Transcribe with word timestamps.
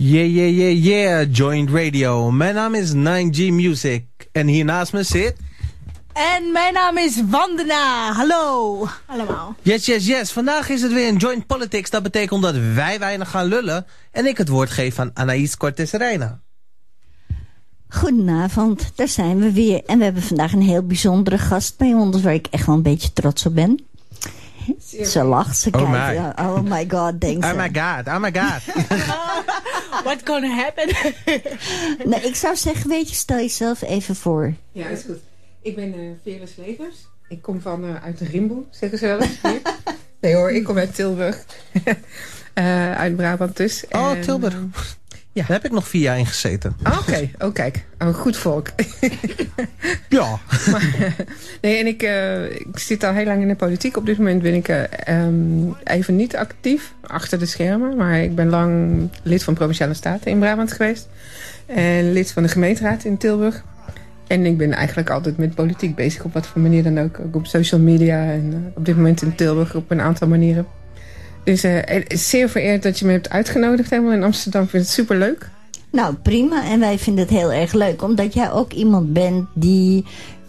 Yeah, 0.00 0.26
yeah, 0.26 0.46
yeah, 0.46 0.70
yeah, 0.70 1.26
Joint 1.32 1.70
Radio. 1.70 2.30
Mijn 2.30 2.54
naam 2.54 2.74
is 2.74 2.92
9G 2.92 3.52
Music. 3.52 4.04
En 4.32 4.46
hier 4.46 4.64
naast 4.64 4.92
me 4.92 5.02
zit... 5.02 5.36
En 6.12 6.52
mijn 6.52 6.74
naam 6.74 6.98
is 6.98 7.22
Wandena. 7.28 8.12
Hallo 8.12 8.86
allemaal. 9.06 9.54
Yes, 9.62 9.86
yes, 9.86 10.06
yes. 10.06 10.32
Vandaag 10.32 10.68
is 10.68 10.82
het 10.82 10.92
weer 10.92 11.08
een 11.08 11.16
Joint 11.16 11.46
Politics. 11.46 11.90
Dat 11.90 12.02
betekent 12.02 12.42
dat 12.42 12.54
wij 12.74 12.98
weinig 12.98 13.30
gaan 13.30 13.46
lullen. 13.46 13.86
En 14.10 14.26
ik 14.26 14.38
het 14.38 14.48
woord 14.48 14.70
geef 14.70 14.98
aan 14.98 15.10
Anaïs 15.14 15.56
Cortes 15.56 15.90
Reina. 15.90 16.40
Goedenavond, 17.88 18.92
daar 18.94 19.08
zijn 19.08 19.38
we 19.38 19.52
weer. 19.52 19.84
En 19.84 19.98
we 19.98 20.04
hebben 20.04 20.22
vandaag 20.22 20.52
een 20.52 20.62
heel 20.62 20.86
bijzondere 20.86 21.38
gast 21.38 21.76
bij 21.76 21.92
ons... 21.92 22.22
waar 22.22 22.34
ik 22.34 22.46
echt 22.50 22.66
wel 22.66 22.74
een 22.74 22.82
beetje 22.82 23.12
trots 23.12 23.46
op 23.46 23.54
ben. 23.54 23.86
Ze 25.06 25.22
lacht, 25.24 25.56
ze 25.58 25.68
Oh 25.72 25.92
kijkt. 25.92 26.40
Oh 26.40 26.60
my 26.60 26.84
god, 26.88 27.20
denkt 27.20 27.46
ze. 27.46 27.52
Oh 27.52 27.58
my 27.58 27.70
god, 27.72 28.06
oh 28.06 28.18
my 28.20 28.32
god. 28.32 28.86
What 30.04 30.20
gonna 30.24 30.48
happen? 30.54 30.88
Nou, 32.10 32.22
ik 32.22 32.34
zou 32.34 32.56
zeggen, 32.56 32.90
weet 32.90 33.08
je, 33.08 33.14
stel 33.14 33.36
jezelf 33.36 33.82
even 33.82 34.16
voor. 34.16 34.54
Ja, 34.72 34.86
is 34.86 35.02
goed. 35.02 35.18
Ik 35.62 35.74
ben 35.74 35.98
uh, 35.98 36.10
Veres 36.22 36.56
Levers. 36.56 36.96
Ik 37.28 37.42
kom 37.42 37.60
van 37.60 37.84
uh, 37.84 38.04
uit 38.04 38.18
de 38.18 38.24
Rimboe, 38.24 38.62
zeggen 38.70 38.98
ze 38.98 39.06
wel 39.06 39.20
eens. 39.20 39.38
hier. 39.42 39.60
nee 40.20 40.34
hoor, 40.34 40.50
ik 40.52 40.64
kom 40.64 40.78
uit 40.78 40.94
Tilburg. 40.94 41.44
uh, 42.54 42.92
uit 42.92 43.16
Brabant 43.16 43.56
dus. 43.56 43.84
Oh, 43.90 44.10
En, 44.10 44.20
Tilburg. 44.20 44.54
Eh, 45.38 45.46
Ja. 45.46 45.48
Daar 45.48 45.56
heb 45.56 45.64
ik 45.64 45.72
nog 45.72 45.88
vier 45.88 46.02
jaar 46.02 46.18
in 46.18 46.26
gezeten. 46.26 46.76
ah, 46.82 46.98
Oké, 46.98 47.30
oh 47.38 47.52
kijk. 47.52 47.84
Oh, 47.98 48.14
goed 48.14 48.36
volk. 48.36 48.68
Ja. 50.08 50.38
maar, 50.72 51.14
nee, 51.60 51.76
en 51.78 51.86
ik, 51.86 52.02
eh, 52.02 52.44
ik 52.50 52.78
zit 52.78 53.04
al 53.04 53.12
heel 53.12 53.24
lang 53.24 53.42
in 53.42 53.48
de 53.48 53.54
politiek. 53.54 53.96
Op 53.96 54.06
dit 54.06 54.18
moment 54.18 54.42
ben 54.42 54.54
ik 54.54 54.68
eh, 54.68 54.82
ehm, 55.04 55.70
even 55.84 56.16
niet 56.16 56.36
actief 56.36 56.92
achter 57.06 57.38
de 57.38 57.46
schermen. 57.46 57.96
Maar 57.96 58.18
ik 58.22 58.34
ben 58.34 58.48
lang 58.48 59.08
lid 59.22 59.44
van 59.44 59.54
Provinciale 59.54 59.94
Staten 59.94 60.30
in 60.30 60.38
Brabant 60.38 60.72
geweest. 60.72 61.08
En 61.66 62.12
lid 62.12 62.32
van 62.32 62.42
de 62.42 62.48
gemeenteraad 62.48 63.04
in 63.04 63.18
Tilburg. 63.18 63.62
En 64.26 64.46
ik 64.46 64.56
ben 64.56 64.72
eigenlijk 64.72 65.10
altijd 65.10 65.36
met 65.38 65.54
politiek 65.54 65.94
bezig 65.94 66.24
op 66.24 66.32
wat 66.32 66.46
voor 66.46 66.60
manier 66.60 66.82
dan 66.82 66.98
ook. 67.00 67.20
Ook 67.26 67.36
op 67.36 67.46
social 67.46 67.80
media 67.80 68.22
en 68.24 68.52
eh, 68.52 68.76
op 68.76 68.84
dit 68.84 68.96
moment 68.96 69.22
in 69.22 69.34
Tilburg 69.34 69.74
op 69.74 69.90
een 69.90 70.00
aantal 70.00 70.28
manieren. 70.28 70.66
Dus 71.44 71.64
zeer 72.08 72.48
vereerd 72.48 72.82
dat 72.82 72.98
je 72.98 73.06
me 73.06 73.12
hebt 73.12 73.30
uitgenodigd 73.30 73.90
helemaal 73.90 74.12
in 74.12 74.22
Amsterdam. 74.22 74.62
Ik 74.62 74.70
vind 74.70 74.82
het 74.82 74.92
superleuk. 74.92 75.48
Nou, 75.90 76.14
prima. 76.14 76.64
En 76.64 76.80
wij 76.80 76.98
vinden 76.98 77.24
het 77.24 77.34
heel 77.34 77.52
erg 77.52 77.72
leuk. 77.72 78.02
Omdat 78.02 78.34
jij 78.34 78.52
ook 78.52 78.72
iemand 78.72 79.12
bent 79.12 79.46
die 79.54 80.04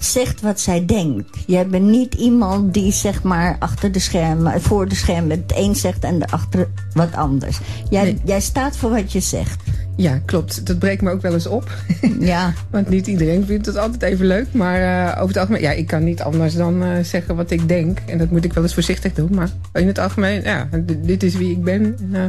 zegt 0.05 0.41
wat 0.41 0.59
zij 0.59 0.85
denkt. 0.85 1.37
Jij 1.47 1.67
bent 1.67 1.85
niet 1.85 2.13
iemand 2.13 2.73
die 2.73 2.91
zeg 2.91 3.23
maar 3.23 3.55
achter 3.59 3.91
de 3.91 3.99
schermen, 3.99 4.61
voor 4.61 4.87
de 4.87 4.95
schermen 4.95 5.29
het 5.29 5.53
een 5.55 5.75
zegt 5.75 6.03
en 6.03 6.19
daarachter 6.19 6.67
wat 6.93 7.13
anders. 7.13 7.59
Jij, 7.89 8.03
Nee. 8.03 8.17
jij 8.23 8.41
staat 8.41 8.77
voor 8.77 8.89
wat 8.89 9.11
je 9.11 9.19
zegt. 9.19 9.61
Ja, 9.95 10.21
klopt. 10.25 10.65
Dat 10.67 10.79
breekt 10.79 11.01
me 11.01 11.11
ook 11.11 11.21
wel 11.21 11.33
eens 11.33 11.47
op. 11.47 11.71
Ja. 12.19 12.53
Want 12.69 12.89
niet 12.89 13.07
iedereen 13.07 13.45
vindt 13.45 13.65
het 13.65 13.77
altijd 13.77 14.01
even 14.01 14.25
leuk. 14.25 14.47
Maar 14.51 14.81
eh, 14.81 15.15
over 15.15 15.27
het 15.27 15.37
algemeen, 15.37 15.61
ja, 15.61 15.71
ik 15.71 15.87
kan 15.87 16.03
niet 16.03 16.21
anders 16.21 16.55
dan 16.55 16.83
eh, 16.83 17.03
zeggen 17.03 17.35
wat 17.35 17.51
ik 17.51 17.67
denk. 17.67 17.99
En 18.05 18.17
dat 18.17 18.31
moet 18.31 18.43
ik 18.45 18.53
wel 18.53 18.63
eens 18.63 18.73
voorzichtig 18.73 19.13
doen. 19.13 19.29
Maar 19.35 19.49
in 19.73 19.87
het 19.87 19.97
algemeen, 19.99 20.41
ja, 20.43 20.69
dit 21.01 21.23
is 21.23 21.35
wie 21.35 21.51
ik 21.51 21.63
ben. 21.63 21.83
En, 21.99 22.09
eh, 22.11 22.21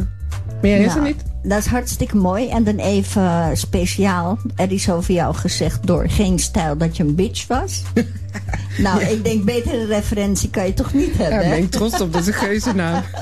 meer 0.63 0.81
is 0.81 0.95
er 0.95 1.03
niet. 1.03 1.23
Dat 1.43 1.59
is 1.59 1.67
hartstikke 1.67 2.17
mooi. 2.17 2.49
En 2.49 2.65
dan 2.65 2.77
even 2.77 3.57
speciaal. 3.57 4.39
Er 4.57 4.73
is 4.73 4.91
over 4.91 5.15
jou 5.15 5.35
gezegd 5.35 5.87
door 5.87 6.09
geen 6.09 6.39
stijl 6.39 6.77
dat 6.77 6.97
je 6.97 7.03
een 7.03 7.15
bitch 7.15 7.47
was. 7.47 7.83
nou, 8.79 9.03
ik 9.03 9.25
denk 9.25 9.45
betere 9.45 9.87
referentie 9.87 10.51
kan 10.51 10.67
je 10.67 10.75
toch 10.75 10.95
niet 10.95 11.17
Ja, 11.17 11.17
hebben. 11.17 11.39
daar 11.39 11.43
hè? 11.43 11.51
ben 11.51 11.59
ik 11.59 11.71
trots 11.71 12.01
op. 12.01 12.13
Dat 12.13 12.21
is 12.21 12.27
een 12.27 12.33
geuzennaam. 12.33 13.03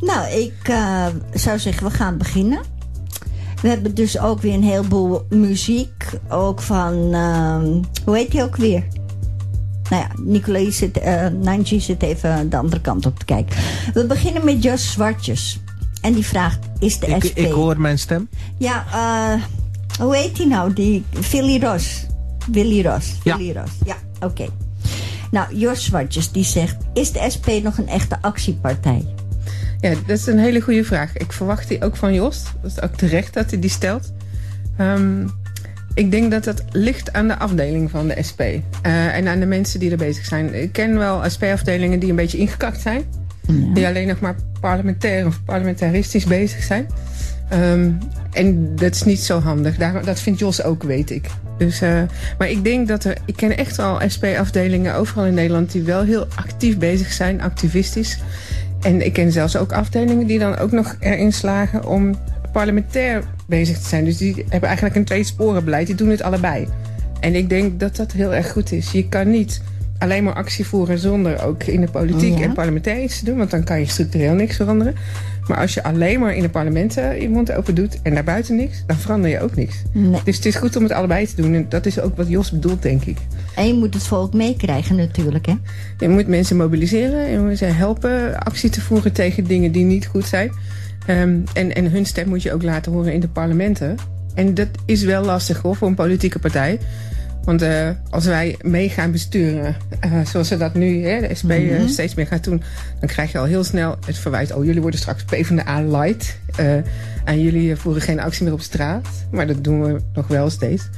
Nou, 0.00 0.30
ik 0.32 0.54
eh, 0.62 1.06
zou 1.34 1.58
zeggen, 1.58 1.86
we 1.86 1.92
gaan 1.92 2.18
beginnen. 2.18 2.60
We 3.62 3.68
hebben 3.68 3.94
dus 3.94 4.18
ook 4.18 4.40
weer 4.40 4.54
een 4.54 4.62
heleboel 4.62 5.26
muziek. 5.28 6.04
Ook 6.28 6.60
van, 6.60 7.14
ehm, 7.14 7.82
hoe 8.04 8.16
heet 8.16 8.30
die 8.30 8.42
ook 8.42 8.56
weer? 8.56 8.84
Nou 9.90 10.02
ja, 10.02 10.08
Nicolai 10.22 10.72
zit, 10.72 10.98
eh 10.98 11.26
Nanji 11.26 11.80
zit 11.80 12.02
even 12.02 12.50
de 12.50 12.56
andere 12.56 12.80
kant 12.80 13.06
op 13.06 13.18
te 13.18 13.24
kijken. 13.24 13.56
We 13.94 14.06
beginnen 14.06 14.44
met 14.44 14.62
Jos 14.62 14.92
Zwartjes. 14.92 15.60
En 16.00 16.12
die 16.12 16.26
vraagt, 16.26 16.58
is 16.78 16.98
de 16.98 17.06
Ik, 17.06 17.24
SP... 17.26 17.38
ik 17.38 17.50
hoor 17.52 17.80
mijn 17.80 17.98
stem. 17.98 18.28
Ja, 18.58 18.84
eh, 18.92 19.42
hoe 20.04 20.16
heet 20.16 20.36
die 20.36 20.46
nou? 20.46 20.72
Die 20.72 21.04
Willy 21.30 21.60
Ros. 21.60 22.06
Willy 22.52 22.82
Ros. 22.86 23.14
Ja. 23.22 23.36
Willy 23.36 23.52
Ros. 23.52 23.70
Ja, 23.84 23.96
oké. 24.20 24.46
Nou, 25.30 25.56
Jos 25.56 25.84
Zwartjes 25.84 26.30
die 26.32 26.44
zegt, 26.44 26.76
is 26.94 27.12
de 27.12 27.26
SP 27.34 27.46
nog 27.62 27.78
een 27.78 27.88
echte 27.88 28.18
actiepartij? 28.20 29.06
Ja, 29.80 29.90
dat 30.06 30.18
is 30.18 30.26
een 30.26 30.38
hele 30.38 30.60
goede 30.60 30.84
vraag. 30.84 31.16
Ik 31.16 31.32
verwacht 31.32 31.68
die 31.68 31.84
ook 31.84 31.96
van 31.96 32.14
Jos. 32.14 32.42
Dat 32.62 32.70
is 32.70 32.80
ook 32.82 32.94
terecht 32.94 33.34
dat 33.34 33.50
hij 33.50 33.60
die 33.60 33.70
stelt. 33.70 34.12
Ehm, 34.76 35.26
ik 35.94 36.10
denk 36.10 36.30
dat 36.30 36.44
dat 36.44 36.62
ligt 36.72 37.12
aan 37.12 37.28
de 37.28 37.38
afdeling 37.38 37.90
van 37.90 38.08
de 38.08 38.22
SP. 38.28 38.40
eh, 38.40 38.60
en 39.16 39.28
aan 39.28 39.40
de 39.40 39.46
mensen 39.46 39.80
die 39.80 39.90
er 39.90 39.96
bezig 39.96 40.24
zijn. 40.24 40.54
Ik 40.62 40.72
ken 40.72 40.98
wel 40.98 41.22
SP-afdelingen 41.30 41.98
die 41.98 42.10
een 42.10 42.16
beetje 42.16 42.38
ingekakt 42.38 42.80
zijn. 42.80 43.02
Die 43.74 43.86
alleen 43.86 44.06
nog 44.06 44.20
maar 44.20 44.34
parlementair 44.60 45.26
of 45.26 45.44
parlementaristisch 45.44 46.24
bezig 46.24 46.62
zijn. 46.62 46.86
Ehm, 47.48 47.90
en 48.32 48.76
dat 48.76 48.94
is 48.94 49.02
niet 49.02 49.20
zo 49.20 49.40
handig. 49.40 49.76
Daar, 49.76 50.04
dat 50.04 50.20
vindt 50.20 50.38
Jos 50.38 50.62
ook, 50.62 50.82
weet 50.82 51.10
ik. 51.10 51.26
Dus, 51.58 51.80
eh, 51.80 52.02
maar 52.38 52.50
ik 52.50 52.64
denk 52.64 52.88
dat 52.88 53.04
er... 53.04 53.16
Ik 53.24 53.36
ken 53.36 53.56
echt 53.56 53.76
wel 53.76 54.00
SP-afdelingen 54.06 54.94
overal 54.94 55.26
in 55.26 55.34
Nederland... 55.34 55.72
die 55.72 55.82
wel 55.82 56.02
heel 56.02 56.26
actief 56.34 56.78
bezig 56.78 57.12
zijn, 57.12 57.40
activistisch. 57.40 58.18
En 58.80 59.04
ik 59.04 59.12
ken 59.12 59.32
zelfs 59.32 59.56
ook 59.56 59.72
afdelingen 59.72 60.26
die 60.26 60.38
dan 60.38 60.56
ook 60.56 60.72
nog 60.72 60.96
erin 61.00 61.32
slagen... 61.32 61.86
om 61.86 62.14
parlementair 62.52 63.22
bezig 63.46 63.78
te 63.78 63.88
zijn. 63.88 64.04
Dus 64.04 64.16
die 64.16 64.44
hebben 64.48 64.68
eigenlijk 64.68 64.96
een 64.96 65.04
tweesporenbeleid. 65.04 65.86
Die 65.86 65.96
doen 65.96 66.10
het 66.10 66.22
allebei. 66.22 66.68
En 67.20 67.34
ik 67.34 67.48
denk 67.48 67.80
dat 67.80 67.96
dat 67.96 68.12
heel 68.12 68.34
erg 68.34 68.52
goed 68.52 68.72
is. 68.72 68.92
Je 68.92 69.08
kan 69.08 69.30
niet 69.30 69.62
alleen 69.98 70.24
maar 70.24 70.34
actie 70.34 70.66
voeren 70.66 70.98
zonder 70.98 71.42
ook 71.44 71.62
in 71.62 71.80
de 71.80 71.88
politiek 71.90 72.38
Ja. 72.38 72.44
en 72.44 72.52
parlementair 72.52 73.02
iets 73.02 73.18
te 73.18 73.24
doen. 73.24 73.36
Want 73.36 73.50
dan 73.50 73.64
kan 73.64 73.80
je 73.80 73.86
structureel 73.86 74.34
niks 74.34 74.56
veranderen. 74.56 74.94
Maar 75.48 75.58
als 75.58 75.74
je 75.74 75.82
alleen 75.82 76.20
maar 76.20 76.34
in 76.34 76.42
de 76.42 76.48
parlementen 76.48 77.20
je 77.20 77.28
mond 77.28 77.52
open 77.52 77.74
doet 77.74 77.98
en 78.02 78.14
daarbuiten 78.14 78.56
niks, 78.56 78.82
dan 78.86 78.96
verander 78.96 79.30
je 79.30 79.40
ook 79.40 79.56
niks. 79.56 79.82
Nee. 79.92 80.20
Dus 80.24 80.36
het 80.36 80.44
is 80.46 80.54
goed 80.54 80.76
om 80.76 80.82
het 80.82 80.92
allebei 80.92 81.26
te 81.26 81.42
doen. 81.42 81.54
En 81.54 81.66
dat 81.68 81.86
is 81.86 82.00
ook 82.00 82.16
wat 82.16 82.28
Jos 82.28 82.50
bedoelt, 82.50 82.82
denk 82.82 83.04
ik. 83.04 83.16
En 83.54 83.66
je 83.66 83.74
moet 83.74 83.94
het 83.94 84.02
volk 84.02 84.34
meekrijgen 84.34 84.96
natuurlijk, 84.96 85.46
hè? 85.46 85.54
Je 85.98 86.08
moet 86.08 86.26
mensen 86.26 86.56
mobiliseren. 86.56 87.30
Je 87.30 87.38
moet 87.38 87.58
ze 87.58 87.64
helpen 87.64 88.38
actie 88.38 88.70
te 88.70 88.80
voeren 88.80 89.12
tegen 89.12 89.44
dingen 89.44 89.72
die 89.72 89.84
niet 89.84 90.06
goed 90.06 90.24
zijn. 90.26 90.50
Ehm, 91.06 91.36
en, 91.54 91.74
en 91.74 91.90
hun 91.90 92.06
stem 92.06 92.28
moet 92.28 92.42
je 92.42 92.52
ook 92.52 92.62
laten 92.62 92.92
horen 92.92 93.12
in 93.12 93.20
de 93.20 93.28
parlementen. 93.28 93.96
En 94.34 94.54
dat 94.54 94.68
is 94.84 95.02
wel 95.02 95.24
lastig 95.24 95.58
hoor, 95.62 95.76
voor 95.76 95.88
een 95.88 95.94
politieke 95.94 96.38
partij. 96.38 96.78
Want 97.44 97.62
eh, 97.62 97.88
als 98.10 98.24
wij 98.24 98.56
mee 98.62 98.88
gaan 98.88 99.12
besturen, 99.12 99.76
eh, 100.00 100.12
zoals 100.26 100.48
ze 100.48 100.56
dat 100.56 100.74
nu, 100.74 101.06
hè, 101.06 101.20
de 101.28 101.34
SP 101.40 101.50
eh, 101.50 101.86
steeds 101.86 102.14
meer 102.14 102.26
gaat 102.26 102.44
doen... 102.44 102.62
dan 103.00 103.08
krijg 103.08 103.32
je 103.32 103.38
al 103.38 103.44
heel 103.44 103.64
snel 103.64 103.96
het 104.06 104.18
verwijt... 104.18 104.52
oh, 104.52 104.64
jullie 104.64 104.80
worden 104.80 105.00
straks 105.00 105.24
PvdA 105.24 105.82
light. 105.82 106.38
eh 106.56 106.76
en 107.24 107.42
jullie 107.42 107.76
voeren 107.76 108.02
geen 108.02 108.20
actie 108.20 108.44
meer 108.44 108.52
op 108.52 108.60
straat. 108.60 109.08
Maar 109.30 109.46
dat 109.46 109.64
doen 109.64 109.82
we 109.82 110.00
nog 110.14 110.26
wel 110.26 110.50
steeds. 110.50 110.88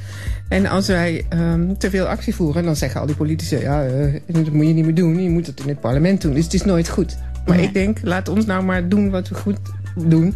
En 0.49 0.67
als 0.67 0.87
wij 0.87 1.25
ehm, 1.29 1.75
te 1.79 1.91
veel 1.91 2.06
actie 2.06 2.34
voeren, 2.34 2.65
dan 2.65 2.77
zeggen 2.77 3.00
al 3.00 3.06
die 3.06 3.17
politici... 3.17 3.56
ja, 3.59 3.87
dat 4.27 4.50
moet 4.50 4.67
je 4.67 4.73
niet 4.73 4.84
meer 4.84 4.95
doen, 4.95 5.23
je 5.23 5.29
moet 5.31 5.47
het 5.47 5.61
in 5.61 5.69
het 5.69 5.81
parlement 5.81 6.21
doen. 6.21 6.34
Dus 6.34 6.45
het 6.45 6.55
is 6.55 6.65
nooit 6.65 6.89
goed. 6.89 7.17
Maar 7.47 7.56
Nee. 7.56 7.67
ik 7.67 7.73
denk, 7.75 7.99
laat 8.03 8.29
ons 8.29 8.47
nou 8.47 8.65
maar 8.65 8.89
doen 8.89 9.11
wat 9.11 9.29
we 9.29 9.34
goed 9.34 9.56
doen. 9.97 10.34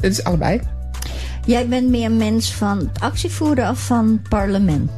Dat 0.00 0.10
is 0.10 0.24
allebei. 0.24 0.60
Jij 1.46 1.68
bent 1.68 1.88
meer 1.88 2.10
mens 2.10 2.54
van 2.54 2.78
het 2.78 3.00
actievoeren 3.00 3.70
of 3.70 3.86
van 3.86 4.20
parlement? 4.28 4.90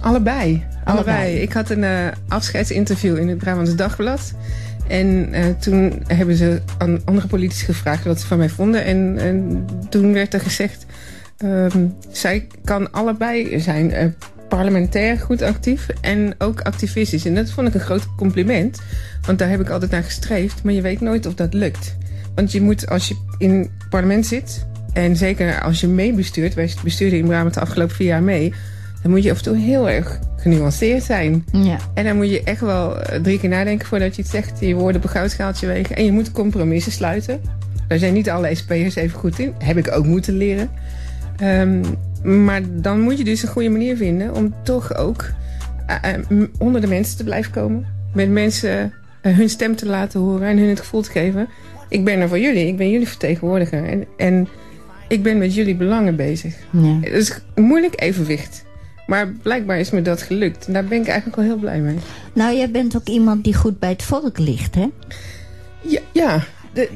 Allebei. 0.00 0.64
Allebei. 0.84 1.16
Allebei. 1.16 1.40
Ik 1.40 1.52
had 1.52 1.70
een 1.70 1.84
eh, 1.84 2.06
afscheidsinterview 2.28 3.18
in 3.18 3.28
het 3.28 3.38
Brabants 3.38 3.76
Dagblad. 3.76 4.32
En 4.88 5.32
eh, 5.32 5.44
toen 5.60 6.02
hebben 6.06 6.36
ze 6.36 6.60
aan 6.78 7.00
andere 7.04 7.26
politici 7.26 7.64
gevraagd 7.64 8.04
wat 8.04 8.20
ze 8.20 8.26
van 8.26 8.38
mij 8.38 8.48
vonden. 8.48 8.84
En, 8.84 9.18
en 9.18 9.66
toen 9.88 10.12
werd 10.12 10.34
er 10.34 10.40
gezegd... 10.40 10.86
ehm, 11.36 11.86
zij 12.10 12.46
kan 12.64 12.92
allebei 12.92 13.60
zijn. 13.60 13.92
eh, 13.92 14.06
parlementair 14.48 15.18
goed 15.18 15.42
actief 15.42 15.86
en 16.00 16.34
ook 16.38 16.60
activistisch. 16.60 17.24
En 17.24 17.34
dat 17.34 17.50
vond 17.50 17.68
ik 17.68 17.74
een 17.74 17.80
groot 17.80 18.14
compliment. 18.16 18.80
Want 19.26 19.38
daar 19.38 19.48
heb 19.48 19.60
ik 19.60 19.70
altijd 19.70 19.90
naar 19.90 20.02
gestreefd. 20.02 20.62
Maar 20.62 20.72
je 20.72 20.80
weet 20.80 21.00
nooit 21.00 21.26
of 21.26 21.34
dat 21.34 21.54
lukt. 21.54 21.96
Want 22.34 22.52
je 22.52 22.60
moet, 22.60 22.88
als 22.88 23.08
je 23.08 23.16
in 23.38 23.58
het 23.58 23.88
parlement 23.90 24.26
zit... 24.26 24.66
en 24.92 25.16
zeker 25.16 25.60
als 25.60 25.80
je 25.80 25.88
meebestuurt... 25.88 26.54
wij 26.54 26.70
bestuurden 26.84 27.18
in 27.18 27.26
Brabant 27.26 27.54
de 27.54 27.60
afgelopen 27.60 27.96
vier 27.96 28.06
jaar 28.06 28.22
mee... 28.22 28.54
dan 29.02 29.10
moet 29.10 29.22
je 29.22 29.30
af 29.30 29.36
en 29.36 29.42
toe 29.42 29.56
heel 29.56 29.88
erg 29.88 30.18
genuanceerd 30.36 31.02
zijn. 31.02 31.44
Ja. 31.52 31.76
En 31.94 32.04
dan 32.04 32.16
moet 32.16 32.30
je 32.30 32.42
echt 32.42 32.60
wel 32.60 33.00
eh, 33.00 33.20
drie 33.20 33.38
keer 33.38 33.48
nadenken 33.48 33.86
voordat 33.86 34.16
je 34.16 34.22
het 34.22 34.30
zegt. 34.30 34.60
Je 34.60 34.74
woorden 34.74 34.96
op 34.96 35.04
een 35.04 35.14
goudschaaltje 35.14 35.66
wegen. 35.66 35.96
En 35.96 36.04
je 36.04 36.12
moet 36.12 36.32
compromissen 36.32 36.92
sluiten. 36.92 37.40
Daar 37.88 37.98
zijn 37.98 38.12
niet 38.12 38.30
alle 38.30 38.54
SP'ers 38.54 38.94
even 38.94 39.18
goed 39.18 39.38
in. 39.38 39.54
Heb 39.58 39.76
ik 39.76 39.92
ook 39.92 40.06
moeten 40.06 40.36
leren. 40.36 40.70
Ehm, 41.36 41.82
maar 42.44 42.60
dan 42.70 43.00
moet 43.00 43.18
je 43.18 43.24
dus 43.24 43.42
een 43.42 43.48
goede 43.48 43.68
manier 43.68 43.96
vinden 43.96 44.34
om 44.34 44.54
toch 44.62 44.96
ook 44.96 45.30
eh, 45.86 46.14
eh, 46.14 46.44
onder 46.58 46.80
de 46.80 46.86
mensen 46.86 47.16
te 47.16 47.24
blijven 47.24 47.52
komen. 47.52 47.86
Met 48.14 48.30
mensen 48.30 48.92
hun 49.20 49.48
stem 49.48 49.76
te 49.76 49.86
laten 49.86 50.20
horen 50.20 50.48
en 50.48 50.58
hun 50.58 50.68
het 50.68 50.80
gevoel 50.80 51.02
te 51.02 51.10
geven. 51.10 51.48
Ik 51.88 52.04
ben 52.04 52.20
er 52.20 52.28
voor 52.28 52.38
jullie, 52.38 52.66
ik 52.66 52.76
ben 52.76 52.90
jullie 52.90 53.08
vertegenwoordiger. 53.08 53.84
En, 53.84 54.04
en 54.16 54.48
ik 55.08 55.22
ben 55.22 55.38
met 55.38 55.54
jullie 55.54 55.76
belangen 55.76 56.16
bezig. 56.16 56.54
Ja. 56.70 56.98
Het 57.00 57.12
is 57.12 57.40
moeilijk 57.54 58.02
evenwicht. 58.02 58.64
Maar 59.10 59.28
blijkbaar 59.42 59.78
is 59.78 59.90
me 59.90 60.02
dat 60.02 60.22
gelukt. 60.22 60.66
En 60.66 60.72
daar 60.72 60.84
ben 60.84 61.00
ik 61.00 61.06
eigenlijk 61.06 61.36
wel 61.36 61.44
heel 61.46 61.56
blij 61.56 61.78
mee. 61.80 61.96
Nou, 62.32 62.56
jij 62.56 62.70
bent 62.70 62.96
ook 62.96 63.06
iemand 63.08 63.44
die 63.44 63.54
goed 63.54 63.78
bij 63.78 63.88
het 63.88 64.02
volk 64.02 64.38
ligt, 64.38 64.74
hè? 64.74 64.86
Ja, 66.12 66.42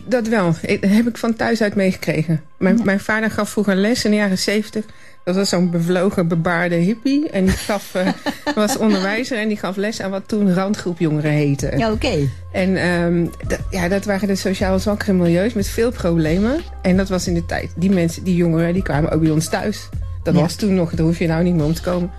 dat 0.06 0.28
wel. 0.28 0.54
Ik- 0.62 0.82
Dat 0.82 0.90
heb 0.90 1.06
ik 1.08 1.16
van 1.16 1.34
thuis 1.34 1.62
uit 1.62 1.74
meegekregen. 1.74 2.40
Mijn, 2.58 2.76
Ja. 2.76 2.84
mijn 2.84 3.00
vader 3.00 3.30
gaf 3.30 3.48
vroeger 3.50 3.76
les 3.76 4.04
in 4.04 4.10
de 4.10 4.16
jaren 4.16 4.38
zeventig. 4.38 4.84
Dat 5.24 5.34
was 5.34 5.48
zo'n 5.48 5.70
bevlogen, 5.70 6.28
bebaarde 6.28 6.74
hippie. 6.74 7.30
En 7.30 7.44
die 7.44 7.54
gaf, 7.54 7.94
eh, 7.94 8.08
was 8.54 8.76
onderwijzer 8.76 9.38
en 9.38 9.48
die 9.48 9.56
gaf 9.56 9.76
les 9.76 10.00
aan 10.00 10.10
wat 10.10 10.28
toen 10.28 10.54
randgroepjongeren 10.54 11.30
heette. 11.30 11.72
Ja, 11.76 11.92
oké. 11.92 12.28
En 12.52 12.76
ehm, 12.76 13.26
dat, 13.46 13.58
ja, 13.70 13.88
dat 13.88 14.04
waren 14.04 14.28
de 14.28 14.34
sociaal 14.36 14.78
zwakkere 14.78 15.12
milieus 15.12 15.52
met 15.52 15.68
veel 15.68 15.90
problemen. 15.92 16.56
En 16.82 16.96
dat 16.96 17.08
was 17.08 17.26
in 17.26 17.34
de 17.34 17.46
tijd. 17.46 17.70
Die 17.76 17.90
mensen, 17.90 18.24
die 18.24 18.36
jongeren, 18.36 18.72
die 18.72 18.82
kwamen 18.82 19.10
ook 19.10 19.20
bij 19.22 19.30
ons 19.30 19.48
thuis. 19.48 19.88
Dat 20.24 20.34
Ja. 20.34 20.40
was 20.40 20.54
toen 20.54 20.74
nog, 20.74 20.90
daar 20.94 21.06
hoef 21.06 21.18
je 21.18 21.26
nou 21.26 21.42
niet 21.42 21.54
meer 21.54 21.64
om 21.64 21.74
te 21.74 21.82
komen. 21.82 22.10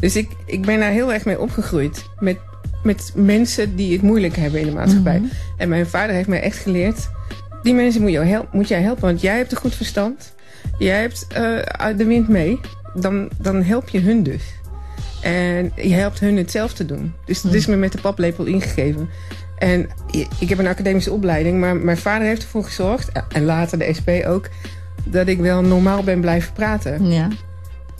Dus 0.00 0.16
ik, 0.16 0.30
ik 0.46 0.62
ben 0.62 0.78
daar 0.78 0.90
heel 0.90 1.12
erg 1.12 1.24
mee 1.24 1.40
opgegroeid. 1.40 2.04
Met, 2.18 2.38
met 2.82 3.12
mensen 3.14 3.76
die 3.76 3.92
het 3.92 4.02
moeilijk 4.02 4.36
hebben 4.36 4.60
in 4.60 4.66
de 4.66 4.72
maatschappij. 4.72 5.18
Mhm. 5.18 5.28
En 5.56 5.68
mijn 5.68 5.86
vader 5.86 6.14
heeft 6.14 6.28
mij 6.28 6.40
echt 6.42 6.56
geleerd... 6.58 7.10
die 7.62 7.74
mensen 7.74 8.02
moet, 8.02 8.10
jou 8.10 8.26
help, 8.26 8.52
moet 8.52 8.68
jij 8.68 8.82
helpen, 8.82 9.02
want 9.04 9.20
jij 9.20 9.36
hebt 9.36 9.52
een 9.52 9.58
goed 9.58 9.74
verstand. 9.74 10.34
Jij 10.78 11.00
hebt 11.00 11.26
eh, 11.28 11.86
de 11.96 12.04
wind 12.04 12.28
mee. 12.28 12.60
Dan, 12.94 13.30
dan 13.38 13.62
help 13.62 13.88
je 13.88 14.00
hun 14.00 14.22
dus. 14.22 14.42
En 15.22 15.72
je 15.76 15.94
helpt 15.94 16.20
hun 16.20 16.36
het 16.36 16.50
zelf 16.50 16.72
te 16.72 16.86
doen. 16.86 17.12
Dus 17.24 17.40
dat 17.42 17.54
is 17.54 17.66
me 17.66 17.76
met 17.76 17.92
de 17.92 18.00
paplepel 18.00 18.44
ingegeven. 18.44 19.08
En 19.58 19.88
ik 20.38 20.48
heb 20.48 20.58
een 20.58 20.66
academische 20.66 21.12
opleiding, 21.12 21.60
maar 21.60 21.76
mijn 21.76 21.96
vader 21.96 22.26
heeft 22.26 22.42
ervoor 22.42 22.64
gezorgd, 22.64 23.10
en 23.32 23.44
later 23.44 23.78
de 23.78 23.94
SP 23.98 24.10
ook, 24.26 24.48
dat 25.04 25.26
ik 25.28 25.38
wel 25.38 25.62
normaal 25.62 26.02
ben 26.02 26.20
blijven 26.20 26.52
praten. 26.52 27.06
Ja. 27.10 27.28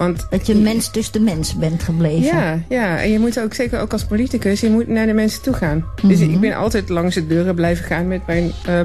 Want 0.02 0.26
Dat 0.30 0.46
je 0.46 0.54
mens 0.54 0.90
tussen 0.90 1.12
de 1.12 1.20
mensen 1.20 1.58
bent 1.60 1.82
gebleven. 1.82 2.22
ja, 2.38 2.58
ja, 2.68 2.98
en 3.00 3.10
je 3.10 3.18
moet 3.18 3.40
ook, 3.40 3.54
zeker 3.54 3.80
ook 3.80 3.92
als 3.92 4.04
politicus, 4.04 4.60
je 4.60 4.70
moet 4.70 4.88
naar 4.88 5.06
de 5.06 5.12
mensen 5.12 5.42
toe 5.42 5.54
gaan. 5.54 5.84
Dus 6.02 6.18
Mhm. 6.18 6.30
ik 6.30 6.40
ben 6.40 6.54
altijd 6.56 6.88
langs 6.88 7.14
de 7.14 7.26
deuren 7.26 7.54
blijven 7.54 7.84
gaan 7.84 8.08
met 8.08 8.26
mijn 8.26 8.50
eh 8.66 8.80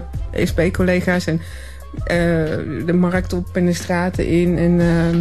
SP-collega's 0.50 1.26
en 1.28 1.42
eh, 2.06 2.16
de 2.86 2.94
markt 2.94 3.34
op 3.34 3.48
en 3.56 3.66
de 3.66 3.74
straten 3.74 4.28
in. 4.28 4.58
En 4.58 4.80
eh, 4.80 5.18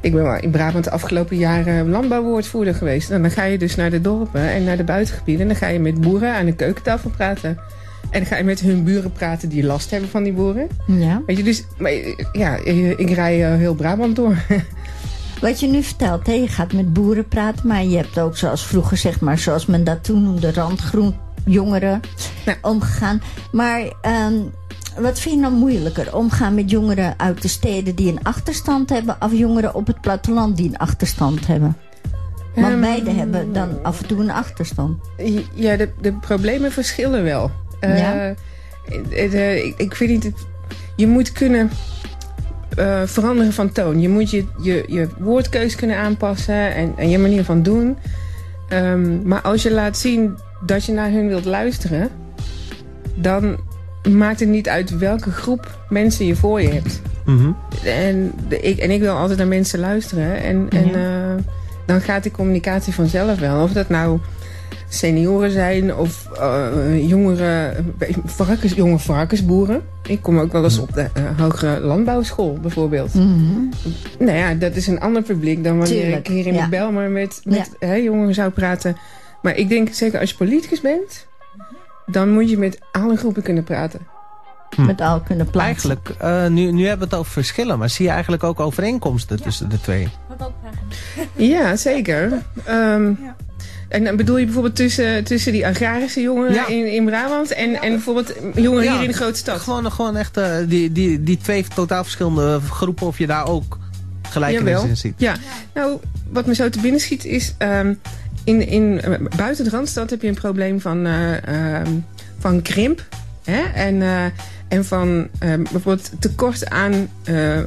ik 0.00 0.12
ben 0.12 0.22
wel 0.22 0.36
in 0.36 0.50
Brabant 0.50 0.84
de 0.84 0.90
afgelopen 0.90 1.36
jaren 1.36 1.88
landbouwwoordvoerder 1.90 2.74
geweest. 2.74 3.10
En 3.10 3.22
dan 3.22 3.30
ga 3.30 3.44
je 3.44 3.58
dus 3.58 3.76
naar 3.76 3.90
de 3.90 4.00
dorpen 4.00 4.40
en 4.50 4.64
naar 4.64 4.76
de 4.76 4.84
buitengebieden. 4.84 5.42
En 5.42 5.48
dan 5.48 5.56
ga 5.56 5.66
je 5.68 5.78
met 5.80 6.00
boeren 6.00 6.34
aan 6.34 6.46
de 6.46 6.54
keukentafel 6.54 7.10
praten. 7.10 7.50
En 8.10 8.18
dan 8.20 8.26
ga 8.26 8.36
je 8.36 8.44
met 8.44 8.60
hun 8.60 8.84
buren 8.84 9.12
praten 9.12 9.48
die 9.48 9.64
last 9.64 9.90
hebben 9.90 10.10
van 10.10 10.22
die 10.22 10.32
boeren. 10.32 10.68
Ja. 10.86 11.22
Weet 11.26 11.36
je, 11.36 11.42
dus 11.42 11.64
maar, 11.78 11.92
ja, 12.32 12.56
ik 12.96 13.10
rij 13.10 13.56
heel 13.56 13.74
Brabant 13.74 14.16
door. 14.16 14.34
Wat 15.40 15.60
je 15.60 15.66
nu 15.66 15.82
vertelt, 15.82 16.26
hè, 16.26 16.32
je 16.32 16.48
gaat 16.48 16.72
met 16.72 16.92
boeren 16.92 17.28
praten, 17.28 17.66
maar 17.66 17.84
je 17.84 17.96
hebt 17.96 18.18
ook 18.18 18.36
zoals 18.36 18.66
vroeger, 18.66 18.96
zeg 18.96 19.20
maar, 19.20 19.38
zoals 19.38 19.66
men 19.66 19.84
dat 19.84 20.04
toen 20.04 20.22
noemde, 20.22 20.52
randgroen 20.52 21.14
jongeren 21.44 22.00
Ja. 22.44 22.54
omgegaan. 22.62 23.22
Maar 23.52 23.92
ehm, 24.02 24.34
wat 24.98 25.18
vind 25.20 25.34
je 25.34 25.40
nou 25.40 25.52
moeilijker? 25.54 26.16
Omgaan 26.16 26.54
met 26.54 26.70
jongeren 26.70 27.14
uit 27.16 27.42
de 27.42 27.48
steden 27.48 27.94
die 27.94 28.08
een 28.12 28.22
achterstand 28.22 28.90
hebben, 28.90 29.16
of 29.20 29.32
jongeren 29.32 29.74
op 29.74 29.86
het 29.86 30.00
platteland 30.00 30.56
die 30.56 30.68
een 30.68 30.78
achterstand 30.78 31.46
hebben? 31.46 31.76
Want 32.54 32.66
Ehm, 32.72 32.80
beide 32.80 33.10
hebben 33.10 33.52
dan 33.52 33.82
af 33.82 34.00
en 34.00 34.06
toe 34.06 34.20
een 34.20 34.30
achterstand. 34.30 34.98
Ja, 35.54 35.76
de, 35.76 35.90
de 36.00 36.12
problemen 36.12 36.72
verschillen 36.72 37.22
wel. 37.22 37.50
Eh, 37.80 37.98
Ja. 37.98 38.34
eh, 39.10 39.64
ik, 39.64 39.74
ik 39.78 39.94
vind 39.94 40.10
niet... 40.24 40.32
Je 40.96 41.06
moet 41.06 41.32
kunnen 41.32 41.70
eh, 42.76 43.02
veranderen 43.04 43.52
van 43.52 43.72
toon. 43.72 44.00
Je 44.00 44.08
moet 44.08 44.30
je, 44.30 44.44
je, 44.62 44.84
je 44.88 45.08
woordkeus 45.18 45.74
kunnen 45.74 45.96
aanpassen 45.96 46.74
en, 46.74 46.92
en 46.96 47.08
je 47.10 47.18
manier 47.18 47.44
van 47.44 47.62
doen. 47.62 47.96
Ehm, 48.68 49.28
maar 49.28 49.40
als 49.40 49.62
je 49.62 49.70
laat 49.72 49.96
zien 49.98 50.36
dat 50.66 50.84
je 50.84 50.92
naar 50.92 51.10
hun 51.10 51.28
wilt 51.28 51.44
luisteren... 51.44 52.08
dan 53.14 53.56
maakt 54.08 54.40
het 54.40 54.48
niet 54.48 54.68
uit 54.68 54.98
welke 54.98 55.30
groep 55.30 55.78
mensen 55.88 56.26
je 56.26 56.36
voor 56.36 56.60
je 56.62 56.68
hebt. 56.68 57.00
Mhm. 57.24 57.50
En, 57.84 58.32
de, 58.48 58.60
ik, 58.60 58.78
en 58.78 58.90
ik 58.90 59.00
wil 59.00 59.14
altijd 59.16 59.38
naar 59.38 59.46
mensen 59.46 59.78
luisteren. 59.78 60.42
En, 60.42 60.66
en 60.70 60.86
Ja. 60.88 60.94
eh, 60.94 61.42
dan 61.86 62.00
gaat 62.00 62.22
die 62.22 62.32
communicatie 62.32 62.94
vanzelf 62.94 63.38
wel. 63.38 63.62
Of 63.62 63.72
dat 63.72 63.88
nou 63.88 64.18
senioren 64.88 65.50
zijn 65.50 65.94
of 65.94 66.28
eh, 66.38 67.08
jongere, 67.08 67.74
varkens, 68.24 68.72
jonge 68.72 68.98
varkensboeren. 68.98 69.82
Ik 70.02 70.22
kom 70.22 70.38
ook 70.38 70.52
wel 70.52 70.64
eens 70.64 70.78
op 70.78 70.92
de 70.92 71.08
eh, 71.14 71.38
hogere 71.38 71.80
landbouwschool 71.80 72.58
bijvoorbeeld. 72.60 73.14
Mhm. 73.14 73.68
Nou 74.18 74.36
ja, 74.38 74.54
dat 74.54 74.76
is 74.76 74.86
een 74.86 75.00
ander 75.00 75.22
publiek 75.22 75.64
dan 75.64 75.78
wanneer 75.78 76.00
Tuurlijk, 76.00 76.28
ik 76.28 76.34
hier 76.34 76.46
in 76.46 76.54
ja. 76.54 76.64
de 76.64 76.68
Belmer 76.68 77.10
met, 77.10 77.40
met 77.44 77.70
hè, 77.78 77.94
jongeren 77.94 78.34
zou 78.34 78.50
praten. 78.50 78.96
Maar 79.42 79.56
ik 79.56 79.68
denk 79.68 79.88
zeker 79.92 80.20
als 80.20 80.30
je 80.30 80.36
politicus 80.36 80.80
bent, 80.80 81.26
dan 82.06 82.30
moet 82.32 82.50
je 82.50 82.58
met 82.58 82.78
alle 82.92 83.16
groepen 83.16 83.42
kunnen 83.42 83.64
praten. 83.64 84.00
Hm. 84.76 84.86
Met 84.86 85.00
al 85.00 85.20
kunnen 85.20 85.50
plaatsen. 85.50 85.90
Eigenlijk, 85.90 86.20
eh, 86.20 86.46
nu, 86.46 86.72
nu 86.72 86.86
hebben 86.86 87.08
we 87.08 87.14
het 87.14 87.20
over 87.20 87.32
verschillen, 87.32 87.78
maar 87.78 87.90
zie 87.90 88.04
je 88.04 88.10
eigenlijk 88.10 88.44
ook 88.44 88.60
overeenkomsten 88.60 89.42
tussen 89.42 89.68
de 89.68 89.80
twee? 89.80 90.08
Wat 90.28 90.46
ook 90.46 90.52
vragen. 90.60 91.28
Ja, 91.34 91.76
zeker. 91.76 92.42
Ehm, 92.64 93.06
Ja. 93.06 93.36
En 93.90 94.04
dan 94.04 94.16
bedoel 94.16 94.36
je 94.38 94.44
bijvoorbeeld 94.44 94.76
tussen, 94.76 95.24
tussen 95.24 95.52
die 95.52 95.66
agrarische 95.66 96.20
jongeren 96.20 96.54
Ja. 96.54 96.66
in, 96.66 96.92
in 96.92 97.04
Brabant 97.04 97.50
en, 97.52 97.82
en 97.82 97.90
bijvoorbeeld 97.90 98.32
jongeren 98.54 98.84
Ja. 98.84 98.92
hier 98.92 99.02
in 99.02 99.08
de 99.08 99.14
grote 99.16 99.38
stad? 99.38 99.60
Gewoon, 99.60 99.92
gewoon 99.92 100.16
echt 100.16 100.36
eh, 100.36 100.56
die, 100.66 100.92
die, 100.92 101.22
die 101.22 101.36
twee 101.36 101.64
totaal 101.74 102.02
verschillende 102.02 102.60
groepen, 102.70 103.06
of 103.06 103.18
je 103.18 103.26
daar 103.26 103.46
ook 103.46 103.78
gelijkenis 104.22 104.70
Jawel. 104.70 104.88
in 104.88 104.96
ziet. 104.96 105.14
Ja, 105.16 105.34
nou, 105.74 105.98
wat 106.28 106.46
me 106.46 106.54
zo 106.54 106.68
te 106.68 106.80
binnen 106.80 107.00
schiet 107.00 107.24
is... 107.24 107.54
ehm, 107.58 107.94
in, 108.44 108.66
in, 108.68 109.00
eh, 109.00 109.12
buiten 109.36 109.64
de 109.64 109.70
Randstad 109.70 110.10
heb 110.10 110.22
je 110.22 110.28
een 110.28 110.34
probleem 110.34 110.80
van, 110.80 111.06
eh, 111.06 111.76
ehm, 111.78 111.88
van 112.38 112.62
krimp. 112.62 113.04
Hè? 113.44 113.60
En, 113.74 114.02
en 114.68 114.84
van 114.84 115.28
ehm, 115.38 115.62
bijvoorbeeld 115.62 116.10
tekort 116.18 116.68
aan 116.70 117.08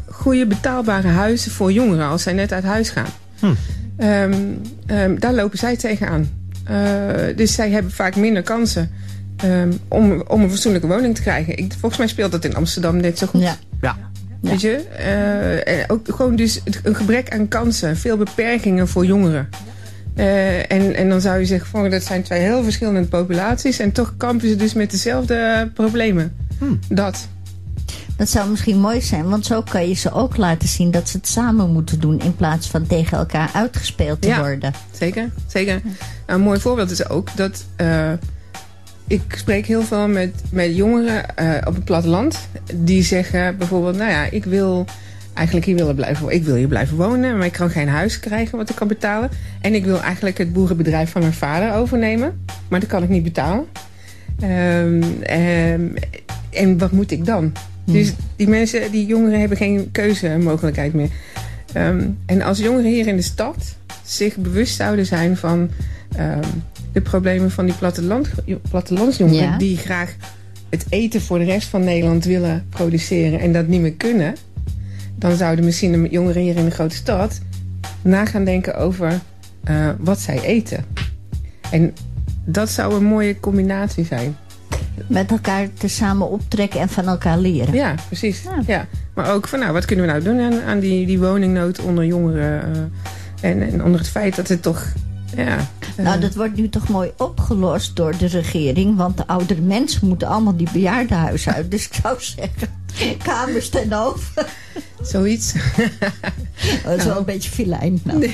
goede 0.10 0.46
betaalbare 0.48 1.08
huizen 1.08 1.52
voor 1.52 1.72
jongeren... 1.72 2.08
als 2.08 2.24
zij 2.24 2.34
net 2.34 2.52
uit 2.52 2.64
huis 2.64 2.90
gaan. 2.90 3.10
Hm. 3.40 3.54
Ehm, 3.98 4.34
ehm, 4.86 5.20
daar 5.20 5.34
lopen 5.34 5.58
zij 5.58 5.76
tegenaan. 5.76 6.30
Eh 6.64 7.36
dus 7.36 7.54
zij 7.54 7.70
hebben 7.70 7.92
vaak 7.92 8.16
minder 8.16 8.44
kansen... 8.44 8.92
ehm, 9.38 9.72
om, 9.88 10.24
om 10.28 10.42
een 10.42 10.50
fatsoenlijke 10.50 10.88
woning 10.88 11.16
te 11.16 11.22
krijgen. 11.22 11.58
Ik, 11.58 11.74
volgens 11.80 11.98
mij 11.98 12.08
speelt 12.08 12.32
dat 12.32 12.46
in 12.46 12.56
Amsterdam 12.56 12.98
net 12.98 13.18
zo 13.18 13.28
goed. 13.28 13.42
Ja. 13.42 13.56
Ja. 13.82 13.98
Weet 14.42 14.62
je? 14.62 14.76
Eh, 14.98 15.80
en 15.80 15.90
ook 15.90 16.08
gewoon 16.10 16.36
dus 16.36 16.62
een 16.84 16.96
gebrek 16.96 17.34
aan 17.34 17.48
kansen. 17.48 17.98
Veel 17.98 18.18
beperkingen 18.18 18.88
voor 18.88 19.06
jongeren. 19.06 19.50
Eh, 20.16 20.72
en, 20.72 20.96
en 20.96 21.10
dan 21.10 21.22
zou 21.22 21.40
je 21.40 21.46
zeggen, 21.46 21.70
van, 21.70 21.90
dat 21.90 22.04
zijn 22.04 22.24
twee 22.24 22.40
heel 22.40 22.64
verschillende 22.64 23.08
populaties. 23.08 23.80
En 23.80 23.92
toch 23.92 24.14
kampen 24.18 24.50
ze 24.50 24.56
dus 24.56 24.74
met 24.74 24.92
dezelfde 24.92 25.70
problemen. 25.74 26.36
Hmm. 26.58 26.80
Dat. 26.90 27.28
Dat 28.18 28.30
zou 28.30 28.50
misschien 28.50 28.80
mooi 28.80 29.02
zijn, 29.02 29.30
want 29.30 29.46
zo 29.46 29.62
kan 29.62 29.88
je 29.88 29.94
ze 29.94 30.12
ook 30.12 30.38
laten 30.38 30.68
zien 30.68 30.92
dat 30.92 31.10
ze 31.10 31.18
het 31.18 31.28
samen 31.28 31.72
moeten 31.74 32.00
doen 32.00 32.20
in 32.20 32.36
plaats 32.36 32.68
van 32.68 32.88
tegen 32.88 33.18
elkaar 33.18 33.50
uitgespeeld 33.54 34.22
te 34.22 34.28
Ja. 34.28 34.40
worden. 34.40 34.74
Zeker, 34.92 35.30
zeker. 35.48 35.82
Nou, 35.84 35.96
een 36.40 36.42
mooi 36.42 36.60
voorbeeld 36.60 36.92
is 36.92 37.10
ook 37.10 37.30
dat... 37.36 37.66
eh, 37.76 38.12
ik 39.08 39.22
spreek 39.38 39.66
heel 39.66 39.82
veel 39.82 40.08
met, 40.08 40.34
met 40.52 40.76
jongeren 40.76 41.36
eh, 41.36 41.68
op 41.68 41.76
het 41.76 41.84
platteland. 41.86 42.48
Die 42.74 43.04
zeggen 43.04 43.58
bijvoorbeeld, 43.58 43.98
nou 43.98 44.12
ja, 44.12 44.24
ik 44.32 44.46
wil 44.46 44.86
eigenlijk 45.34 45.66
hier 45.66 45.76
willen 45.76 45.96
blijven, 45.96 46.30
ik 46.30 46.44
wil 46.44 46.56
hier 46.56 46.68
blijven 46.68 46.98
wonen. 46.98 47.38
Maar 47.38 47.46
ik 47.46 47.52
kan 47.52 47.70
geen 47.70 47.90
huis 47.90 48.20
krijgen 48.20 48.58
wat 48.58 48.70
ik 48.70 48.76
kan 48.76 48.88
betalen. 48.88 49.30
En 49.62 49.74
ik 49.74 49.86
wil 49.86 50.02
eigenlijk 50.02 50.38
het 50.38 50.54
boerenbedrijf 50.54 51.12
van 51.12 51.22
mijn 51.22 51.34
vader 51.34 51.74
overnemen. 51.74 52.46
Maar 52.68 52.80
dat 52.80 52.90
kan 52.90 53.04
ik 53.04 53.10
niet 53.10 53.24
betalen. 53.24 53.66
Ehm, 54.40 55.04
ehm, 55.22 55.82
en 56.50 56.78
wat 56.78 56.92
moet 56.92 57.12
ik 57.12 57.26
dan? 57.26 57.52
Dus 57.86 58.14
die 58.36 58.48
mensen, 58.48 58.92
die 58.92 59.06
jongeren 59.06 59.40
hebben 59.40 59.58
geen 59.58 59.92
keuzemogelijkheid 59.92 60.94
meer. 60.94 61.10
Ehm, 61.74 62.08
en 62.26 62.42
als 62.42 62.58
jongeren 62.58 62.92
hier 62.92 63.08
in 63.08 63.16
de 63.16 63.22
stad 63.22 63.76
zich 64.04 64.38
bewust 64.38 64.76
zouden 64.76 65.06
zijn 65.06 65.38
van 65.38 65.70
ehm, 66.16 66.44
de 66.92 67.02
problemen 67.02 67.52
van 67.52 67.66
die 67.66 67.76
platteland, 67.76 68.30
plattelandsjongeren... 68.70 69.50
Ja. 69.50 69.58
die 69.58 69.78
graag 69.78 70.16
het 70.70 70.86
eten 70.90 71.22
voor 71.22 71.40
de 71.40 71.46
rest 71.46 71.68
van 71.68 71.84
Nederland 71.84 72.26
willen 72.26 72.66
produceren 72.70 73.40
en 73.40 73.54
dat 73.54 73.68
niet 73.68 73.82
meer 73.82 73.94
kunnen... 73.94 74.36
dan 75.16 75.36
zouden 75.36 75.66
misschien 75.66 75.92
de 75.92 76.10
jongeren 76.10 76.42
hier 76.42 76.56
in 76.56 76.66
de 76.66 76.72
grote 76.72 76.96
stad 76.96 77.40
na 78.02 78.26
gaan 78.26 78.44
denken 78.44 78.76
over 78.76 79.20
eh, 79.64 79.90
wat 80.00 80.20
zij 80.20 80.42
eten. 80.42 80.86
En 81.72 81.94
dat 82.46 82.70
zou 82.70 82.96
een 82.96 83.04
mooie 83.04 83.40
combinatie 83.40 84.06
zijn. 84.06 84.36
Met 85.08 85.32
elkaar 85.32 85.68
te 85.74 85.88
samen 85.88 86.30
optrekken 86.30 86.80
en 86.80 86.90
van 86.90 87.08
elkaar 87.08 87.38
leren. 87.38 87.74
Ja, 87.74 87.96
precies. 88.08 88.42
Ja. 88.44 88.62
Ja. 88.68 88.88
Maar 89.14 89.34
ook 89.34 89.48
van, 89.48 89.60
nou, 89.60 89.74
wat 89.74 89.86
kunnen 89.86 90.06
we 90.06 90.12
nou 90.12 90.24
doen 90.24 90.40
aan, 90.40 90.62
aan 90.62 90.80
die, 90.80 91.06
die 91.06 91.20
woningnood 91.20 91.80
onder 91.80 92.06
jongeren? 92.06 92.62
eh, 93.42 93.50
en, 93.50 93.62
en 93.72 93.84
onder 93.84 94.00
het 94.00 94.10
feit 94.10 94.36
dat 94.36 94.48
het 94.48 94.62
toch, 94.62 94.86
ja... 95.36 95.58
eh, 95.96 96.06
Nou, 96.06 96.20
dat 96.20 96.36
wordt 96.36 96.56
nu 96.56 96.70
toch 96.70 96.88
mooi 96.90 97.12
opgelost 97.18 97.96
door 97.96 98.18
de 98.18 98.26
regering. 98.28 98.98
Want 98.98 99.18
de 99.18 99.28
oudere 99.28 99.62
mensen 99.62 100.08
moeten 100.08 100.28
allemaal 100.28 100.56
die 100.58 100.70
bejaardenhuizen 100.74 101.54
uit. 101.54 101.72
Dus 101.72 101.86
ik 101.88 101.94
zou 102.02 102.18
zeggen, 102.20 102.68
kamers 103.24 103.70
ten 103.70 103.94
over. 103.94 104.46
Zoiets. 105.04 105.54
Dat 106.84 106.98
is 106.98 107.06
wel 107.06 107.18
een 107.18 107.26
beetje 107.26 107.50
filijn. 107.50 108.00
Nou. 108.04 108.20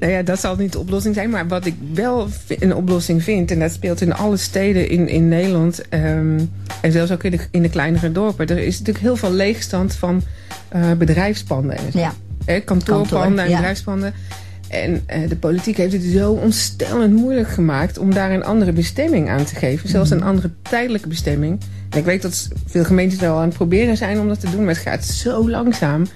nou 0.00 0.12
ja, 0.12 0.22
dat 0.22 0.40
zal 0.40 0.56
niet 0.56 0.72
de 0.72 0.78
oplossing 0.78 1.14
zijn. 1.14 1.30
Maar 1.30 1.48
wat 1.48 1.66
ik 1.66 1.74
wel 1.92 2.28
een 2.48 2.74
oplossing 2.74 3.22
vind... 3.22 3.50
en 3.50 3.58
dat 3.58 3.72
speelt 3.72 4.00
in 4.00 4.14
alle 4.14 4.36
steden 4.36 4.88
in, 4.88 5.08
in 5.08 5.28
Nederland... 5.28 5.88
ehm, 5.88 6.40
en 6.80 6.92
zelfs 6.92 7.10
ook 7.10 7.24
in 7.24 7.30
de, 7.30 7.38
in 7.50 7.62
de 7.62 7.68
kleinere 7.68 8.12
dorpen... 8.12 8.46
er 8.46 8.58
is 8.58 8.78
natuurlijk 8.78 9.04
heel 9.04 9.16
veel 9.16 9.32
leegstand 9.32 9.94
van 9.94 10.22
eh, 10.68 10.92
bedrijfspanden. 10.92 11.76
En 11.76 11.92
zo. 11.92 11.98
Ja. 11.98 12.14
Hè, 12.44 12.60
kantoorpanden 12.60 13.18
Kantoor, 13.18 13.44
en 13.44 13.50
ja. 13.50 13.56
bedrijfspanden. 13.56 14.14
En 14.68 15.02
eh, 15.06 15.28
de 15.28 15.36
politiek 15.36 15.76
heeft 15.76 15.92
het 15.92 16.02
zo 16.02 16.32
ontstellend 16.32 17.14
moeilijk 17.14 17.48
gemaakt... 17.48 17.98
om 17.98 18.14
daar 18.14 18.30
een 18.30 18.44
andere 18.44 18.72
bestemming 18.72 19.28
aan 19.28 19.44
te 19.44 19.54
geven. 19.54 19.88
Zelfs 19.88 20.10
Mhm. 20.10 20.18
een 20.18 20.26
andere 20.26 20.50
tijdelijke 20.62 21.08
bestemming. 21.08 21.60
Ik 21.94 22.04
weet 22.04 22.22
dat 22.22 22.48
veel 22.66 22.84
gemeentes 22.84 23.18
wel 23.18 23.36
aan 23.36 23.48
het 23.48 23.54
proberen 23.54 23.96
zijn 23.96 24.20
om 24.20 24.28
dat 24.28 24.40
te 24.40 24.50
doen... 24.50 24.64
maar 24.64 24.74
het 24.74 24.82
gaat 24.82 25.04
zo 25.04 25.50
langzaam... 25.50 26.06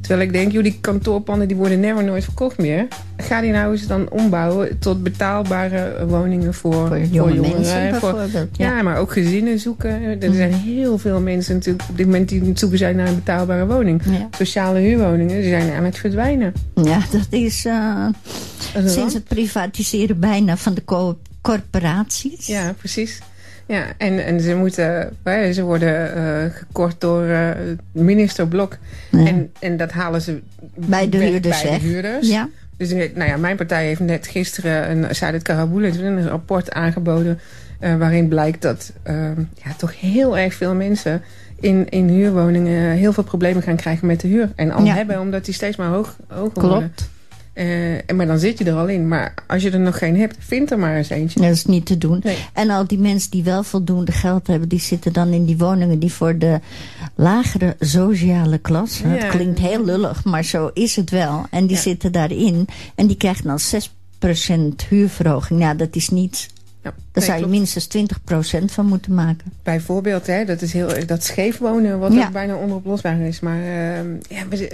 Terwijl 0.00 0.26
ik 0.26 0.32
denk, 0.32 0.52
joh, 0.52 0.62
die 0.62 0.78
kantoorpanden 0.80 1.48
die 1.48 1.56
worden 1.56 1.80
never 1.80 2.04
nooit 2.04 2.24
verkocht 2.24 2.58
meer. 2.58 2.86
Ga 3.16 3.40
die 3.40 3.50
nou 3.52 3.72
eens 3.72 3.86
dan 3.86 4.10
ombouwen 4.10 4.78
tot 4.78 5.02
betaalbare 5.02 6.06
woningen 6.06 6.54
voor, 6.54 6.86
Voor 6.86 6.98
jonge 6.98 7.34
jongeren. 7.34 7.50
mensen 7.60 7.94
voor- 7.94 8.18
ja. 8.32 8.46
Ja. 8.52 8.74
Mhm. 8.74 8.84
maar 8.84 8.96
ook 8.96 9.12
gezinnen 9.12 9.58
zoeken. 9.58 10.20
Er 10.22 10.34
zijn 10.34 10.52
heel 10.52 10.98
veel 10.98 11.20
mensen 11.20 11.54
natuurlijk 11.54 11.84
op 11.88 11.96
dit 11.96 12.06
moment 12.06 12.28
die 12.28 12.42
het 12.44 12.58
zoeken 12.58 12.78
zijn 12.78 12.96
naar 12.96 13.08
een 13.08 13.14
betaalbare 13.14 13.66
woning. 13.66 14.02
Ja. 14.04 14.28
Sociale 14.36 14.78
huurwoningen 14.78 15.40
die 15.40 15.48
zijn 15.48 15.72
aan 15.72 15.84
het 15.84 15.98
verdwijnen. 15.98 16.52
ja, 16.74 16.98
dat 17.10 17.26
is 17.30 17.64
eh, 17.64 18.06
sinds 18.86 19.14
het 19.14 19.24
privatiseren 19.24 20.20
bijna 20.20 20.56
van 20.56 20.74
de 20.74 20.84
co- 20.84 21.18
corporaties. 21.40 22.46
Ja, 22.46 22.74
precies. 22.78 23.18
Ja, 23.66 23.84
en, 23.98 24.24
en 24.24 24.40
ze, 24.40 24.54
moeten, 24.54 25.16
ze 25.54 25.62
worden 25.62 26.14
eh, 26.14 26.50
gekort 26.54 27.00
door 27.00 27.24
eh, 27.24 27.48
minister 27.92 28.48
Blok. 28.48 28.76
Ja. 29.10 29.26
En, 29.26 29.52
en 29.60 29.76
dat 29.76 29.92
halen 29.92 30.22
ze 30.22 30.40
Bij 30.74 31.08
de 31.08 31.16
huurders 31.16 31.62
bij 31.62 31.78
de 31.78 31.84
huurders. 31.84 32.28
Ja. 32.28 32.48
Dus 32.76 32.92
nou 32.92 33.24
ja, 33.24 33.36
mijn 33.36 33.56
partij 33.56 33.86
heeft 33.86 34.00
net 34.00 34.26
gisteren 34.26 34.90
een 34.90 35.14
Sadet 35.14 35.42
Karaboul 35.42 35.84
een 35.84 36.28
rapport 36.28 36.72
aangeboden. 36.72 37.38
eh, 37.80 37.96
waarin 37.96 38.28
blijkt 38.28 38.62
dat 38.62 38.92
eh, 39.02 39.14
ja, 39.64 39.72
toch 39.76 40.00
heel 40.00 40.38
erg 40.38 40.54
veel 40.54 40.74
mensen 40.74 41.22
in, 41.60 41.88
in 41.88 42.08
huurwoningen 42.08 42.90
heel 42.90 43.12
veel 43.12 43.22
problemen 43.22 43.62
gaan 43.62 43.76
krijgen 43.76 44.06
met 44.06 44.20
de 44.20 44.28
huur. 44.28 44.48
En 44.56 44.70
al 44.70 44.84
Ja. 44.84 44.94
hebben 44.94 45.20
omdat 45.20 45.44
die 45.44 45.54
steeds 45.54 45.76
maar 45.76 45.88
hoog, 45.88 46.16
hoger. 46.26 46.52
Klopt. 46.52 47.10
En 47.54 48.16
maar 48.16 48.26
dan 48.26 48.38
zit 48.38 48.58
je 48.58 48.64
er 48.64 48.74
al 48.74 48.88
in. 48.88 49.08
Maar 49.08 49.34
als 49.46 49.62
je 49.62 49.70
er 49.70 49.80
nog 49.80 49.98
geen 49.98 50.16
hebt, 50.16 50.36
vind 50.38 50.70
er 50.70 50.78
maar 50.78 50.96
eens 50.96 51.08
eentje. 51.08 51.40
Dat 51.40 51.50
is 51.50 51.64
niet 51.64 51.86
te 51.86 51.98
doen. 51.98 52.20
Nee. 52.22 52.36
En 52.52 52.70
al 52.70 52.86
die 52.86 52.98
mensen 52.98 53.30
die 53.30 53.42
wel 53.44 53.62
voldoende 53.62 54.12
geld 54.12 54.46
hebben... 54.46 54.68
die 54.68 54.80
zitten 54.80 55.12
dan 55.12 55.28
in 55.32 55.44
die 55.44 55.58
woningen 55.58 55.98
die 55.98 56.12
voor 56.12 56.38
de 56.38 56.60
lagere 57.14 57.76
sociale 57.80 58.58
klasse... 58.58 59.08
Ja. 59.08 59.14
Het 59.14 59.28
klinkt 59.28 59.58
heel 59.58 59.84
lullig, 59.84 60.24
maar 60.24 60.44
zo 60.44 60.70
is 60.74 60.96
het 60.96 61.10
wel. 61.10 61.46
En 61.50 61.66
die 61.66 61.76
Ja. 61.76 61.82
zitten 61.82 62.12
daarin. 62.12 62.66
En 62.94 63.06
die 63.06 63.16
krijgen 63.16 63.44
dan 63.44 63.58
6% 63.58 64.88
huurverhoging. 64.88 65.60
Nou, 65.60 65.76
dat 65.76 65.96
is 65.96 66.08
niets. 66.08 66.48
Ja, 66.82 66.94
Daar 67.12 67.22
zou 67.24 67.36
je 67.36 67.42
klopt. 67.44 67.58
minstens 67.58 67.86
20% 67.86 68.64
van 68.72 68.86
moeten 68.86 69.14
maken. 69.14 69.52
Bijvoorbeeld, 69.62 70.26
hè, 70.26 70.44
dat 70.44 70.62
is 70.62 70.72
heel 70.72 70.88
dat 71.06 71.24
scheef 71.24 71.58
wonen, 71.58 71.98
wat 71.98 72.12
Ja. 72.12 72.26
ook 72.26 72.32
bijna 72.32 72.54
onoplosbaar 72.54 73.20
is. 73.20 73.40
Maar 73.40 73.60
ehm, 73.62 74.06
ja, 74.28 74.42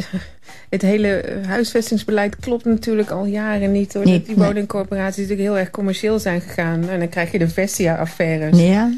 het 0.70 0.82
hele 0.82 1.24
huisvestingsbeleid 1.46 2.36
klopt 2.36 2.64
natuurlijk 2.64 3.10
al 3.10 3.24
jaren 3.24 3.72
niet. 3.72 3.92
Doordat 3.92 4.26
die 4.26 4.36
nee. 4.36 4.46
woningcorporaties 4.46 5.16
natuurlijk 5.22 5.48
heel 5.48 5.58
erg 5.58 5.70
commercieel 5.70 6.18
zijn 6.18 6.40
gegaan. 6.40 6.88
En 6.88 6.98
dan 6.98 7.08
krijg 7.08 7.32
je 7.32 7.38
de 7.38 7.48
Vestia-affaires. 7.48 8.58
Ja, 8.60 8.90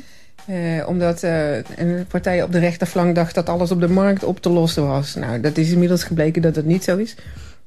Eh, 0.47 0.89
omdat 0.89 1.23
eh, 1.23 1.57
een 1.57 2.05
partij 2.09 2.43
op 2.43 2.53
de 2.53 2.59
rechterflank 2.59 3.15
dacht 3.15 3.35
dat 3.35 3.49
alles 3.49 3.71
op 3.71 3.81
de 3.81 3.89
markt 3.89 4.25
op 4.25 4.41
te 4.41 4.49
lossen 4.51 4.87
was. 4.87 5.15
Nou, 5.15 5.41
dat 5.41 5.57
is 5.57 5.71
inmiddels 5.71 6.05
gebleken 6.05 6.43
dat 6.43 6.55
dat 6.55 6.65
niet 6.65 6.85
zo 6.85 6.97
is. 6.97 7.15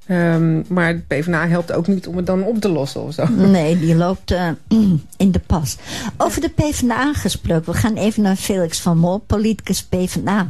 Ehm, 0.05 0.62
maar 0.67 0.93
de 0.95 1.01
PvdA 1.07 1.48
helpt 1.48 1.72
ook 1.72 1.88
niet 1.88 2.07
om 2.07 2.17
het 2.17 2.25
dan 2.25 2.43
op 2.43 2.62
te 2.62 2.69
lossen 2.69 3.03
of 3.03 3.13
zo. 3.13 3.27
nee, 3.57 3.79
die 3.79 3.95
loopt 3.95 4.31
eh, 4.31 4.48
in 5.17 5.31
de 5.31 5.41
pas. 5.48 5.77
Over 6.17 6.41
de 6.41 6.50
PvdA 6.50 7.13
gesproken. 7.13 7.74
We 7.74 7.77
gaan 7.77 7.95
even 7.95 8.24
naar 8.24 8.36
Felix 8.36 8.79
van 8.79 8.98
Mol, 8.98 9.17
politicus 9.17 9.83
PvdA. 9.83 10.48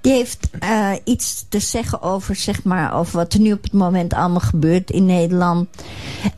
Die 0.00 0.12
heeft 0.12 0.50
eh, 0.58 0.92
iets 1.04 1.46
te 1.48 1.58
zeggen 1.58 2.02
over, 2.02 2.34
zeg 2.36 2.64
maar, 2.64 2.94
over 2.94 3.16
wat 3.16 3.32
er 3.32 3.40
nu 3.40 3.52
op 3.52 3.62
het 3.62 3.72
moment 3.72 4.14
allemaal 4.14 4.40
gebeurt 4.40 4.90
in 4.90 5.06
Nederland. 5.06 5.68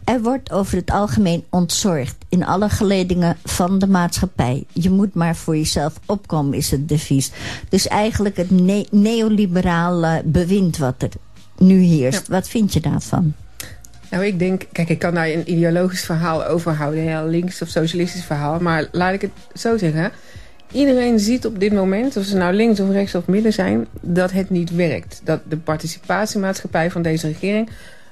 Er 0.04 0.22
wordt 0.22 0.52
over 0.52 0.76
het 0.76 0.90
algemeen 0.90 1.44
ontzorgd 1.50 2.16
in 2.28 2.44
alle 2.44 2.68
geledingen 2.68 3.36
van 3.44 3.78
de 3.78 3.86
maatschappij. 3.86 4.64
Je 4.72 4.90
moet 4.90 5.14
maar 5.14 5.36
voor 5.36 5.56
jezelf 5.56 6.00
opkomen, 6.06 6.54
is 6.54 6.70
het 6.70 6.88
devies. 6.88 7.32
Dus 7.68 7.88
eigenlijk 7.88 8.36
het 8.36 8.50
ne- 8.50 8.86
neoliberale 8.90 10.22
bewind 10.24 10.78
wat 10.78 11.02
er 11.02 11.10
nu 11.66 11.80
heerst. 11.80 12.28
Wat 12.28 12.48
vind 12.48 12.72
je 12.72 12.80
daarvan? 12.80 13.34
Nou, 14.10 14.24
ik 14.24 14.38
denk, 14.38 14.62
kijk, 14.72 14.88
ik 14.88 14.98
kan 14.98 15.14
daar 15.14 15.28
een 15.28 15.50
ideologisch 15.50 16.04
verhaal 16.04 16.44
over 16.44 16.72
houden. 16.72 17.00
Heel 17.00 17.26
links 17.26 17.62
of 17.62 17.68
socialistisch 17.68 18.24
verhaal. 18.24 18.60
Maar 18.60 18.88
laat 18.92 19.12
ik 19.12 19.20
het 19.20 19.30
zo 19.54 19.76
zeggen. 19.76 20.12
Iedereen 20.72 21.18
ziet 21.18 21.46
op 21.46 21.60
dit 21.60 21.72
moment, 21.72 22.16
of 22.16 22.24
ze 22.24 22.36
nou 22.36 22.54
links 22.54 22.80
of 22.80 22.90
rechts 22.90 23.14
of 23.14 23.26
midden 23.26 23.52
zijn, 23.52 23.86
dat 24.00 24.32
het 24.32 24.50
niet 24.50 24.70
werkt. 24.74 25.20
Dat 25.24 25.40
de 25.48 25.56
participatiemaatschappij 25.56 26.90
van 26.90 27.02
deze 27.02 27.26
regering 27.26 27.68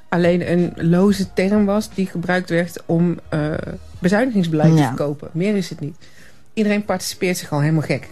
alleen 0.09 0.50
een 0.50 0.73
loze 0.76 1.33
term 1.33 1.64
was 1.64 1.90
die 1.95 2.07
gebruikt 2.07 2.50
werd 2.50 2.83
om 2.87 3.19
eh, 3.28 3.52
bezuinigingsbeleid 3.99 4.76
te 4.76 4.83
verkopen. 4.83 5.28
Meer 5.33 5.57
is 5.57 5.69
het 5.69 5.80
niet. 5.80 5.97
Iedereen 6.54 6.85
participeert 6.85 7.37
zich 7.37 7.52
al 7.52 7.61
helemaal 7.61 7.83
gek. 7.83 8.09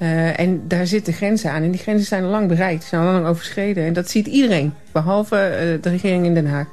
Eh, 0.00 0.40
en 0.40 0.62
daar 0.68 0.86
zitten 0.86 1.12
grenzen 1.12 1.50
aan. 1.50 1.62
En 1.62 1.70
die 1.70 1.80
grenzen 1.80 2.06
zijn 2.06 2.24
al 2.24 2.30
lang 2.30 2.48
bereikt, 2.48 2.84
zijn 2.84 3.02
al 3.02 3.12
lang 3.12 3.26
overschreden. 3.26 3.84
En 3.84 3.92
dat 3.92 4.10
ziet 4.10 4.26
iedereen, 4.26 4.72
behalve 4.92 5.36
eh, 5.36 5.82
de 5.82 5.88
regering 5.90 6.24
in 6.24 6.34
Den 6.34 6.46
Haag. 6.46 6.66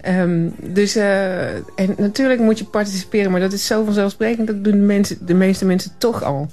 Ehm, 0.00 0.48
dus, 0.72 0.96
eh, 0.96 1.54
en 1.54 1.94
natuurlijk 1.96 2.40
moet 2.40 2.58
je 2.58 2.64
participeren, 2.64 3.30
maar 3.30 3.40
dat 3.40 3.52
is 3.52 3.66
zo 3.66 3.84
vanzelfsprekend. 3.84 4.46
Dat 4.46 4.64
doen 4.64 4.72
de, 4.72 4.78
mensen, 4.78 5.26
de 5.26 5.34
meeste 5.34 5.64
mensen 5.64 5.90
toch 5.98 6.22
al. 6.24 6.46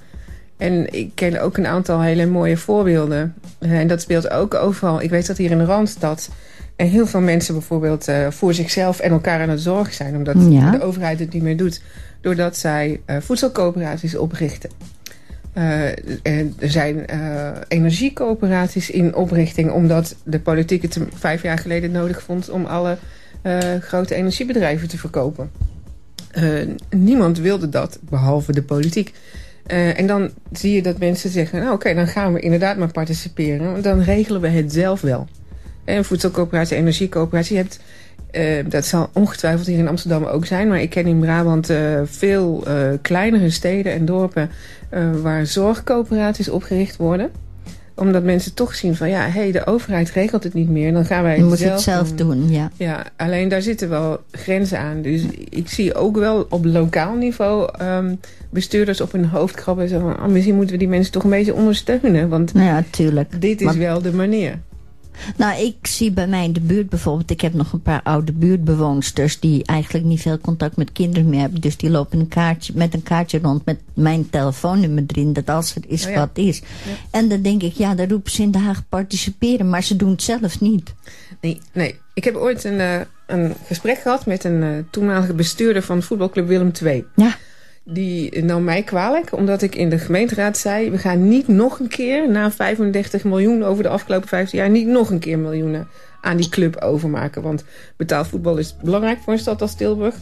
En 0.57 0.93
ik 0.93 1.11
ken 1.13 1.41
ook 1.41 1.57
een 1.57 1.67
aantal 1.67 2.01
hele 2.01 2.25
mooie 2.25 2.57
voorbeelden. 2.57 3.33
En 3.59 3.87
dat 3.87 4.01
speelt 4.01 4.29
ook 4.29 4.53
overal. 4.53 5.01
Ik 5.01 5.09
weet 5.09 5.27
dat 5.27 5.37
hier 5.37 5.51
in 5.51 5.57
de 5.57 5.65
Randstad 5.65 6.29
er 6.75 6.85
heel 6.87 7.07
veel 7.07 7.21
mensen 7.21 7.53
bijvoorbeeld 7.53 8.07
voor 8.29 8.53
zichzelf 8.53 8.99
en 8.99 9.11
elkaar 9.11 9.41
aan 9.41 9.49
het 9.49 9.61
zorgen 9.61 9.93
zijn. 9.93 10.15
Omdat 10.15 10.35
Ja. 10.49 10.71
de 10.71 10.81
overheid 10.81 11.19
het 11.19 11.33
niet 11.33 11.43
meer 11.43 11.57
doet. 11.57 11.81
Doordat 12.21 12.57
zij 12.57 13.01
voedselcoöperaties 13.19 14.15
oprichten. 14.17 14.69
Eh, 15.55 16.37
er 16.59 16.69
zijn 16.69 17.07
eh, 17.07 17.49
energiecoöperaties 17.67 18.89
in 18.89 19.15
oprichting... 19.15 19.71
omdat 19.71 20.15
de 20.23 20.39
politiek 20.39 20.81
het 20.81 20.97
vijf 21.13 21.41
jaar 21.41 21.57
geleden 21.57 21.91
nodig 21.91 22.21
vond... 22.21 22.49
om 22.49 22.65
alle 22.65 22.97
eh, 23.41 23.59
grote 23.79 24.15
energiebedrijven 24.15 24.87
te 24.87 24.97
verkopen. 24.97 25.51
Niemand 26.89 27.39
wilde 27.39 27.69
dat, 27.69 27.99
behalve 28.01 28.51
de 28.51 28.63
politiek. 28.63 29.13
En 29.65 30.07
dan 30.07 30.31
zie 30.51 30.73
je 30.73 30.81
dat 30.81 30.97
mensen 30.97 31.29
zeggen... 31.29 31.59
nou 31.59 31.73
oké, 31.73 31.93
dan 31.93 32.07
gaan 32.07 32.33
we 32.33 32.39
inderdaad 32.39 32.77
maar 32.77 32.91
participeren. 32.91 33.81
Dan 33.81 34.01
regelen 34.01 34.41
we 34.41 34.47
het 34.47 34.73
zelf 34.73 35.01
wel. 35.01 35.27
En 35.83 36.05
voedselcoöperatie, 36.05 36.77
energiecoöperatie... 36.77 37.57
Hebt, 37.57 37.79
eh, 38.35 38.65
dat 38.69 38.85
zal 38.85 39.09
ongetwijfeld 39.13 39.67
hier 39.67 39.77
in 39.77 39.87
Amsterdam 39.87 40.23
ook 40.23 40.45
zijn... 40.45 40.67
maar 40.67 40.81
ik 40.81 40.89
ken 40.89 41.05
in 41.05 41.19
Brabant 41.19 41.69
eh, 41.69 41.99
veel 42.05 42.63
eh, 42.67 42.75
kleinere 43.01 43.49
steden 43.49 43.93
en 43.93 44.05
dorpen... 44.05 44.49
waar 45.21 45.45
zorgcoöperaties 45.45 46.49
opgericht 46.49 46.97
worden 46.97 47.29
omdat 47.95 48.23
mensen 48.23 48.53
toch 48.53 48.75
zien 48.75 48.95
van 48.95 49.09
ja, 49.09 49.21
hé, 49.21 49.29
hey, 49.29 49.51
de 49.51 49.65
overheid 49.65 50.09
regelt 50.09 50.43
het 50.43 50.53
niet 50.53 50.69
meer. 50.69 50.93
Dan 50.93 51.05
gaan 51.05 51.23
wij 51.23 51.35
het 51.35 51.45
moet 51.45 51.57
zelf 51.57 51.71
het 51.73 51.81
zelf 51.81 52.11
doen, 52.11 52.49
ja. 52.49 52.71
ja, 52.77 53.03
alleen 53.17 53.47
daar 53.49 53.61
zitten 53.61 53.89
wel 53.89 54.19
grenzen 54.31 54.79
aan. 54.79 55.01
Dus 55.01 55.21
ik 55.49 55.69
zie 55.69 55.93
ook 55.95 56.17
wel 56.17 56.45
op 56.49 56.65
lokaal 56.65 57.15
niveau 57.15 57.69
ehm, 57.77 58.15
bestuurders 58.49 59.01
op 59.01 59.11
hun 59.11 59.25
hoofd 59.25 59.55
krabben. 59.55 59.83
en 59.83 59.89
Zo 59.89 59.99
van, 59.99 60.17
"Ah, 60.19 60.27
misschien 60.27 60.55
moeten 60.55 60.73
we 60.73 60.79
die 60.79 60.87
mensen 60.89 61.11
toch 61.11 61.23
een 61.23 61.29
beetje 61.29 61.53
ondersteunen. 61.53 62.29
Want 62.29 62.53
Nou 62.53 62.65
ja, 62.67 62.83
tuurlijk. 62.89 63.41
dit 63.41 63.59
is 63.59 63.65
Maar- 63.65 63.77
wel 63.77 64.01
de 64.01 64.13
manier. 64.13 64.59
Nou, 65.37 65.61
ik 65.61 65.87
zie 65.87 66.11
bij 66.11 66.27
mij 66.27 66.43
in 66.43 66.53
de 66.53 66.59
buurt 66.59 66.89
bijvoorbeeld... 66.89 67.31
ik 67.31 67.41
heb 67.41 67.53
nog 67.53 67.73
een 67.73 67.81
paar 67.81 68.01
oude 68.03 68.31
buurtbewoonsters... 68.31 69.39
die 69.39 69.65
eigenlijk 69.65 70.05
niet 70.05 70.21
veel 70.21 70.39
contact 70.39 70.77
met 70.77 70.91
kinderen 70.91 71.29
meer 71.29 71.39
hebben. 71.39 71.61
Dus 71.61 71.77
die 71.77 71.89
lopen 71.89 72.19
een 72.19 72.27
kaartje, 72.27 72.73
met 72.75 72.93
een 72.93 73.03
kaartje 73.03 73.39
rond 73.41 73.65
met 73.65 73.79
mijn 73.93 74.29
telefoonnummer 74.29 75.03
erin... 75.07 75.33
dat 75.33 75.49
als 75.49 75.75
er 75.75 75.81
is 75.87 76.05
Oh 76.05 76.11
ja. 76.11 76.17
wat 76.19 76.37
is. 76.37 76.61
En 77.11 77.29
dan 77.29 77.41
denk 77.41 77.63
ik, 77.63 77.73
ja, 77.73 77.95
daar 77.95 78.09
roepen 78.09 78.31
ze 78.31 78.41
in 78.41 78.51
Den 78.51 78.61
Haag 78.61 78.83
participeren... 78.89 79.69
maar 79.69 79.83
ze 79.83 79.95
doen 79.95 80.11
het 80.11 80.23
zelf 80.23 80.59
niet. 80.59 80.93
Nee, 81.41 81.61
nee. 81.73 81.99
Ik 82.13 82.23
heb 82.23 82.35
ooit 82.35 82.63
een, 82.63 82.79
eh, 82.79 82.99
een 83.27 83.55
gesprek 83.65 83.97
gehad 83.97 84.25
met 84.25 84.43
een 84.43 84.63
eh, 84.63 84.69
toenmalige 84.91 85.33
bestuurder 85.33 85.81
van 85.81 86.03
voetbalclub 86.03 86.47
Willem 86.47 86.71
II. 86.83 87.05
Ja, 87.15 87.37
Die 87.87 88.43
nam 88.43 88.63
mij 88.63 88.83
kwalijk, 88.83 89.35
omdat 89.35 89.61
ik 89.61 89.75
in 89.75 89.89
de 89.89 89.97
gemeenteraad 89.97 90.57
zei... 90.57 90.91
we 90.91 90.97
gaan 90.97 91.27
niet 91.27 91.47
nog 91.47 91.79
een 91.79 91.87
keer, 91.87 92.29
na 92.29 92.51
35 92.51 93.23
miljoen 93.23 93.63
over 93.63 93.83
de 93.83 93.89
afgelopen 93.89 94.27
15 94.27 94.59
jaar... 94.59 94.69
niet 94.69 94.87
nog 94.87 95.09
een 95.09 95.19
keer 95.19 95.39
miljoenen 95.39 95.87
aan 96.21 96.37
die 96.37 96.49
club 96.49 96.77
overmaken. 96.81 97.41
Want 97.41 97.63
betaald 97.97 98.27
voetbal 98.27 98.57
is 98.57 98.75
belangrijk 98.83 99.19
voor 99.19 99.33
een 99.33 99.39
stad 99.39 99.61
als 99.61 99.75
Tilburg. 99.75 100.15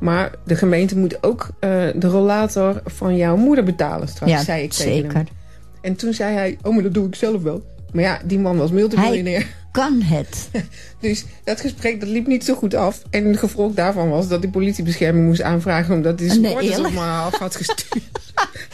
Maar 0.00 0.30
de 0.44 0.56
gemeente 0.56 0.98
moet 0.98 1.22
ook 1.22 1.48
eh, 1.58 1.70
de 1.94 2.08
rollator 2.08 2.82
van 2.84 3.16
jouw 3.16 3.36
moeder 3.36 3.64
betalen 3.64 4.08
straks, 4.08 4.32
ja 4.32 4.42
zei 4.42 4.62
ik 4.62 4.72
tegen 4.72 4.92
zeker. 4.92 5.12
hem. 5.12 5.26
En 5.80 5.96
toen 5.96 6.12
zei 6.12 6.34
hij, 6.34 6.58
oh, 6.62 6.74
maar 6.74 6.82
dat 6.82 6.94
doe 6.94 7.06
ik 7.06 7.14
zelf 7.14 7.42
wel. 7.42 7.62
Maar 7.92 8.02
ja, 8.02 8.20
die 8.24 8.38
man 8.38 8.56
was 8.56 8.70
multimiljonair. 8.70 9.46
Kan 9.70 10.02
het? 10.02 10.48
Dus 11.00 11.24
dat 11.44 11.60
gesprek 11.60 12.00
dat 12.00 12.08
liep 12.08 12.26
niet 12.26 12.44
zo 12.44 12.54
goed 12.54 12.74
af. 12.74 13.02
En 13.10 13.24
het 13.24 13.38
gevolg 13.38 13.74
daarvan 13.74 14.08
was 14.08 14.28
dat 14.28 14.42
hij 14.42 14.50
politiebescherming 14.50 15.26
moest 15.26 15.42
aanvragen... 15.42 15.94
omdat 15.94 16.18
Nee, 16.18 16.28
supporters 16.28 16.66
eerlijk? 16.66 16.96
allemaal 16.96 17.24
af 17.24 17.38
had 17.38 17.56
gestuurd. 17.56 18.02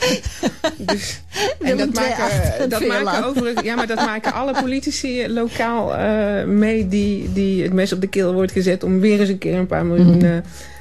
dus, 0.90 1.20
en 1.60 1.76
dat 1.76 1.94
maken, 1.94 2.68
dat 2.68 2.86
maken 2.86 3.24
overigens, 3.24 3.62
ja, 3.64 3.74
maar 3.74 3.86
dat 3.86 3.96
maken 3.96 4.32
alle 4.32 4.52
politici 4.60 5.28
lokaal 5.28 5.94
eh, 5.96 6.44
mee... 6.44 6.88
Die, 6.88 7.32
die 7.32 7.62
het 7.62 7.72
mes 7.72 7.92
op 7.92 8.00
de 8.00 8.06
keel 8.06 8.32
wordt 8.32 8.52
gezet 8.52 8.82
om 8.82 9.00
weer 9.00 9.20
eens 9.20 9.28
een 9.28 9.38
keer 9.38 9.54
een 9.54 9.66
paar 9.66 9.86
miljoen... 9.86 10.22
eh, 10.22 10.36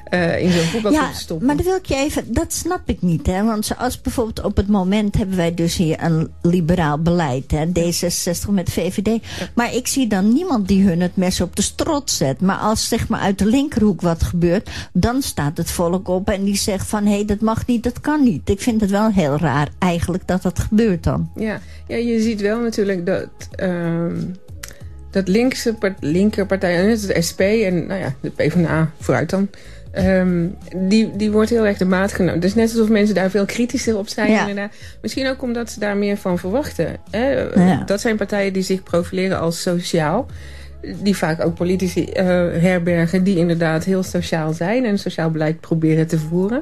eh, 0.05 0.41
in 0.41 0.51
zo'n 0.51 0.61
voetbalclub. 0.61 1.03
Ja, 1.03 1.13
stoppen. 1.13 1.47
maar 1.47 1.55
dan 1.55 1.65
wil 1.65 1.75
ik 1.75 1.85
je 1.85 1.95
even, 1.95 2.33
dat 2.33 2.53
snap 2.53 2.81
ik 2.85 3.01
niet. 3.01 3.27
Hè? 3.27 3.43
Want 3.43 3.65
zoals 3.65 4.01
bijvoorbeeld 4.01 4.43
op 4.43 4.57
het 4.57 4.67
moment 4.67 5.17
hebben 5.17 5.37
wij 5.37 5.53
dus 5.53 5.75
hier 5.75 6.03
een 6.03 6.31
liberaal 6.41 6.99
beleid. 7.01 7.51
Hè? 7.51 7.65
D66 7.65 8.49
met 8.49 8.69
VVD. 8.69 9.23
Maar 9.53 9.73
ik 9.73 9.87
zie 9.87 10.07
dan 10.07 10.33
niemand 10.33 10.67
die 10.67 10.87
hun 10.87 11.01
het 11.01 11.15
mes 11.15 11.41
op 11.41 11.55
de 11.55 11.61
strot 11.61 12.11
zet. 12.11 12.41
Maar 12.41 12.57
als 12.57 12.87
zeg 12.87 13.07
maar 13.07 13.19
uit 13.19 13.39
de 13.39 13.45
linkerhoek 13.45 14.01
wat 14.01 14.23
gebeurt, 14.23 14.69
dan 14.93 15.21
staat 15.21 15.57
het 15.57 15.71
volk 15.71 16.07
op 16.07 16.29
en 16.29 16.43
die 16.43 16.57
zegt 16.57 16.87
van 16.87 17.05
hé, 17.05 17.13
hey, 17.13 17.25
dat 17.25 17.39
mag 17.39 17.67
niet, 17.67 17.83
dat 17.83 18.01
kan 18.01 18.23
niet. 18.23 18.49
Ik 18.49 18.61
vind 18.61 18.81
het 18.81 18.89
wel 18.89 19.11
heel 19.11 19.37
raar 19.37 19.69
eigenlijk 19.79 20.27
dat 20.27 20.41
dat 20.41 20.59
gebeurt 20.59 21.03
dan. 21.03 21.29
Ja, 21.35 21.59
ja 21.87 21.95
je 21.95 22.21
ziet 22.21 22.41
wel 22.41 22.59
natuurlijk 22.59 23.05
dat, 23.05 23.29
ehm, 23.51 24.15
dat 25.11 25.27
linkse 25.27 25.73
part, 25.73 25.97
linkerpartijen, 25.99 27.07
de 27.07 27.21
SP 27.27 27.39
en 27.39 27.87
nou 27.87 27.99
ja, 27.99 28.13
de 28.21 28.29
PvdA 28.29 28.91
vooruit 28.99 29.29
dan... 29.29 29.49
ehm, 29.95 30.47
die, 30.75 31.15
die 31.15 31.31
wordt 31.31 31.49
heel 31.49 31.65
erg 31.65 31.77
de 31.77 31.85
maat 31.85 32.13
genomen. 32.13 32.39
Dus 32.39 32.55
net 32.55 32.71
alsof 32.71 32.89
mensen 32.89 33.15
daar 33.15 33.29
veel 33.29 33.45
kritischer 33.45 33.97
op 33.97 34.07
zijn. 34.07 34.31
Ja. 34.31 34.39
inderdaad. 34.39 34.73
Misschien 35.01 35.27
ook 35.27 35.41
omdat 35.41 35.71
ze 35.71 35.79
daar 35.79 35.97
meer 35.97 36.17
van 36.17 36.39
verwachten. 36.39 36.97
Hè? 37.11 37.31
Ja. 37.41 37.83
Dat 37.85 38.01
zijn 38.01 38.17
partijen 38.17 38.53
die 38.53 38.63
zich 38.63 38.83
profileren 38.83 39.39
als 39.39 39.61
sociaal. 39.61 40.25
Die 41.01 41.17
vaak 41.17 41.45
ook 41.45 41.55
politici 41.55 42.05
eh, 42.05 42.25
herbergen 42.61 43.23
die 43.23 43.37
inderdaad 43.37 43.83
heel 43.83 44.03
sociaal 44.03 44.53
zijn... 44.53 44.85
en 44.85 44.99
sociaal 44.99 45.31
beleid 45.31 45.59
proberen 45.59 46.07
te 46.07 46.19
voeren. 46.19 46.61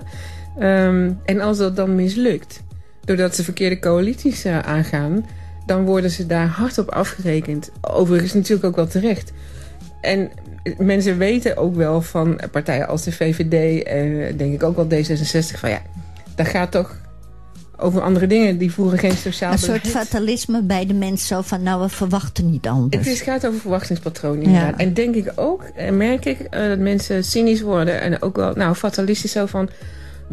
Ehm, 0.59 1.11
en 1.25 1.41
als 1.41 1.57
dat 1.57 1.75
dan 1.75 1.95
mislukt, 1.95 2.63
doordat 3.05 3.35
ze 3.35 3.43
verkeerde 3.43 3.79
coalities 3.79 4.45
eh, 4.45 4.59
aangaan... 4.59 5.25
dan 5.65 5.85
worden 5.85 6.09
ze 6.09 6.25
daar 6.25 6.47
hard 6.47 6.77
op 6.77 6.89
afgerekend. 6.89 7.71
Overigens 7.81 8.33
natuurlijk 8.33 8.65
ook 8.65 8.75
wel 8.75 8.87
terecht. 8.87 9.31
En 10.01 10.31
mensen 10.77 11.17
weten 11.17 11.58
ook 11.58 11.75
wel 11.75 12.01
van 12.01 12.39
partijen 12.51 12.88
als 12.88 13.03
de 13.03 13.12
VVD... 13.12 13.84
en 13.84 14.38
denk 14.38 14.53
ik 14.53 14.63
ook 14.63 14.75
wel 14.75 14.86
D66 14.86 15.60
van 15.60 15.70
ja, 15.70 15.82
dat 16.36 16.48
gaat 16.48 16.72
toch 16.72 16.96
over 17.77 18.01
andere 18.01 18.27
dingen. 18.27 18.58
Die 18.58 18.72
voeren 18.72 19.00
geen 19.00 19.17
sociaal 19.17 19.51
Een 19.51 19.58
soort 19.58 19.82
beleid. 19.82 20.08
fatalisme 20.08 20.63
bij 20.63 20.86
de 20.86 20.93
mensen 20.93 21.27
zo 21.27 21.41
van 21.41 21.63
nou 21.63 21.82
we 21.82 21.89
verwachten 21.89 22.50
niet 22.50 22.67
anders. 22.67 23.05
Het 23.05 23.13
is, 23.13 23.22
gaat 23.22 23.48
over 23.48 23.60
verwachtingspatronen 23.60 24.41
inderdaad. 24.41 24.79
Ja. 24.79 24.86
En 24.86 24.93
denk 24.93 25.15
ik 25.15 25.32
ook, 25.36 25.63
en 25.75 25.98
merk 25.98 26.25
ik, 26.25 26.39
eh, 26.39 26.67
dat 26.67 26.79
mensen 26.79 27.24
cynisch 27.24 27.62
worden. 27.62 28.01
En 28.01 28.22
ook 28.22 28.36
wel, 28.36 28.53
nou, 28.53 28.75
fatalistisch 28.75 29.32
zo 29.32 29.46
van... 29.46 29.70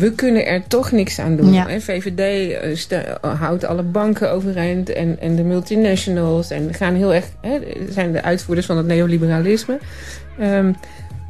We 0.01 0.13
kunnen 0.13 0.47
er 0.47 0.67
toch 0.67 0.93
niks 0.93 1.19
aan 1.19 1.37
doen. 1.37 1.53
Ja. 1.53 1.81
VVD 1.81 2.19
eh, 2.19 2.99
eh, 2.99 3.41
houdt 3.41 3.65
alle 3.65 3.83
banken 3.83 4.31
overeind 4.31 4.89
en, 4.89 5.21
en 5.21 5.37
de 5.37 5.43
multinationals. 5.43 6.51
En 6.51 6.75
gaan 6.75 6.95
heel 6.95 7.15
erg, 7.15 7.25
hè, 7.41 7.59
zijn 7.91 8.13
de 8.13 8.23
uitvoerders 8.23 8.67
van 8.67 8.77
het 8.77 8.87
neoliberalisme. 8.87 9.79
Ehm, 10.39 10.73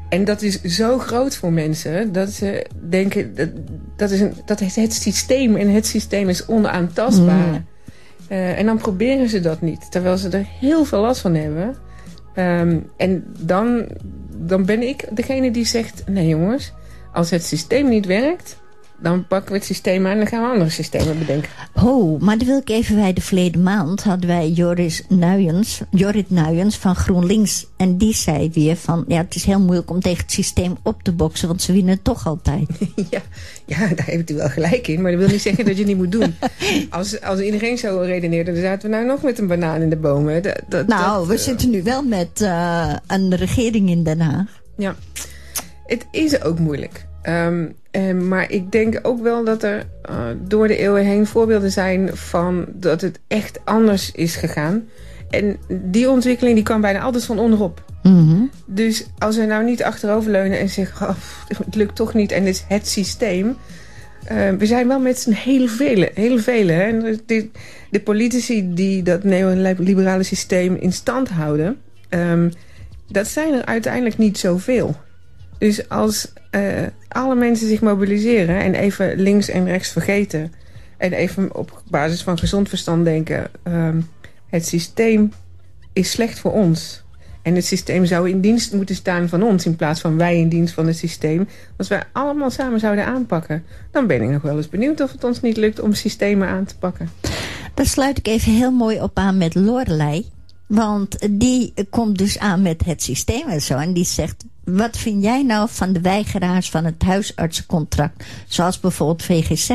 en 0.08 0.24
dat 0.24 0.42
is 0.42 0.62
zo 0.62 0.98
groot 0.98 1.36
voor 1.36 1.52
mensen 1.52 2.12
dat 2.12 2.30
ze 2.30 2.66
denken 2.88 3.34
dat, 3.34 3.48
dat, 3.96 4.10
is, 4.10 4.20
een, 4.20 4.32
dat 4.44 4.60
is 4.60 4.76
het 4.76 4.92
systeem 4.92 5.56
en 5.56 5.68
het 5.68 5.86
systeem 5.86 6.28
is 6.28 6.46
onaantastbaar. 6.46 7.48
Mm. 7.48 7.66
Eh, 8.28 8.58
en 8.58 8.66
dan 8.66 8.76
proberen 8.76 9.28
ze 9.28 9.40
dat 9.40 9.60
niet, 9.60 9.90
terwijl 9.90 10.16
ze 10.16 10.28
er 10.28 10.46
heel 10.60 10.84
veel 10.84 11.00
last 11.00 11.20
van 11.20 11.34
hebben. 11.34 11.76
Ehm, 12.34 12.78
en 12.96 13.24
dan, 13.38 13.86
dan 14.36 14.64
ben 14.64 14.82
ik 14.82 15.04
degene 15.10 15.50
die 15.50 15.64
zegt: 15.64 16.02
nee 16.06 16.28
jongens, 16.28 16.72
als 17.12 17.30
het 17.30 17.44
systeem 17.44 17.88
niet 17.88 18.06
werkt, 18.06 18.59
dan 19.02 19.26
pakken 19.26 19.52
we 19.52 19.56
het 19.56 19.66
systeem 19.66 20.06
aan 20.06 20.12
en 20.12 20.18
dan 20.18 20.26
gaan 20.26 20.42
we 20.42 20.48
andere 20.48 20.70
systemen 20.70 21.18
bedenken. 21.18 21.50
Oh, 21.74 22.20
maar 22.20 22.38
dan 22.38 22.46
wil 22.46 22.58
ik 22.58 22.68
even 22.68 22.96
bij 22.96 23.12
de 23.12 23.20
verleden 23.20 23.62
maand 23.62 24.02
hadden 24.02 24.28
wij 24.28 24.48
Joris 24.48 25.02
Nuyens, 25.08 25.80
Jorrit 25.90 26.30
Nuyens 26.30 26.76
van 26.76 26.94
GroenLinks. 26.94 27.66
En 27.76 27.96
die 27.96 28.14
zei 28.14 28.50
weer 28.50 28.76
van, 28.76 29.04
ja 29.08 29.16
het 29.16 29.34
is 29.34 29.44
heel 29.44 29.60
moeilijk 29.60 29.90
om 29.90 30.00
tegen 30.00 30.22
het 30.22 30.32
systeem 30.32 30.76
op 30.82 31.02
te 31.02 31.12
boksen, 31.12 31.48
want 31.48 31.62
ze 31.62 31.72
winnen 31.72 32.02
toch 32.02 32.26
altijd. 32.26 32.68
ja, 33.10 33.20
ja, 33.64 33.78
daar 33.78 34.06
heeft 34.06 34.30
u 34.30 34.34
wel 34.34 34.48
gelijk 34.48 34.88
in. 34.88 35.02
Maar 35.02 35.10
dat 35.10 35.20
wil 35.20 35.30
niet 35.30 35.42
zeggen 35.42 35.64
dat 35.64 35.74
je 35.76 35.80
het 35.80 35.88
niet 35.88 35.98
moet 35.98 36.12
doen. 36.12 36.34
Als, 36.90 37.20
als 37.20 37.40
iedereen 37.40 37.78
zo 37.78 37.98
redeneerde, 37.98 38.52
dan 38.52 38.62
zaten 38.62 38.90
we 38.90 38.96
nou 38.96 39.06
nog 39.06 39.22
met 39.22 39.38
een 39.38 39.46
banaan 39.46 39.80
in 39.80 39.90
de 39.90 39.96
bomen. 39.96 40.42
Dat, 40.42 40.60
dat, 40.68 40.86
nou, 40.86 41.18
dat, 41.18 41.26
we 41.26 41.34
eh, 41.34 41.40
zitten 41.40 41.70
nu 41.70 41.82
wel 41.82 42.02
met 42.02 42.40
eh, 42.40 42.94
een 43.06 43.34
regering 43.34 43.90
in 43.90 44.04
Den 44.04 44.20
Haag. 44.20 44.60
Ja, 44.76 44.94
het 45.86 46.06
is 46.10 46.42
ook 46.42 46.58
moeilijk. 46.58 47.06
Ehm, 47.22 47.66
eh, 47.90 48.12
maar 48.14 48.50
ik 48.50 48.72
denk 48.72 48.98
ook 49.02 49.22
wel 49.22 49.44
dat 49.44 49.62
er 49.62 49.86
eh, 50.02 50.16
door 50.44 50.68
de 50.68 50.76
eeuwen 50.76 51.04
heen 51.04 51.26
voorbeelden 51.26 51.70
zijn 51.70 52.16
van 52.16 52.66
dat 52.68 53.00
het 53.00 53.20
echt 53.26 53.60
anders 53.64 54.12
is 54.12 54.36
gegaan. 54.36 54.88
En 55.30 55.56
die 55.68 56.10
ontwikkeling 56.10 56.54
die 56.54 56.64
kwam 56.64 56.80
bijna 56.80 57.00
altijd 57.00 57.24
van 57.24 57.38
onderop. 57.38 57.84
Mhm. 58.02 58.42
Dus 58.66 59.06
als 59.18 59.36
we 59.36 59.44
nou 59.44 59.64
niet 59.64 59.82
achteroverleunen 59.82 60.58
en 60.58 60.68
zeggen, 60.68 61.08
oh, 61.08 61.16
het 61.48 61.74
lukt 61.74 61.96
toch 61.96 62.14
niet 62.14 62.32
en 62.32 62.44
dit 62.44 62.54
is 62.54 62.64
het 62.68 62.88
systeem. 62.88 63.56
Eh, 64.24 64.50
we 64.50 64.66
zijn 64.66 64.88
wel 64.88 65.00
met 65.00 65.18
z'n 65.18 65.30
heel 65.30 65.68
vele, 65.68 66.10
heel 66.14 66.38
vele. 66.38 66.72
Hè? 66.72 66.82
En 66.82 67.20
de, 67.26 67.50
de 67.90 68.00
politici 68.00 68.74
die 68.74 69.02
dat 69.02 69.24
neoliberale 69.24 70.22
systeem 70.22 70.74
in 70.74 70.92
stand 70.92 71.28
houden, 71.28 71.80
ehm, 72.08 72.50
dat 73.08 73.26
zijn 73.26 73.54
er 73.54 73.64
uiteindelijk 73.64 74.18
niet 74.18 74.38
zoveel. 74.38 74.96
Dus 75.60 75.88
als 75.88 76.32
eh, 76.50 76.62
alle 77.08 77.34
mensen 77.34 77.68
zich 77.68 77.80
mobiliseren 77.80 78.60
en 78.60 78.74
even 78.74 79.20
links 79.20 79.48
en 79.48 79.64
rechts 79.64 79.88
vergeten... 79.88 80.52
en 80.96 81.12
even 81.12 81.54
op 81.54 81.82
basis 81.88 82.22
van 82.22 82.38
gezond 82.38 82.68
verstand 82.68 83.04
denken... 83.04 83.46
ehm, 83.62 84.00
het 84.46 84.66
systeem 84.66 85.32
is 85.92 86.10
slecht 86.10 86.38
voor 86.38 86.52
ons. 86.52 87.02
En 87.42 87.54
het 87.54 87.64
systeem 87.64 88.04
zou 88.04 88.28
in 88.28 88.40
dienst 88.40 88.72
moeten 88.72 88.94
staan 88.94 89.28
van 89.28 89.42
ons... 89.42 89.66
in 89.66 89.76
plaats 89.76 90.00
van 90.00 90.16
wij 90.16 90.38
in 90.38 90.48
dienst 90.48 90.74
van 90.74 90.86
het 90.86 90.96
systeem. 90.96 91.48
Als 91.76 91.88
wij 91.88 92.02
allemaal 92.12 92.50
samen 92.50 92.80
zouden 92.80 93.06
aanpakken... 93.06 93.64
dan 93.90 94.06
ben 94.06 94.22
ik 94.22 94.28
nog 94.28 94.42
wel 94.42 94.56
eens 94.56 94.68
benieuwd 94.68 95.00
of 95.00 95.12
het 95.12 95.24
ons 95.24 95.40
niet 95.40 95.56
lukt 95.56 95.80
om 95.80 95.92
systemen 95.92 96.48
aan 96.48 96.64
te 96.64 96.78
pakken. 96.78 97.10
Daar 97.74 97.86
sluit 97.86 98.18
ik 98.18 98.26
even 98.26 98.52
heel 98.52 98.72
mooi 98.72 99.00
op 99.00 99.18
aan 99.18 99.38
met 99.38 99.54
Lorelei. 99.54 100.26
Want 100.66 101.28
die 101.30 101.74
komt 101.90 102.18
dus 102.18 102.38
aan 102.38 102.62
met 102.62 102.84
het 102.84 103.02
systeem 103.02 103.48
en 103.48 103.62
zo. 103.62 103.76
En 103.78 103.92
die 103.92 104.04
zegt, 104.04 104.44
wat 104.76 104.96
vind 104.96 105.22
jij 105.22 105.42
nou 105.42 105.68
van 105.70 105.92
de 105.92 106.00
weigeraars 106.00 106.70
van 106.70 106.84
het 106.84 107.02
huisartsencontract? 107.02 108.24
Zoals 108.48 108.80
bijvoorbeeld 108.80 109.22
VGZ. 109.22 109.68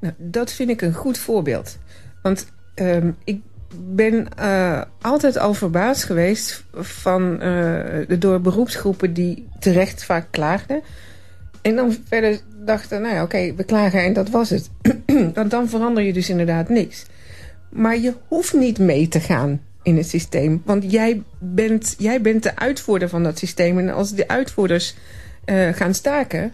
Nou, 0.00 0.14
dat 0.16 0.52
vind 0.52 0.70
ik 0.70 0.82
een 0.82 0.94
goed 0.94 1.18
voorbeeld. 1.18 1.78
Want 2.22 2.46
ehm, 2.74 3.10
ik 3.24 3.40
ben 3.78 4.28
eh, 4.36 4.82
altijd 5.00 5.38
al 5.38 5.54
verbaasd 5.54 6.04
geweest 6.04 6.64
van 6.72 7.38
de 7.38 8.16
door 8.18 8.40
beroepsgroepen 8.40 9.12
die 9.12 9.48
terecht 9.58 10.04
vaak 10.04 10.26
klaagden. 10.30 10.82
En 11.62 11.76
dan 11.76 11.96
verder 12.08 12.40
dachten, 12.64 13.02
nou 13.02 13.14
ja, 13.14 13.22
oké, 13.22 13.54
we 13.54 13.64
klagen 13.64 14.04
en 14.04 14.12
dat 14.12 14.30
was 14.30 14.50
het. 14.50 14.70
Want 15.34 15.50
dan 15.50 15.68
verander 15.68 16.02
je 16.02 16.12
dus 16.12 16.28
inderdaad 16.28 16.68
niks. 16.68 17.06
Maar 17.70 17.98
je 17.98 18.14
hoeft 18.28 18.52
niet 18.52 18.78
mee 18.78 19.08
te 19.08 19.20
gaan 19.20 19.60
in 19.86 19.96
het 19.96 20.08
systeem. 20.08 20.62
Want 20.64 20.90
jij 20.92 21.22
bent, 21.38 21.94
jij 21.98 22.20
bent 22.20 22.42
de 22.42 22.56
uitvoerder 22.56 23.08
van 23.08 23.22
dat 23.22 23.38
systeem. 23.38 23.78
En 23.78 23.90
als 23.90 24.14
de 24.14 24.28
uitvoerders 24.28 24.94
eh, 25.44 25.68
gaan 25.68 25.94
staken, 25.94 26.52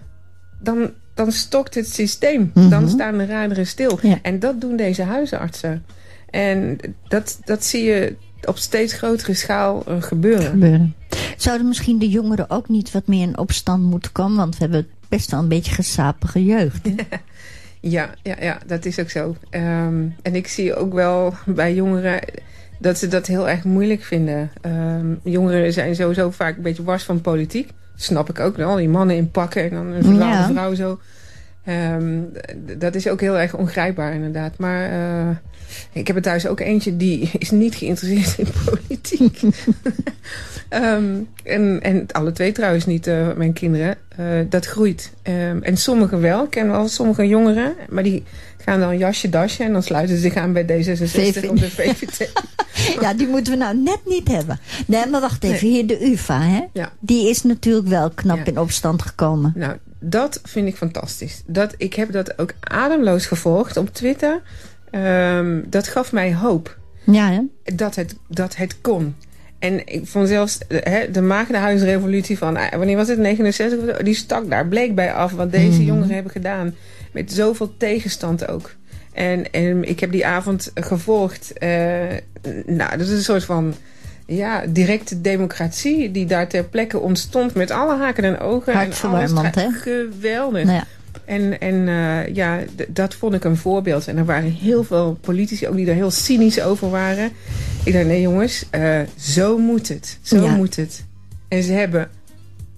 dan, 0.60 0.90
dan 1.14 1.32
stokt 1.32 1.74
het 1.74 1.88
systeem. 1.88 2.50
Dan 2.54 2.88
staan 2.88 3.18
de 3.18 3.26
raderen 3.26 3.66
stil. 3.66 3.98
Ja. 4.02 4.18
En 4.22 4.38
dat 4.38 4.60
doen 4.60 4.76
deze 4.76 5.02
huisartsen. 5.02 5.84
En 6.30 6.78
dat, 7.08 7.38
dat 7.44 7.64
zie 7.64 7.84
je 7.84 8.16
op 8.44 8.58
steeds 8.58 8.92
grotere 8.92 9.34
schaal 9.34 9.84
eh, 9.86 10.02
gebeuren. 10.02 10.50
gebeuren. 10.50 10.94
Zouden 11.36 11.68
misschien 11.68 11.98
de 11.98 12.08
jongeren 12.08 12.50
ook 12.50 12.68
niet 12.68 12.92
wat 12.92 13.06
meer 13.06 13.22
in 13.22 13.38
opstand 13.38 13.82
moeten 13.82 14.12
komen? 14.12 14.36
Want 14.36 14.58
we 14.58 14.64
hebben 14.64 14.88
best 15.08 15.30
wel 15.30 15.40
een 15.40 15.48
beetje 15.48 15.74
gesapige 15.74 16.44
jeugd. 16.44 16.88
Ja, 17.84 18.10
ja, 18.22 18.36
ja, 18.40 18.58
dat 18.66 18.84
is 18.84 18.98
ook 18.98 19.10
zo. 19.10 19.36
Ehm, 19.50 20.06
en 20.22 20.34
ik 20.34 20.48
zie 20.48 20.74
ook 20.74 20.92
wel 20.92 21.34
bij 21.46 21.74
jongeren 21.74 22.20
dat 22.82 22.98
ze 22.98 23.08
dat 23.08 23.26
heel 23.26 23.48
erg 23.48 23.64
moeilijk 23.64 24.02
vinden. 24.02 24.50
Ehm, 24.60 25.06
jongeren 25.22 25.72
zijn 25.72 25.94
sowieso 25.94 26.30
vaak 26.30 26.56
een 26.56 26.62
beetje 26.62 26.82
wars 26.82 27.02
van 27.04 27.20
politiek. 27.20 27.70
Snap 27.96 28.28
ik 28.28 28.40
ook 28.40 28.56
wel. 28.56 28.76
Die 28.76 28.88
mannen 28.88 29.16
in 29.16 29.30
pakken 29.30 29.62
en 29.62 29.70
dan 29.70 29.86
een 29.86 30.02
verdwaalde 30.04 30.36
Ja. 30.36 30.48
vrouw 30.50 30.74
zo. 30.74 30.98
Ehm, 31.64 32.20
dat 32.78 32.94
is 32.94 33.08
ook 33.08 33.20
heel 33.20 33.38
erg 33.38 33.54
ongrijpbaar 33.54 34.14
inderdaad. 34.14 34.58
Maar 34.58 34.90
eh, 34.90 35.36
ik 35.92 36.06
heb 36.06 36.16
er 36.16 36.22
thuis 36.22 36.46
ook 36.46 36.60
eentje 36.60 36.96
die 36.96 37.30
is 37.38 37.50
niet 37.50 37.74
geïnteresseerd 37.74 38.38
in 38.38 38.46
politiek. 38.64 39.40
Ehm, 40.68 41.04
en, 41.44 41.80
en 41.82 42.06
alle 42.12 42.32
twee 42.32 42.52
trouwens 42.52 42.86
niet, 42.86 43.06
eh, 43.06 43.32
mijn 43.36 43.52
kinderen. 43.52 43.96
Eh, 44.16 44.26
dat 44.48 44.66
groeit. 44.66 45.12
En 45.22 45.76
sommigen 45.76 46.20
wel. 46.20 46.44
Ik 46.44 46.50
ken 46.50 46.70
wel 46.70 46.88
sommige 46.88 47.28
jongeren. 47.28 47.74
Maar 47.88 48.02
die 48.02 48.22
gaan 48.62 48.80
dan 48.80 48.98
jasje 48.98 49.28
dasje. 49.28 49.62
En 49.64 49.72
dan 49.72 49.82
sluiten 49.82 50.14
ze 50.16 50.20
zich 50.20 50.34
aan 50.34 50.52
bij 50.52 50.64
D66 50.64 51.02
VVD. 51.02 51.48
of 51.48 51.58
de 51.58 51.70
VVD. 51.70 52.28
Ja, 53.00 53.14
die 53.14 53.26
moeten 53.26 53.52
we 53.52 53.58
nou 53.58 53.76
net 53.76 53.98
niet 54.06 54.28
hebben. 54.28 54.58
Nee, 54.86 55.06
maar 55.06 55.20
wacht 55.20 55.44
even. 55.44 55.68
Hier 55.68 55.86
de 55.86 56.06
UvA, 56.10 56.40
hè? 56.42 56.60
Ja. 56.72 56.92
Die 57.00 57.28
is 57.28 57.42
natuurlijk 57.42 57.88
wel 57.88 58.10
knap 58.10 58.36
Ja. 58.36 58.44
in 58.44 58.58
opstand 58.58 59.02
gekomen. 59.02 59.52
Nou, 59.56 59.76
dat 60.00 60.40
vind 60.44 60.68
ik 60.68 60.76
fantastisch. 60.76 61.42
Dat, 61.46 61.74
ik 61.76 61.94
heb 61.94 62.12
dat 62.12 62.38
ook 62.38 62.52
ademloos 62.60 63.26
gevolgd 63.26 63.76
op 63.76 63.94
Twitter. 63.94 64.40
Ehm, 64.90 65.60
dat 65.66 65.88
gaf 65.88 66.12
mij 66.12 66.34
hoop 66.34 66.78
Ja, 67.04 67.30
hè? 67.30 67.40
dat 67.76 67.94
het, 67.94 68.16
dat 68.28 68.56
het 68.56 68.80
kon. 68.80 69.14
En 69.58 69.86
ik 69.86 70.06
vond 70.06 70.28
zelfs 70.28 70.58
eh, 70.68 70.78
hè, 70.92 71.10
de 71.10 71.20
Maagdenhuisrevolutie 71.20 72.38
van... 72.38 72.56
eh, 72.56 72.78
wanneer 72.78 72.96
was 72.96 73.08
het? 73.08 73.18
69 73.18 73.78
of 73.78 73.96
zo? 73.96 74.02
Die 74.02 74.14
stak 74.14 74.50
daar 74.50 74.66
bleek 74.66 74.94
bij 74.94 75.12
af. 75.12 75.32
Wat 75.32 75.52
deze 75.52 75.66
Mhm. 75.78 75.82
jongeren 75.82 76.14
hebben 76.14 76.32
gedaan. 76.32 76.74
Met 77.12 77.32
zoveel 77.32 77.74
tegenstand 77.76 78.48
ook. 78.48 78.74
En, 79.12 79.52
en 79.52 79.88
ik 79.88 80.00
heb 80.00 80.12
die 80.12 80.26
avond 80.26 80.70
gevolgd. 80.74 81.52
eh, 81.52 81.68
nou, 82.66 82.90
dat 82.98 83.06
is 83.06 83.10
een 83.10 83.22
soort 83.22 83.44
van... 83.44 83.74
Ja, 84.26 84.64
directe 84.68 85.20
democratie 85.20 86.10
die 86.10 86.26
daar 86.26 86.48
ter 86.48 86.64
plekke 86.64 86.98
ontstond 86.98 87.54
met 87.54 87.70
alle 87.70 87.96
haken 87.96 88.24
en 88.24 88.38
ogen. 88.40 88.72
en 88.72 88.78
Hartverwarmend, 88.78 89.54
hè? 89.54 89.70
Geweldig. 89.70 90.64
Nou 90.64 90.76
ja. 90.76 90.84
En, 91.24 91.60
en 91.60 91.88
eh, 91.88 92.34
ja, 92.34 92.58
dat 92.88 93.14
vond 93.14 93.34
ik 93.34 93.44
een 93.44 93.56
voorbeeld. 93.56 94.08
En 94.08 94.16
er 94.16 94.24
waren 94.24 94.50
heel 94.50 94.84
veel 94.84 95.18
politici 95.20 95.68
ook 95.68 95.76
die 95.76 95.88
er 95.88 95.94
heel 95.94 96.10
cynisch 96.10 96.60
over 96.62 96.90
waren. 96.90 97.30
Ik 97.84 97.92
dacht, 97.92 98.06
nee 98.06 98.20
jongens, 98.20 98.64
eh, 98.70 99.00
zo 99.18 99.58
moet 99.58 99.88
het. 99.88 100.18
Zo 100.22 100.42
Ja. 100.42 100.54
moet 100.54 100.76
het. 100.76 101.04
En 101.48 101.62
ze 101.62 101.72
hebben... 101.72 102.10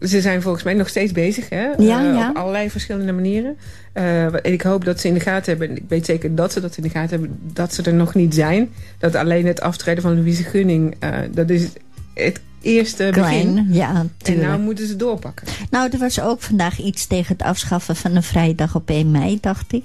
Ze 0.07 0.21
zijn 0.21 0.43
volgens 0.43 0.65
mij 0.65 0.75
nog 0.75 0.89
steeds 0.89 1.13
bezig, 1.13 1.49
hè? 1.49 1.63
Ja, 1.63 1.75
Eh, 1.79 2.15
ja. 2.15 2.29
Op 2.31 2.37
allerlei 2.37 2.71
verschillende 2.71 3.13
manieren. 3.13 3.57
Eh, 3.93 4.25
en 4.25 4.53
ik 4.53 4.63
hoop 4.63 4.85
dat 4.85 5.01
ze 5.01 5.09
in 5.09 5.15
de 5.15 5.21
gaten 5.21 5.51
hebben... 5.51 5.69
en 5.69 5.77
ik 5.77 5.83
weet 5.89 6.05
zeker 6.07 6.35
dat 6.35 6.53
ze 6.53 6.61
dat 6.61 6.77
in 6.77 6.83
de 6.83 6.89
gaten 6.89 7.11
hebben... 7.21 7.39
dat 7.53 7.75
ze 7.75 7.83
er 7.83 7.95
nog 7.95 8.15
niet 8.15 8.35
zijn. 8.35 8.71
Dat 8.99 9.15
alleen 9.15 9.47
het 9.47 9.61
aftreden 9.61 10.03
van 10.03 10.15
Louise 10.15 10.43
Gunning... 10.43 10.97
eh, 10.99 11.11
dat 11.33 11.51
is 11.51 11.69
het 12.15 12.41
eerste 12.61 13.11
begin. 13.15 13.67
Ja, 13.71 13.95
En 13.95 14.13
tuurlijk. 14.17 14.47
nou 14.47 14.57
Nou, 14.57 14.61
moeten 14.69 14.87
ze 14.87 14.97
doorpakken. 14.97 15.47
er 15.71 15.99
was 15.99 16.21
ook 16.21 16.41
vandaag 16.41 16.79
iets 16.79 17.07
tegen 17.07 17.37
het 17.37 17.47
afschaffen 17.47 17.97
van 17.97 18.17
een 18.17 18.23
vrijdag 18.23 18.75
op 18.75 18.91
1 18.91 19.11
mei, 19.11 19.39
dacht 19.41 19.73
ik. 19.73 19.85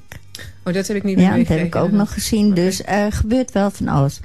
Oh, 0.63 0.73
dat 0.73 0.87
heb 0.87 0.97
ik 0.97 1.03
niet 1.03 1.15
meer 1.15 1.25
Ja, 1.25 1.37
dat 1.37 1.47
heb 1.47 1.63
ik 1.65 1.75
ook 1.75 1.91
nog 1.91 2.13
gezien. 2.13 2.53
Dus 2.53 2.81
er 2.85 3.11
gebeurt 3.11 3.51
wel 3.51 3.71
van 3.71 3.87
alles. 3.87 4.19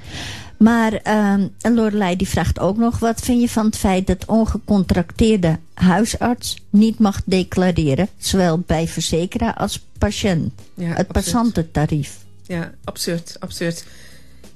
Maar 0.57 0.93
ehm 0.93 1.47
Lorelei 1.61 2.15
die 2.15 2.27
vraagt 2.27 2.59
ook 2.59 2.77
nog... 2.77 2.99
wat 2.99 3.21
vind 3.21 3.41
je 3.41 3.49
van 3.49 3.65
het 3.65 3.77
feit 3.77 4.07
dat 4.07 4.25
ongecontracteerde 4.25 5.57
huisarts... 5.75 6.55
niet 6.69 6.99
mag 6.99 7.21
declareren, 7.25 8.07
zowel 8.17 8.59
bij 8.65 8.87
verzekeraar 8.87 9.53
als 9.53 9.85
patiënt? 9.97 10.53
Ja, 10.73 10.83
het 10.83 10.89
absoluut. 10.97 11.11
passantentarief. 11.11 12.17
Ja, 12.43 12.71
absurd, 12.83 13.35
absurd. 13.39 13.85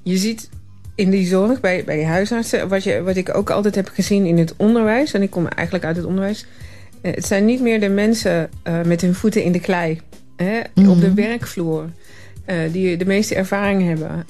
Je 0.02 0.16
ziet 0.16 0.48
in 0.94 1.10
die 1.10 1.26
zorg 1.26 1.60
bij, 1.60 1.84
bij 1.84 2.04
huisartsen, 2.04 2.68
wat, 2.68 2.82
je, 2.84 3.02
wat 3.02 3.16
ik 3.16 3.34
ook 3.34 3.50
altijd 3.50 3.74
heb 3.74 3.88
gezien 3.88 4.26
in 4.26 4.38
het 4.38 4.54
onderwijs, 4.56 5.12
en 5.12 5.22
ik 5.22 5.30
kom 5.30 5.46
eigenlijk 5.46 5.84
uit 5.86 5.96
het 5.96 6.04
onderwijs, 6.04 6.46
eh, 7.00 7.14
het 7.14 7.26
zijn 7.26 7.44
niet 7.44 7.60
meer 7.60 7.80
de 7.80 7.88
mensen 7.88 8.50
eh, 8.62 8.82
met 8.82 9.00
hun 9.00 9.14
voeten 9.14 9.42
in 9.42 9.52
de 9.52 9.60
klei, 9.60 10.00
hè, 10.36 10.58
op 10.60 11.00
de 11.00 11.06
Mhm. 11.06 11.14
werkvloer, 11.14 11.84
eh, 12.44 12.56
die 12.72 12.96
de 12.96 13.04
meeste 13.04 13.34
ervaring 13.34 13.82
hebben. 13.86 14.24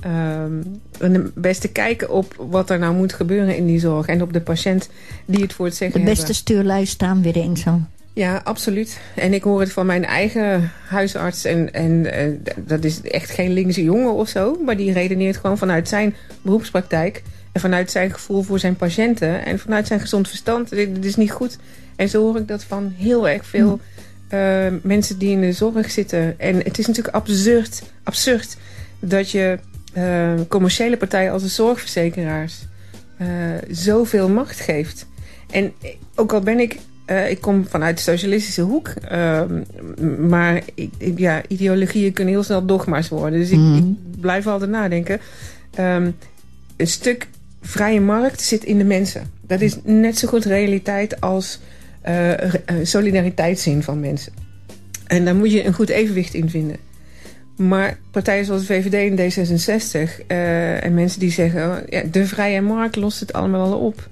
en 1.01 1.14
het 1.14 1.35
beste 1.35 1.68
kijken 1.68 2.11
op 2.11 2.35
wat 2.51 2.70
er 2.70 2.79
nou 2.79 2.94
moet 2.94 3.12
gebeuren 3.12 3.57
in 3.57 3.66
die 3.66 3.81
zorg 3.81 4.07
en 4.07 4.23
op 4.23 4.33
de 4.33 4.40
patiënt 4.40 4.88
die 5.25 5.42
het 5.42 5.53
voor 5.53 5.64
het 5.64 5.75
De 5.75 5.85
zeggen 5.85 6.05
beste 6.05 6.18
hebben. 6.18 6.35
stuurlui 6.35 6.87
staan 6.87 7.23
weer 7.23 7.37
in 7.37 7.57
zo. 7.57 7.81
Ja, 8.12 8.40
absoluut. 8.44 9.01
En 9.14 9.33
ik 9.33 9.42
hoor 9.42 9.61
het 9.61 9.73
van 9.73 9.87
mijn 9.87 10.05
eigen 10.05 10.73
huisarts. 10.88 11.44
En, 11.44 11.73
en 11.73 12.12
eh, 12.12 12.55
dat 12.57 12.85
is 12.85 13.03
echt 13.03 13.31
geen 13.31 13.53
linkse 13.53 13.85
jongen 13.85 14.14
of 14.14 14.29
zo. 14.29 14.59
Maar 14.64 14.77
die 14.77 14.92
redeneert 14.92 15.37
gewoon 15.37 15.59
vanuit 15.59 15.88
zijn 15.88 16.14
beroepspraktijk. 16.42 17.23
En 17.53 17.61
vanuit 17.61 17.90
zijn 17.90 18.11
gevoel 18.12 18.42
voor 18.42 18.59
zijn 18.59 18.77
patiënten. 18.77 19.44
En 19.44 19.59
vanuit 19.59 19.87
zijn 19.87 20.01
gezond 20.01 20.29
verstand. 20.29 20.68
Dit, 20.68 20.94
dit 20.94 21.05
is 21.05 21.16
niet 21.16 21.31
goed. 21.31 21.59
En 21.96 22.09
zo 22.09 22.23
hoor 22.23 22.37
ik 22.37 22.49
dat 22.49 22.64
van 22.64 22.92
heel 22.96 23.29
erg 23.29 23.46
veel 23.46 23.81
eh, 24.30 24.66
mensen 24.82 25.18
die 25.18 25.30
in 25.30 25.40
de 25.40 25.52
zorg 25.52 25.90
zitten. 25.90 26.38
En 26.38 26.56
het 26.56 26.78
is 26.78 26.86
natuurlijk 26.86 27.14
absurd, 27.14 27.82
absurd 28.02 28.56
dat 29.00 29.30
je 29.30 29.58
eh, 29.92 30.32
commerciële 30.48 30.96
partijen 30.96 31.32
als 31.32 31.42
de 31.42 31.48
zorgverzekeraars 31.48 32.54
eh, 33.16 33.26
zoveel 33.70 34.28
macht 34.28 34.60
geeft. 34.60 35.06
En 35.50 35.72
ook 36.14 36.32
al 36.32 36.40
ben 36.40 36.58
ik 36.58 36.78
ik 37.28 37.40
kom 37.40 37.66
vanuit 37.68 37.96
de 37.96 38.02
socialistische 38.02 38.62
hoek. 38.62 38.88
ehm, 38.88 39.62
maar 40.28 40.62
ik, 40.74 40.90
ja, 41.16 41.42
ideologieën 41.48 42.12
kunnen 42.12 42.34
heel 42.34 42.42
snel 42.42 42.66
dogma's 42.66 43.08
worden. 43.08 43.38
Dus 43.38 43.50
ik, 43.50 43.58
Mhm. 43.58 43.76
ik 43.76 44.20
blijf 44.20 44.46
altijd 44.46 44.70
nadenken. 44.70 45.20
Ehm, 45.74 46.10
een 46.76 46.86
stuk 46.86 47.28
vrije 47.62 48.00
markt 48.00 48.40
zit 48.40 48.64
in 48.64 48.78
de 48.78 48.84
mensen. 48.84 49.30
Dat 49.42 49.60
is 49.60 49.76
net 49.84 50.18
zo 50.18 50.28
goed 50.28 50.44
realiteit 50.44 51.20
als 51.20 51.60
solidariteit 52.82 53.58
zien 53.60 53.82
van 53.82 54.00
mensen. 54.00 54.32
En 55.06 55.24
daar 55.24 55.34
moet 55.34 55.52
je 55.52 55.64
een 55.64 55.72
goed 55.72 55.88
evenwicht 55.88 56.34
in 56.34 56.50
vinden. 56.50 56.76
Maar 57.56 57.98
partijen 58.10 58.44
zoals 58.44 58.66
de 58.66 58.74
VVD 58.74 58.94
en 58.94 59.46
D66 59.46 60.26
eh, 60.26 60.84
en 60.84 60.94
mensen 60.94 61.20
die 61.20 61.30
zeggen... 61.30 61.70
oh, 61.70 61.76
ja, 61.88 62.02
de 62.10 62.26
vrije 62.26 62.60
markt 62.60 62.96
lost 62.96 63.20
het 63.20 63.32
allemaal 63.32 63.68
wel 63.68 63.78
op. 63.78 64.08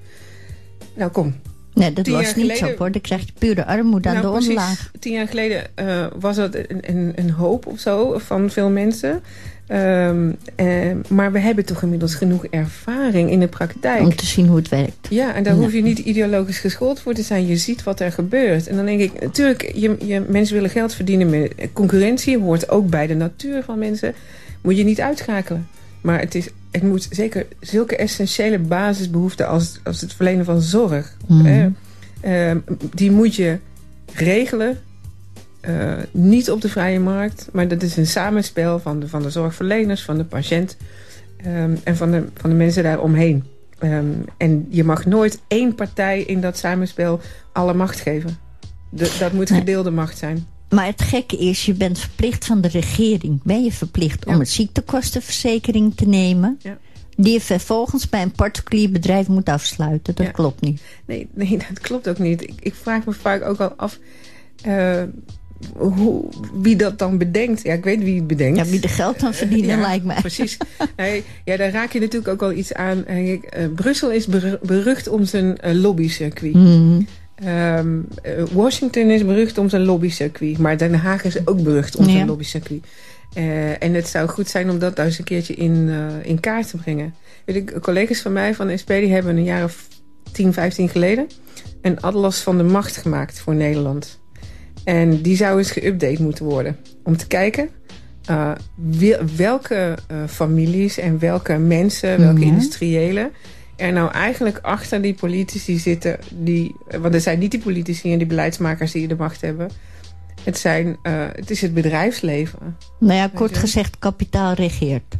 Nou 0.95 1.11
kom, 1.11 1.35
Nee, 1.79 1.93
dat 1.93 2.05
Tien 2.05 2.13
was 2.15 2.23
jaar 2.23 2.37
niet 2.37 2.51
geleden- 2.51 2.69
zo 2.69 2.77
hoor. 2.79 2.93
Dan 2.93 3.01
krijg 3.01 3.21
je 3.27 3.33
pure 3.39 3.65
armoede 3.65 4.09
aan 4.09 4.15
nou, 4.15 4.27
de 4.27 4.33
precies. 4.33 4.49
onderlaag. 4.49 4.91
Tien 4.99 5.13
jaar 5.13 5.29
geleden 5.29 5.77
eh, 5.77 6.07
was 6.19 6.37
dat 6.37 6.55
een, 6.55 6.67
een, 6.81 7.13
een 7.15 7.31
hoop 7.31 7.67
of 7.67 7.79
zo 7.81 8.19
van 8.19 8.51
veel 8.51 8.71
mensen. 8.71 9.23
Ehm, 9.69 10.31
eh, 10.55 10.67
maar 11.09 11.33
we 11.33 11.39
hebben 11.39 11.65
toch 11.65 11.83
inmiddels 11.83 12.15
genoeg 12.15 12.47
ervaring 12.47 13.31
in 13.31 13.41
de 13.41 13.49
praktijk. 13.49 14.01
Om 14.01 14.15
te 14.17 14.27
zien 14.27 14.47
hoe 14.47 14.57
het 14.57 14.69
werkt. 14.69 15.07
Ja, 15.11 15.35
en 15.35 15.43
daar 15.43 15.55
Ja. 15.55 15.61
hoef 15.61 15.73
je 15.73 15.83
niet 15.83 15.99
ideologisch 15.99 16.59
geschoold 16.59 17.01
voor 17.01 17.15
te 17.15 17.23
zijn. 17.23 17.47
Je 17.47 17.57
ziet 17.57 17.83
wat 17.83 18.01
er 18.01 18.13
gebeurt. 18.13 18.67
En 18.67 18.77
dan 18.77 18.85
denk 18.85 19.01
ik, 19.01 19.21
natuurlijk, 19.21 19.73
je, 19.75 19.97
je, 20.07 20.23
mensen 20.29 20.55
willen 20.55 20.71
geld 20.71 20.95
verdienen 20.95 21.31
met 21.31 21.53
concurrentie. 21.73 22.39
Hoort 22.39 22.69
ook 22.71 22.89
bij 22.89 23.07
de 23.07 23.15
natuur 23.15 23.63
van 23.63 23.79
mensen. 23.79 24.15
Moet 24.61 24.77
je 24.77 24.85
niet 24.85 25.01
uitschakelen. 25.01 25.67
Maar 26.01 26.21
het, 26.21 26.35
is, 26.35 26.49
het 26.71 26.83
moet 26.83 27.09
zeker 27.11 27.47
zulke 27.61 27.97
essentiële 27.97 28.59
basisbehoeften 28.59 29.49
als, 29.49 29.81
als 29.85 30.01
het 30.01 30.13
verlenen 30.13 30.45
van 30.45 30.61
zorg. 30.61 31.17
Mhm. 31.27 31.47
eh, 32.21 32.51
eh, 32.51 32.57
die 32.95 33.11
moet 33.11 33.35
je 33.35 33.59
regelen. 34.15 34.79
Eh, 35.61 35.93
niet 36.11 36.51
op 36.51 36.61
de 36.61 36.69
vrije 36.69 37.01
markt. 37.01 37.49
Maar 37.53 37.69
dat 37.69 37.83
is 37.83 37.97
een 37.97 38.07
samenspel 38.07 38.79
van 38.79 39.01
de, 39.01 39.09
van 39.09 39.23
de 39.23 39.31
zorgverleners, 39.31 40.03
van 40.03 40.17
de 40.17 40.25
patiënt. 40.25 40.77
ehm, 41.37 41.77
en 41.85 41.97
van 41.97 42.11
de, 42.11 42.25
van 42.35 42.51
de 42.51 42.57
mensen 42.57 42.83
daaromheen. 42.83 43.45
Ehm, 43.79 44.07
en 44.37 44.67
je 44.71 44.85
mag 44.85 45.07
nooit 45.07 45.41
één 45.49 45.75
partij 45.75 46.21
in 46.23 46.41
dat 46.41 46.59
samenspel 46.59 47.21
alle 47.53 47.75
macht 47.75 48.01
geven. 48.01 48.39
De- 48.91 49.17
dat 49.19 49.33
moet 49.33 49.51
Nee. 49.51 49.59
gedeelde 49.59 49.91
macht 49.91 50.19
zijn. 50.19 50.47
Maar 50.71 50.87
het 50.87 51.03
gekke 51.03 51.37
is, 51.37 51.65
je 51.67 51.75
bent 51.75 51.99
verplicht 51.99 52.45
van 52.47 52.61
de 52.61 52.69
regering. 52.69 53.41
Ben 53.45 53.65
je 53.65 53.73
verplicht 53.73 54.27
om 54.27 54.35
een 54.35 54.47
ziektekostenverzekering 54.47 55.97
te 55.97 56.09
nemen... 56.09 56.59
Ja. 56.63 56.79
die 57.17 57.33
je 57.33 57.41
vervolgens 57.41 58.09
bij 58.09 58.23
een 58.23 58.33
particulier 58.33 58.91
bedrijf 58.91 59.29
moet 59.29 59.49
afsluiten. 59.49 60.15
Dat 60.15 60.27
Ja. 60.27 60.33
klopt 60.33 60.61
niet. 60.61 60.81
Nee, 61.07 61.29
nee, 61.35 61.59
dat 61.69 61.79
klopt 61.81 62.09
ook 62.09 62.19
niet. 62.19 62.43
Ik, 62.43 62.53
ik 62.61 62.75
vraag 62.75 63.05
me 63.05 63.13
vaak 63.13 63.43
ook 63.45 63.61
al 63.61 63.73
af 63.77 63.99
eh, 64.63 65.03
hoe, 65.77 66.25
wie 66.53 66.77
dat 66.77 66.99
dan 66.99 67.19
bedenkt. 67.19 67.63
Ja, 67.63 67.73
ik 67.73 67.85
weet 67.85 68.03
wie 68.03 68.17
het 68.17 68.27
bedenkt. 68.27 68.59
Ja, 68.59 68.65
wie 68.65 68.81
de 68.81 68.89
geld 68.89 69.21
dan 69.21 69.35
verdienen, 69.35 69.71
Ja, 69.77 69.81
lijkt 69.81 70.05
mij. 70.05 70.21
Precies. 70.21 70.57
Nee, 70.97 71.25
ja, 71.45 71.57
daar 71.57 71.71
raak 71.71 71.93
je 71.93 72.01
natuurlijk 72.01 72.29
ook 72.29 72.41
wel 72.41 72.53
iets 72.53 72.75
aan. 72.75 73.07
Eh, 73.07 73.39
Brussel 73.75 74.11
is 74.11 74.27
beru- 74.27 74.59
berucht 74.63 75.09
om 75.09 75.25
zijn 75.25 75.59
eh, 75.59 75.75
lobbycircuit. 75.75 76.55
Mhm. 76.55 77.01
Ehm, 77.35 77.99
eh, 78.23 78.33
Washington 78.53 79.11
is 79.11 79.25
berucht 79.25 79.59
om 79.59 79.69
zijn 79.69 79.83
lobbycircuit. 79.83 80.59
Maar 80.59 80.79
Den 80.79 80.95
Haag 80.95 81.25
is 81.25 81.47
ook 81.47 81.63
berucht 81.63 81.97
om 81.97 82.05
Ja. 82.05 82.11
zijn 82.13 82.27
lobbycircuit. 82.27 82.85
En 83.79 83.95
het 83.95 84.09
zou 84.09 84.29
goed 84.29 84.49
zijn 84.49 84.71
om 84.71 84.79
dat 84.79 84.97
nou 84.97 85.09
eens 85.09 85.19
een 85.19 85.25
keertje 85.25 85.55
in, 85.55 85.91
in 86.23 86.41
kaart 86.41 86.71
te 86.71 86.77
brengen. 86.77 87.15
Weet 87.45 87.57
ik, 87.57 87.79
collega's 87.81 88.21
van 88.21 88.33
mij 88.33 88.55
van 88.55 88.67
de 88.67 88.77
SP 88.83 88.89
die 88.89 89.13
hebben 89.13 89.37
een 89.37 89.45
jaar 89.45 89.65
of 89.65 89.89
10, 90.33 90.53
15 90.53 90.89
geleden... 90.89 91.27
een 91.83 92.01
atlas 92.01 92.39
van 92.41 92.57
de 92.57 92.63
macht 92.63 92.97
gemaakt 92.97 93.39
voor 93.39 93.55
Nederland. 93.55 94.19
En 94.89 95.21
die 95.23 95.37
zou 95.37 95.59
eens 95.59 95.79
geüpdate 95.79 96.21
moeten 96.23 96.45
worden. 96.45 96.77
Om 97.05 97.17
te 97.17 97.27
kijken 97.27 97.69
eh, 98.25 98.53
wel- 98.75 99.21
welke 99.37 99.97
eh, 100.07 100.17
families 100.27 100.99
en 100.99 101.19
welke 101.19 101.57
mensen, 101.59 102.19
welke 102.21 102.39
Mhm. 102.41 102.49
industriëlen... 102.49 103.31
er 103.77 103.93
nou 103.93 104.11
eigenlijk 104.13 104.59
achter 104.63 105.03
die 105.03 105.15
politici 105.15 105.79
zitten. 105.79 106.19
Die, 106.35 106.75
want 107.01 107.15
het 107.15 107.23
zijn 107.23 107.39
niet 107.39 107.51
die 107.51 107.61
politici 107.61 108.13
en 108.13 108.19
die 108.19 108.27
beleidsmakers 108.27 108.93
die 108.93 109.09
de 109.09 109.17
macht 109.17 109.41
hebben. 109.41 109.71
Het, 110.43 110.59
zijn, 110.59 110.97
eh, 111.03 111.13
het 111.33 111.51
is 111.51 111.61
het 111.63 111.75
bedrijfsleven. 111.75 112.77
Nou 113.01 113.15
ja, 113.15 113.31
kort 113.35 113.57
gezegd, 113.57 113.99
kapitaal 113.99 114.53
regeert. 114.55 115.15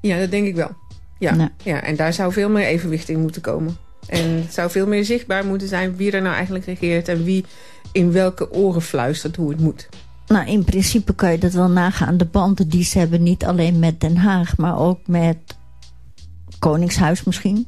Ja, 0.00 0.18
dat 0.18 0.30
denk 0.30 0.46
ik 0.46 0.54
wel. 0.54 0.70
Ja, 1.18 1.34
Nou. 1.34 1.50
ja, 1.62 1.82
en 1.82 1.96
daar 1.96 2.12
zou 2.12 2.32
veel 2.32 2.48
meer 2.50 2.66
evenwicht 2.66 3.08
in 3.08 3.20
moeten 3.20 3.42
komen. 3.42 3.76
En 4.06 4.30
het 4.42 4.54
zou 4.54 4.70
veel 4.70 4.86
meer 4.86 5.04
zichtbaar 5.04 5.44
moeten 5.46 5.68
zijn 5.68 5.96
wie 5.96 6.10
er 6.12 6.22
nou 6.22 6.34
eigenlijk 6.34 6.64
regeert... 6.64 7.08
en 7.08 7.24
wie 7.24 7.44
in 7.92 8.12
welke 8.12 8.52
oren 8.52 8.82
fluistert 8.82 9.36
hoe 9.36 9.50
het 9.50 9.60
moet. 9.60 9.88
Nou, 10.26 10.46
in 10.48 10.64
principe 10.64 11.14
kan 11.14 11.32
je 11.32 11.38
dat 11.38 11.52
wel 11.52 11.68
nagaan. 11.68 12.16
De 12.16 12.24
banden 12.24 12.68
die 12.68 12.84
ze 12.84 12.98
hebben, 12.98 13.22
niet 13.22 13.44
alleen 13.44 13.78
met 13.78 14.00
Den 14.00 14.16
Haag... 14.16 14.56
maar 14.56 14.78
ook 14.78 15.06
met 15.06 15.36
Koningshuis 16.58 17.24
misschien. 17.24 17.66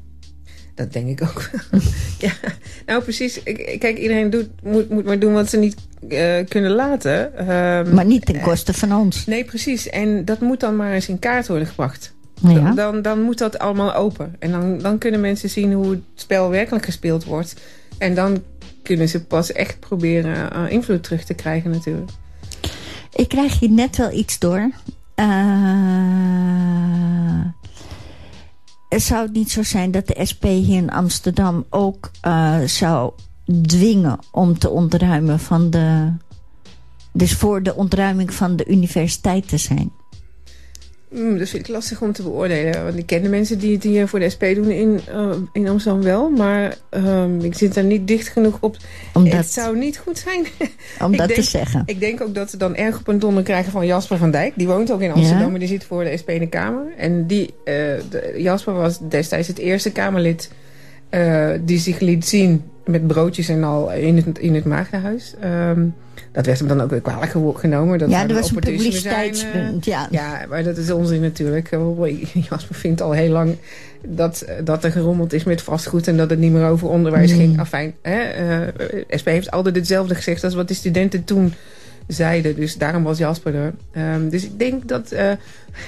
Dat 0.74 0.92
denk 0.92 1.08
ik 1.20 1.28
ook. 1.28 1.50
ja, 2.26 2.32
nou 2.86 3.02
precies. 3.02 3.42
Kijk, 3.78 3.98
iedereen 3.98 4.30
doet, 4.30 4.48
moet, 4.62 4.90
moet 4.90 5.04
maar 5.04 5.18
doen 5.18 5.32
wat 5.32 5.48
ze 5.48 5.56
niet 5.56 5.76
eh, 6.08 6.46
kunnen 6.48 6.70
laten. 6.70 7.36
Ehm, 7.36 7.94
Maar 7.94 8.04
niet 8.04 8.26
ten 8.26 8.40
koste 8.40 8.74
van 8.74 8.94
ons. 8.94 9.26
Nee, 9.26 9.44
precies. 9.44 9.88
En 9.88 10.24
dat 10.24 10.40
moet 10.40 10.60
dan 10.60 10.76
maar 10.76 10.92
eens 10.92 11.08
in 11.08 11.18
kaart 11.18 11.46
worden 11.48 11.66
gebracht. 11.66 12.14
Ja. 12.40 12.54
Dan, 12.54 12.74
dan, 12.74 13.02
dan 13.02 13.20
moet 13.20 13.38
dat 13.38 13.58
allemaal 13.58 13.94
open. 13.94 14.36
En 14.38 14.50
dan, 14.50 14.78
dan 14.78 14.98
kunnen 14.98 15.20
mensen 15.20 15.50
zien 15.50 15.72
hoe 15.72 15.90
het 15.90 16.00
spel 16.14 16.50
werkelijk 16.50 16.84
gespeeld 16.84 17.24
wordt. 17.24 17.54
En 17.98 18.14
dan 18.14 18.42
kunnen 18.88 19.08
ze 19.08 19.24
pas 19.24 19.52
echt 19.52 19.80
proberen 19.80 20.52
eh, 20.52 20.70
invloed 20.72 21.02
terug 21.02 21.24
te 21.24 21.34
krijgen 21.34 21.70
natuurlijk. 21.70 22.10
Ik 23.12 23.28
krijg 23.28 23.58
hier 23.58 23.70
net 23.70 23.96
wel 23.96 24.12
iets 24.12 24.38
door. 24.38 24.70
Eh, 25.14 25.26
zou 28.88 29.22
het 29.22 29.32
niet 29.32 29.50
zo 29.50 29.62
zijn 29.62 29.90
dat 29.90 30.06
de 30.06 30.26
SP 30.30 30.44
hier 30.44 30.76
in 30.76 30.90
Amsterdam 30.90 31.64
ook 31.70 32.10
eh, 32.20 32.60
zou 32.60 33.12
dwingen 33.62 34.18
om 34.32 34.58
te 34.58 34.70
ontruimen 34.70 35.38
van 35.40 35.70
de. 35.70 36.12
Dus 37.12 37.34
voor 37.34 37.62
de 37.62 37.74
ontruiming 37.74 38.34
van 38.34 38.56
de 38.56 38.66
universiteit 38.66 39.48
te 39.48 39.56
zijn? 39.56 39.92
Mm, 41.10 41.38
dat 41.38 41.48
vind 41.48 41.62
ik 41.68 41.72
lastig 41.74 42.02
om 42.02 42.12
te 42.12 42.22
beoordelen. 42.22 42.84
Want 42.84 42.96
ik 42.96 43.06
ken 43.06 43.22
de 43.22 43.28
mensen 43.28 43.58
die 43.58 43.74
het 43.74 43.82
hier 43.82 44.08
voor 44.08 44.18
de 44.18 44.30
SP 44.34 44.44
doen 44.54 44.70
in, 44.70 45.00
eh, 45.08 45.30
in 45.52 45.68
Amsterdam 45.68 46.02
wel. 46.02 46.30
Maar 46.30 46.76
ehm, 46.90 47.40
ik 47.40 47.54
zit 47.54 47.74
daar 47.74 47.84
niet 47.84 48.06
dicht 48.08 48.28
genoeg 48.28 48.56
op. 48.60 48.76
Het 49.22 49.46
zou 49.52 49.78
niet 49.78 49.98
goed 49.98 50.18
zijn. 50.18 50.46
om 51.04 51.16
dat 51.16 51.34
te 51.34 51.42
zeggen. 51.42 51.82
Ik 51.86 52.00
denk 52.00 52.20
ook 52.20 52.34
dat 52.34 52.50
ze 52.50 52.56
dan 52.56 52.76
erg 52.76 52.98
op 52.98 53.08
een 53.08 53.18
donder 53.18 53.42
krijgen 53.42 53.72
van 53.72 53.86
Jasper 53.86 54.16
van 54.18 54.30
Dijk. 54.30 54.52
Die 54.56 54.66
woont 54.66 54.92
ook 54.92 55.00
in 55.00 55.10
Amsterdam, 55.12 55.42
Ja. 55.44 55.48
maar 55.50 55.58
die 55.58 55.68
zit 55.68 55.84
voor 55.84 56.04
de 56.04 56.16
SP 56.20 56.28
in 56.30 56.40
de 56.40 56.48
Kamer. 56.48 56.86
En 56.96 57.26
die, 57.26 57.54
eh, 57.64 57.74
de- 58.10 58.34
Jasper 58.36 58.72
was 58.74 58.98
destijds 59.08 59.48
het 59.48 59.58
eerste 59.58 59.90
Kamerlid 59.92 60.50
eh, 61.08 61.50
die 61.60 61.78
zich 61.78 62.00
liet 62.00 62.26
zien 62.26 62.62
met 62.84 63.06
broodjes 63.06 63.48
en 63.48 63.64
al 63.64 63.92
in 63.92 64.16
het, 64.16 64.38
in 64.38 64.54
het 64.54 64.64
maagdenhuis. 64.64 65.34
Ehm, 65.40 65.80
dat 66.32 66.46
werd 66.46 66.58
hem 66.58 66.68
dan 66.68 66.80
ook 66.80 66.90
weer 66.90 67.00
kwalijk 67.00 67.58
genomen. 67.58 67.98
Dat 67.98 68.10
ja, 68.10 68.22
een 68.22 68.34
was 68.34 68.36
een 68.36 68.44
zijn, 68.44 68.64
eh. 68.64 68.70
publiciteitspunt. 68.70 69.84
ja. 69.84 70.08
ja, 70.10 70.46
maar 70.48 70.64
dat 70.64 70.76
is 70.76 70.90
onzin 70.90 71.20
natuurlijk. 71.20 71.72
Eh, 71.72 72.22
Jasper 72.48 72.74
vindt 72.74 73.00
al 73.00 73.12
heel 73.12 73.32
lang 73.32 73.56
dat, 74.06 74.46
dat 74.64 74.84
er 74.84 74.92
gerommeld 74.92 75.32
is 75.32 75.44
met 75.44 75.62
vastgoed... 75.62 76.08
en 76.08 76.16
dat 76.16 76.30
het 76.30 76.38
niet 76.38 76.52
meer 76.52 76.66
over 76.66 76.88
onderwijs 76.88 77.32
ging. 77.32 77.60
Afijn, 77.60 77.94
hè, 78.02 78.20
eh, 78.20 79.18
SP 79.20 79.26
heeft 79.26 79.50
altijd 79.50 79.76
hetzelfde 79.76 80.14
gezegd 80.14 80.44
als 80.44 80.54
wat 80.54 80.68
de 80.68 80.74
studenten 80.74 81.24
toen 81.24 81.52
zeiden. 82.06 82.56
Dus 82.56 82.76
daarom 82.76 83.02
was 83.02 83.18
Jasper 83.18 83.54
er. 83.54 83.74
Ehm, 83.92 84.28
dus 84.28 84.44
ik 84.44 84.58
denk 84.58 84.88
dat 84.88 85.10
eh, 85.10 85.32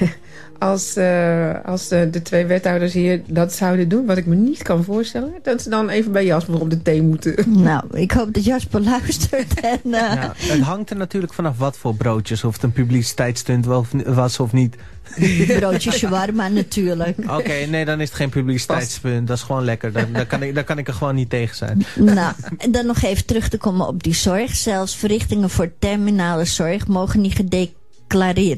als, 0.60 0.96
eh, 0.96 1.64
als 1.64 1.88
de, 1.88 2.08
de 2.10 2.22
twee 2.22 2.46
wethouders 2.46 2.92
hier 2.92 3.22
dat 3.26 3.52
zouden 3.52 3.88
doen... 3.88 4.06
wat 4.06 4.16
ik 4.16 4.26
me 4.26 4.34
niet 4.34 4.62
kan 4.62 4.84
voorstellen... 4.84 5.32
dat 5.42 5.62
ze 5.62 5.70
dan 5.70 5.88
even 5.88 6.12
bij 6.12 6.24
Jasper 6.24 6.60
op 6.60 6.70
de 6.70 6.82
thee 6.82 7.02
moeten. 7.02 7.34
Nou, 7.70 7.84
ik 7.92 8.10
hoop 8.10 8.34
dat 8.34 8.44
Jasper 8.44 8.80
luistert. 8.80 9.60
En, 9.60 9.94
eh, 9.94 10.30
het 10.36 10.60
hangt 10.60 10.90
er 10.90 10.96
natuurlijk 10.96 11.32
vanaf 11.32 11.58
wat 11.58 11.76
voor 11.76 11.94
broodjes. 11.94 12.44
Of 12.44 12.54
het 12.54 12.62
een 12.62 12.72
publiciteitsstunt 12.72 13.66
was 14.04 14.40
of 14.40 14.52
niet. 14.52 14.76
broodje 15.58 15.92
shawarma 15.92 16.48
natuurlijk. 16.62 17.18
Oké, 17.30 17.66
nee, 17.68 17.84
dan 17.84 18.00
is 18.00 18.08
het 18.08 18.16
geen 18.16 18.28
publiciteitspunt. 18.28 19.26
Dat 19.28 19.36
is 19.36 19.42
gewoon 19.42 19.64
lekker. 19.64 19.92
Daar, 19.92 20.12
daar, 20.12 20.26
kan 20.26 20.42
ik, 20.42 20.54
daar 20.54 20.64
kan 20.64 20.78
ik 20.78 20.88
er 20.88 20.94
gewoon 20.94 21.14
niet 21.14 21.30
tegen 21.30 21.56
zijn. 21.56 21.84
Nou, 21.94 22.32
en 22.58 22.72
dan 22.72 22.86
nog 22.86 23.02
even 23.02 23.24
terug 23.24 23.48
te 23.48 23.58
komen 23.58 23.86
op 23.86 24.02
die 24.02 24.14
zorg. 24.14 24.56
Zelfs 24.56 24.96
verrichtingen 24.96 25.50
voor 25.50 25.72
terminale 25.78 26.44
zorg 26.44 26.86
mogen 26.86 27.20
niet 27.20 27.34
gedeclareerd 27.34 27.78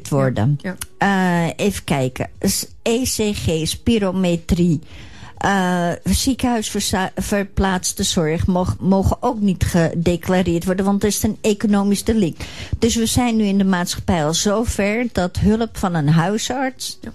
worden. 0.08 0.58
Ja. 0.62 0.76
Eh, 0.98 1.50
even 1.66 1.84
kijken. 1.84 2.30
ECG, 2.82 3.66
spirometrie. 3.68 4.80
eh 5.38 5.90
ziekenhuisverplaatste 6.04 8.02
zorg 8.02 8.46
mog- 8.46 8.76
mogen 8.80 9.16
ook 9.20 9.40
niet 9.40 9.64
gedeclareerd 9.64 10.64
worden, 10.64 10.84
want 10.84 11.02
het 11.02 11.10
is 11.12 11.22
een 11.22 11.38
economisch 11.40 12.04
delict. 12.04 12.44
Dus 12.78 12.94
we 12.96 13.06
zijn 13.06 13.36
nu 13.36 13.44
in 13.44 13.58
de 13.58 13.64
maatschappij 13.64 14.24
al 14.24 14.34
zover 14.34 15.06
dat 15.12 15.36
hulp 15.38 15.76
van 15.78 15.94
een 15.94 16.08
huisarts, 16.08 16.98
Ja. 17.00 17.10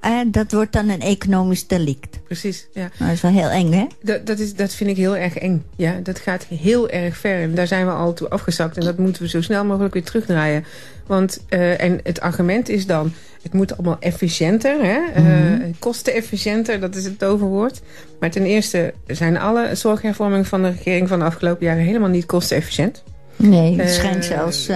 Eh, 0.00 0.20
dat 0.26 0.52
wordt 0.52 0.72
dan 0.72 0.88
een 0.88 1.00
economisch 1.00 1.66
delict. 1.66 2.22
Precies, 2.24 2.66
ja. 2.72 2.80
Nou, 2.80 2.92
dat 2.98 3.10
is 3.10 3.20
wel 3.20 3.30
heel 3.30 3.48
eng, 3.48 3.72
hè? 3.72 3.86
Dat, 4.02 4.26
dat, 4.26 4.38
is, 4.38 4.54
dat 4.54 4.72
vind 4.74 4.90
ik 4.90 4.96
heel 4.96 5.16
erg 5.16 5.38
eng. 5.38 5.64
Ja, 5.76 5.98
dat 6.02 6.18
gaat 6.18 6.44
heel 6.44 6.88
erg 6.90 7.16
ver. 7.16 7.42
En 7.42 7.54
daar 7.54 7.66
zijn 7.66 7.86
we 7.86 7.92
al 7.92 8.12
toe 8.12 8.28
afgezakt. 8.28 8.76
En 8.76 8.84
dat 8.84 8.98
moeten 8.98 9.22
we 9.22 9.28
zo 9.28 9.40
snel 9.40 9.64
mogelijk 9.64 9.94
weer 9.94 10.04
terugdraaien. 10.04 10.64
Want, 11.06 11.44
eh, 11.48 11.82
en 11.82 12.00
het 12.02 12.20
argument 12.20 12.68
is 12.68 12.86
dan... 12.86 13.12
het 13.42 13.52
moet 13.52 13.72
allemaal 13.72 13.96
efficiënter. 14.00 14.76
Hè? 14.84 14.98
Eh, 15.14 15.64
kostenefficiënter, 15.78 16.80
dat 16.80 16.94
is 16.94 17.04
het 17.04 17.18
toverwoord. 17.18 17.80
Maar 18.20 18.30
ten 18.30 18.44
eerste 18.44 18.94
zijn 19.06 19.38
alle 19.38 19.74
zorghervormingen 19.74 20.44
van 20.44 20.62
de 20.62 20.68
regering... 20.68 21.08
van 21.08 21.18
de 21.18 21.24
afgelopen 21.24 21.66
jaren 21.66 21.84
helemaal 21.84 22.08
niet 22.08 22.26
kostenefficiënt. 22.26 23.02
Nee, 23.36 23.76
het 23.76 23.86
Eh, 23.86 23.92
schijnt 23.92 24.24
zelfs 24.24 24.68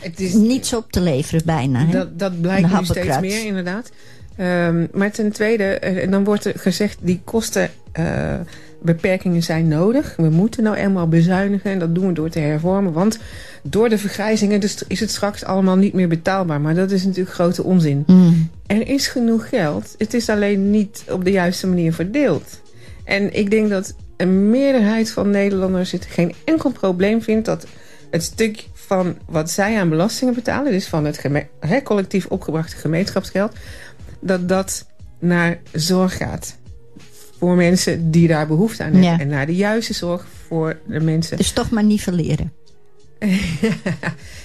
Het 0.00 0.20
is, 0.20 0.32
niets 0.32 0.74
op 0.74 0.92
te 0.92 1.00
leveren 1.00 1.42
bijna. 1.44 1.86
Hè? 1.86 1.92
Dat, 1.92 2.18
dat 2.18 2.40
blijkt 2.40 2.78
nu 2.78 2.84
steeds 2.84 3.20
meer, 3.20 3.44
inderdaad. 3.46 3.90
Ehm, 4.36 4.86
maar 4.92 5.10
ten 5.10 5.32
tweede, 5.32 5.64
eh, 5.64 6.10
dan 6.10 6.24
wordt 6.24 6.44
er 6.44 6.52
gezegd... 6.56 6.98
die 7.00 7.20
kostenbeperkingen 7.24 9.42
zijn 9.42 9.68
nodig. 9.68 10.14
We 10.16 10.28
moeten 10.28 10.62
nou 10.62 10.76
eenmaal 10.76 11.08
bezuinigen. 11.08 11.70
En 11.70 11.78
dat 11.78 11.94
doen 11.94 12.06
we 12.06 12.12
door 12.12 12.30
te 12.30 12.38
hervormen. 12.38 12.92
Want 12.92 13.18
door 13.62 13.88
de 13.88 13.98
vergrijzingen 13.98 14.60
dus 14.60 14.84
is 14.88 15.00
het 15.00 15.10
straks 15.10 15.44
allemaal 15.44 15.76
niet 15.76 15.92
meer 15.92 16.08
betaalbaar. 16.08 16.60
Maar 16.60 16.74
dat 16.74 16.90
is 16.90 17.04
natuurlijk 17.04 17.34
grote 17.34 17.62
onzin. 17.62 18.04
Mm. 18.06 18.50
Er 18.66 18.88
is 18.88 19.06
genoeg 19.06 19.48
geld. 19.48 19.94
Het 19.98 20.14
is 20.14 20.28
alleen 20.28 20.70
niet 20.70 21.04
op 21.10 21.24
de 21.24 21.30
juiste 21.30 21.66
manier 21.66 21.92
verdeeld. 21.92 22.62
En 23.04 23.34
ik 23.34 23.50
denk 23.50 23.70
dat 23.70 23.94
een 24.16 24.50
meerderheid 24.50 25.10
van 25.10 25.30
Nederlanders 25.30 25.92
het 25.92 26.04
geen 26.04 26.34
enkel 26.44 26.70
probleem 26.70 27.22
vindt... 27.22 27.46
dat 27.46 27.66
het 28.10 28.22
stuk 28.22 28.66
van 28.72 29.16
wat 29.26 29.50
zij 29.50 29.78
aan 29.78 29.88
belastingen 29.88 30.34
betalen... 30.34 30.72
dus 30.72 30.86
van 30.86 31.04
het 31.04 31.28
collectief 31.82 32.26
opgebrachte 32.26 32.76
gemeenschapsgeld... 32.76 33.52
dat 34.24 34.48
dat 34.48 34.86
naar 35.18 35.60
zorg 35.72 36.16
gaat. 36.16 36.56
Voor 37.38 37.54
mensen 37.56 38.10
die 38.10 38.28
daar 38.28 38.46
behoefte 38.46 38.82
aan 38.82 38.92
hebben. 38.92 39.10
Ja. 39.10 39.18
En 39.18 39.28
naar 39.28 39.46
de 39.46 39.54
juiste 39.54 39.94
zorg 39.94 40.26
voor 40.46 40.78
de 40.86 41.00
mensen. 41.00 41.36
Dus 41.36 41.52
toch 41.52 41.70
maar 41.70 41.84
nivelleren. 41.84 42.52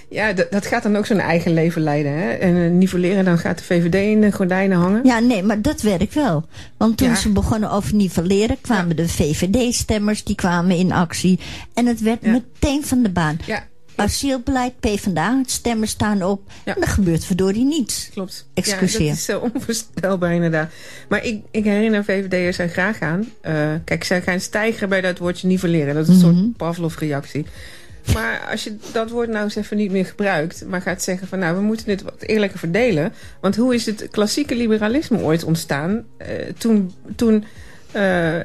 ja, 0.10 0.34
dat, 0.34 0.52
dat 0.52 0.66
gaat 0.66 0.84
dan 0.84 0.96
ook 0.98 1.06
zo'n 1.06 1.20
eigen 1.20 1.54
leven 1.54 1.82
leiden. 1.82 2.12
Hè? 2.12 2.30
En 2.32 2.56
uh, 2.56 2.70
nivelleren, 2.72 3.26
dan 3.26 3.38
gaat 3.38 3.58
de 3.58 3.64
VVD 3.64 3.96
in 3.96 4.22
de 4.22 4.32
gordijnen 4.32 4.78
hangen. 4.78 5.02
Ja, 5.04 5.20
nee, 5.20 5.44
maar 5.44 5.62
dat 5.62 5.82
werkt 5.82 6.14
wel. 6.14 6.46
Want 6.78 6.98
toen 6.98 7.08
Ja. 7.10 7.16
ze 7.16 7.30
begonnen 7.32 7.72
over 7.72 7.96
nivelleren... 7.96 8.58
kwamen 8.62 8.96
de 8.96 9.08
VVD-stemmers, 9.10 10.24
die 10.24 10.36
kwamen 10.36 10.76
in 10.78 10.92
actie. 10.92 11.40
En 11.74 11.86
het 11.86 12.02
werd 12.02 12.20
Ja. 12.22 12.32
meteen 12.32 12.86
van 12.86 13.04
de 13.04 13.10
baan. 13.10 13.38
Ja, 13.46 13.64
Asielbeleid, 14.00 14.80
PvdA, 14.80 15.42
stemmen 15.46 15.88
staan 15.88 16.24
op. 16.24 16.52
Ja. 16.66 16.76
En 16.76 16.82
er 16.82 16.88
gebeurt 16.88 17.26
verdorie 17.26 17.66
niets. 17.66 18.10
klopt. 18.14 18.48
Excuseer. 18.54 19.02
Ja, 19.02 19.08
dat 19.10 19.18
is 19.18 19.30
uh, 19.30 19.44
onvoorstelbaar 19.54 20.34
inderdaad. 20.34 20.70
Maar 21.10 21.26
ik, 21.26 21.42
ik 21.52 21.64
herinner 21.64 22.04
VVD'ers 22.04 22.58
er 22.58 22.70
graag 22.70 23.00
aan. 23.00 23.28
Uh, 23.48 23.72
kijk, 23.84 24.04
zij 24.04 24.22
gaan 24.22 24.40
stijgen 24.40 24.90
bij 24.90 25.02
dat 25.02 25.18
woordje 25.18 25.48
nivelleren. 25.48 25.96
Dat 25.96 26.08
is 26.08 26.22
een 26.22 26.30
Mhm. 26.30 26.36
soort 26.44 26.58
Pavlov-reactie. 26.58 27.46
Maar 28.14 28.48
als 28.52 28.64
je 28.64 28.76
dat 28.92 29.10
woord 29.10 29.30
nou 29.30 29.44
eens 29.44 29.56
even 29.56 29.78
niet 29.78 29.92
meer 29.92 30.06
gebruikt... 30.06 30.66
maar 30.68 30.82
gaat 30.82 31.04
zeggen 31.04 31.28
van 31.28 31.40
nou, 31.40 31.56
we 31.56 31.62
moeten 31.62 31.86
dit 31.86 32.02
wat 32.02 32.22
eerlijker 32.22 32.60
verdelen. 32.60 33.14
Want 33.42 33.56
hoe 33.56 33.74
is 33.76 33.86
het 33.86 34.08
klassieke 34.12 34.56
liberalisme 34.56 35.18
ooit 35.22 35.44
ontstaan? 35.44 36.04
Uh, 36.22 36.28
toen 36.58 36.94
toen 37.16 37.44
uh, 37.96 38.36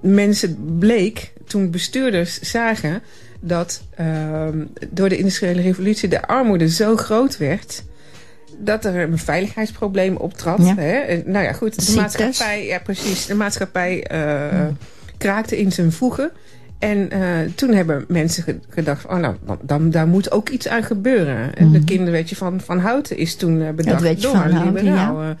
mensen 0.00 0.76
bleek, 0.78 1.32
toen 1.46 1.70
bestuurders 1.70 2.40
zagen... 2.40 3.02
dat 3.40 3.82
uh, 4.00 4.44
door 4.90 5.08
de 5.08 5.16
industriële 5.16 5.60
revolutie 5.62 6.08
de 6.08 6.26
armoede 6.26 6.68
zo 6.68 6.96
groot 6.96 7.36
werd 7.36 7.84
dat 8.58 8.84
er 8.84 8.96
een 8.96 9.18
veiligheidsprobleem 9.18 10.16
optrad. 10.16 10.58
Ja. 10.58 10.74
Hè? 10.76 11.22
Nou 11.24 11.44
ja, 11.44 11.52
goed, 11.52 11.74
de 11.74 11.82
Ziektes. 11.82 12.02
maatschappij, 12.02 12.66
ja, 12.66 12.78
precies, 12.78 13.26
de 13.26 13.34
maatschappij 13.34 14.10
uh, 14.12 14.66
kraakte 15.18 15.58
in 15.58 15.72
zijn 15.72 15.92
voegen. 15.92 16.30
En 16.78 17.08
uh, 17.12 17.18
toen 17.54 17.72
hebben 17.74 18.04
mensen 18.08 18.62
gedacht, 18.68 19.06
oh 19.06 19.16
nou, 19.16 19.34
dan, 19.62 19.90
daar 19.90 20.06
moet 20.06 20.30
ook 20.30 20.48
iets 20.48 20.68
aan 20.68 20.82
gebeuren. 20.82 21.54
En 21.54 21.64
Mhm. 21.64 21.72
de 21.72 21.84
kinderwetje 21.84 22.36
van, 22.36 22.60
van 22.60 22.78
Houten 22.78 23.16
is 23.16 23.36
toen 23.36 23.60
uh, 23.60 23.70
bedacht 23.70 24.22
door 24.22 24.32
van 24.36 24.50
Houten, 24.50 24.74
liberaal. 24.74 25.22
ja. 25.22 25.36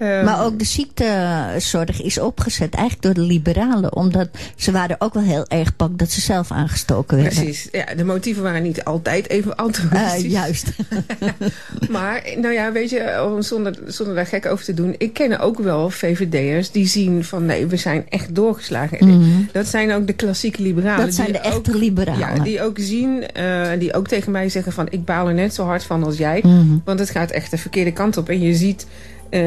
Uh, 0.00 0.24
Maar 0.24 0.44
ook 0.44 0.58
de 0.58 0.64
ziektezorg 0.64 2.02
is 2.02 2.18
opgezet 2.18 2.74
eigenlijk 2.74 3.02
door 3.02 3.24
de 3.24 3.32
liberalen. 3.32 3.96
Omdat 3.96 4.28
ze 4.56 4.72
waren 4.72 4.96
ook 4.98 5.14
wel 5.14 5.22
heel 5.22 5.46
erg 5.48 5.76
bang 5.76 5.98
dat 5.98 6.10
ze 6.10 6.20
zelf 6.20 6.50
aangestoken 6.50 7.16
werden. 7.16 7.42
Precies, 7.42 7.68
ja, 7.72 7.84
de 7.96 8.04
motieven 8.04 8.42
waren 8.42 8.62
niet 8.62 8.84
altijd 8.84 9.28
even 9.28 9.56
altruïstisch. 9.56 10.24
Uh, 10.24 10.30
juist. 10.30 10.72
maar, 11.90 12.22
nou 12.36 12.54
ja, 12.54 12.72
weet 12.72 12.90
je, 12.90 13.36
zonder, 13.38 13.74
zonder 13.86 14.14
daar 14.14 14.26
gek 14.26 14.46
over 14.46 14.64
te 14.64 14.74
doen... 14.74 14.94
ik 14.98 15.12
ken 15.12 15.38
ook 15.38 15.58
wel 15.58 15.90
VVD'ers 15.90 16.70
die 16.70 16.86
zien 16.86 17.24
van... 17.24 17.46
nee, 17.46 17.66
we 17.66 17.76
zijn 17.76 18.06
echt 18.08 18.34
doorgeslagen. 18.34 18.98
Mm 19.00 19.10
-hmm. 19.10 19.48
Dat 19.52 19.66
zijn 19.66 19.92
ook 19.92 20.06
de 20.06 20.12
klassieke 20.12 20.62
liberalen. 20.62 21.04
Dat 21.04 21.14
zijn 21.14 21.32
de 21.32 21.38
echte 21.38 21.70
ook, 21.70 21.78
liberalen. 21.78 22.36
Ja, 22.36 22.42
die 22.42 22.62
ook 22.62 22.78
zien, 22.78 23.24
uh, 23.36 23.68
die 23.78 23.94
ook 23.94 24.08
tegen 24.08 24.32
mij 24.32 24.48
zeggen 24.48 24.72
van... 24.72 24.86
ik 24.90 25.04
baal 25.04 25.28
er 25.28 25.34
net 25.34 25.54
zo 25.54 25.64
hard 25.64 25.84
van 25.84 26.04
als 26.04 26.16
jij. 26.16 26.40
Mm 26.42 26.50
-hmm. 26.50 26.82
Want 26.84 26.98
het 26.98 27.10
gaat 27.10 27.30
echt 27.30 27.50
de 27.50 27.58
verkeerde 27.58 27.92
kant 27.92 28.16
op. 28.16 28.28
En 28.28 28.40
je 28.40 28.54
ziet 28.54 28.86
eh, 29.30 29.42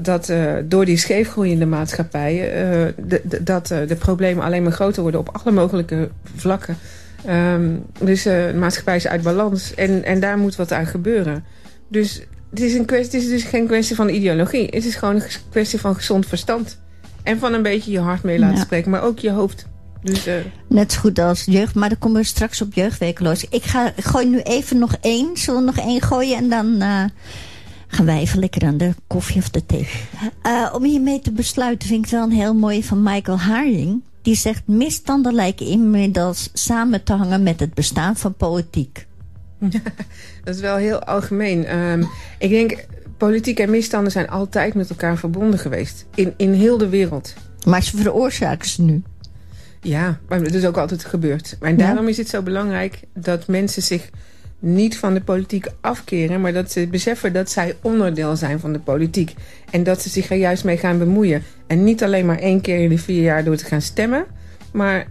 dat 0.00 0.28
eh, 0.28 0.52
door 0.64 0.84
die 0.84 0.96
scheefgroeiende 0.96 1.66
maatschappijen... 1.66 2.94
d- 3.08 3.46
dat 3.46 3.70
eh, 3.70 3.78
de 3.88 3.96
problemen 3.96 4.44
alleen 4.44 4.62
maar 4.62 4.72
groter 4.72 5.02
worden 5.02 5.20
op 5.20 5.28
alle 5.42 5.54
mogelijke 5.54 6.08
vlakken. 6.36 6.76
Ehm, 7.24 7.70
dus 8.00 8.22
de 8.22 8.52
maatschappij 8.58 8.96
is 8.96 9.06
uit 9.06 9.22
balans 9.22 9.74
en, 9.74 10.04
en 10.04 10.20
daar 10.20 10.38
moet 10.38 10.56
wat 10.56 10.72
aan 10.72 10.86
gebeuren. 10.86 11.44
Dus 11.88 12.22
het 12.50 12.60
is, 12.60 12.74
een 12.74 12.84
kwestie, 12.84 13.20
het 13.20 13.28
is 13.28 13.34
dus 13.34 13.50
geen 13.50 13.66
kwestie 13.66 13.96
van 13.96 14.08
ideologie. 14.08 14.64
Het 14.70 14.84
is 14.84 14.94
gewoon 14.94 15.14
een 15.14 15.22
kwestie 15.50 15.80
van 15.80 15.94
gezond 15.94 16.26
verstand. 16.26 16.80
En 17.22 17.38
van 17.38 17.52
een 17.52 17.62
beetje 17.62 17.90
je 17.90 17.98
hart 18.00 18.22
mee 18.22 18.38
laten 18.38 18.56
Ja. 18.56 18.62
spreken, 18.62 18.90
maar 18.90 19.02
ook 19.02 19.18
je 19.18 19.30
hoofd. 19.30 19.66
Dus 20.02 20.26
Net 20.68 20.92
zo 20.92 21.00
goed 21.00 21.18
als 21.18 21.44
jeugd, 21.44 21.74
maar 21.74 21.88
dan 21.88 21.98
komen 21.98 22.20
we 22.20 22.26
straks 22.26 22.60
op 22.62 22.74
jeugdwekeloos. 22.74 23.46
Ik, 23.50 23.62
ga, 23.62 23.92
gooi 23.96 24.28
nu 24.28 24.38
even 24.40 24.78
nog 24.78 24.96
één. 25.00 25.30
Zullen 25.36 25.60
we 25.60 25.66
nog 25.66 25.78
één 25.86 26.00
gooien 26.02 26.36
en 26.36 26.48
dan 26.48 26.82
gaan 27.94 28.06
wij 28.06 28.18
even 28.18 28.38
lekker 28.38 28.62
aan 28.66 28.76
de 28.76 28.94
koffie 29.06 29.40
of 29.40 29.50
de 29.50 29.66
thee. 29.66 29.88
Eh, 30.42 30.72
om 30.74 30.84
hiermee 30.84 31.20
te 31.20 31.32
besluiten 31.32 31.88
vind 31.88 32.04
ik 32.04 32.10
het 32.10 32.20
wel 32.20 32.28
een 32.28 32.36
heel 32.36 32.54
mooie 32.54 32.84
van 32.84 33.02
Michael 33.02 33.38
Haring. 33.38 34.02
Die 34.22 34.34
zegt 34.34 34.62
misstanden 34.66 35.34
lijken 35.34 35.66
inmiddels 35.66 36.50
samen 36.52 37.02
te 37.02 37.12
hangen 37.12 37.42
met 37.42 37.60
het 37.60 37.74
bestaan 37.74 38.16
van 38.16 38.34
politiek. 38.34 39.06
dat 40.44 40.54
is 40.54 40.60
wel 40.60 40.76
heel 40.76 41.02
algemeen. 41.02 41.64
Ehm, 41.64 42.04
ik 42.38 42.50
denk, 42.50 42.86
politiek 43.16 43.58
en 43.58 43.70
misstanden 43.70 44.12
zijn 44.12 44.28
altijd 44.28 44.74
met 44.74 44.90
elkaar 44.90 45.18
verbonden 45.18 45.58
geweest. 45.58 46.06
In, 46.14 46.34
in 46.36 46.52
heel 46.52 46.78
de 46.78 46.88
wereld. 46.88 47.34
Maar 47.66 47.82
ze 47.82 47.96
veroorzaken 47.96 48.68
ze 48.68 48.82
nu. 48.82 49.02
Ja, 49.80 50.18
maar 50.28 50.40
het 50.40 50.54
is 50.54 50.64
ook 50.64 50.76
altijd 50.76 51.04
gebeurd. 51.04 51.56
En 51.60 51.76
daarom 51.76 52.08
is 52.08 52.16
het 52.16 52.28
zo 52.28 52.42
belangrijk 52.42 53.00
dat 53.14 53.46
mensen 53.46 53.82
zich 53.82 54.10
niet 54.62 54.98
van 54.98 55.14
de 55.14 55.20
politiek 55.20 55.66
afkeren... 55.80 56.40
maar 56.40 56.52
dat 56.52 56.72
ze 56.72 56.86
beseffen 56.86 57.32
dat 57.32 57.50
zij 57.50 57.76
onderdeel 57.80 58.36
zijn 58.36 58.60
van 58.60 58.72
de 58.72 58.78
politiek. 58.78 59.34
En 59.70 59.82
dat 59.82 60.02
ze 60.02 60.08
zich 60.08 60.30
er 60.30 60.36
juist 60.36 60.64
mee 60.64 60.76
gaan 60.76 60.98
bemoeien. 60.98 61.42
En 61.66 61.84
niet 61.84 62.02
alleen 62.02 62.26
maar 62.26 62.38
één 62.38 62.60
keer 62.60 62.78
in 62.78 62.88
de 62.88 62.98
vier 62.98 63.22
jaar 63.22 63.44
door 63.44 63.56
te 63.56 63.64
gaan 63.64 63.82
stemmen... 63.82 64.24
Maar 64.72 65.06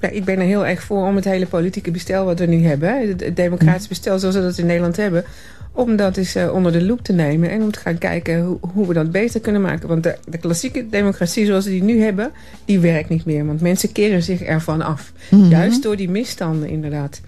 ja, 0.00 0.08
ik 0.10 0.24
ben 0.24 0.38
er 0.38 0.44
heel 0.44 0.66
erg 0.66 0.82
voor 0.82 1.06
om 1.06 1.16
het 1.16 1.24
hele 1.24 1.46
politieke 1.46 1.90
bestel 1.90 2.24
wat 2.24 2.38
we 2.38 2.46
nu 2.46 2.64
hebben... 2.64 3.08
het, 3.08 3.20
het 3.20 3.36
democratisch 3.36 3.88
bestel 3.88 4.18
zoals 4.18 4.34
we 4.34 4.42
dat 4.42 4.58
in 4.58 4.66
Nederland 4.66 4.96
hebben... 4.96 5.24
om 5.72 5.96
dat 5.96 6.16
eens 6.16 6.34
eh, 6.34 6.52
onder 6.52 6.72
de 6.72 6.84
loep 6.84 7.02
te 7.02 7.12
nemen 7.12 7.50
en 7.50 7.62
om 7.62 7.70
te 7.70 7.78
gaan 7.78 7.98
kijken 7.98 8.40
hoe, 8.40 8.58
hoe 8.60 8.86
we 8.86 8.94
dat 8.94 9.10
beter 9.10 9.40
kunnen 9.40 9.60
maken. 9.60 9.88
Want 9.88 10.02
de, 10.02 10.16
de 10.28 10.38
klassieke 10.38 10.88
democratie 10.88 11.46
zoals 11.46 11.64
we 11.64 11.70
die 11.70 11.82
nu 11.82 12.00
hebben, 12.02 12.30
die 12.64 12.78
werkt 12.80 13.08
niet 13.08 13.24
meer. 13.24 13.46
Want 13.46 13.60
mensen 13.60 13.92
keren 13.92 14.22
zich 14.22 14.42
ervan 14.42 14.82
af. 14.82 15.12
Juist 15.48 15.82
door 15.82 15.96
die 15.96 16.10
misstanden 16.10 16.68
inderdaad. 16.68 17.20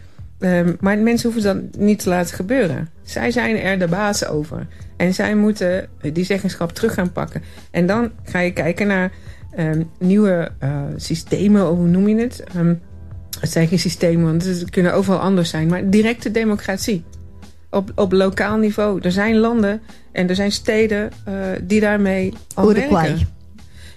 Ehm, 0.42 0.72
maar 0.81 0.98
mensen 0.98 1.33
hoeven 1.33 1.55
dat 1.55 1.81
niet 1.81 1.98
te 1.98 2.09
laten 2.09 2.35
gebeuren. 2.35 2.88
Zij 3.02 3.31
zijn 3.31 3.57
er 3.57 3.78
de 3.78 3.88
baas 3.88 4.26
over. 4.26 4.66
En 4.96 5.14
zij 5.14 5.35
moeten 5.35 5.88
die 6.12 6.24
zeggenschap 6.24 6.72
terug 6.72 6.94
gaan 6.94 7.12
pakken. 7.12 7.42
En 7.70 7.87
dan 7.87 8.11
ga 8.24 8.38
je 8.38 8.52
kijken 8.52 8.87
naar 8.87 9.12
ehm, 9.57 9.83
nieuwe 9.98 10.50
eh, 10.59 10.83
systemen, 10.96 11.66
hoe 11.66 11.88
noem 11.88 12.09
je 12.09 12.16
het? 12.16 12.44
Ehm, 12.55 12.74
het 13.40 13.50
zijn 13.50 13.68
geen 13.68 13.78
systemen, 13.78 14.24
want 14.24 14.44
het 14.44 14.70
kunnen 14.70 14.94
overal 14.94 15.18
anders 15.18 15.50
zijn. 15.50 15.68
Maar 15.68 15.90
directe 15.90 16.31
democratie. 16.31 17.05
Op, 17.70 17.92
op 17.94 18.12
lokaal 18.12 18.57
niveau. 18.57 19.00
Er 19.02 19.12
zijn 19.12 19.37
landen 19.37 19.81
en 20.12 20.28
er 20.28 20.35
zijn 20.35 20.52
steden 20.52 21.11
eh, 21.24 21.35
die 21.62 21.81
daarmee 21.81 22.33
al 22.55 22.70
Uruguay. 22.70 23.09
werken. 23.09 23.32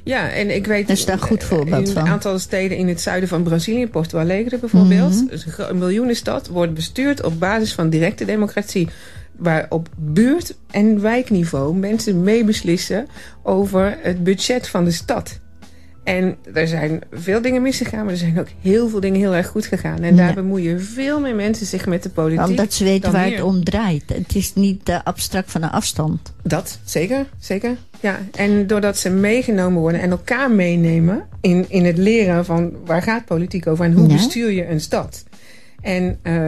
Ja, 0.06 0.30
en 0.30 0.56
ik 0.56 0.68
weet... 0.68 0.88
Dat 0.88 0.98
is 0.98 1.06
daar 1.06 1.20
goed 1.20 1.44
voorbeeld 1.44 1.92
van. 1.92 2.02
een 2.02 2.12
aantal 2.12 2.40
steden 2.40 2.78
in 2.78 2.88
het 2.88 3.02
zuiden 3.02 3.30
van 3.30 3.44
Brazilië, 3.44 3.88
Porto 3.88 4.18
Alegre 4.20 4.58
bijvoorbeeld. 4.58 5.14
Mhm. 5.14 5.26
dus 5.26 5.46
een 5.58 5.78
miljoenenstad 5.78 6.48
wordt 6.48 6.74
bestuurd 6.74 7.24
op 7.24 7.40
basis 7.40 7.74
van 7.74 7.90
directe 7.90 8.26
democratie. 8.26 8.88
Waar 9.38 9.66
op 9.70 9.90
buurt- 9.98 10.56
en 10.72 11.02
wijkniveau 11.02 11.76
mensen 11.76 12.24
meebeslissen 12.24 13.08
over 13.44 13.98
het 14.02 14.24
budget 14.24 14.68
van 14.68 14.84
de 14.86 14.92
stad. 14.92 15.40
En 16.04 16.36
er 16.54 16.68
zijn 16.68 17.02
veel 17.12 17.42
dingen 17.42 17.62
misgegaan, 17.62 18.04
maar 18.04 18.14
er 18.14 18.20
zijn 18.20 18.40
ook 18.40 18.48
heel 18.62 18.90
veel 18.90 19.00
dingen 19.00 19.20
heel 19.20 19.36
erg 19.36 19.48
goed 19.48 19.66
gegaan. 19.66 20.00
En 20.04 20.16
daar 20.16 20.28
Ja. 20.28 20.34
bemoeien 20.34 20.82
veel 20.82 21.20
meer 21.20 21.36
mensen 21.36 21.66
zich 21.66 21.86
met 21.86 22.04
de 22.04 22.10
politiek. 22.10 22.48
Omdat 22.48 22.74
ze 22.74 22.84
weten 22.84 23.12
waar 23.12 23.26
hier. 23.26 23.36
het 23.36 23.44
om 23.46 23.64
draait. 23.64 24.04
Het 24.14 24.36
is 24.36 24.54
niet 24.54 24.90
eh, 24.90 25.00
abstract 25.04 25.52
van 25.52 25.64
een 25.64 25.70
afstand. 25.70 26.34
Dat, 26.44 26.80
zeker, 26.84 27.26
zeker. 27.40 27.76
Ja, 28.06 28.20
en 28.36 28.68
doordat 28.68 28.98
ze 28.98 29.10
meegenomen 29.10 29.82
worden 29.82 30.02
en 30.02 30.12
elkaar 30.12 30.52
meenemen 30.52 31.24
in, 31.42 31.66
in 31.68 31.86
het 31.86 31.98
leren 31.98 32.46
van 32.46 32.72
waar 32.86 33.02
gaat 33.02 33.26
politiek 33.26 33.68
over 33.68 33.86
en 33.86 33.94
hoe 33.94 34.08
Ja. 34.08 34.14
bestuur 34.16 34.52
je 34.52 34.68
een 34.68 34.80
stad. 34.82 35.24
En 35.82 36.20
eh, 36.22 36.48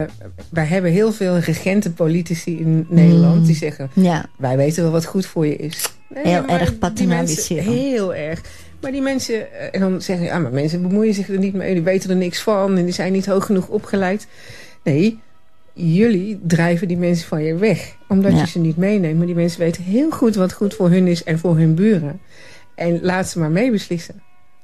wij 0.50 0.64
hebben 0.64 0.90
heel 0.90 1.12
veel 1.12 1.38
regente 1.38 1.92
politici 1.92 2.58
in 2.58 2.86
Nederland 2.88 3.46
die 3.46 3.56
zeggen, 3.56 3.90
Ja, 3.92 4.26
wij 4.36 4.56
weten 4.56 4.82
wel 4.82 4.92
wat 4.92 5.04
goed 5.04 5.26
voor 5.26 5.46
je 5.46 5.56
is. 5.56 5.92
Nee, 6.14 6.26
Heel 6.26 6.46
erg 6.46 6.68
die 6.68 6.78
paternaliseren. 6.78 7.64
mensen- 7.64 7.82
Heel 7.84 8.14
erg. 8.14 8.40
Maar 8.80 8.92
die 8.92 9.02
mensen, 9.02 9.52
eh, 9.52 9.68
en 9.72 9.80
dan 9.80 10.02
zeggen 10.02 10.26
ja, 10.26 10.38
maar 10.38 10.52
mensen 10.52 10.82
bemoeien 10.82 11.14
zich 11.14 11.28
er 11.28 11.38
niet 11.38 11.54
mee, 11.54 11.74
die 11.74 11.82
weten 11.82 12.10
er 12.10 12.16
niks 12.16 12.40
van 12.42 12.76
en 12.78 12.84
die 12.84 12.94
zijn 12.94 13.12
niet 13.12 13.26
hoog 13.26 13.46
genoeg 13.46 13.68
opgeleid. 13.68 14.26
Nee, 14.84 15.18
jullie 15.78 16.40
drijven 16.46 16.88
die 16.88 16.96
mensen 16.96 17.28
van 17.28 17.42
je 17.42 17.54
weg. 17.54 17.96
Omdat 18.08 18.32
Ja. 18.32 18.38
je 18.38 18.46
ze 18.46 18.58
niet 18.58 18.76
meeneemt. 18.76 19.16
Maar 19.16 19.26
die 19.26 19.34
mensen 19.34 19.60
weten 19.60 19.82
heel 19.82 20.10
goed 20.10 20.34
wat 20.34 20.52
goed 20.52 20.74
voor 20.74 20.90
hun 20.90 21.06
is 21.06 21.24
en 21.24 21.38
voor 21.38 21.56
hun 21.58 21.74
buren. 21.74 22.20
En 22.74 22.98
laat 23.02 23.28
ze 23.28 23.38
maar 23.38 23.50
meebeslissen. 23.50 24.22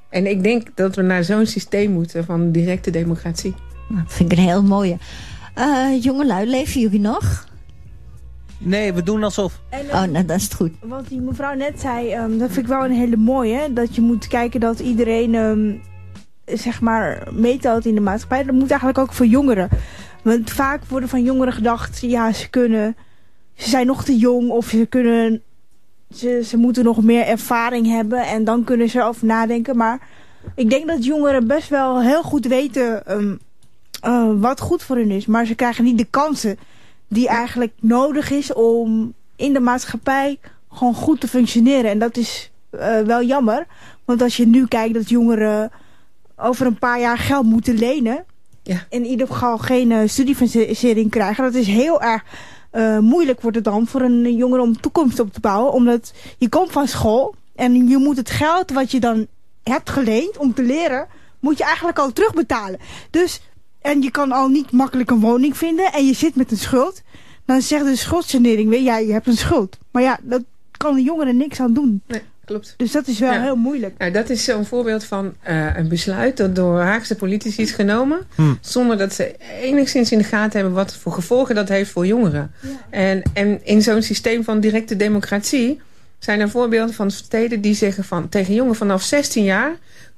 En 0.09 0.25
ik 0.27 0.43
denk 0.43 0.67
dat 0.75 0.95
we 0.95 1.01
naar 1.01 1.23
zo'n 1.23 1.45
systeem 1.45 1.91
moeten 1.91 2.25
van 2.25 2.51
directe 2.51 2.89
democratie. 2.91 3.53
dat 3.89 4.03
vind 4.13 4.31
ik 4.31 4.37
een 4.37 4.43
heel 4.43 4.63
mooie. 4.63 4.97
Eh 5.53 6.03
jongelui, 6.03 6.49
leven 6.49 6.81
jullie 6.81 6.99
nog? 6.99 7.47
Nee, 8.57 8.93
we 8.93 9.03
doen 9.03 9.23
alsof. 9.23 9.59
En, 9.69 9.79
Oh, 9.85 9.91
nou, 10.03 10.25
dan 10.25 10.35
is 10.35 10.43
het 10.43 10.53
goed. 10.53 10.71
Wat 10.83 11.07
die 11.07 11.21
mevrouw 11.21 11.53
net 11.55 11.79
zei, 11.79 12.09
ehm, 12.11 12.37
dat 12.37 12.47
vind 12.51 12.65
ik 12.65 12.71
wel 12.71 12.85
een 12.85 12.91
hele 12.91 13.15
mooie. 13.17 13.73
Dat 13.73 13.95
je 13.95 14.01
moet 14.01 14.27
kijken 14.27 14.59
dat 14.59 14.79
iedereen, 14.79 15.35
ehm, 15.35 15.71
zeg 16.57 16.81
maar, 16.81 17.27
meetelt 17.31 17.85
in 17.85 17.95
de 17.95 18.01
maatschappij. 18.01 18.43
Dat 18.43 18.55
moet 18.55 18.69
eigenlijk 18.69 18.97
ook 18.99 19.13
voor 19.13 19.25
jongeren. 19.25 19.69
Want 20.25 20.51
vaak 20.51 20.85
worden 20.85 21.09
van 21.09 21.23
jongeren 21.23 21.53
gedacht, 21.53 21.99
ja, 22.01 22.33
ze 22.33 22.49
kunnen... 22.49 22.95
Ze 23.53 23.69
zijn 23.69 23.87
nog 23.87 24.03
te 24.03 24.17
jong 24.17 24.49
of 24.49 24.67
ze 24.67 24.85
kunnen... 24.85 25.41
Ze, 26.15 26.41
ze 26.45 26.57
moeten 26.57 26.83
nog 26.83 27.03
meer 27.03 27.25
ervaring 27.25 27.87
hebben 27.87 28.27
en 28.27 28.43
dan 28.43 28.63
kunnen 28.63 28.89
ze 28.89 28.99
erover 28.99 29.25
nadenken. 29.25 29.77
Maar 29.77 30.07
ik 30.55 30.69
denk 30.69 30.87
dat 30.87 31.05
jongeren 31.05 31.47
best 31.47 31.69
wel 31.69 32.01
heel 32.01 32.23
goed 32.23 32.45
weten 32.45 33.05
ehm, 33.05 33.35
eh, 34.01 34.31
wat 34.35 34.59
goed 34.59 34.83
voor 34.83 34.95
hun 34.95 35.11
is. 35.11 35.25
Maar 35.25 35.45
ze 35.45 35.55
krijgen 35.55 35.83
niet 35.83 35.97
de 35.97 36.07
kansen 36.09 36.57
die 37.07 37.27
eigenlijk 37.27 37.73
nodig 37.79 38.31
is 38.31 38.53
om 38.53 39.13
in 39.35 39.53
de 39.53 39.59
maatschappij 39.59 40.39
gewoon 40.69 40.95
goed 40.95 41.19
te 41.21 41.27
functioneren. 41.27 41.91
En 41.91 41.99
dat 41.99 42.17
is 42.17 42.51
eh, 42.69 42.99
wel 42.99 43.23
jammer. 43.23 43.65
Want 44.05 44.21
als 44.21 44.37
je 44.37 44.47
nu 44.47 44.67
kijkt 44.67 44.93
dat 44.93 45.09
jongeren 45.09 45.71
over 46.35 46.65
een 46.65 46.79
paar 46.79 46.99
jaar 46.99 47.17
geld 47.17 47.45
moeten 47.45 47.75
lenen... 47.75 48.25
Ja. 48.67 48.85
in 48.89 49.05
ieder 49.05 49.27
geval 49.27 49.57
geen 49.57 49.91
eh, 49.91 50.07
studiefinanciering 50.07 51.11
krijgen... 51.11 51.43
dat 51.43 51.53
is 51.53 51.67
heel 51.67 52.01
erg 52.01 52.23
eh, 52.71 52.99
moeilijk 52.99 53.41
wordt 53.41 53.57
het 53.57 53.65
dan 53.65 53.87
voor 53.87 54.01
een 54.01 54.35
jongere 54.35 54.61
om 54.61 54.81
toekomst 54.81 55.19
op 55.19 55.33
te 55.33 55.39
bouwen. 55.39 55.73
Omdat 55.73 56.13
je 56.37 56.49
komt 56.49 56.71
van 56.71 56.87
school 56.87 57.35
en 57.55 57.87
je 57.87 57.97
moet 57.97 58.17
het 58.17 58.29
geld 58.29 58.71
wat 58.71 58.91
je 58.91 58.99
dan 58.99 59.27
hebt 59.63 59.89
geleend 59.89 60.37
om 60.37 60.53
te 60.53 60.63
leren... 60.63 61.07
moet 61.39 61.57
je 61.57 61.63
eigenlijk 61.63 61.99
al 61.99 62.13
terugbetalen. 62.13 62.79
Dus, 63.09 63.41
en 63.81 64.01
je 64.01 64.11
kan 64.11 64.31
al 64.31 64.47
niet 64.47 64.71
makkelijk 64.71 65.09
een 65.09 65.19
woning 65.19 65.57
vinden 65.57 65.93
en 65.93 66.05
je 66.05 66.13
zit 66.13 66.35
met 66.35 66.51
een 66.51 66.57
schuld... 66.57 67.01
dan 67.45 67.61
zegt 67.61 67.85
de 67.85 67.95
schuldsanering 67.95 68.69
weer, 68.69 68.81
ja, 68.81 68.97
je 68.97 69.11
hebt 69.11 69.27
een 69.27 69.37
schuld. 69.37 69.77
Maar 69.91 70.03
ja, 70.03 70.19
dat 70.21 70.43
kan 70.71 70.95
de 70.95 71.03
jongeren 71.03 71.37
niks 71.37 71.59
aan 71.59 71.73
doen. 71.73 72.01
Nee, 72.07 72.21
klopt. 72.45 72.73
Dus 72.77 72.91
dat 72.91 73.07
is 73.07 73.19
wel 73.19 73.31
Ja. 73.31 73.41
heel 73.41 73.55
moeilijk. 73.55 73.97
Nou, 73.97 74.11
dat 74.11 74.29
is 74.29 74.43
zo'n 74.43 74.65
voorbeeld 74.65 75.03
van 75.03 75.33
eh, 75.41 75.75
een 75.77 75.87
besluit 75.87 76.37
dat 76.37 76.55
door 76.55 76.79
Haagse 76.79 77.15
politici 77.15 77.61
is 77.61 77.71
genomen. 77.71 78.19
Hmm. 78.35 78.57
Zonder 78.61 78.97
dat 78.97 79.13
ze 79.13 79.35
enigszins 79.61 80.11
in 80.11 80.17
de 80.17 80.23
gaten 80.23 80.59
hebben 80.59 80.75
wat 80.75 80.95
voor 80.95 81.11
gevolgen 81.11 81.55
dat 81.55 81.69
heeft 81.69 81.91
voor 81.91 82.05
jongeren. 82.05 82.51
En, 82.89 83.21
en 83.33 83.59
in 83.65 83.81
zo'n 83.81 84.01
systeem 84.01 84.43
van 84.43 84.59
directe 84.59 84.95
democratie 84.95 85.81
zijn 86.19 86.39
er 86.39 86.49
voorbeelden 86.49 86.95
van 86.95 87.11
steden 87.11 87.61
die 87.61 87.73
zeggen 87.75 88.03
van, 88.03 88.29
tegen 88.29 88.53
jongeren 88.53 88.77
vanaf 88.77 89.01
16 89.03 89.43
jaar... 89.43 89.71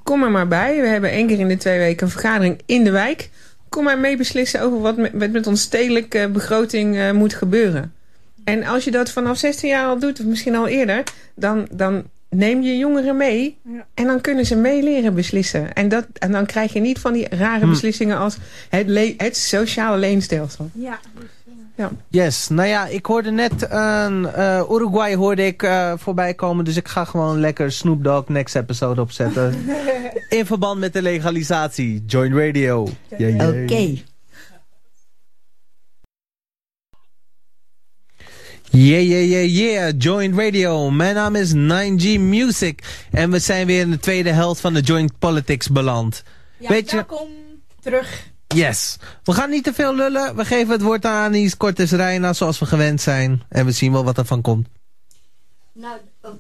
kom 0.03 0.23
er 0.23 0.32
maar 0.32 0.47
bij. 0.47 0.82
We 0.82 0.88
hebben 0.88 1.09
één 1.11 1.28
keer 1.28 1.39
in 1.39 1.47
de 1.47 1.57
twee 1.57 1.78
weken 1.80 2.05
een 2.05 2.11
vergadering 2.11 2.61
in 2.65 2.84
de 2.84 2.91
wijk. 2.91 3.30
Kom 3.69 3.84
maar 3.84 3.99
mee 3.99 4.17
beslissen 4.17 4.61
over 4.61 4.80
wat 4.80 4.97
met, 4.97 5.13
met, 5.13 5.32
met 5.32 5.47
ons 5.47 5.61
stedelijke 5.61 6.30
begroting 6.34 6.97
eh, 6.97 7.11
moet 7.11 7.34
gebeuren. 7.34 7.93
En 8.43 8.63
als 8.63 8.84
je 8.84 8.91
dat 8.91 9.11
vanaf 9.11 9.38
16 9.38 9.69
jaar 9.69 9.86
al 9.88 9.99
doet, 9.99 10.19
of 10.19 10.25
misschien 10.25 10.55
al 10.55 10.67
eerder... 10.67 11.03
dan, 11.36 11.67
dan 11.71 12.03
neem 12.30 12.61
je 12.61 12.78
jongeren 12.78 13.17
mee 13.17 13.57
Ja. 13.63 13.86
en 13.93 14.05
dan 14.05 14.21
kunnen 14.21 14.45
ze 14.45 14.55
meeleren 14.55 15.13
beslissen. 15.13 15.73
En, 15.73 15.89
dat, 15.89 16.05
en 16.13 16.32
dan 16.32 16.45
krijg 16.45 16.73
je 16.73 16.80
niet 16.80 16.99
van 16.99 17.13
die 17.13 17.28
rare 17.30 17.59
Hmm. 17.59 17.69
beslissingen 17.69 18.17
als 18.17 18.38
het, 18.69 18.88
le- 18.88 19.13
het 19.17 19.38
sociale 19.38 19.97
leenstelsel. 19.97 20.69
Ja. 20.73 20.99
Yes, 22.07 22.47
nou 22.47 22.67
ja, 22.67 22.86
ik 22.88 23.05
hoorde 23.05 23.32
net 23.32 23.51
een 23.69 24.25
eh, 24.25 24.61
Uruguay 24.71 25.15
hoorde 25.15 25.45
ik 25.45 25.63
eh, 25.63 25.93
voorbij 25.97 26.34
komen. 26.34 26.65
Dus 26.65 26.75
ik 26.78 26.88
ga 26.88 27.03
gewoon 27.05 27.39
lekker 27.39 27.71
Snoop 27.71 28.03
Dogg 28.03 28.28
next 28.30 28.55
episode 28.55 29.01
opzetten. 29.01 29.53
In 30.30 30.45
verband 30.45 30.80
met 30.80 30.93
de 30.93 31.01
legalisatie. 31.01 32.03
Join 32.07 32.38
Radio. 32.39 32.88
Yeah, 33.17 33.36
yeah. 33.36 33.47
Oké. 33.63 33.93
Yeah, 38.72 39.01
yeah, 39.01 39.24
yeah, 39.24 39.45
yeah. 39.45 39.93
Joint 39.97 40.38
Radio. 40.38 40.91
Mijn 40.91 41.15
naam 41.15 41.36
is 41.36 41.53
9G 41.53 42.20
Music. 42.20 43.05
En 43.11 43.32
we 43.32 43.39
zijn 43.39 43.68
weer 43.68 43.80
in 43.82 43.91
de 43.91 43.99
tweede 43.99 44.32
helft 44.32 44.61
van 44.61 44.74
de 44.74 44.82
Joint 44.82 45.20
Politics 45.20 45.70
beland. 45.70 46.24
Ja, 46.57 46.70
Weet 46.70 46.89
je... 46.89 46.95
welkom 46.95 47.28
terug. 47.82 48.26
Yes. 48.47 48.97
We 49.24 49.34
gaan 49.34 49.49
niet 49.49 49.63
te 49.63 49.74
veel 49.74 49.95
lullen. 49.95 50.36
We 50.36 50.45
geven 50.45 50.72
het 50.74 50.82
woord 50.82 51.05
aan 51.05 51.26
Anis 51.26 51.57
Cortes 51.57 51.91
Reina 51.91 52.34
zoals 52.34 52.59
we 52.59 52.65
gewend 52.65 53.01
zijn. 53.01 53.41
En 53.49 53.65
we 53.65 53.72
zien 53.72 53.91
wel 53.91 54.03
wat 54.03 54.18
er 54.18 54.26
van 54.26 54.41
komt. 54.41 54.68
Nou, 55.74 55.97
oh, 56.22 56.32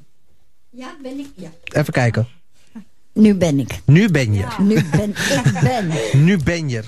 ja, 0.69 0.95
ben 1.01 1.19
ik? 1.19 1.27
Ja. 1.35 1.49
Even 1.63 1.93
kijken. 1.93 2.27
Nu 3.13 3.35
ben 3.35 3.59
ik. 3.59 3.79
Nu 3.85 4.09
ben 4.09 4.33
je. 4.33 4.45
Nu 4.59 4.83
ben 4.91 5.09
ik. 5.09 5.59
Ben. 5.61 5.91
Nu 6.25 6.37
ben 6.37 6.69
je. 6.69 6.83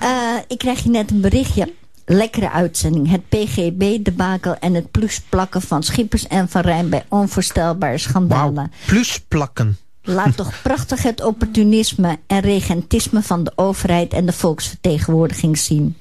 Eh, 0.00 0.36
ik 0.48 0.58
kreeg 0.58 0.82
je 0.82 0.90
net 0.90 1.10
een 1.10 1.20
berichtje. 1.20 1.72
Lekkere 2.12 2.50
uitzending. 2.50 3.10
Het 3.10 3.28
PGB-debakel 3.28 4.54
en 4.54 4.74
het 4.74 4.90
plusplakken 4.90 5.62
van 5.62 5.82
Schippers 5.82 6.26
en 6.26 6.48
Van 6.48 6.60
Rijn 6.60 6.88
bij 6.88 7.04
onvoorstelbare 7.08 7.98
schandalen. 7.98 8.54
Wauw. 8.54 8.68
Plus 8.86 9.20
plakken. 9.28 9.76
Laat 10.02 10.36
toch 10.36 10.52
prachtig 10.62 11.02
het 11.02 11.24
opportunisme 11.24 12.18
en 12.26 12.40
regentisme 12.40 13.22
van 13.22 13.44
de 13.44 13.52
overheid 13.54 14.12
en 14.12 14.26
de 14.26 14.32
volksvertegenwoordiging 14.32 15.58
zien. 15.58 15.96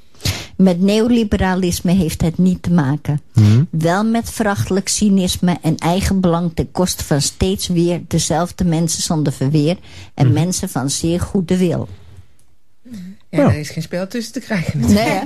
Met 0.57 0.81
neoliberalisme 0.81 1.91
heeft 1.91 2.21
het 2.21 2.37
niet 2.37 2.61
te 2.63 2.71
maken. 2.71 3.21
Wel 3.69 4.05
met 4.05 4.29
verachtelijk 4.29 4.87
cynisme 4.87 5.57
en 5.61 5.77
eigenbelang 5.77 6.51
ten 6.53 6.71
koste 6.71 7.03
van 7.03 7.21
steeds 7.21 7.67
weer 7.67 8.01
dezelfde 8.07 8.65
mensen 8.65 9.01
zonder 9.03 9.33
verweer 9.33 9.77
en 10.13 10.33
mensen 10.33 10.69
van 10.69 10.89
zeer 10.89 11.19
goede 11.19 11.57
wil. 11.57 11.87
Ja, 13.29 13.39
er 13.39 13.55
is 13.59 13.69
geen 13.69 13.83
spel 13.83 14.07
tussen 14.07 14.33
te 14.33 14.39
krijgen. 14.39 14.79
Nee, 14.79 15.09
hè? 15.09 15.23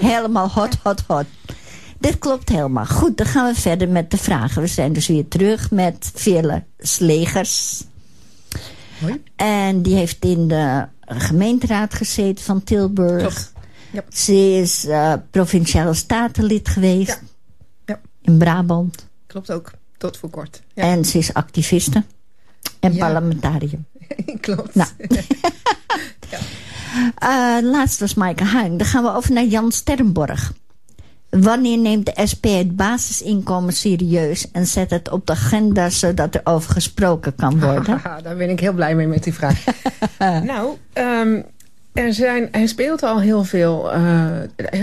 helemaal 0.00 0.50
hot, 0.50 0.76
hot, 0.82 1.02
hot. 1.06 1.24
Dit 1.98 2.18
klopt 2.18 2.48
helemaal. 2.48 2.86
Goed, 2.86 3.16
dan 3.16 3.26
gaan 3.26 3.52
we 3.54 3.60
verder 3.60 3.88
met 3.88 4.10
de 4.10 4.16
vragen. 4.16 4.62
We 4.62 4.68
zijn 4.68 4.92
dus 4.92 5.06
weer 5.06 5.28
terug 5.28 5.70
met 5.70 6.10
Veerle 6.14 6.64
Slegers. 6.78 7.84
Hoi. 9.00 9.22
En 9.36 9.82
die 9.82 9.94
heeft 9.94 10.24
in 10.24 10.48
de 10.48 10.86
gemeenteraad 11.00 11.94
gezeten 11.94 12.44
van 12.44 12.64
Tilburg. 12.64 13.18
Klopt. 13.20 13.52
Ja. 13.90 14.02
Ze 14.12 14.34
is 14.60 14.84
eh, 14.86 15.12
provinciale 15.30 15.94
statenlid 15.94 16.68
geweest 16.68 17.08
Ja. 17.08 17.20
Ja. 17.86 18.00
in 18.22 18.38
Brabant. 18.38 19.06
Klopt 19.26 19.50
ook. 19.52 19.70
Tot 19.96 20.16
voor 20.16 20.30
kort. 20.30 20.62
Ja, 20.74 20.82
En 20.82 21.04
ze 21.04 21.18
is 21.18 21.34
activiste 21.34 22.04
en 22.80 22.92
Ja. 22.92 22.98
parlementariër. 22.98 23.78
klopt. 24.40 24.74
Nou. 24.74 24.88
Eh, 27.18 27.56
laatst 27.62 28.00
was 28.00 28.14
Maaike 28.14 28.44
Huing. 28.46 28.78
Dan 28.78 28.86
gaan 28.86 29.02
we 29.02 29.14
over 29.14 29.32
naar 29.32 29.44
Jan 29.44 29.72
Sterrenborg. 29.72 30.52
Wanneer 31.30 31.78
neemt 31.78 32.06
de 32.06 32.26
SP 32.32 32.44
het 32.44 32.76
basisinkomen 32.76 33.72
serieus... 33.72 34.50
en 34.50 34.66
zet 34.66 34.90
het 34.90 35.10
op 35.10 35.26
de 35.26 35.32
agenda 35.32 35.90
zodat 35.90 36.34
er 36.34 36.40
over 36.44 36.72
gesproken 36.72 37.34
kan 37.34 37.60
worden? 37.60 38.00
Daar 38.22 38.36
ben 38.36 38.50
ik 38.50 38.60
heel 38.60 38.72
blij 38.72 38.94
mee 38.94 39.06
met 39.06 39.24
die 39.24 39.34
vraag. 39.34 39.64
nou, 40.44 40.76
ehm, 40.92 41.40
er, 41.92 42.12
zijn, 42.14 42.52
er 42.52 42.68
speelt 42.68 43.02
al 43.02 43.20
heel 43.20 43.44
veel. 43.44 43.92
eh, 43.92 44.40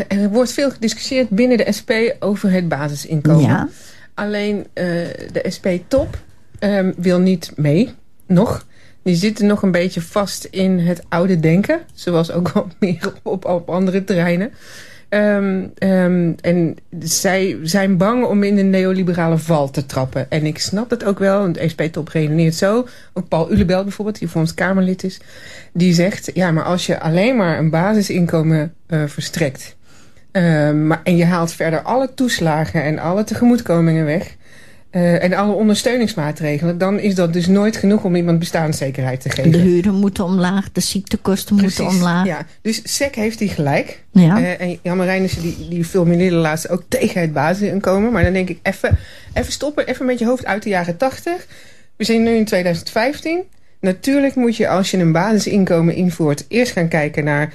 er- 0.07 0.29
wordt 0.29 0.51
veel 0.51 0.71
gediscussieerd 0.71 1.29
binnen 1.29 1.57
de 1.57 1.71
SP 1.77 1.91
over 2.19 2.51
het 2.51 2.67
basisinkomen. 2.67 3.41
Ja. 3.49 3.67
Alleen 4.13 4.67
eh, 4.73 4.83
de 5.31 5.45
SP-top 5.47 6.17
ehm, 6.59 6.91
wil 6.97 7.19
niet 7.19 7.51
mee, 7.55 7.93
nog. 8.27 8.65
Die 9.05 9.15
zitten 9.15 9.45
nog 9.45 9.61
een 9.61 9.71
beetje 9.71 10.01
vast 10.01 10.43
in 10.43 10.79
het 10.79 11.03
oude 11.09 11.39
denken. 11.39 11.79
Zoals 11.93 12.31
ook 12.31 12.53
wel 12.53 12.67
meer 12.79 13.13
op, 13.23 13.45
op 13.45 13.69
andere 13.69 14.03
terreinen. 14.03 14.51
Ehm, 15.09 15.67
ehm, 15.77 16.33
en 16.41 16.75
zij 16.99 17.57
zijn 17.63 17.97
bang 17.97 18.25
om 18.25 18.43
in 18.43 18.55
de 18.55 18.63
neoliberale 18.63 19.37
val 19.37 19.69
te 19.69 19.85
trappen. 19.85 20.29
En 20.29 20.45
ik 20.45 20.59
snap 20.59 20.89
dat 20.89 21.03
ook 21.03 21.19
wel, 21.19 21.51
de 21.51 21.69
SP-top 21.69 22.07
redeneert 22.07 22.55
zo. 22.55 22.87
Ook 23.13 23.27
Paul 23.27 23.51
Ulebel 23.51 23.83
bijvoorbeeld, 23.83 24.19
die 24.19 24.27
voor 24.27 24.41
ons 24.41 24.53
Kamerlid 24.53 25.03
is. 25.03 25.19
Die 25.73 25.93
zegt, 25.93 26.31
ja, 26.33 26.51
maar 26.51 26.63
als 26.63 26.85
je 26.85 26.99
alleen 26.99 27.35
maar 27.35 27.57
een 27.57 27.69
basisinkomen 27.69 28.73
eh, 28.87 29.03
verstrekt... 29.05 29.75
ehm, 30.31 30.87
maar, 30.87 31.01
en 31.03 31.17
je 31.17 31.25
haalt 31.25 31.53
verder 31.53 31.81
alle 31.81 32.13
toeslagen 32.13 32.83
en 32.83 32.99
alle 32.99 33.23
tegemoetkomingen 33.23 34.05
weg... 34.05 34.35
eh, 34.95 35.23
en 35.23 35.33
alle 35.33 35.53
ondersteuningsmaatregelen... 35.53 36.77
dan 36.77 36.99
is 36.99 37.15
dat 37.15 37.33
dus 37.33 37.47
nooit 37.47 37.77
genoeg 37.77 38.03
om 38.03 38.15
iemand 38.15 38.39
bestaanszekerheid 38.39 39.21
te 39.21 39.29
geven. 39.29 39.51
De 39.51 39.57
huren 39.57 39.93
moeten 39.93 40.23
omlaag, 40.23 40.71
de 40.71 40.81
ziektekosten 40.81 41.55
moeten 41.55 41.87
omlaag. 41.87 42.25
Ja, 42.25 42.45
dus 42.61 42.81
SEC 42.83 43.15
heeft 43.15 43.39
die 43.39 43.49
gelijk. 43.49 44.03
Ja. 44.11 44.37
Eh, 44.37 44.61
en 44.61 44.79
Jan 44.81 44.97
Marijnissen 44.97 45.41
die, 45.41 45.67
die 45.69 45.85
fulmineerde 45.85 46.35
laatst 46.35 46.69
ook 46.69 46.83
tegen 46.87 47.21
het 47.21 47.33
basisinkomen. 47.33 48.11
Maar 48.11 48.23
dan 48.23 48.33
denk 48.33 48.49
ik 48.49 48.59
even, 48.61 48.97
even 49.33 49.51
stoppen, 49.51 49.87
even 49.87 50.05
met 50.05 50.19
je 50.19 50.25
hoofd 50.25 50.45
uit 50.45 50.63
de 50.63 50.69
jaren 50.69 50.97
80. 50.97 51.47
We 51.95 52.03
zijn 52.03 52.23
nu 52.23 52.35
in 52.35 52.45
2015. 52.45 53.43
Natuurlijk 53.79 54.35
moet 54.35 54.57
je 54.57 54.67
als 54.67 54.91
je 54.91 54.97
een 54.97 55.11
basisinkomen 55.11 55.95
invoert... 55.95 56.45
eerst 56.47 56.71
gaan 56.71 56.87
kijken 56.87 57.23
naar 57.23 57.53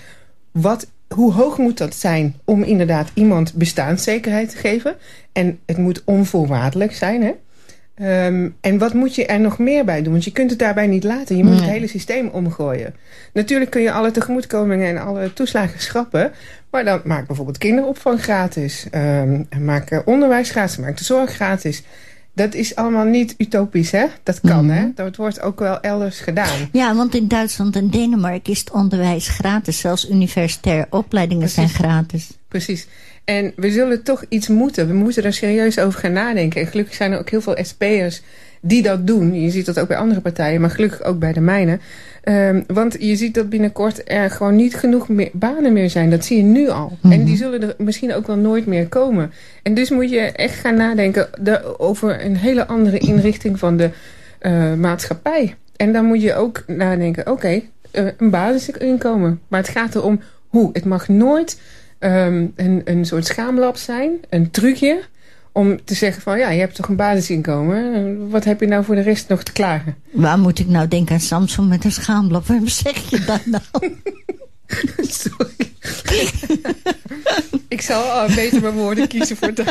wat, 0.50 0.86
hoe 1.14 1.32
hoog 1.32 1.58
moet 1.58 1.78
dat 1.78 1.94
zijn... 1.94 2.34
om 2.44 2.62
inderdaad 2.62 3.10
iemand 3.14 3.54
bestaanszekerheid 3.54 4.50
te 4.50 4.56
geven. 4.56 4.94
En 5.32 5.58
het 5.66 5.76
moet 5.76 6.02
onvoorwaardelijk 6.04 6.92
zijn, 6.94 7.22
hè? 7.22 7.32
Ehm, 7.94 8.48
en 8.60 8.78
wat 8.78 8.94
moet 8.94 9.14
je 9.14 9.26
er 9.26 9.40
nog 9.40 9.58
meer 9.58 9.84
bij 9.84 10.02
doen? 10.02 10.12
Want 10.12 10.24
je 10.24 10.32
kunt 10.32 10.50
het 10.50 10.58
daarbij 10.58 10.86
niet 10.86 11.04
laten. 11.04 11.36
Je 11.36 11.42
moet 11.44 11.52
Nee. 11.52 11.60
het 11.62 11.70
hele 11.70 11.86
systeem 11.86 12.28
omgooien. 12.28 12.94
Natuurlijk 13.32 13.70
kun 13.70 13.82
je 13.82 13.92
alle 13.92 14.10
tegemoetkomingen 14.10 14.88
en 14.88 14.98
alle 14.98 15.32
toeslagen 15.32 15.80
schrappen. 15.80 16.32
Maar 16.70 16.84
dan 16.84 17.00
maak 17.04 17.26
bijvoorbeeld 17.26 17.58
kinderopvang 17.58 18.22
gratis. 18.22 18.86
ehm, 18.90 19.42
maak 19.60 19.90
eh, 19.90 19.98
onderwijs 20.04 20.50
gratis. 20.50 20.76
Maak 20.76 20.96
de 20.98 21.04
zorg 21.04 21.30
gratis. 21.32 21.82
Dat 22.40 22.54
is 22.54 22.74
allemaal 22.74 23.04
niet 23.04 23.34
utopisch, 23.38 23.90
hè? 23.90 24.06
Dat 24.22 24.40
kan, 24.40 24.66
Mhm. 24.66 24.74
hè? 24.76 24.86
Dat 24.94 25.16
wordt 25.16 25.40
ook 25.40 25.58
wel 25.58 25.80
elders 25.80 26.20
gedaan. 26.20 26.68
Ja, 26.72 26.94
want 26.94 27.14
in 27.14 27.28
Duitsland 27.28 27.76
en 27.76 27.90
Denemarken 27.90 28.52
is 28.52 28.58
het 28.58 28.70
onderwijs 28.70 29.28
gratis. 29.28 29.78
Zelfs 29.78 30.08
universitaire 30.10 30.86
opleidingen 30.90 31.48
zijn 31.48 31.68
gratis. 31.68 32.30
Precies. 32.48 32.86
En 33.24 33.52
we 33.56 33.70
zullen 33.70 34.02
toch 34.02 34.24
iets 34.28 34.48
moeten. 34.48 34.86
We 34.88 34.94
moeten 34.94 35.24
er 35.24 35.32
serieus 35.32 35.78
over 35.78 36.00
gaan 36.00 36.12
nadenken. 36.12 36.60
En 36.60 36.66
gelukkig 36.66 36.94
zijn 36.94 37.12
er 37.12 37.18
ook 37.18 37.30
heel 37.30 37.40
veel 37.40 37.58
SP'ers 37.62 38.22
die 38.60 38.82
dat 38.82 39.06
doen. 39.06 39.40
Je 39.40 39.50
ziet 39.50 39.66
dat 39.66 39.80
ook 39.80 39.88
bij 39.88 39.96
andere 39.96 40.20
partijen, 40.20 40.60
maar 40.60 40.70
gelukkig 40.70 41.02
ook 41.02 41.18
bij 41.18 41.32
de 41.32 41.40
mijne. 41.40 41.78
Ehm, 42.22 42.62
want 42.66 42.96
je 42.98 43.16
ziet 43.16 43.34
dat 43.34 43.48
binnenkort 43.48 44.02
er 44.10 44.30
gewoon 44.30 44.56
niet 44.56 44.74
genoeg 44.76 45.08
meer 45.08 45.30
banen 45.32 45.72
meer 45.72 45.90
zijn. 45.90 46.10
Dat 46.10 46.24
zie 46.24 46.36
je 46.36 46.42
nu 46.42 46.68
al. 46.68 46.98
En 47.02 47.24
die 47.24 47.36
zullen 47.36 47.62
er 47.62 47.74
misschien 47.78 48.14
ook 48.14 48.26
wel 48.26 48.36
nooit 48.36 48.66
meer 48.66 48.88
komen. 48.88 49.32
En 49.62 49.74
dus 49.74 49.90
moet 49.90 50.10
je 50.10 50.18
echt 50.20 50.54
gaan 50.58 50.74
nadenken 50.76 51.28
de- 51.40 51.78
over 51.78 52.24
een 52.24 52.36
hele 52.36 52.66
andere 52.66 52.98
inrichting 52.98 53.58
van 53.58 53.76
de 53.76 53.90
eh, 54.38 54.74
maatschappij. 54.74 55.54
En 55.76 55.92
dan 55.92 56.04
moet 56.04 56.22
je 56.22 56.34
ook 56.34 56.64
nadenken, 56.66 57.30
oké, 57.30 57.60
eh, 57.90 58.04
een 58.18 58.30
basisinkomen. 58.30 59.40
Maar 59.48 59.60
het 59.60 59.68
gaat 59.68 59.94
erom 59.94 60.20
hoe. 60.48 60.70
Het 60.72 60.84
mag 60.84 61.08
nooit 61.08 61.60
ehm, 61.98 62.46
een, 62.56 62.82
een 62.84 63.04
soort 63.04 63.26
schaamlab 63.26 63.76
zijn, 63.76 64.10
een 64.28 64.50
trucje... 64.50 65.00
om 65.52 65.84
te 65.84 65.94
zeggen 65.94 66.22
van, 66.22 66.38
ja, 66.38 66.50
je 66.50 66.60
hebt 66.60 66.74
toch 66.74 66.88
een 66.88 66.96
basisinkomen. 66.96 68.28
Wat 68.30 68.44
heb 68.44 68.60
je 68.60 68.66
nou 68.66 68.84
voor 68.84 68.94
de 68.94 69.00
rest 69.00 69.28
nog 69.28 69.42
te 69.42 69.52
klagen? 69.52 69.96
Waar 70.12 70.38
moet 70.38 70.58
ik 70.58 70.68
nou 70.68 70.88
denken 70.88 71.14
aan 71.14 71.20
Samsung 71.20 71.68
met 71.68 71.84
een 71.84 71.92
schaamblad? 71.92 72.46
Waarom 72.46 72.68
zeg 72.68 73.10
je 73.10 73.24
dat 73.24 73.46
nou? 73.46 73.62
Sorry. 75.22 75.70
ik 77.68 77.80
zal 77.80 78.26
beter 78.34 78.62
mijn 78.62 78.74
woorden 78.74 79.08
kiezen 79.08 79.36
voor 79.36 79.54
de... 79.54 79.64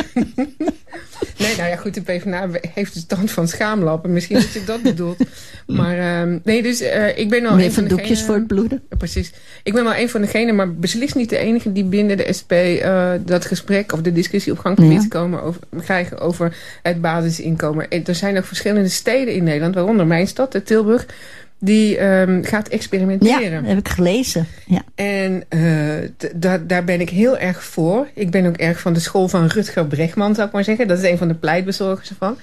nee, 1.38 1.56
nou 1.56 1.68
ja, 1.68 1.76
goed, 1.76 1.94
de 1.94 2.00
PvdA 2.00 2.48
heeft 2.74 2.94
de 2.94 3.00
stand 3.00 3.30
van 3.30 3.48
schaamlappen. 3.48 4.12
Misschien 4.12 4.36
dat 4.36 4.52
je 4.52 4.64
dat 4.64 4.82
bedoelt. 4.82 5.18
Maar 5.66 5.98
ehm, 5.98 6.38
nee, 6.44 6.62
dus 6.62 6.80
eh, 6.80 7.18
ik 7.18 7.28
ben 7.28 7.46
al 7.46 7.56
Meer 7.56 7.64
een 7.64 7.72
van 7.72 7.88
van 7.88 7.96
doekjes 7.96 8.22
voor 8.22 8.34
het 8.34 8.46
bloeden? 8.46 8.82
Precies. 8.98 9.32
Ik 9.62 9.72
ben 9.72 9.84
wel 9.84 9.94
een 9.96 10.08
van 10.08 10.20
degenen, 10.20 10.54
maar 10.54 10.74
beslist 10.74 11.14
niet 11.14 11.28
de 11.30 11.38
enige 11.38 11.72
die 11.72 11.84
binnen 11.84 12.16
de 12.16 12.32
SP 12.38 12.52
eh, 12.52 13.10
dat 13.24 13.44
gesprek 13.44 13.92
of 13.92 14.00
de 14.00 14.12
discussie 14.12 14.52
op 14.52 14.58
gang 14.58 14.74
probeert 14.74 14.96
Ja. 14.96 15.02
te 15.02 15.08
komen 15.08 15.42
over, 15.42 15.60
krijgen 15.82 16.18
over 16.18 16.56
het 16.82 17.00
basisinkomen. 17.00 17.90
En 17.90 18.04
Er 18.04 18.14
zijn 18.14 18.38
ook 18.38 18.44
verschillende 18.44 18.88
steden 18.88 19.34
in 19.34 19.44
Nederland, 19.44 19.74
waaronder 19.74 20.06
mijn 20.06 20.26
stad, 20.26 20.54
eh, 20.54 20.60
Tilburg, 20.60 21.06
die 21.60 21.96
ehm, 21.98 22.42
gaat 22.42 22.66
Ja, 22.68 22.74
experimenteren. 22.76 23.60
dat 23.62 23.66
heb 23.70 23.78
ik 23.78 23.88
gelezen. 23.88 24.46
Ja. 24.66 24.82
En 24.94 25.42
eh, 25.48 26.30
daar 26.66 26.84
ben 26.84 27.00
ik 27.00 27.10
heel 27.10 27.38
erg 27.38 27.64
voor. 27.64 28.06
Ik 28.14 28.30
ben 28.30 28.46
ook 28.46 28.56
erg 28.56 28.80
van 28.80 28.92
de 28.92 29.00
school 29.00 29.28
van 29.28 29.46
Rutger 29.46 29.86
Bregman, 29.86 30.34
zou 30.34 30.46
ik 30.46 30.52
maar 30.52 30.64
zeggen. 30.64 30.88
Dat 30.88 30.98
is 30.98 31.10
een 31.10 31.18
van 31.18 31.28
de 31.28 31.34
pleitbezorgers 31.34 32.08
ervan. 32.10 32.36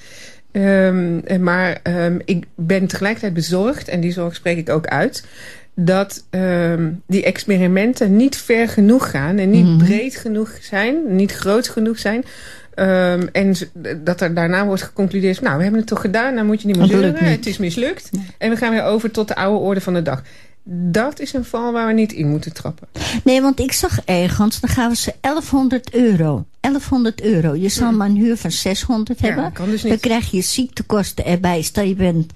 Ehm, 0.51 1.43
maar 1.43 1.79
ehm, 1.83 2.19
ik 2.25 2.45
ben 2.55 2.87
tegelijkertijd 2.87 3.33
bezorgd, 3.33 3.87
en 3.87 3.99
die 4.01 4.11
zorg 4.11 4.35
spreek 4.35 4.57
ik 4.57 4.69
ook 4.69 4.87
uit... 4.87 5.23
dat 5.75 6.23
die 7.07 7.23
experimenten 7.23 8.15
niet 8.15 8.37
ver 8.37 8.67
genoeg 8.69 9.09
gaan... 9.09 9.37
en 9.37 9.49
niet 9.49 9.65
Mhm. 9.65 9.77
breed 9.77 10.15
genoeg 10.15 10.57
zijn, 10.61 10.95
niet 11.15 11.31
groot 11.31 11.67
genoeg 11.69 11.99
zijn... 11.99 12.23
Ehm, 12.77 13.27
en 13.31 13.55
dat 14.03 14.21
er 14.21 14.33
daarna 14.33 14.65
wordt 14.65 14.81
geconcludeerd... 14.81 15.41
nou, 15.41 15.55
we 15.57 15.61
hebben 15.63 15.79
het 15.79 15.89
toch 15.89 16.01
gedaan, 16.01 16.33
nou 16.33 16.45
moet 16.45 16.61
je 16.61 16.67
niet 16.67 16.77
meer 16.77 16.87
zeuren. 16.87 17.15
Het 17.23 17.45
is 17.45 17.57
mislukt. 17.57 18.09
En 18.37 18.49
we 18.49 18.55
gaan 18.55 18.71
weer 18.71 18.83
over 18.83 19.11
tot 19.11 19.27
de 19.27 19.35
oude 19.35 19.59
orde 19.59 19.81
van 19.81 19.93
de 19.93 20.01
dag. 20.01 20.21
dat 20.69 21.19
is 21.19 21.33
een 21.33 21.45
val 21.45 21.71
waar 21.73 21.87
we 21.87 21.93
niet 21.93 22.13
in 22.13 22.27
moeten 22.29 22.53
trappen. 22.53 22.87
Nee, 23.23 23.41
want 23.41 23.59
ik 23.59 23.71
zag 23.71 23.99
ergens, 24.05 24.59
dan 24.59 24.69
gaan 24.69 24.89
we 24.89 24.95
ze 24.95 25.13
1100 25.21 25.93
euro. 25.93 26.45
1100 26.59 27.21
euro. 27.21 27.55
Je 27.55 27.69
zal 27.69 27.91
maar 27.91 28.09
een 28.09 28.15
huur 28.15 28.37
van 28.37 28.51
600 28.51 29.19
Ja, 29.19 29.25
hebben. 29.27 29.51
kan 29.51 29.69
dus 29.69 29.81
Dan 29.81 29.91
niet. 29.91 29.99
krijg 29.99 30.31
je 30.31 30.41
ziektekosten 30.41 31.25
erbij. 31.25 31.61
Stel 31.61 31.83
je 31.83 31.95
bent 31.95 32.31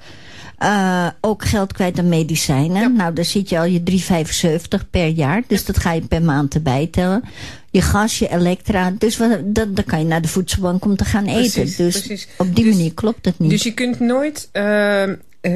eh, 0.57 1.07
ook 1.21 1.45
geld 1.45 1.73
kwijt 1.73 1.99
aan 1.99 2.09
medicijnen. 2.09 2.81
Ja. 2.81 2.87
Nou, 2.87 3.13
dan 3.13 3.25
zit 3.25 3.49
je 3.49 3.57
al 3.59 3.65
je 3.65 3.81
3,75 4.83 4.89
per 4.89 5.07
jaar. 5.07 5.43
Dus 5.47 5.65
dat 5.65 5.77
ga 5.77 5.91
je 5.91 6.01
per 6.01 6.21
maand 6.21 6.53
erbij 6.55 6.87
tellen. 6.91 7.23
Je 7.71 7.81
gas, 7.81 8.19
je 8.19 8.29
elektra. 8.29 8.93
Dus 8.97 9.17
wat, 9.17 9.29
dan, 9.43 9.73
dan 9.73 9.83
kan 9.85 9.99
je 9.99 10.05
naar 10.05 10.21
de 10.21 10.27
voedselbank 10.27 10.85
om 10.85 10.95
te 10.95 11.05
gaan 11.05 11.25
eten. 11.25 11.61
Precies, 11.61 11.75
Dus 11.75 11.99
precies. 11.99 12.27
op 12.37 12.55
die 12.55 12.65
Dus- 12.65 12.73
manier 12.75 12.93
klopt 12.93 13.25
het 13.25 13.39
niet. 13.39 13.49
Dus 13.49 13.63
je 13.63 13.73
kunt 13.73 13.99
nooit 13.99 14.49
eh, 14.51 15.03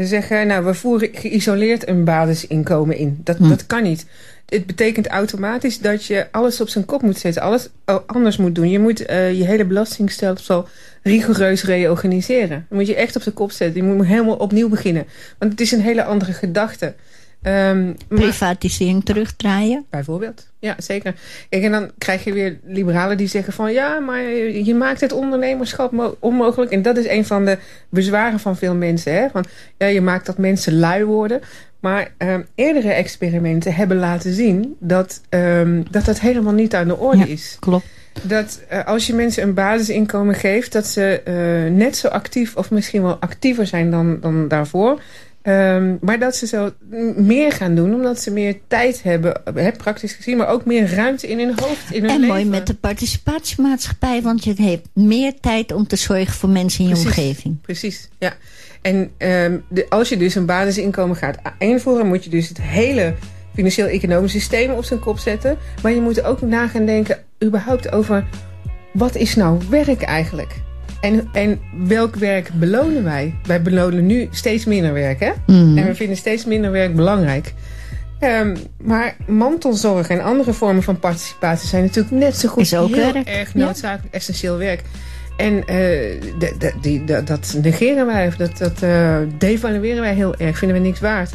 zeggen, 0.01 0.47
nou, 0.47 0.66
we 0.66 0.74
voeren 0.74 1.09
geïsoleerd 1.13 1.88
een 1.88 2.03
basisinkomen 2.03 2.97
in. 2.97 3.20
Dat, 3.24 3.38
Hm. 3.38 3.49
dat 3.49 3.66
kan 3.66 3.84
niet. 3.84 4.05
Het 4.45 4.66
betekent 4.66 5.07
automatisch 5.07 5.80
dat 5.80 6.05
je 6.05 6.28
alles 6.32 6.61
op 6.61 6.70
zijn 6.70 6.86
kop 6.86 7.01
moet 7.01 7.18
zetten. 7.18 7.41
Alles 7.41 7.70
oh, 7.86 7.97
anders 8.05 8.38
moet 8.38 8.55
doen. 8.55 8.70
Je 8.70 8.80
moet 8.80 9.05
eh, 9.05 9.34
je 9.38 9.45
hele 9.45 9.66
belastingstelsel 9.66 10.68
rigoureus 11.03 11.63
reorganiseren. 11.63 12.66
Dan 12.70 12.78
moet 12.78 12.88
je 12.88 12.95
echt 12.95 13.16
op 13.16 13.22
zijn 13.22 13.36
kop 13.36 13.51
zetten. 13.51 13.86
Je 13.86 13.93
moet 13.93 14.05
helemaal 14.05 14.36
opnieuw 14.36 14.70
beginnen. 14.70 15.05
Want 15.38 15.51
het 15.51 15.61
is 15.61 15.72
een 15.72 15.82
hele 15.82 16.03
andere 16.03 16.34
gedachte. 16.34 16.93
Ehm, 17.45 17.85
maar- 17.85 17.95
Privatisering 18.07 19.05
terugdraaien. 19.05 19.85
Bijvoorbeeld, 19.89 20.47
ja 20.59 20.75
zeker. 20.77 21.15
Kijk, 21.49 21.63
en 21.63 21.71
dan 21.71 21.91
krijg 21.97 22.23
je 22.23 22.33
weer 22.33 22.59
liberalen 22.63 23.17
die 23.17 23.27
zeggen 23.27 23.53
van... 23.53 23.73
ja, 23.73 23.99
maar 23.99 24.21
je 24.63 24.75
maakt 24.75 25.01
het 25.01 25.11
ondernemerschap 25.11 25.91
mo- 25.91 26.17
onmogelijk. 26.19 26.71
En 26.71 26.81
dat 26.81 26.97
is 26.97 27.07
een 27.07 27.25
van 27.25 27.45
de 27.45 27.57
bezwaren 27.89 28.39
van 28.39 28.57
veel 28.57 28.75
mensen. 28.75 29.13
Hè? 29.13 29.29
Van, 29.29 29.45
ja, 29.77 29.87
je 29.87 30.01
maakt 30.01 30.25
dat 30.25 30.37
mensen 30.37 30.77
lui 30.79 31.03
worden. 31.03 31.41
Maar 31.79 32.11
ehm, 32.17 32.41
eerdere 32.55 32.91
experimenten 32.91 33.73
hebben 33.75 33.97
laten 33.97 34.33
zien... 34.33 34.75
dat 34.79 35.21
ehm, 35.29 35.83
dat, 35.91 36.05
dat 36.05 36.19
helemaal 36.19 36.53
niet 36.53 36.75
aan 36.75 36.87
de 36.87 36.97
orde 36.97 37.17
Ja. 37.17 37.25
is. 37.25 37.57
Klopt. 37.59 37.85
Dat 38.21 38.61
eh, 38.69 38.85
als 38.85 39.07
je 39.07 39.13
mensen 39.13 39.43
een 39.43 39.53
basisinkomen 39.53 40.35
geeft... 40.35 40.71
dat 40.71 40.87
ze 40.87 41.21
eh, 41.23 41.71
net 41.73 41.97
zo 41.97 42.07
actief 42.07 42.55
of 42.55 42.71
misschien 42.71 43.01
wel 43.01 43.17
actiever 43.19 43.67
zijn 43.67 43.91
dan, 43.91 44.17
dan 44.21 44.47
daarvoor... 44.47 45.01
Ehm, 45.45 45.95
maar 46.01 46.19
dat 46.19 46.35
ze 46.35 46.47
zo 46.47 46.71
meer 47.15 47.51
gaan 47.51 47.75
doen, 47.75 47.93
omdat 47.93 48.21
ze 48.21 48.31
meer 48.31 48.57
tijd 48.67 49.03
hebben, 49.03 49.41
hè, 49.55 49.71
praktisch 49.71 50.13
gezien, 50.13 50.37
maar 50.37 50.47
ook 50.47 50.65
meer 50.65 50.93
ruimte 50.93 51.27
in 51.27 51.39
hun 51.39 51.53
hoofd, 51.55 51.93
in 51.93 52.01
hun 52.01 52.09
En 52.09 52.19
leven. 52.19 52.27
mooi 52.35 52.45
met 52.45 52.67
de 52.67 52.73
participatiemaatschappij, 52.73 54.21
want 54.21 54.43
je 54.43 54.53
hebt 54.53 54.87
meer 54.93 55.33
tijd 55.39 55.71
om 55.71 55.87
te 55.87 55.95
zorgen 55.95 56.33
voor 56.33 56.49
mensen 56.49 56.83
in 56.83 56.89
je 56.89 56.95
omgeving. 56.95 57.61
Precies, 57.61 58.09
ja. 58.19 58.33
En 58.81 59.11
ehm, 59.17 59.57
de, 59.69 59.85
als 59.89 60.09
je 60.09 60.17
dus 60.17 60.35
een 60.35 60.45
basisinkomen 60.45 61.15
gaat 61.15 61.37
invoeren, 61.59 62.07
moet 62.07 62.23
je 62.23 62.29
dus 62.29 62.49
het 62.49 62.61
hele 62.61 63.13
financieel-economisch 63.53 64.31
systeem 64.31 64.71
op 64.71 64.83
zijn 64.83 64.99
kop 64.99 65.19
zetten. 65.19 65.57
Maar 65.81 65.91
je 65.91 66.01
moet 66.01 66.23
ook 66.23 66.41
na 66.41 66.67
gaan 66.67 66.85
denken, 66.85 67.23
überhaupt 67.43 67.91
over, 67.91 68.27
wat 68.93 69.15
is 69.15 69.35
nou 69.35 69.59
werk 69.69 70.01
eigenlijk? 70.01 70.63
En, 71.05 71.27
en 71.33 71.59
welk 71.87 72.15
werk 72.15 72.49
belonen 72.53 73.03
wij? 73.03 73.35
Wij 73.43 73.61
belonen 73.61 74.05
nu 74.05 74.27
steeds 74.31 74.65
minder 74.65 74.93
werk, 74.93 75.19
hè? 75.19 75.31
Mhm. 75.47 75.77
En 75.77 75.85
we 75.85 75.95
vinden 75.95 76.17
steeds 76.17 76.45
minder 76.45 76.71
werk 76.71 76.95
belangrijk. 76.95 77.53
Ehm, 78.19 78.55
maar 78.83 79.15
mantelzorg 79.27 80.07
en 80.09 80.21
andere 80.23 80.53
vormen 80.53 80.83
van 80.83 80.99
participatie 80.99 81.67
zijn 81.67 81.83
natuurlijk 81.83 82.15
net 82.15 82.37
zo 82.37 82.49
goed 82.49 82.61
Is 82.63 82.75
ook 82.75 82.95
heel 82.95 83.13
werk, 83.13 83.27
erg 83.27 83.53
ja. 83.53 83.65
noodzakelijk 83.65 84.13
essentieel 84.15 84.57
werk. 84.57 84.81
En 85.37 85.57
eh, 85.59 85.75
de- 86.39 86.55
de- 86.59 86.73
die, 86.81 87.03
dat- 87.23 87.57
negeren 87.61 88.05
wij, 88.05 88.27
of 88.27 88.35
dat, 88.35 88.57
dat 88.57 88.81
eh, 88.81 89.17
devalueren 89.37 90.01
wij 90.01 90.13
heel 90.13 90.35
erg, 90.35 90.57
vinden 90.57 90.77
we 90.77 90.83
niks 90.83 90.99
waard. 90.99 91.31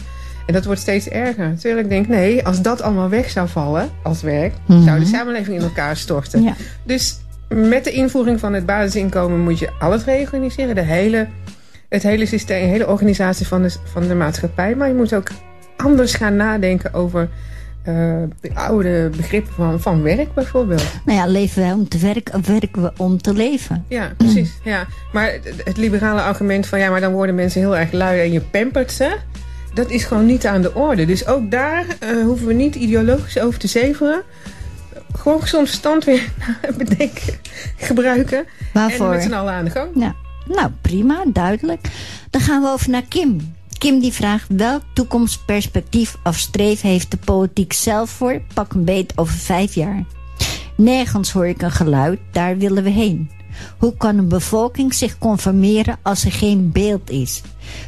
En 0.46 0.54
dat 0.54 0.64
wordt 0.64 0.80
steeds 0.80 1.08
erger. 1.08 1.54
Terwijl 1.58 1.78
ik 1.84 1.88
denk, 1.88 2.08
nee, 2.08 2.46
als 2.46 2.62
dat 2.62 2.82
allemaal 2.82 3.08
weg 3.08 3.30
zou 3.30 3.48
vallen 3.48 3.88
als 4.02 4.22
werk, 4.22 4.52
Mhm. 4.66 4.82
zou 4.82 5.00
de 5.00 5.06
samenleving 5.06 5.56
in 5.56 5.62
elkaar 5.62 5.96
storten. 5.96 6.42
Ja. 6.42 6.54
Dus 6.84 7.18
met 7.54 7.84
de 7.84 7.90
invoering 7.90 8.40
van 8.40 8.52
het 8.52 8.66
basisinkomen 8.66 9.40
moet 9.40 9.58
je 9.58 9.70
alles 9.78 10.04
reorganiseren. 10.04 10.74
De 10.74 10.80
hele, 10.80 11.28
het 11.88 12.02
hele 12.02 12.26
systeem, 12.26 12.62
de 12.62 12.68
hele 12.68 12.88
organisatie 12.88 13.46
van 13.46 13.62
de, 13.62 13.74
van 13.84 14.08
de 14.08 14.14
maatschappij. 14.14 14.74
Maar 14.74 14.88
je 14.88 14.94
moet 14.94 15.14
ook 15.14 15.28
anders 15.76 16.14
gaan 16.14 16.36
nadenken 16.36 16.94
over 16.94 17.28
eh, 17.82 17.94
de 18.40 18.54
oude 18.54 19.10
begrippen 19.16 19.52
van, 19.52 19.80
van 19.80 20.02
werk 20.02 20.34
bijvoorbeeld. 20.34 20.84
Nou 21.04 21.18
ja, 21.18 21.26
leven 21.26 21.62
wij 21.62 21.72
om 21.72 21.88
te 21.88 21.98
werken 21.98 22.34
of 22.34 22.46
werken 22.46 22.82
we 22.82 22.92
om 22.96 23.22
te 23.22 23.32
leven? 23.32 23.84
Ja, 23.88 24.12
precies. 24.16 24.58
Ja. 24.64 24.86
Maar 25.12 25.32
het, 25.32 25.62
het 25.64 25.76
liberale 25.76 26.20
argument 26.20 26.66
van 26.66 26.78
ja, 26.78 26.90
maar 26.90 27.00
dan 27.00 27.12
worden 27.12 27.34
mensen 27.34 27.60
heel 27.60 27.76
erg 27.76 27.92
lui 27.92 28.20
en 28.20 28.32
je 28.32 28.40
pampert 28.40 28.92
ze. 28.92 29.16
Dat 29.74 29.90
is 29.90 30.04
gewoon 30.04 30.26
niet 30.26 30.46
aan 30.46 30.62
de 30.62 30.74
orde. 30.74 31.06
Dus 31.06 31.26
ook 31.26 31.50
daar 31.50 31.84
eh, 31.98 32.22
hoeven 32.22 32.46
we 32.46 32.52
niet 32.52 32.74
ideologisch 32.74 33.40
over 33.40 33.58
te 33.58 33.66
zeveren. 33.66 34.22
Gewoon 35.12 35.40
gezond 35.40 35.68
verstand 35.68 36.04
weer 36.04 36.32
bedenken, 36.78 37.34
gebruiken. 37.76 38.38
En 38.38 38.46
Waarvoor? 38.72 39.08
met 39.08 39.22
z'n 39.22 39.32
allen 39.32 39.52
aan 39.52 39.64
de 39.64 39.70
gang. 39.70 39.88
Ja. 39.94 40.14
Nou, 40.46 40.70
prima, 40.80 41.24
duidelijk. 41.32 41.88
Dan 42.30 42.40
gaan 42.40 42.62
we 42.62 42.68
over 42.68 42.90
naar 42.90 43.02
Kim. 43.08 43.54
Kim 43.78 44.00
die 44.00 44.12
vraagt 44.12 44.46
welk 44.48 44.82
toekomstperspectief 44.94 46.16
of 46.24 46.36
streef 46.36 46.80
heeft 46.80 47.10
de 47.10 47.16
politiek 47.16 47.72
zelf 47.72 48.10
voor? 48.10 48.40
Pak 48.54 48.72
een 48.72 48.84
beet 48.84 49.12
over 49.16 49.34
vijf 49.34 49.74
jaar. 49.74 50.04
Nergens 50.76 51.32
hoor 51.32 51.46
ik 51.46 51.62
een 51.62 51.70
geluid, 51.70 52.20
daar 52.32 52.58
willen 52.58 52.82
we 52.82 52.90
heen. 52.90 53.30
Hoe 53.78 53.96
kan 53.96 54.18
een 54.18 54.28
bevolking 54.28 54.94
zich 54.94 55.18
conformeren 55.18 55.98
als 56.02 56.24
er 56.24 56.32
geen 56.32 56.72
beeld 56.72 57.10
is? 57.10 57.42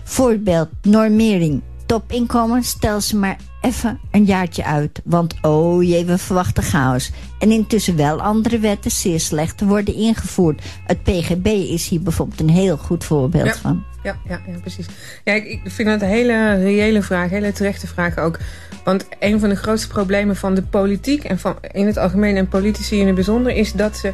Voorbeeld, 0.04 0.68
normering. 0.82 1.62
Topinkomen, 1.86 2.62
stel 2.64 3.00
ze 3.00 3.16
maar 3.16 3.36
even 3.62 3.98
een 4.10 4.24
jaartje 4.24 4.64
uit. 4.64 5.00
Want 5.04 5.34
oh 5.42 5.82
jee, 5.82 6.04
we 6.04 6.18
verwachten 6.18 6.62
chaos. 6.62 7.10
En 7.38 7.50
intussen 7.50 7.96
wel 7.96 8.20
andere 8.22 8.58
wetten 8.58 8.90
zeer 8.90 9.20
slecht 9.20 9.58
te 9.58 9.66
worden 9.66 9.94
ingevoerd. 9.94 10.62
Het 10.86 11.02
PGB 11.02 11.46
is 11.46 11.88
hier 11.88 12.02
bijvoorbeeld 12.02 12.40
een 12.40 12.48
heel 12.50 12.76
goed 12.76 13.04
voorbeeld 13.04 13.46
Ja. 13.46 13.54
van. 13.54 13.84
Ja, 14.02 14.16
ja, 14.28 14.40
ja 14.46 14.58
precies. 14.60 14.86
Ja, 15.24 15.32
ik, 15.32 15.44
ik 15.44 15.60
vind 15.64 15.88
dat 15.88 16.02
een 16.02 16.08
hele 16.08 16.54
reële 16.54 17.02
vraag, 17.02 17.30
hele 17.30 17.52
terechte 17.52 17.86
vraag 17.86 18.18
ook. 18.18 18.38
Want 18.84 19.06
een 19.20 19.40
van 19.40 19.48
de 19.48 19.56
grootste 19.56 19.88
problemen 19.88 20.36
van 20.36 20.54
de 20.54 20.62
politiek 20.62 21.24
en 21.24 21.38
van 21.38 21.56
in 21.72 21.86
het 21.86 21.96
algemeen 21.96 22.36
en 22.36 22.48
politici 22.48 22.98
in 23.00 23.06
het 23.06 23.14
bijzonder 23.14 23.52
is 23.54 23.72
dat 23.72 23.96
ze 23.96 24.12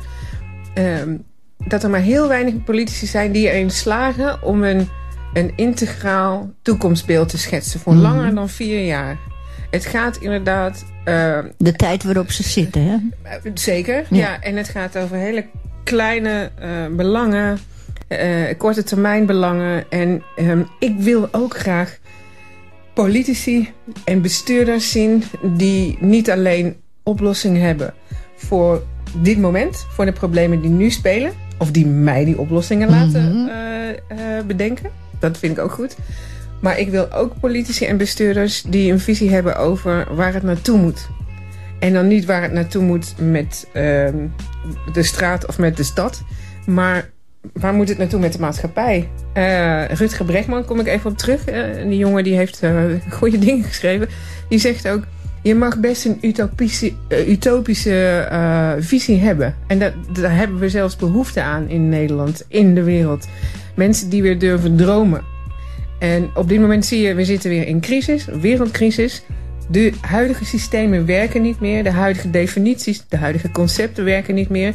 ehm, 0.74 1.16
dat 1.66 1.82
er 1.82 1.90
maar 1.90 2.01
heel 2.01 2.28
weinig 2.28 2.64
politici 2.64 3.07
zijn 3.07 3.32
die 3.32 3.51
erin 3.51 3.70
slagen 3.70 4.42
om 4.42 4.62
een, 4.64 4.88
een 5.32 5.53
integraal 5.57 6.51
toekomstbeeld 6.62 7.28
te 7.28 7.38
schetsen 7.38 7.80
voor 7.80 7.92
Mhm. 7.92 8.03
langer 8.03 8.34
dan 8.34 8.49
vier 8.49 8.84
jaar. 8.84 9.18
Het 9.70 9.86
gaat 9.86 10.16
inderdaad 10.16 10.84
eh, 11.04 11.38
De 11.58 11.72
tijd 11.72 12.04
waarop 12.04 12.30
ze 12.30 12.42
zitten, 12.42 12.82
hè? 12.82 12.96
eh, 13.22 13.50
Zeker, 13.54 13.94
Ja. 14.10 14.16
ja. 14.18 14.40
En 14.40 14.56
het 14.56 14.68
gaat 14.68 14.98
over 14.98 15.16
hele 15.16 15.44
kleine 15.84 16.50
eh, 16.58 16.68
belangen, 16.90 17.58
eh, 18.08 18.56
korte 18.56 18.82
termijn 18.82 19.26
belangen. 19.26 19.84
En 19.90 20.22
ehm, 20.36 20.62
ik 20.78 20.94
wil 20.98 21.28
ook 21.32 21.56
graag 21.56 21.98
politici 22.94 23.72
en 24.04 24.22
bestuurders 24.22 24.90
zien 24.90 25.22
die 25.42 25.96
niet 26.00 26.30
alleen 26.30 26.76
oplossingen 27.02 27.62
hebben 27.62 27.94
voor 28.36 28.82
dit 29.16 29.38
moment, 29.38 29.86
voor 29.90 30.04
de 30.04 30.12
problemen 30.12 30.60
die 30.60 30.70
nu 30.70 30.90
spelen, 30.90 31.32
of 31.58 31.70
die 31.70 31.86
mij 31.86 32.24
die 32.24 32.38
oplossingen 32.38 32.90
laten 32.90 33.36
Mhm. 33.42 34.46
bedenken. 34.46 34.90
Dat 35.18 35.38
vind 35.38 35.56
ik 35.56 35.64
ook 35.64 35.72
goed. 35.72 35.96
Maar 36.61 36.78
ik 36.78 36.88
wil 36.88 37.12
ook 37.12 37.40
politici 37.40 37.84
en 37.84 37.96
bestuurders 37.96 38.62
die 38.62 38.92
een 38.92 39.00
visie 39.00 39.30
hebben 39.30 39.56
over 39.56 40.14
waar 40.14 40.34
het 40.34 40.42
naartoe 40.42 40.78
moet. 40.78 41.09
En 41.78 41.92
dan 41.92 42.06
niet 42.06 42.24
waar 42.24 42.42
het 42.42 42.52
naartoe 42.52 42.82
moet 42.82 43.14
met 43.18 43.68
ehm, 43.72 44.26
de 44.92 45.02
straat 45.02 45.46
of 45.46 45.59
met 45.59 45.76
de 45.76 45.82
stad. 45.82 46.22
Maar 46.66 47.11
waar 47.52 47.74
moet 47.74 47.88
het 47.88 47.98
naartoe 47.98 48.20
met 48.20 48.32
de 48.32 48.38
maatschappij? 48.38 49.09
Eh, 49.32 49.84
Rutger 49.84 50.24
Bregman, 50.24 50.64
kom 50.64 50.80
ik 50.80 50.86
even 50.86 51.11
op 51.11 51.18
terug. 51.18 51.44
Eh, 51.44 51.62
die 51.88 51.98
jongen 51.98 52.24
die 52.24 52.36
heeft 52.36 52.62
eh, 52.62 52.84
goede 53.18 53.38
dingen 53.38 53.64
geschreven. 53.64 54.09
Die 54.48 54.59
zegt 54.59 54.88
ook... 54.88 55.02
Je 55.42 55.54
mag 55.54 55.78
best 55.78 56.04
een 56.04 56.18
utopische, 56.20 56.92
utopische 57.28 58.28
visie 58.78 59.18
hebben. 59.18 59.54
En 59.66 59.78
dat, 59.78 59.92
daar 60.12 60.36
hebben 60.36 60.59
we 60.59 60.68
zelfs 60.68 60.96
behoefte 60.96 61.42
aan 61.42 61.68
in 61.68 61.88
Nederland, 61.88 62.44
in 62.48 62.74
de 62.74 62.82
wereld. 62.82 63.28
Mensen 63.74 64.09
die 64.09 64.22
weer 64.22 64.38
durven 64.38 64.76
dromen. 64.76 65.22
En 65.99 66.30
op 66.34 66.49
dit 66.49 66.61
moment 66.61 66.86
zie 66.86 67.01
je, 67.01 67.14
we 67.14 67.24
zitten 67.24 67.51
weer 67.51 67.66
in 67.66 67.80
crisis, 67.80 68.24
wereldcrisis. 68.24 69.22
De 69.70 69.92
huidige 70.01 70.44
systemen 70.44 71.07
werken 71.07 71.42
niet 71.42 71.61
meer. 71.61 71.82
De 71.84 71.90
huidige 71.90 72.30
definities, 72.30 73.05
de 73.09 73.16
huidige 73.16 73.51
concepten 73.51 74.05
werken 74.05 74.34
niet 74.34 74.49
meer. 74.49 74.74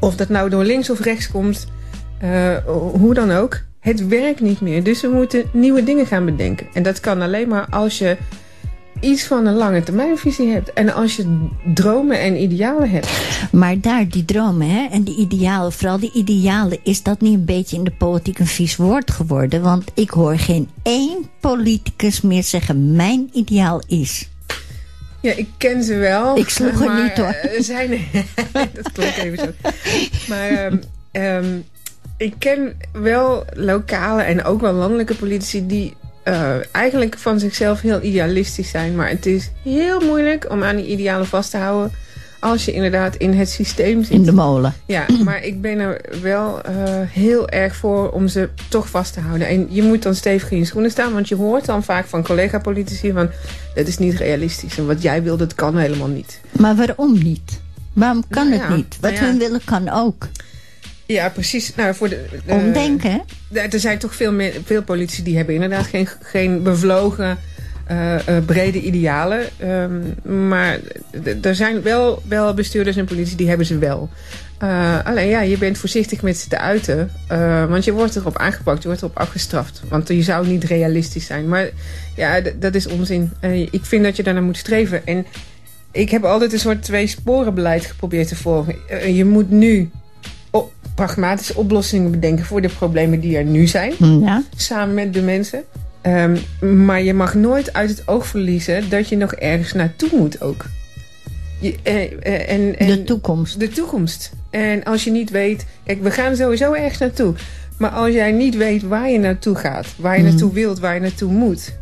Of 0.00 0.16
dat 0.16 0.28
nou 0.28 0.50
door 0.50 0.64
links 0.64 0.90
of 0.90 1.00
rechts 1.00 1.30
komt, 1.30 1.66
eh, 2.18 2.56
hoe 2.92 3.14
dan 3.14 3.30
ook. 3.30 3.60
Het 3.80 4.06
werkt 4.06 4.40
niet 4.40 4.60
meer. 4.60 4.82
Dus 4.82 5.00
we 5.00 5.08
moeten 5.08 5.44
nieuwe 5.52 5.84
dingen 5.84 6.06
gaan 6.06 6.24
bedenken. 6.24 6.66
En 6.72 6.82
dat 6.82 7.00
kan 7.00 7.22
alleen 7.22 7.48
maar 7.48 7.66
als 7.70 7.98
je 7.98 8.16
iets 9.02 9.24
van 9.24 9.46
een 9.46 9.54
lange 9.54 9.82
termijnvisie 9.82 10.48
hebt. 10.50 10.72
En 10.72 10.94
als 10.94 11.16
je 11.16 11.46
dromen 11.74 12.20
en 12.20 12.42
idealen 12.42 12.90
hebt. 12.90 13.08
Maar 13.52 13.80
daar, 13.80 14.08
die 14.08 14.24
dromen 14.24 14.68
hè, 14.70 14.86
en 14.90 15.02
die 15.02 15.16
idealen, 15.16 15.72
vooral 15.72 15.98
die 15.98 16.12
idealen... 16.14 16.78
is 16.82 17.02
dat 17.02 17.20
niet 17.20 17.34
een 17.34 17.44
beetje 17.44 17.76
in 17.76 17.84
de 17.84 17.90
politiek 17.90 18.38
een 18.38 18.46
vies 18.46 18.76
woord 18.76 19.10
geworden? 19.10 19.62
Want 19.62 19.90
ik 19.94 20.10
hoor 20.10 20.38
geen 20.38 20.68
één 20.82 21.28
politicus 21.40 22.20
meer 22.20 22.42
zeggen... 22.42 22.96
mijn 22.96 23.30
ideaal 23.32 23.82
is... 23.86 24.28
Ja, 25.20 25.32
ik 25.36 25.48
ken 25.56 25.82
ze 25.84 25.94
wel. 25.96 26.36
Ik 26.38 26.48
sloeg 26.48 26.80
er 26.80 26.86
maar, 26.86 27.02
niet, 27.02 27.16
hoor. 27.16 27.26
eh, 27.26 27.56
Er 27.56 27.62
zijn, 27.64 27.90
dat 28.52 28.92
klopt 28.92 29.16
even 29.16 29.38
zo. 29.38 29.68
Maar 30.28 30.48
ehm, 30.48 30.76
ehm, 31.12 31.58
ik 32.16 32.34
ken 32.38 32.76
wel 32.92 33.44
lokale 33.54 34.22
en 34.22 34.44
ook 34.44 34.60
wel 34.60 34.72
landelijke 34.72 35.14
politici... 35.14 35.66
die 35.66 35.94
eh, 36.22 36.54
eigenlijk 36.70 37.18
van 37.18 37.40
zichzelf 37.40 37.80
heel 37.80 38.02
idealistisch 38.02 38.70
zijn. 38.70 38.94
Maar 38.94 39.08
het 39.08 39.26
is 39.26 39.50
heel 39.62 40.00
moeilijk 40.00 40.50
om 40.50 40.62
aan 40.62 40.76
die 40.76 40.86
idealen 40.86 41.26
vast 41.26 41.50
te 41.50 41.56
houden... 41.56 41.92
als 42.38 42.64
je 42.64 42.72
inderdaad 42.72 43.16
in 43.16 43.32
het 43.32 43.50
systeem 43.50 44.02
zit. 44.04 44.12
in 44.12 44.22
de 44.22 44.32
molen. 44.32 44.74
Ja, 44.86 45.06
maar 45.24 45.44
ik 45.44 45.60
ben 45.60 45.78
er 45.78 46.00
wel 46.22 46.62
eh, 46.62 46.74
heel 47.08 47.48
erg 47.48 47.76
voor 47.76 48.10
om 48.10 48.28
ze 48.28 48.48
toch 48.68 48.88
vast 48.88 49.12
te 49.12 49.20
houden. 49.20 49.48
En 49.48 49.66
je 49.70 49.82
moet 49.82 50.02
dan 50.02 50.14
stevig 50.14 50.50
in 50.50 50.58
je 50.58 50.64
schoenen 50.64 50.90
staan. 50.90 51.12
Want 51.12 51.28
je 51.28 51.34
hoort 51.34 51.64
dan 51.64 51.84
vaak 51.84 52.06
van 52.06 52.22
collega-politici 52.22 53.12
van... 53.12 53.30
dat 53.74 53.86
is 53.86 53.98
niet 53.98 54.14
realistisch. 54.14 54.78
En 54.78 54.86
wat 54.86 55.02
jij 55.02 55.22
wil, 55.22 55.36
dat 55.36 55.54
kan 55.54 55.76
helemaal 55.76 56.08
niet. 56.08 56.40
Maar 56.52 56.76
waarom 56.76 57.18
niet? 57.22 57.60
Waarom 57.92 58.24
kan 58.28 58.48
Nou 58.48 58.60
het 58.60 58.76
niet? 58.76 58.96
Wat 59.00 59.10
nou 59.10 59.24
ja. 59.24 59.30
hun 59.30 59.38
willen 59.38 59.60
kan 59.64 59.88
ook. 59.88 60.28
Ja, 61.12 61.32
hè? 61.34 61.72
Nou, 61.76 61.94
voor 61.94 62.08
de, 62.08 62.24
de- 62.46 62.52
Omdenken, 62.52 63.22
er 63.52 63.80
zijn 63.80 63.98
toch 63.98 64.14
veel, 64.14 64.32
meer, 64.32 64.52
veel 64.64 64.82
politici 64.82 65.22
die 65.22 65.36
hebben 65.36 65.54
inderdaad 65.54 65.86
geen, 65.86 66.08
geen 66.22 66.62
bevlogen... 66.62 67.38
eh, 67.86 68.28
eh, 68.36 68.44
brede 68.44 68.80
idealen. 68.80 69.40
Ehm, 69.58 70.48
maar 70.48 70.78
er 71.42 71.54
zijn 71.54 71.82
wel, 71.82 72.22
wel 72.28 72.54
bestuurders 72.54 72.96
en 72.96 73.04
politici 73.04 73.36
die 73.36 73.48
hebben 73.48 73.66
ze 73.66 73.78
wel. 73.78 74.08
Eh, 74.58 74.98
alleen 75.04 75.28
ja, 75.28 75.40
je 75.40 75.58
bent 75.58 75.78
voorzichtig 75.78 76.22
met 76.22 76.36
ze 76.38 76.48
te 76.48 76.58
uiten. 76.58 77.10
eh, 77.28 77.64
want 77.68 77.84
je 77.84 77.92
wordt 77.92 78.16
erop 78.16 78.38
aangepakt, 78.38 78.82
je 78.82 78.88
wordt 78.88 79.02
erop 79.02 79.18
afgestraft. 79.18 79.82
Want 79.88 80.08
je 80.08 80.22
zou 80.22 80.46
niet 80.46 80.64
realistisch 80.64 81.26
zijn. 81.26 81.48
Maar 81.48 81.68
ja, 82.16 82.40
dat 82.58 82.74
is 82.74 82.86
onzin. 82.86 83.30
Eh, 83.40 83.60
ik 83.60 83.80
vind 83.84 84.04
dat 84.04 84.16
je 84.16 84.22
daarnaar 84.22 84.42
moet 84.42 84.56
streven. 84.56 85.06
En 85.06 85.26
ik 85.92 86.10
heb 86.10 86.24
altijd 86.24 86.52
een 86.52 86.58
soort 86.58 86.82
twee 86.82 87.06
sporen 87.06 87.54
beleid 87.54 87.84
geprobeerd 87.86 88.28
te 88.28 88.36
volgen. 88.36 88.74
Eh, 88.88 89.16
je 89.16 89.24
moet 89.24 89.50
nu 89.50 89.90
op, 90.52 90.72
pragmatische 90.94 91.54
oplossingen 91.56 92.10
bedenken 92.10 92.44
voor 92.44 92.60
de 92.60 92.68
problemen 92.68 93.20
die 93.20 93.36
er 93.36 93.44
nu 93.44 93.66
zijn 93.66 93.92
Hm, 93.98 94.22
Ja. 94.24 94.42
samen 94.56 94.94
met 94.94 95.14
de 95.14 95.22
mensen. 95.22 95.62
Ehm, 96.00 96.36
maar 96.84 97.02
je 97.02 97.14
mag 97.14 97.34
nooit 97.34 97.72
uit 97.72 97.90
het 97.90 98.08
oog 98.08 98.26
verliezen 98.26 98.88
dat 98.88 99.08
je 99.08 99.16
nog 99.16 99.32
ergens 99.32 99.72
naartoe 99.72 100.08
moet 100.12 100.40
ook. 100.40 100.64
Je, 101.60 101.74
eh, 101.82 102.02
eh, 102.02 102.50
en, 102.50 102.78
en 102.78 102.86
De 102.86 103.04
toekomst. 103.04 103.60
de 103.60 103.68
toekomst. 103.68 104.32
En 104.50 104.84
als 104.84 105.04
je 105.04 105.10
niet 105.10 105.30
weet... 105.30 105.66
Kijk, 105.84 106.02
we 106.02 106.10
gaan 106.10 106.36
sowieso 106.36 106.72
ergens 106.72 106.98
naartoe. 106.98 107.34
Maar 107.78 107.90
als 107.90 108.12
jij 108.12 108.32
niet 108.32 108.56
weet 108.56 108.82
waar 108.82 109.10
je 109.10 109.18
naartoe 109.18 109.54
gaat... 109.54 109.86
waar 109.96 110.16
je 110.16 110.22
Mhm. 110.22 110.30
naartoe 110.30 110.52
wilt, 110.52 110.78
waar 110.78 110.94
je 110.94 111.00
naartoe 111.00 111.32
moet... 111.32 111.72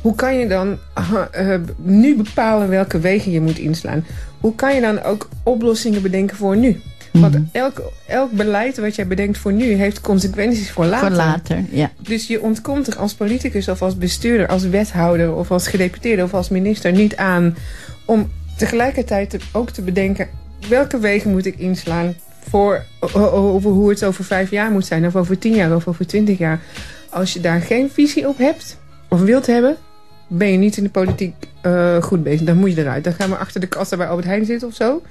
hoe 0.00 0.14
kan 0.14 0.38
je 0.38 0.46
dan 0.48 0.78
ah, 0.92 1.12
eh, 1.30 1.60
nu 1.76 2.16
bepalen 2.16 2.68
welke 2.68 2.98
wegen 3.00 3.32
je 3.32 3.40
moet 3.40 3.58
inslaan? 3.58 4.04
Hoe 4.40 4.54
kan 4.54 4.74
je 4.74 4.80
dan 4.80 5.02
ook 5.02 5.28
oplossingen 5.42 6.02
bedenken 6.02 6.36
voor 6.36 6.56
nu? 6.56 6.80
Want 7.20 7.34
Mhm. 7.34 7.42
elk, 7.52 7.82
elk 8.06 8.30
beleid 8.32 8.76
wat 8.78 8.94
jij 8.94 9.06
bedenkt 9.06 9.38
voor 9.38 9.52
nu... 9.52 9.72
heeft 9.72 10.00
consequenties 10.00 10.70
voor 10.70 10.84
later. 10.84 11.08
Voor 11.08 11.16
later, 11.16 11.64
ja. 11.70 11.90
Dus 11.98 12.26
je 12.26 12.42
ontkomt 12.42 12.86
er 12.86 12.98
als 12.98 13.14
politicus 13.14 13.68
of 13.68 13.82
als 13.82 13.96
bestuurder, 13.98 14.46
als 14.48 14.62
wethouder 14.68 15.34
of 15.34 15.50
als 15.50 15.66
gedeputeerde 15.68 16.22
of 16.22 16.34
als 16.34 16.48
minister 16.48 16.92
niet 16.92 17.16
aan 17.16 17.56
om 18.04 18.30
tegelijkertijd 18.56 19.30
te- 19.30 19.38
ook 19.52 19.70
te 19.70 19.82
bedenken 19.82 20.28
welke 20.68 20.98
wegen 20.98 21.30
moet 21.30 21.46
ik 21.46 21.58
inslaan 21.58 22.14
voor 22.48 22.84
over 23.22 23.70
hoe 23.70 23.88
het 23.90 24.04
over 24.04 24.24
vijf 24.24 24.50
jaar 24.50 24.70
moet 24.70 24.86
zijn 24.86 25.06
of 25.06 25.16
over 25.16 25.38
tien 25.38 25.54
jaar 25.54 25.74
of 25.74 25.88
over 25.88 26.06
twintig 26.06 26.38
jaar. 26.38 26.60
Als 27.10 27.32
je 27.32 27.40
daar 27.40 27.60
geen 27.60 27.90
visie 27.90 28.28
op 28.28 28.38
hebt 28.38 28.76
of 29.08 29.20
wilt 29.20 29.46
hebben, 29.46 29.76
ben 30.28 30.48
je 30.52 30.58
niet 30.58 30.76
in 30.76 30.82
de 30.82 30.90
politiek 30.90 31.34
eh, 31.62 32.02
goed 32.02 32.22
bezig. 32.22 32.46
Dan 32.46 32.56
moet 32.56 32.74
je 32.74 32.80
eruit. 32.80 33.04
Dan 33.04 33.12
gaan 33.12 33.30
we 33.30 33.36
achter 33.36 33.60
de 33.60 33.66
kassa 33.66 33.96
bij 33.96 34.06
Albert 34.08 34.26
Heijn 34.26 34.44
zitten 34.44 34.68
of 34.68 34.74
zo. 34.74 35.02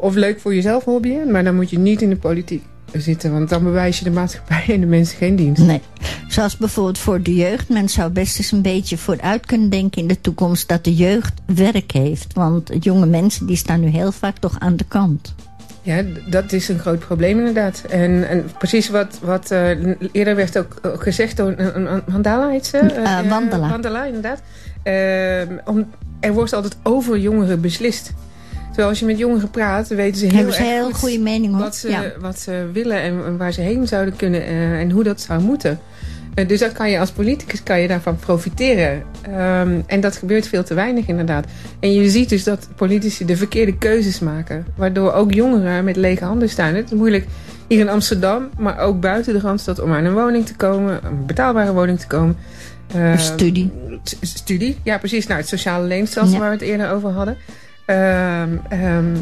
Of 0.00 0.14
leuk 0.14 0.40
voor 0.40 0.54
jezelf 0.54 0.84
hobbyen, 0.84 1.30
maar 1.30 1.44
dan 1.44 1.54
moet 1.54 1.70
je 1.70 1.78
niet 1.78 2.02
in 2.02 2.08
de 2.08 2.16
politiek 2.16 2.62
zitten. 2.92 3.32
Want 3.32 3.48
dan 3.48 3.62
bewijs 3.64 3.98
je 3.98 4.04
de 4.04 4.10
maatschappij 4.10 4.64
en 4.68 4.80
de 4.80 4.86
mensen 4.86 5.16
geen 5.16 5.36
dienst. 5.36 5.62
Nee. 5.62 5.80
Zoals 6.28 6.56
bijvoorbeeld 6.56 6.98
voor 6.98 7.22
de 7.22 7.34
jeugd. 7.34 7.68
Men 7.68 7.88
zou 7.88 8.10
best 8.10 8.38
eens 8.38 8.52
een 8.52 8.62
beetje 8.62 8.98
vooruit 8.98 9.46
kunnen 9.46 9.70
denken 9.70 10.02
in 10.02 10.08
de 10.08 10.20
toekomst 10.20 10.68
dat 10.68 10.84
de 10.84 10.94
jeugd 10.94 11.32
werk 11.46 11.92
heeft. 11.92 12.32
Want 12.34 12.70
jonge 12.80 13.06
mensen 13.06 13.46
die 13.46 13.56
staan 13.56 13.80
nu 13.80 13.86
heel 13.88 14.12
vaak 14.12 14.38
toch 14.38 14.56
aan 14.58 14.76
de 14.76 14.84
kant. 14.88 15.34
Ja, 15.82 16.02
dat 16.30 16.52
is 16.52 16.68
een 16.68 16.78
groot 16.78 16.98
probleem 16.98 17.38
inderdaad. 17.38 17.82
En, 17.90 18.28
en 18.28 18.50
precies 18.58 18.88
wat, 18.88 19.18
wat 19.22 19.50
eh, 19.50 19.70
eerder 20.12 20.36
werd 20.36 20.58
ook 20.58 20.78
ook 20.82 21.02
gezegd 21.02 21.36
door 21.36 21.54
een, 21.56 21.92
een, 21.92 22.02
Mandala 22.10 22.48
heet 22.48 22.66
ze? 22.66 22.78
Eh, 22.78 23.18
Eh. 23.18 23.70
Wandela, 23.70 24.04
inderdaad. 24.04 24.42
Ehm, 24.82 25.58
om, 25.64 25.86
er 26.20 26.32
wordt 26.32 26.52
altijd 26.52 26.76
over 26.82 27.18
jongeren 27.18 27.60
beslist. 27.60 28.12
Terwijl 28.78 28.98
als 28.98 29.08
je 29.08 29.12
met 29.14 29.24
jongeren 29.26 29.50
praat, 29.50 29.88
weten 29.88 30.20
ze 30.20 30.26
heel 30.26 30.34
Hebben 30.36 30.54
ze 30.54 30.60
erg 30.60 30.70
heel 30.70 30.84
goed 30.84 30.94
goede 30.94 31.18
mening 31.18 31.56
wat 31.58 31.76
ze, 31.76 31.88
Ja. 31.88 32.02
wat 32.20 32.38
ze 32.38 32.68
willen 32.72 33.00
en, 33.00 33.24
en 33.24 33.36
waar 33.36 33.52
ze 33.52 33.60
heen 33.60 33.86
zouden 33.86 34.16
kunnen 34.16 34.42
eh, 34.42 34.80
en 34.80 34.90
hoe 34.90 35.02
dat 35.02 35.20
zou 35.20 35.42
moeten. 35.42 35.78
Eh, 36.34 36.48
dus 36.48 36.60
dat 36.60 36.72
kan 36.72 36.90
je 36.90 36.98
als 36.98 37.10
politicus 37.10 37.62
kan 37.62 37.80
je 37.80 37.88
daarvan 37.88 38.16
profiteren. 38.16 39.02
Ehm, 39.22 39.80
en 39.86 40.00
dat 40.00 40.16
gebeurt 40.16 40.48
veel 40.48 40.64
te 40.64 40.74
weinig 40.74 41.06
inderdaad. 41.06 41.46
En 41.80 41.92
je 41.92 42.10
ziet 42.10 42.28
dus 42.28 42.44
dat 42.44 42.68
politici 42.76 43.24
de 43.24 43.36
verkeerde 43.36 43.78
keuzes 43.78 44.18
maken. 44.18 44.66
Waardoor 44.76 45.12
ook 45.12 45.32
jongeren 45.32 45.84
met 45.84 45.96
lege 45.96 46.24
handen 46.24 46.48
staan. 46.48 46.74
Het 46.74 46.84
is 46.92 46.98
moeilijk 46.98 47.26
hier 47.68 47.78
in 47.80 47.88
Amsterdam, 47.88 48.48
maar 48.58 48.78
ook 48.78 49.00
buiten 49.00 49.32
de 49.32 49.40
Randstad... 49.40 49.80
om 49.80 49.92
aan 49.92 50.04
een 50.04 50.14
woning 50.14 50.46
te 50.46 50.56
komen, 50.56 51.00
een 51.04 51.26
betaalbare 51.26 51.72
woning 51.72 52.00
te 52.00 52.06
komen. 52.06 52.36
Een 52.94 53.18
studie. 53.18 53.70
Studie, 54.20 54.76
ja 54.82 54.98
precies. 54.98 55.26
Nou, 55.26 55.40
het 55.40 55.48
sociale 55.48 55.86
leenstelsel 55.86 56.34
Ja. 56.34 56.40
waar 56.40 56.50
we 56.50 56.56
het 56.56 56.64
eerder 56.64 56.90
over 56.90 57.10
hadden. 57.10 57.36
Ehm, 57.88 58.56
ehm, 58.68 59.16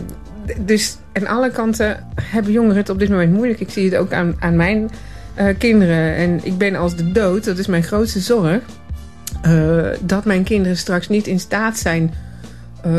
dus 0.58 0.96
aan 1.12 1.26
alle 1.26 1.50
kanten 1.50 2.06
hebben 2.22 2.52
jongeren 2.52 2.76
het 2.76 2.88
op 2.88 2.98
dit 2.98 3.08
moment 3.08 3.32
moeilijk. 3.32 3.60
Ik 3.60 3.70
zie 3.70 3.84
het 3.84 3.96
ook 3.96 4.12
aan, 4.12 4.34
aan 4.38 4.56
mijn 4.56 4.90
eh, 5.34 5.46
kinderen. 5.58 6.14
En 6.14 6.40
ik 6.42 6.58
ben 6.58 6.74
als 6.74 6.96
de 6.96 7.12
dood, 7.12 7.44
dat 7.44 7.58
is 7.58 7.66
mijn 7.66 7.82
grootste 7.82 8.20
zorg... 8.20 8.62
eh, 9.42 9.86
dat 10.00 10.24
mijn 10.24 10.42
kinderen 10.44 10.76
straks 10.76 11.08
niet 11.08 11.26
in 11.26 11.40
staat 11.40 11.78
zijn... 11.78 12.14
eh, 12.82 12.90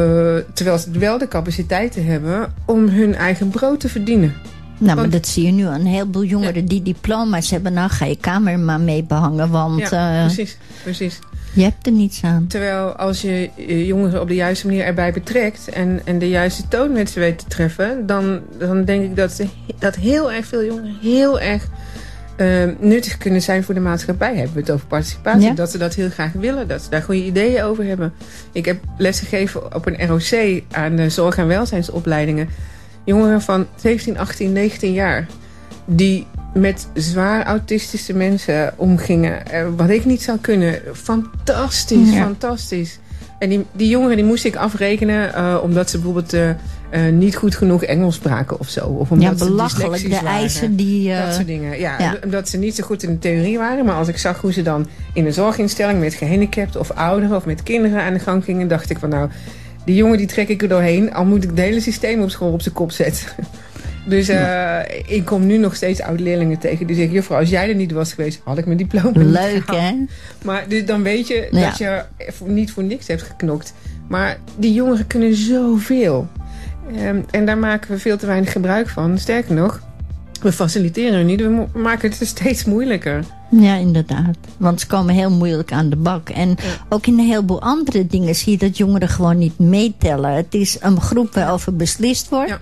terwijl 0.54 0.78
ze 0.78 0.92
wel 0.92 1.18
de 1.18 1.28
capaciteiten 1.28 2.06
hebben... 2.06 2.54
om 2.66 2.88
hun 2.88 3.16
eigen 3.16 3.50
brood 3.50 3.80
te 3.80 3.90
verdienen. 3.90 4.34
Nou, 4.78 4.96
maar 4.96 5.10
dat 5.10 5.28
zie 5.28 5.46
je 5.46 5.52
nu 5.52 5.66
aan 5.66 5.80
een 5.80 5.86
heleboel 5.86 6.24
jongeren 6.24 6.66
die 6.66 6.82
diploma's 6.82 7.52
hebben. 7.52 7.74
Nou, 7.74 7.90
ga 7.90 8.06
je 8.06 8.18
kamer 8.18 8.60
maar 8.60 8.80
mee 8.80 9.04
behangen, 9.04 9.50
want 9.50 9.90
ja, 9.90 10.26
precies, 10.26 10.58
precies. 10.84 11.20
Je 11.58 11.64
hebt 11.64 11.86
er 11.86 11.92
niets 11.92 12.24
aan. 12.24 12.48
Terwijl 12.48 12.92
als 12.92 13.22
je 13.22 13.50
jongeren 13.86 14.22
op 14.22 14.28
de 14.28 14.36
juiste 14.36 14.68
manier 14.68 14.84
erbij 14.84 15.14
betrekt... 15.14 15.70
en, 15.70 16.02
en 16.06 16.20
de 16.20 16.30
juiste 16.30 16.68
toon 16.68 16.92
met 16.92 17.10
ze 17.10 17.20
weet 17.20 17.38
te 17.38 17.46
treffen... 17.48 18.06
dan, 18.06 18.42
dan 18.58 18.84
denk 18.84 19.04
ik 19.04 19.16
dat, 19.16 19.32
ze, 19.32 19.48
dat 19.80 19.96
heel 19.96 20.32
erg 20.32 20.46
veel 20.46 20.64
jongeren 20.64 20.98
heel 21.02 21.40
erg 21.40 21.68
eh, 22.36 22.48
nuttig 22.80 23.18
kunnen 23.18 23.42
zijn 23.42 23.64
voor 23.64 23.74
de 23.74 23.80
maatschappij. 23.80 24.36
Hebben 24.36 24.54
we 24.54 24.60
het 24.60 24.72
over 24.72 24.88
participatie. 24.88 25.48
Ja. 25.48 25.54
Dat 25.54 25.72
ze 25.72 25.78
dat 25.78 25.94
heel 25.94 26.10
graag 26.10 26.32
willen. 26.32 26.68
Dat 26.68 26.82
ze 26.82 26.90
daar 26.90 27.02
goede 27.02 27.24
ideeën 27.24 27.64
over 27.64 27.84
hebben. 27.84 28.14
Ik 28.52 28.66
heb 28.66 28.84
lesgegeven 28.98 29.76
op 29.76 29.86
een 29.86 30.08
ROC 30.08 30.64
aan 30.72 30.96
de 30.96 31.10
zorg- 31.10 31.38
en 31.38 31.48
welzijnsopleidingen. 31.48 32.50
Jongeren 33.04 33.42
van 33.42 33.68
17, 33.76 34.18
18, 34.18 34.52
19 34.52 34.94
jaar... 34.94 35.28
die 35.86 36.28
met 36.54 36.88
zwaar 36.94 37.46
autistische 37.46 38.14
mensen 38.14 38.74
omgingen. 38.76 39.48
eh, 39.48 39.66
wat 39.76 39.90
ik 39.90 40.06
niet 40.06 40.22
zou 40.22 40.38
kunnen. 40.42 40.80
Fantastisch, 40.94 42.12
Ja. 42.14 42.24
fantastisch. 42.24 43.00
En 43.40 43.50
die, 43.50 43.66
die 43.72 43.90
jongeren 43.90 44.16
die 44.16 44.26
moest 44.26 44.46
ik 44.46 44.56
afrekenen... 44.56 45.34
eh, 45.34 45.58
omdat 45.64 45.90
ze 45.90 45.98
bijvoorbeeld 45.98 46.34
eh, 46.34 46.50
niet 47.12 47.36
goed 47.36 47.56
genoeg 47.56 47.84
Engels 47.84 48.16
spraken 48.16 48.60
of 48.60 48.70
zo. 48.70 48.86
Of 48.86 49.12
omdat 49.12 49.40
Ja, 49.40 49.46
belachelijk. 49.46 50.02
De 50.02 50.10
waren. 50.10 50.28
eisen 50.28 50.76
die... 50.76 51.14
Dat 51.16 51.34
soort 51.34 51.48
dingen. 51.48 51.80
Ja, 51.80 52.00
ja. 52.00 52.16
omdat 52.24 52.50
ze 52.50 52.58
niet 52.58 52.76
zo 52.76 52.84
goed 52.84 53.04
in 53.04 53.10
de 53.10 53.20
theorie 53.20 53.58
waren. 53.58 53.86
Maar 53.86 53.96
als 53.96 54.08
ik 54.08 54.18
zag 54.18 54.42
hoe 54.42 54.54
ze 54.54 54.62
dan 54.62 54.88
in 55.14 55.26
een 55.26 55.34
zorginstelling 55.34 56.00
met 56.00 56.14
gehandicapten 56.14 56.80
of 56.80 56.92
ouderen 56.92 57.36
of 57.36 57.46
met 57.46 57.64
kinderen 57.64 58.02
aan 58.02 58.14
de 58.14 58.20
gang 58.20 58.44
gingen, 58.44 58.68
dacht 58.68 58.90
ik 58.90 59.00
van 59.00 59.10
nou, 59.10 59.30
die 59.86 59.96
jongen 59.96 60.18
die 60.18 60.28
trek 60.28 60.48
ik 60.48 60.62
er 60.62 60.68
doorheen. 60.68 61.14
Al 61.14 61.26
moet 61.26 61.44
ik 61.44 61.50
het 61.50 61.60
hele 61.60 61.80
systeem 61.82 62.22
op 62.22 62.30
school 62.30 62.52
op 62.52 62.62
zijn 62.62 62.74
kop 62.76 62.92
zetten. 62.92 63.28
Dus 64.08 64.28
eh, 64.30 64.80
ik 65.06 65.26
kom 65.26 65.46
nu 65.46 65.58
nog 65.58 65.76
steeds 65.76 66.02
oud-leerlingen 66.02 66.58
tegen 66.60 66.88
die 66.88 66.96
zeggen... 66.96 67.14
juffrouw, 67.14 67.40
als 67.40 67.50
jij 67.50 67.70
er 67.70 67.76
niet 67.76 67.92
was 67.92 68.14
geweest, 68.14 68.42
had 68.44 68.58
ik 68.58 68.66
mijn 68.66 68.78
diploma 68.78 69.12
leuk, 69.42 69.72
hè? 69.72 69.92
Maar 70.44 70.66
dus 70.68 70.86
dan 70.86 71.04
weet 71.04 71.28
je 71.28 71.48
Ja. 71.52 71.70
dat 71.70 71.78
je 71.78 72.04
niet 72.46 72.72
voor 72.72 72.84
niks 72.84 73.08
hebt 73.08 73.22
geknokt. 73.22 73.74
Maar 74.08 74.38
die 74.58 74.74
jongeren 74.74 75.08
kunnen 75.08 75.36
zoveel. 75.36 76.28
Ehm, 76.96 77.20
en 77.32 77.46
daar 77.46 77.58
maken 77.58 77.92
we 77.92 78.00
veel 78.00 78.18
te 78.18 78.26
weinig 78.26 78.52
gebruik 78.52 78.90
van. 78.90 79.18
Sterker 79.18 79.54
nog, 79.54 79.82
we 80.42 80.52
faciliteren 80.52 81.26
niet, 81.26 81.42
we 81.42 81.68
maken 81.74 82.10
het 82.10 82.28
steeds 82.38 82.66
moeilijker. 82.66 83.24
Ja, 83.50 83.76
inderdaad. 83.76 84.38
Want 84.58 84.80
ze 84.80 84.88
komen 84.88 85.14
heel 85.14 85.32
moeilijk 85.32 85.72
aan 85.72 85.90
de 85.90 85.96
bak. 85.96 86.30
En 86.30 86.56
ook 86.90 87.08
in 87.08 87.20
een 87.20 87.26
heleboel 87.26 87.62
andere 87.62 88.08
dingen 88.08 88.36
zie 88.36 88.52
je 88.52 88.58
dat 88.58 88.78
jongeren 88.78 89.08
gewoon 89.08 89.38
niet 89.38 89.60
meetellen. 89.60 90.34
Het 90.34 90.54
is 90.54 90.78
een 90.80 91.02
groep 91.02 91.34
waarover 91.34 91.76
beslist 91.76 92.30
wordt. 92.30 92.50
Ja. 92.50 92.60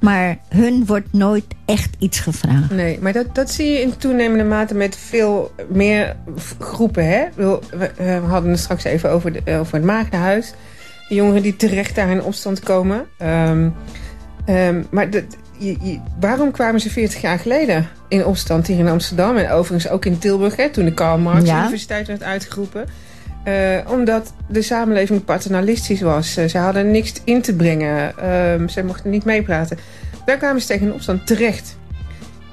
Maar 0.00 0.38
hun 0.48 0.86
wordt 0.86 1.12
nooit 1.12 1.44
echt 1.64 1.96
iets 1.98 2.20
gevraagd. 2.20 2.70
Nee, 2.70 2.98
maar 3.00 3.12
dat, 3.12 3.34
dat 3.34 3.50
zie 3.50 3.66
je 3.66 3.80
in 3.80 3.96
toenemende 3.96 4.44
mate 4.44 4.74
met 4.74 4.96
veel 4.96 5.52
meer 5.68 6.16
groepen. 6.58 7.06
Hè? 7.06 7.24
We, 7.36 8.20
hadden 8.26 8.50
het 8.50 8.60
straks 8.60 8.84
even 8.84 9.10
over, 9.10 9.32
de, 9.32 9.58
over 9.58 9.74
het 9.74 9.84
Maagdenhuis. 9.84 10.52
De 11.08 11.14
jongeren 11.14 11.42
die 11.42 11.56
terecht 11.56 11.94
daar 11.94 12.10
in 12.10 12.22
opstand 12.22 12.60
komen. 12.60 13.06
Ehm, 13.18 13.68
ehm, 14.44 14.82
maar 14.90 15.10
dat, 15.10 15.24
je, 15.58 15.76
je- 15.82 16.00
waarom 16.20 16.50
kwamen 16.50 16.80
ze 16.80 16.90
40 16.90 17.20
jaar 17.20 17.38
geleden 17.38 17.88
in 18.08 18.24
opstand 18.24 18.66
hier 18.66 18.78
in 18.78 18.88
Amsterdam? 18.88 19.36
En 19.36 19.50
overigens 19.50 19.92
ook 19.92 20.04
in 20.04 20.18
Tilburg, 20.18 20.56
hè, 20.56 20.70
toen 20.70 20.84
de 20.84 20.94
Karl 20.94 21.18
Marx 21.18 21.48
Ja. 21.48 21.58
Universiteit 21.60 22.06
werd 22.06 22.22
uitgeroepen. 22.22 22.84
Eh, 23.44 23.78
omdat 23.90 24.32
de 24.48 24.62
samenleving 24.62 25.24
paternalistisch 25.24 26.00
was. 26.00 26.36
Eh, 26.36 26.48
ze 26.48 26.58
hadden 26.58 26.90
niks 26.90 27.12
in 27.24 27.42
te 27.42 27.54
brengen. 27.54 28.18
Ehm, 28.18 28.68
ze 28.68 28.82
mochten 28.84 29.10
niet 29.10 29.24
meepraten. 29.24 29.78
Daar 30.24 30.36
kwamen 30.36 30.60
ze 30.60 30.66
tegen 30.66 30.86
in 30.86 30.92
opstand 30.92 31.26
terecht. 31.26 31.76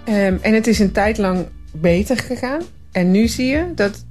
Ehm, 0.04 0.36
en 0.42 0.54
het 0.54 0.68
is 0.68 0.80
een 0.80 0.92
tijd 0.92 1.18
lang 1.18 1.46
beter 1.72 2.18
gegaan. 2.18 2.62
En 2.92 3.12
nu 3.12 3.28
zie 3.28 3.46
je 3.48 3.66
dat 3.76 4.06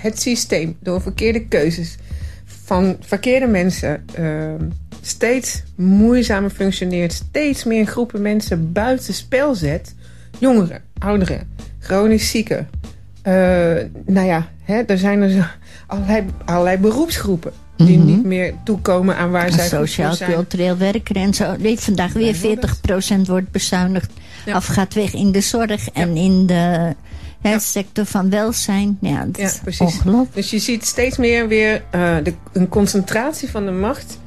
het 0.00 0.20
systeem 0.20 0.76
door 0.80 1.00
verkeerde 1.02 1.46
keuzes 1.46 1.96
van 2.44 2.96
verkeerde 3.00 3.46
mensen 3.46 4.04
ehm, 4.14 4.64
steeds 5.06 5.62
moeizamer 5.76 6.50
functioneert. 6.50 7.12
Steeds 7.12 7.64
meer 7.64 7.86
groepen 7.86 8.22
mensen 8.22 8.72
buiten 8.72 9.14
spel 9.14 9.54
zet. 9.54 9.94
Jongeren, 10.38 10.82
ouderen, 10.98 11.48
chronisch 11.78 12.30
zieken. 12.30 12.68
Eh, 13.22 13.32
nou 14.06 14.26
ja, 14.26 14.48
hè, 14.62 14.82
er 14.82 14.98
zijn 14.98 15.22
er 15.22 15.30
zo 15.30 15.40
allerlei, 15.86 16.24
allerlei 16.44 16.76
beroepsgroepen 16.78 17.52
die 17.76 17.98
Mhm. 17.98 18.06
niet 18.06 18.24
meer 18.24 18.54
toekomen 18.64 19.16
aan 19.16 19.30
waar 19.30 19.50
zij 19.52 19.68
goed 19.68 19.76
voor 19.78 19.88
zijn. 19.88 20.10
Sociaal-cultureel 20.10 20.76
werker 20.76 21.16
en 21.16 21.34
zo. 21.34 21.56
Nee, 21.58 21.78
vandaag 21.78 22.12
weer 22.12 22.34
40% 22.34 23.26
wordt 23.26 23.50
bezuinigd. 23.50 24.10
Ja. 24.46 24.56
Of 24.56 24.66
gaat 24.66 24.94
weg 24.94 25.14
in 25.14 25.32
de 25.32 25.40
zorg 25.40 25.88
en 25.90 26.16
in 26.16 26.46
de 26.46 26.94
hè, 27.40 27.50
Ja. 27.50 27.58
sector 27.58 28.04
van 28.06 28.30
welzijn. 28.30 28.98
Ja, 29.00 29.24
dat 29.24 29.38
is 29.38 29.58
precies. 29.62 30.00
Dus 30.34 30.50
je 30.50 30.58
ziet 30.58 30.86
steeds 30.86 31.16
meer 31.16 31.48
weer 31.48 31.82
eh, 31.90 32.16
de, 32.22 32.32
een 32.52 32.68
concentratie 32.68 33.50
van 33.50 33.64
de 33.64 33.70
macht 33.72 34.18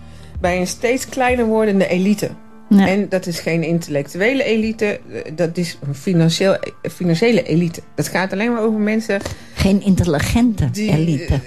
bij 0.41 0.59
een 0.59 0.67
steeds 0.67 1.09
kleiner 1.09 1.45
wordende 1.45 1.87
elite. 1.87 2.29
Ja. 2.69 2.87
En 2.87 3.09
dat 3.09 3.25
is 3.25 3.39
geen 3.39 3.63
intellectuele 3.63 4.43
elite, 4.43 4.85
eh, 5.11 5.31
dat 5.35 5.57
is 5.57 5.77
een 5.87 5.95
financieel, 5.95 6.57
financiële 6.91 7.43
elite. 7.43 7.81
Dat 7.95 8.07
gaat 8.07 8.31
alleen 8.33 8.51
maar 8.53 8.61
over 8.61 8.79
mensen 8.79 9.21
Geen 9.53 9.81
intelligente 9.83 10.69
die... 10.71 10.91
elite. 10.91 11.39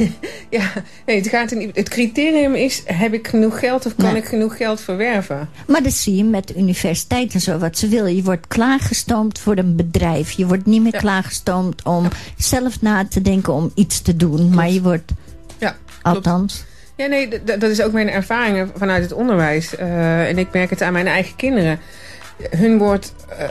ja, 0.58 0.72
nee, 1.06 1.16
het, 1.16 1.28
gaat 1.28 1.50
in, 1.52 1.70
het 1.74 1.88
criterium 1.88 2.54
is, 2.54 2.82
heb 2.84 3.12
ik 3.14 3.28
genoeg 3.28 3.58
geld 3.58 3.86
of 3.86 3.94
kan 3.96 4.10
Ja. 4.10 4.16
ik 4.16 4.24
genoeg 4.24 4.56
geld 4.56 4.80
verwerven? 4.80 5.48
Maar 5.66 5.82
dat 5.82 5.92
zie 5.92 6.16
je 6.16 6.24
met 6.24 6.48
de 6.48 6.54
universiteit 6.56 7.34
en 7.34 7.40
zo 7.40 7.58
wat 7.58 7.78
ze 7.78 7.88
willen. 7.88 8.16
Je 8.16 8.22
wordt 8.22 8.46
klaargestoomd 8.46 9.38
voor 9.38 9.56
een 9.56 9.76
bedrijf. 9.76 10.30
Je 10.30 10.46
wordt 10.46 10.66
niet 10.66 10.82
meer 10.82 10.92
Ja. 10.92 10.98
klaargestoomd 10.98 11.82
om 11.84 12.08
zelf 12.36 12.80
na 12.80 13.06
te 13.08 13.22
denken 13.22 13.52
om 13.52 13.70
iets 13.74 14.00
te 14.02 14.16
doen. 14.16 14.54
Maar 14.54 14.70
je 14.70 14.82
wordt, 14.82 15.12
Ja, 15.58 15.76
althans, 16.02 16.64
Ja, 16.96 17.06
nee, 17.06 17.28
dat 17.44 17.62
is 17.62 17.82
ook 17.82 17.92
mijn 17.92 18.10
ervaring 18.10 18.70
vanuit 18.76 19.02
het 19.02 19.12
onderwijs. 19.12 19.76
Eh, 19.76 20.28
en 20.28 20.38
ik 20.38 20.52
merk 20.52 20.70
het 20.70 20.82
aan 20.82 20.92
mijn 20.92 21.06
eigen 21.06 21.36
kinderen. 21.36 21.78
Hun 22.50 22.78
wordt, 22.78 23.14
eh, 23.38 23.48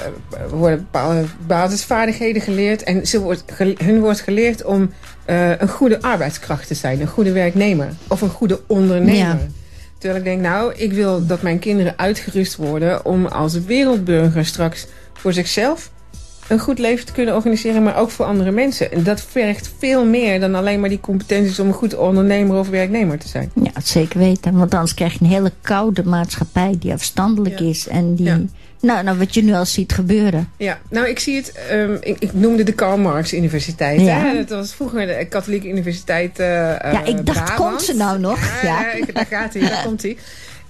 worden 0.49 0.79
bepaalde 0.79 1.23
basisvaardigheden 1.47 2.41
geleerd. 2.41 2.83
En 2.83 3.07
ze 3.07 3.19
wordt 3.19 3.43
hun 3.77 3.99
wordt 3.99 4.21
geleerd 4.21 4.63
om 4.63 4.93
eh, 5.25 5.59
een 5.59 5.67
goede 5.67 6.01
arbeidskracht 6.01 6.67
te 6.67 6.73
zijn. 6.73 7.01
Een 7.01 7.07
goede 7.07 7.31
werknemer. 7.31 7.87
Of 8.07 8.21
een 8.21 8.29
goede 8.29 8.61
ondernemer. 8.67 9.15
Ja. 9.15 9.39
Terwijl 9.97 10.19
ik 10.19 10.25
denk, 10.25 10.41
nou, 10.41 10.73
ik 10.75 10.93
wil 10.93 11.25
dat 11.25 11.41
mijn 11.41 11.59
kinderen 11.59 11.93
uitgerust 11.97 12.55
worden... 12.55 13.05
om 13.05 13.25
als 13.25 13.63
wereldburger 13.63 14.45
straks 14.45 14.87
voor 15.13 15.33
zichzelf 15.33 15.91
een 16.47 16.59
goed 16.59 16.79
leven 16.79 17.05
te 17.05 17.11
kunnen 17.11 17.35
organiseren... 17.35 17.83
maar 17.83 17.97
ook 17.97 18.09
voor 18.11 18.25
andere 18.25 18.51
mensen. 18.51 18.91
En 18.91 19.03
dat 19.03 19.21
vergt 19.21 19.71
veel 19.79 20.05
meer 20.05 20.39
dan 20.39 20.55
alleen 20.55 20.79
maar 20.79 20.89
die 20.89 20.99
competenties... 20.99 21.59
om 21.59 21.67
een 21.67 21.73
goed 21.73 21.95
ondernemer 21.95 22.57
of 22.57 22.69
werknemer 22.69 23.17
te 23.19 23.27
zijn. 23.27 23.51
ja, 23.63 23.71
zeker 23.83 24.19
weten. 24.19 24.57
Want 24.57 24.73
anders 24.73 24.93
krijg 24.93 25.13
je 25.13 25.19
een 25.21 25.29
hele 25.31 25.51
koude 25.61 26.03
maatschappij 26.03 26.75
die 26.79 26.93
afstandelijk 26.93 27.59
Ja. 27.59 27.65
is. 27.65 27.87
En 27.87 28.15
die, 28.15 28.25
Ja. 28.25 28.39
nou, 28.81 29.03
nou, 29.03 29.17
wat 29.17 29.33
je 29.33 29.43
nu 29.43 29.53
al 29.53 29.65
ziet 29.65 29.93
gebeuren. 29.93 30.49
Ja, 30.57 30.79
nou 30.89 31.07
ik 31.09 31.19
zie 31.19 31.35
het, 31.35 31.51
ehm, 31.69 31.97
ik, 32.01 32.15
ik 32.19 32.33
noemde 32.33 32.63
de 32.63 32.71
Karl 32.73 32.97
Marx 32.97 33.33
Universiteit. 33.33 34.01
Ja. 34.01 34.17
Hè? 34.19 34.33
Dat 34.35 34.49
was 34.49 34.73
vroeger 34.73 35.07
de 35.07 35.25
katholieke 35.29 35.67
universiteit 35.69 36.39
eh 36.39 36.47
Ja, 36.47 37.03
ik 37.03 37.25
dacht, 37.25 37.43
Brabant. 37.43 37.69
komt 37.69 37.81
ze 37.81 37.93
nou 37.93 38.19
nog? 38.19 38.61
Ja, 38.63 38.81
Ja. 38.81 38.91
ik- 38.91 39.15
daar 39.15 39.25
gaat 39.29 39.53
hij, 39.53 39.69
daar 39.69 39.83
komt 39.85 40.01
hij. 40.01 40.17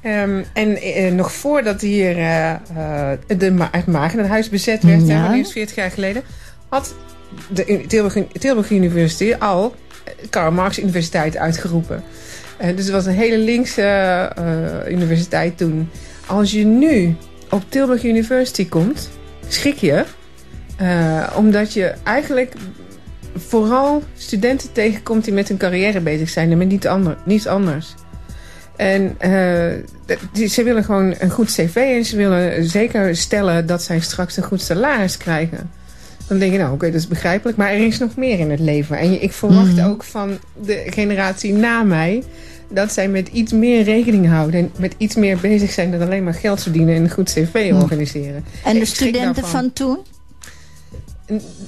Ehm, 0.06 0.43
en 0.53 0.82
eh, 0.82 1.12
nog 1.12 1.32
voordat 1.32 1.82
hier 1.82 2.18
eh, 2.18 2.53
de 3.38 3.51
Ma 3.51 3.68
het 3.72 3.86
Maagdenhuis 3.86 4.49
bezet 4.49 4.84
werd, 4.84 5.08
Ja. 5.08 5.30
hè, 5.30 5.38
eerst 5.38 5.51
40 5.51 5.76
jaar 5.76 5.91
geleden, 5.91 6.24
had 6.70 6.95
de 7.49 7.84
Tilburg, 7.88 8.18
Tilburg 8.32 8.72
University 8.72 9.34
al 9.39 9.76
Karl 10.30 10.51
Marx 10.51 10.80
Universiteit 10.80 11.38
uitgeroepen. 11.38 12.03
Dus 12.60 12.84
het 12.84 12.89
was 12.89 13.06
een 13.06 13.14
hele 13.14 13.38
linkse 13.38 14.32
universiteit 14.89 15.58
toen. 15.58 15.89
Als 16.26 16.51
je 16.51 16.66
nu 16.66 17.16
op 17.49 17.64
Tilburg 17.70 18.03
University 18.03 18.70
komt, 18.70 19.10
schrik 19.47 19.78
je. 19.78 20.03
omdat 21.36 21.74
je 21.74 21.93
eigenlijk 22.03 22.53
vooral 23.36 24.03
studenten 24.18 24.72
tegenkomt 24.72 25.24
die 25.24 25.34
met 25.34 25.47
hun 25.47 25.58
carrière 25.58 25.99
bezig 25.99 26.30
zijn 26.30 26.51
en 26.51 26.58
met 26.58 26.68
niet 26.68 26.88
ander, 26.88 27.18
niets 27.26 27.47
anders. 27.47 27.93
En 28.78 29.15
eh, 29.17 30.17
die, 30.32 30.47
ze 30.47 30.63
willen 30.63 30.84
gewoon 30.84 31.15
een 31.19 31.30
goed 31.30 31.51
cv 31.51 31.76
en 31.76 32.05
ze 32.05 32.15
willen 32.15 32.65
zeker 32.65 33.15
stellen 33.15 33.65
dat 33.65 33.84
zij 33.84 33.99
straks 33.99 34.38
een 34.38 34.43
goed 34.43 34.61
salaris 34.61 35.17
krijgen. 35.17 35.69
Dan 36.28 36.38
denk 36.39 36.51
je, 36.51 36.57
nou 36.57 36.73
oké, 36.73 36.86
dat 36.86 36.99
is 36.99 37.07
begrijpelijk, 37.07 37.57
maar 37.57 37.71
er 37.71 37.86
is 37.86 37.97
nog 37.99 38.15
meer 38.15 38.39
in 38.39 38.51
het 38.51 38.59
leven. 38.59 38.97
En 38.97 39.21
ik 39.21 39.32
verwacht 39.34 39.76
Mhm. 39.76 39.88
ook 39.89 40.03
van 40.03 40.38
de 40.65 40.84
generatie 40.86 41.53
na 41.53 41.84
mij 41.84 42.23
dat 42.69 42.91
zij 42.91 43.07
met 43.07 43.28
iets 43.28 43.51
meer 43.51 43.84
rekening 43.84 44.28
houden 44.30 44.59
en 44.59 44.71
met 44.78 44.93
iets 44.97 45.15
meer 45.15 45.38
bezig 45.38 45.71
zijn 45.71 45.91
dan 45.91 46.01
alleen 46.01 46.23
maar 46.23 46.34
geld 46.34 46.61
verdienen 46.61 46.95
en 46.95 47.03
een 47.03 47.09
goed 47.09 47.34
cv 47.34 47.71
organiseren. 47.73 48.43
En 48.63 48.80
de 48.80 48.86
studenten 48.86 49.45
van 49.45 49.73
toen? 49.73 49.97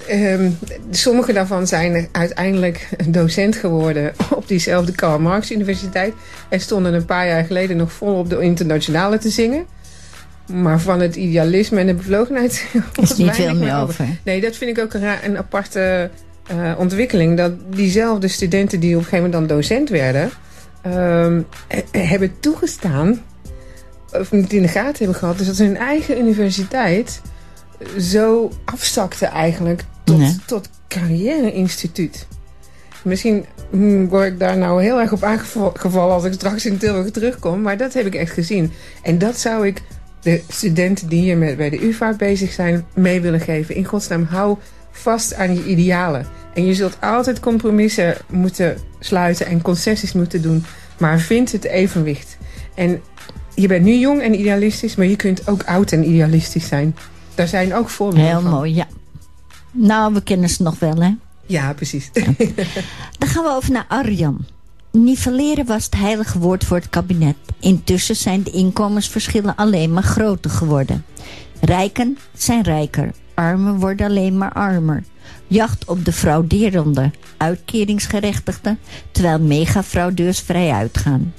Ehm, 0.08 0.50
sommige 0.92 1.34
daarvan 1.34 1.68
zijn 1.68 2.08
uiteindelijk 2.12 2.90
docent 3.08 3.56
geworden 3.56 4.14
op 4.36 4.48
diezelfde 4.48 4.92
Karl 4.92 5.20
Marx 5.20 5.52
Universiteit. 5.52 6.14
En 6.50 6.60
stonden 6.60 6.94
een 6.94 7.06
paar 7.06 7.28
jaar 7.28 7.44
geleden 7.44 7.78
nog 7.78 7.92
vol 7.92 8.14
op 8.14 8.30
de 8.30 8.42
internationale 8.42 9.18
te 9.18 9.30
zingen. 9.30 9.66
Maar 10.46 10.80
van 10.80 11.00
het 11.00 11.16
idealisme 11.16 11.80
en 11.80 11.88
de 11.88 11.94
bevlogenheid 11.94 12.66
Is 13.02 13.16
niet 13.16 13.36
veel 13.36 13.56
meer 13.56 13.78
over. 13.78 14.06
Nee, 14.24 14.42
dat 14.42 14.56
vind 14.56 14.78
ik 14.78 14.84
ook 14.84 14.94
een, 14.94 15.02
raar- 15.02 15.24
een 15.24 15.38
aparte 15.38 16.10
eh, 16.48 16.74
ontwikkeling. 16.78 17.38
Dat 17.38 17.52
diezelfde 17.70 18.28
studenten 18.28 18.80
die 18.80 18.96
op 18.96 19.02
een 19.02 19.08
gegeven 19.08 19.26
moment 19.26 19.48
dan 19.48 19.58
docent 19.58 19.90
werden... 19.90 20.30
ehm, 20.82 21.42
eh, 21.68 22.10
hebben 22.10 22.40
toegestaan, 22.40 23.22
of 24.12 24.32
niet 24.32 24.54
in 24.54 24.62
de 24.62 24.68
gaten 24.68 24.98
hebben 24.98 25.16
gehad... 25.16 25.38
dus 25.38 25.48
dat 25.48 25.56
ze 25.56 25.64
hun 25.64 25.78
eigen 25.78 26.20
universiteit 26.20 27.22
zo 28.00 28.52
afzakte 28.66 29.26
eigenlijk 29.26 29.84
tot, 30.04 30.48
tot 30.48 30.70
carrière-instituut. 30.88 32.28
Misschien 33.04 33.46
hmm, 33.70 34.08
word 34.08 34.26
ik 34.26 34.40
daar 34.40 34.58
nou 34.58 34.84
heel 34.84 35.00
erg 35.00 35.12
op 35.12 35.24
aangevallen 35.24 36.14
als 36.14 36.24
ik 36.24 36.34
straks 36.34 36.66
in 36.66 36.78
Tilburg 36.78 37.12
terugkom. 37.12 37.62
Maar 37.62 37.78
dat 37.78 37.94
heb 37.94 38.06
ik 38.06 38.16
echt 38.16 38.32
gezien. 38.32 38.72
En 39.02 39.18
dat 39.18 39.40
zou 39.40 39.68
ik 39.68 39.82
de 40.22 40.42
studenten 40.48 41.10
die 41.10 41.22
hier 41.22 41.38
met, 41.38 41.58
bij 41.58 41.70
de 41.70 41.86
UvA 41.86 42.14
bezig 42.14 42.52
zijn 42.52 42.86
mee 42.94 43.22
willen 43.22 43.40
geven. 43.40 43.76
In 43.76 43.86
godsnaam, 43.86 44.24
hou 44.24 44.58
vast 44.92 45.36
aan 45.36 45.54
je 45.54 45.66
idealen. 45.66 46.26
En 46.54 46.66
je 46.66 46.74
zult 46.74 46.98
altijd 47.02 47.40
compromissen 47.40 48.16
moeten 48.30 48.78
sluiten 49.00 49.46
en 49.46 49.62
concessies 49.62 50.14
moeten 50.14 50.42
doen. 50.42 50.66
Maar 50.98 51.20
vind 51.20 51.52
het 51.52 51.64
evenwicht. 51.64 52.38
En 52.76 53.02
je 53.56 53.68
bent 53.68 53.86
nu 53.86 53.94
jong 53.94 54.22
en 54.22 54.40
idealistisch, 54.40 54.96
maar 54.96 55.06
je 55.06 55.16
kunt 55.16 55.48
ook 55.48 55.64
oud 55.64 55.92
en 55.92 56.10
idealistisch 56.10 56.68
zijn. 56.68 56.96
Daar 57.38 57.48
zijn 57.48 57.74
ook 57.74 57.90
voorbeelden 57.90 58.30
Heel 58.30 58.42
van. 58.42 58.50
mooi, 58.50 58.76
ja. 58.76 58.88
Nou, 59.72 60.14
we 60.14 60.22
kennen 60.22 60.50
ze 60.50 60.64
nog 60.64 60.80
wel, 60.80 60.96
hè? 61.02 61.12
Ja, 61.46 61.74
precies. 61.74 62.10
Dan 63.18 63.30
gaan 63.30 63.44
we 63.44 63.50
over 63.56 63.72
naar 63.72 63.86
Arjan. 63.88 64.46
Nivelleren 64.92 65.66
was 65.66 65.86
het 65.86 65.96
heilige 65.96 66.40
woord 66.40 66.64
voor 66.64 66.78
het 66.78 66.90
kabinet. 66.90 67.36
Intussen 67.60 68.16
zijn 68.16 68.44
de 68.44 68.52
inkomensverschillen 68.52 69.56
alleen 69.56 69.94
maar 69.94 70.04
groter 70.04 70.52
geworden. 70.52 71.06
Rijken 71.62 72.18
zijn 72.34 72.62
rijker, 72.64 73.12
armen 73.34 73.80
worden 73.80 74.08
alleen 74.08 74.38
maar 74.38 74.54
armer. 74.54 75.04
Jacht 75.48 75.86
op 75.86 76.06
de 76.06 76.14
frauderende, 76.14 77.12
uitkeringsgerechtigden, 77.38 78.80
terwijl 79.12 79.40
megafraudeurs 79.40 80.40
vrij 80.40 80.72
uitgaan. 80.72 81.34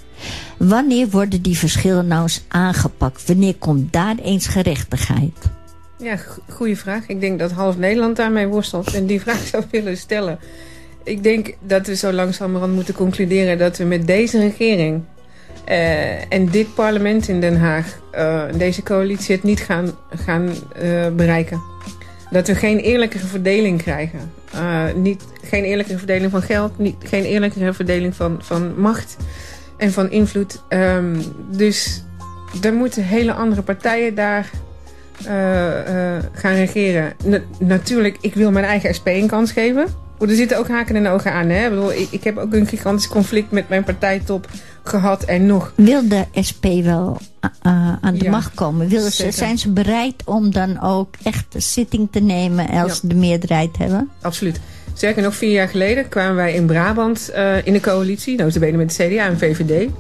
Wanneer 0.59 1.11
worden 1.11 1.42
die 1.42 1.59
verschillen 1.59 2.07
nou 2.07 2.22
eens 2.22 2.42
aangepakt? 2.49 3.26
Wanneer 3.26 3.55
komt 3.55 3.92
daar 3.92 4.16
eens 4.16 4.46
gerechtigheid? 4.46 5.57
Ja, 5.99 6.16
goede 6.49 6.76
vraag. 6.76 7.07
Ik 7.07 7.20
denk 7.20 7.38
dat 7.38 7.51
half 7.51 7.76
Nederland 7.76 8.16
daarmee 8.16 8.46
worstelt 8.46 8.94
en 8.94 9.07
die 9.07 9.20
vraag 9.20 9.46
zou 9.53 9.64
willen 9.70 9.96
stellen. 9.96 10.38
Ik 11.05 11.22
denk 11.22 11.55
dat 11.61 11.86
we 11.86 11.96
zo 11.96 12.12
langzamerhand 12.12 12.74
moeten 12.74 12.94
concluderen 12.94 13.59
dat 13.59 13.76
we 13.76 13.84
met 13.84 14.07
deze 14.07 14.38
regering 14.38 15.03
uh, 15.68 16.32
en 16.32 16.46
dit 16.51 16.74
parlement 16.74 17.28
in 17.28 17.40
Den 17.40 17.57
Haag, 17.57 18.01
uh, 18.14 18.42
deze 18.57 18.82
coalitie, 18.82 19.34
het 19.34 19.44
niet 19.44 19.61
gaan, 19.61 19.90
gaan 20.11 20.49
uh, 20.82 21.09
bereiken. 21.09 21.61
Dat 22.30 22.46
we 22.46 22.55
geen 22.55 22.78
eerlijkere 22.78 23.26
verdeling 23.26 23.82
krijgen. 23.82 24.32
niet, 24.94 25.24
geen 25.42 25.64
eerlijkere 25.64 25.99
verdeling 25.99 26.30
van 26.30 26.42
geld, 26.42 26.78
niet, 26.78 26.96
geen 27.05 27.24
eerlijkere 27.24 27.72
verdeling 27.72 28.14
van, 28.14 28.36
van 28.40 28.80
macht 28.80 29.16
en 29.76 29.92
van 29.92 30.11
invloed. 30.11 30.62
Um, 30.68 31.20
dus 31.51 32.05
er 32.62 32.72
moeten 32.72 33.05
hele 33.05 33.32
andere 33.32 33.62
partijen 33.62 34.14
daar 34.14 34.51
gaan 36.32 36.54
regeren. 36.54 37.12
Na, 37.24 37.40
natuurlijk, 37.58 38.16
ik 38.20 38.34
wil 38.34 38.50
mijn 38.50 38.64
eigen 38.64 38.94
SP 38.98 39.06
een 39.06 39.26
kans 39.26 39.52
geven. 39.52 39.86
Er 40.20 40.34
zitten 40.34 40.58
ook 40.58 40.68
haken 40.68 40.96
en 40.96 41.06
ogen 41.06 41.32
aan. 41.32 41.48
Hè? 41.48 41.64
Ik, 41.64 41.70
bedoel, 41.70 41.92
ik, 41.92 42.08
ik, 42.10 42.24
heb 42.24 42.36
ook 42.36 42.52
een 42.52 42.66
gigantisch 42.66 43.08
conflict 43.08 43.50
met 43.50 43.68
mijn 43.68 43.84
partijtop 43.84 44.48
gehad 44.82 45.22
en 45.22 45.46
nog. 45.46 45.72
Wil 45.76 46.08
de 46.08 46.24
SP 46.48 46.64
wel 46.82 47.20
uh, 47.66 47.92
aan 48.00 48.14
de 48.14 48.30
macht 48.30 48.54
komen? 48.54 48.90
Ze, 49.10 49.30
zijn 49.30 49.58
ze 49.58 49.72
bereid 49.72 50.22
om 50.24 50.50
dan 50.50 50.82
ook 50.82 51.14
echt 51.22 51.44
de 51.48 51.60
zitting 51.60 52.08
te 52.10 52.20
nemen 52.20 52.68
als 52.68 53.00
ze 53.00 53.06
de 53.06 53.14
meerderheid 53.14 53.78
hebben? 53.78 54.10
Absoluut. 54.22 54.60
Sterker 54.94 55.22
nog, 55.22 55.34
vier 55.34 55.52
jaar 55.52 55.68
geleden 55.68 56.08
kwamen 56.08 56.34
wij 56.34 56.54
in 56.54 56.66
Brabant 56.66 57.30
uh, 57.34 57.66
in 57.66 57.72
de 57.72 57.80
coalitie. 57.80 58.36
Notabene 58.36 58.76
met 58.76 58.96
de 58.96 59.08
CDA 59.08 59.26
en 59.26 59.38
VVD. 59.38 59.90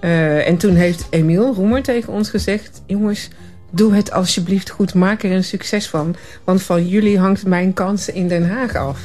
Uh, 0.00 0.48
en 0.48 0.56
toen 0.56 0.74
heeft 0.74 1.06
Emiel 1.10 1.54
Roemer 1.54 1.82
tegen 1.82 2.12
ons 2.12 2.30
gezegd... 2.30 2.82
jongens, 2.86 3.28
doe 3.70 3.94
het 3.94 4.12
alsjeblieft 4.12 4.70
goed. 4.70 4.94
Maak 4.94 5.22
er 5.22 5.32
een 5.32 5.44
succes 5.44 5.88
van. 5.88 6.16
Want 6.44 6.62
van 6.62 6.88
jullie 6.88 7.18
hangt 7.18 7.46
mijn 7.46 7.72
kansen 7.72 8.14
in 8.14 8.28
Den 8.28 8.50
Haag 8.50 8.74
af. 8.76 9.00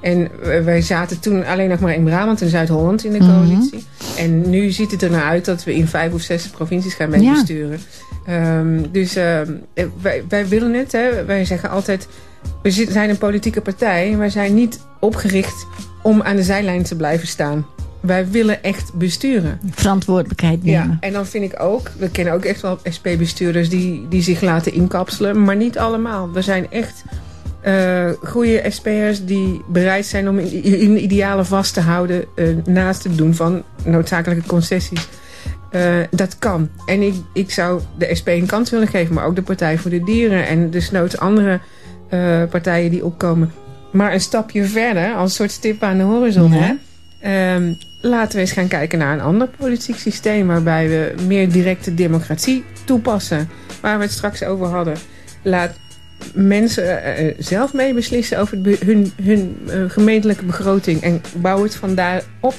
En 0.00 0.30
wij 0.64 0.80
zaten 0.80 1.20
toen 1.20 1.44
alleen 1.44 1.68
nog 1.68 1.80
maar 1.80 1.94
in 1.94 2.04
Brabant 2.04 2.42
en 2.42 2.48
Zuid-Holland 2.48 3.04
in 3.04 3.12
de 3.12 3.18
mhm. 3.18 3.28
coalitie. 3.28 3.84
En 4.16 4.50
nu 4.50 4.70
ziet 4.70 4.90
het 4.90 5.02
er 5.02 5.10
naar 5.10 5.24
uit 5.24 5.44
dat 5.44 5.64
we 5.64 5.74
in 5.74 5.86
vijf 5.86 6.12
of 6.12 6.20
zes 6.20 6.48
provincies 6.48 6.94
gaan 6.94 7.10
meebesturen. 7.10 7.80
Ja. 8.26 8.58
Um, 8.58 8.90
dus 8.92 9.16
uh, 9.16 9.40
wij, 10.00 10.24
wij, 10.28 10.48
willen 10.48 10.74
het. 10.74 10.92
Hè. 10.92 11.24
Wij 11.24 11.44
zeggen 11.44 11.70
altijd, 11.70 12.08
we 12.62 12.70
zijn 12.70 13.10
een 13.10 13.18
politieke 13.18 13.60
partij. 13.60 14.16
Wij 14.16 14.30
zijn 14.30 14.54
niet 14.54 14.80
opgericht 15.00 15.66
om 16.02 16.22
aan 16.22 16.36
de 16.36 16.42
zijlijn 16.42 16.82
te 16.82 16.96
blijven 16.96 17.28
staan. 17.28 17.66
Wij 18.00 18.28
willen 18.28 18.62
echt 18.62 18.94
besturen. 18.94 19.60
Verantwoordelijkheid 19.70 20.64
nemen. 20.64 20.88
Ja, 20.88 20.96
en 21.00 21.12
dan 21.12 21.26
vind 21.26 21.52
ik 21.52 21.62
ook, 21.62 21.90
we 21.98 22.10
kennen 22.10 22.34
ook 22.34 22.44
echt 22.44 22.60
wel 22.60 22.78
SP-bestuurders 22.82 23.68
die, 23.68 24.06
die 24.08 24.22
zich 24.22 24.40
laten 24.40 24.72
inkapselen. 24.72 25.44
Maar 25.44 25.56
niet 25.56 25.78
allemaal. 25.78 26.28
Er 26.34 26.42
zijn 26.42 26.70
echt 26.70 27.04
uh, 27.66 28.10
goede 28.22 28.64
SP'ers 28.68 29.24
die 29.24 29.62
bereid 29.68 30.06
zijn 30.06 30.28
om 30.28 30.38
in, 30.38 31.02
idealen 31.02 31.46
vast 31.46 31.74
te 31.74 31.80
houden 31.80 32.24
uh, 32.34 32.56
naast 32.64 33.04
het 33.04 33.16
doen 33.16 33.34
van 33.34 33.62
noodzakelijke 33.84 34.46
concessies. 34.46 35.08
Uh, 35.72 35.96
dat 36.10 36.38
kan. 36.38 36.68
En 36.86 37.02
ik, 37.02 37.14
ik 37.32 37.50
zou 37.50 37.80
de 37.98 38.14
SP 38.18 38.28
een 38.28 38.46
kans 38.46 38.70
willen 38.70 38.88
geven, 38.88 39.14
maar 39.14 39.24
ook 39.24 39.36
de 39.36 39.42
Partij 39.42 39.78
voor 39.78 39.90
de 39.90 40.04
Dieren 40.04 40.46
en 40.46 40.70
desnoods 40.70 41.18
andere 41.18 41.60
partijen 42.50 42.90
die 42.90 43.04
opkomen. 43.04 43.52
Maar 43.92 44.12
een 44.12 44.20
stapje 44.20 44.64
verder, 44.64 45.14
als 45.14 45.30
een 45.30 45.36
soort 45.36 45.50
stip 45.50 45.82
aan 45.82 45.98
de 45.98 46.02
horizon, 46.02 46.52
hè? 46.52 46.74
Um, 47.26 47.78
laten 48.00 48.34
we 48.34 48.40
eens 48.40 48.52
gaan 48.52 48.68
kijken 48.68 48.98
naar 48.98 49.12
een 49.12 49.20
ander 49.20 49.48
politiek 49.48 49.96
systeem 49.96 50.46
waarbij 50.46 50.88
we 50.88 51.14
meer 51.26 51.52
directe 51.52 51.94
democratie 51.94 52.64
toepassen. 52.84 53.48
Waar 53.80 53.98
we 53.98 54.04
het 54.04 54.12
straks 54.12 54.42
over 54.42 54.66
hadden. 54.66 54.96
Laat 55.42 55.78
mensen 56.34 56.84
uh, 56.84 57.34
zelf 57.38 57.72
mee 57.72 57.94
beslissen 57.94 58.38
over 58.38 58.58
hun, 58.84 59.12
hun 59.22 59.56
gemeentelijke 59.90 60.44
begroting 60.44 61.00
en 61.00 61.20
bouw 61.36 61.62
het 61.62 61.74
vandaar 61.74 62.22
op. 62.40 62.54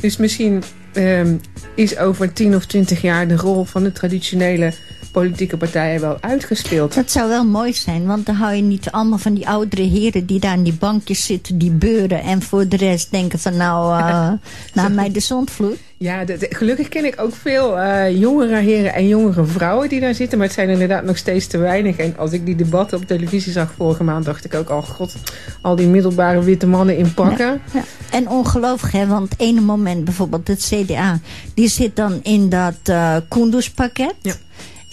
Dus 0.00 0.16
misschien 0.16 0.62
um, 0.94 1.40
is 1.74 1.98
over 1.98 2.32
10 2.32 2.54
of 2.54 2.66
20 2.66 3.02
jaar 3.02 3.28
de 3.28 3.36
rol 3.36 3.64
van 3.64 3.82
de 3.82 3.92
traditionele 3.92 4.72
politieke 5.14 5.56
partijen 5.56 6.00
wel 6.00 6.16
uitgespeeld. 6.20 6.94
Dat 6.94 7.10
zou 7.10 7.28
wel 7.28 7.44
mooi 7.44 7.72
zijn, 7.72 8.06
want 8.06 8.26
dan 8.26 8.34
hou 8.34 8.54
je 8.54 8.62
niet 8.62 8.90
allemaal 8.90 9.18
van 9.18 9.34
die 9.34 9.48
oudere 9.48 9.82
heren 9.82 10.26
die 10.26 10.40
daar 10.40 10.54
in 10.54 10.62
die 10.62 10.72
bankjes 10.72 11.26
zitten, 11.26 11.58
die 11.58 11.70
beuren 11.70 12.22
en 12.22 12.42
voor 12.42 12.68
de 12.68 12.76
rest 12.76 13.10
denken 13.10 13.38
van 13.38 13.56
nou, 13.56 14.00
uh, 14.00 14.32
naar 14.74 14.90
mij 14.90 15.12
de 15.12 15.20
zondvloed. 15.20 15.76
Ja, 15.96 16.24
gelukkig 16.38 16.88
ken 16.88 17.04
ik 17.04 17.20
ook 17.20 17.34
veel 17.34 17.78
uh, 17.78 18.18
jongere 18.18 18.56
heren 18.56 18.94
en 18.94 19.08
jongere 19.08 19.44
vrouwen 19.44 19.88
die 19.88 20.00
daar 20.00 20.14
zitten. 20.14 20.38
Maar 20.38 20.46
het 20.46 20.56
zijn 20.56 20.68
inderdaad 20.68 21.04
nog 21.04 21.16
steeds 21.16 21.46
te 21.46 21.58
weinig. 21.58 21.96
En 21.96 22.16
als 22.16 22.32
ik 22.32 22.46
die 22.46 22.56
debatten 22.56 22.98
op 22.98 23.06
televisie 23.06 23.52
zag 23.52 23.72
vorige 23.76 24.04
maand, 24.04 24.24
dacht 24.24 24.44
ik 24.44 24.54
ook... 24.54 24.70
oh 24.70 24.82
god, 24.82 25.14
al 25.60 25.76
die 25.76 25.86
middelbare 25.86 26.42
witte 26.42 26.66
mannen 26.66 26.96
in 26.96 27.14
pakken. 27.14 27.60
Ja, 27.72 27.84
En 28.10 28.28
ongelooflijk, 28.28 28.94
hè. 28.94 29.06
Want 29.06 29.34
ene 29.36 29.60
moment 29.60 30.04
bijvoorbeeld 30.04 30.48
het 30.48 30.72
CDA... 30.72 31.20
die 31.54 31.68
zit 31.68 31.96
dan 31.96 32.20
in 32.22 32.48
dat 32.48 32.78
uh, 32.90 33.16
Kunduz-pakket. 33.28 34.14
Ja. 34.22 34.34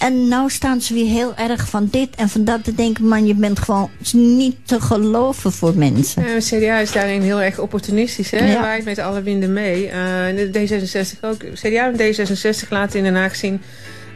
En 0.02 0.28
nou 0.28 0.50
staan 0.50 0.82
ze 0.82 0.94
weer 0.94 1.06
heel 1.06 1.36
erg 1.36 1.70
van 1.70 1.88
dit 1.92 2.16
en 2.16 2.30
van 2.30 2.44
dat 2.44 2.64
te 2.64 2.76
denken. 2.76 3.08
Man, 3.08 3.26
je 3.26 3.36
bent 3.36 3.60
gewoon 3.60 3.90
niet 4.14 4.56
te 4.64 4.82
geloven 4.82 5.52
voor 5.52 5.78
mensen. 5.78 6.24
Ja, 6.28 6.38
CDA 6.40 6.78
is 6.80 6.92
daarin 6.92 7.22
heel 7.22 7.42
erg 7.42 7.60
opportunistisch. 7.60 8.32
Hè? 8.32 8.52
Ja. 8.52 8.62
Waait 8.62 8.86
met 8.86 9.00
alle 9.00 9.22
winden 9.22 9.54
mee. 9.54 9.90
Uh, 9.90 10.46
D66 10.46 11.20
ook. 11.22 11.44
CDA 11.54 11.92
en 11.92 11.98
D66 11.98 12.70
laten 12.70 12.98
in 12.98 13.04
Den 13.04 13.16
Haag 13.16 13.36
zien... 13.36 13.62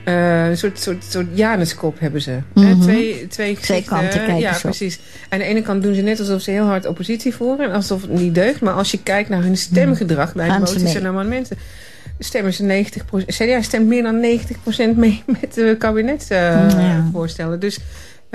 Uh, 0.05 0.47
een 0.47 0.57
soort, 0.57 0.79
soort, 0.79 1.03
soort 1.09 1.27
Januskop 1.33 1.99
hebben 1.99 2.21
ze. 2.21 2.39
Mm 2.53 2.63
-hmm. 2.63 2.81
twee, 2.81 3.27
twee, 3.27 3.57
twee 3.57 3.83
kanten 3.83 4.19
kijken 4.19 4.37
Ja, 4.37 4.57
precies. 4.61 4.99
Aan 5.29 5.39
de 5.39 5.45
ene 5.45 5.61
kant 5.61 5.83
doen 5.83 5.95
ze 5.95 6.01
net 6.01 6.19
alsof 6.19 6.41
ze 6.41 6.51
heel 6.51 6.65
hard 6.65 6.85
oppositie 6.85 7.35
voeren. 7.35 7.71
Alsof 7.71 8.01
het 8.01 8.11
niet 8.11 8.35
deugt. 8.35 8.61
Maar 8.61 8.73
als 8.73 8.91
je 8.91 9.03
kijit 9.03 9.29
naar 9.29 9.41
hun 9.41 9.57
stemgedrag 9.57 10.33
bij 10.33 10.49
de 10.49 10.59
moties 10.59 10.95
en 10.95 11.05
amendementen 11.05 11.57
stemmen 12.19 12.53
ze 12.53 12.85
90%. 13.23 13.25
CDA 13.25 13.61
stemt 13.61 13.87
meer 13.87 14.03
dan 14.03 14.39
90% 14.93 14.95
mee 14.95 15.23
met 15.41 15.53
de 15.53 15.75
kabinetsvoorstellen. 15.79 17.59
Dus 17.59 17.79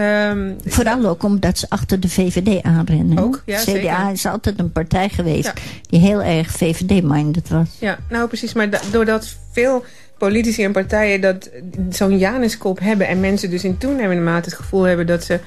Um, 0.00 0.56
Vooral 0.64 1.06
ook 1.06 1.22
omdat 1.22 1.58
ze 1.58 1.66
achter 1.68 2.00
de 2.00 2.08
VVD 2.08 2.62
aanrennen. 2.62 3.18
Ook, 3.18 3.42
ja, 3.46 3.58
CDA 3.58 3.70
zeker. 3.70 4.10
is 4.12 4.26
altijd 4.26 4.58
een 4.58 4.72
partij 4.72 5.08
geweest 5.08 5.44
ja. 5.44 5.52
die 5.86 6.00
heel 6.00 6.22
erg 6.22 6.50
VVD-minded 6.50 7.48
was. 7.48 7.68
Ja, 7.78 7.98
nou 8.08 8.28
precies. 8.28 8.52
Maar 8.52 8.68
doordat 8.90 9.36
veel 9.52 9.84
politici 10.18 10.64
en 10.64 10.72
partijen 10.72 11.20
dat 11.20 11.50
zo'n 11.90 12.18
Januskop 12.18 12.80
hebben... 12.80 13.08
en 13.08 13.20
mensen 13.20 13.50
dus 13.50 13.64
in 13.64 13.78
toenemende 13.78 14.22
mate 14.22 14.48
het 14.48 14.58
gevoel 14.58 14.82
hebben 14.82 15.06
dat 15.06 15.24
ze 15.24 15.40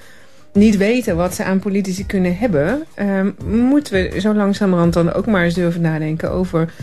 niet 0.53 0.77
weten 0.77 1.15
wat 1.15 1.36
ze 1.36 1.43
aan 1.43 1.59
politici 1.59 2.05
kunnen 2.05 2.38
hebben... 2.38 2.84
Um, 2.99 3.36
moeten 3.45 3.93
we 3.93 4.19
zo 4.19 4.34
langzamerhand 4.34 4.93
dan 4.93 5.13
ook 5.13 5.25
maar 5.25 5.43
eens 5.43 5.53
durven 5.53 5.81
nadenken 5.81 6.31
over 6.31 6.73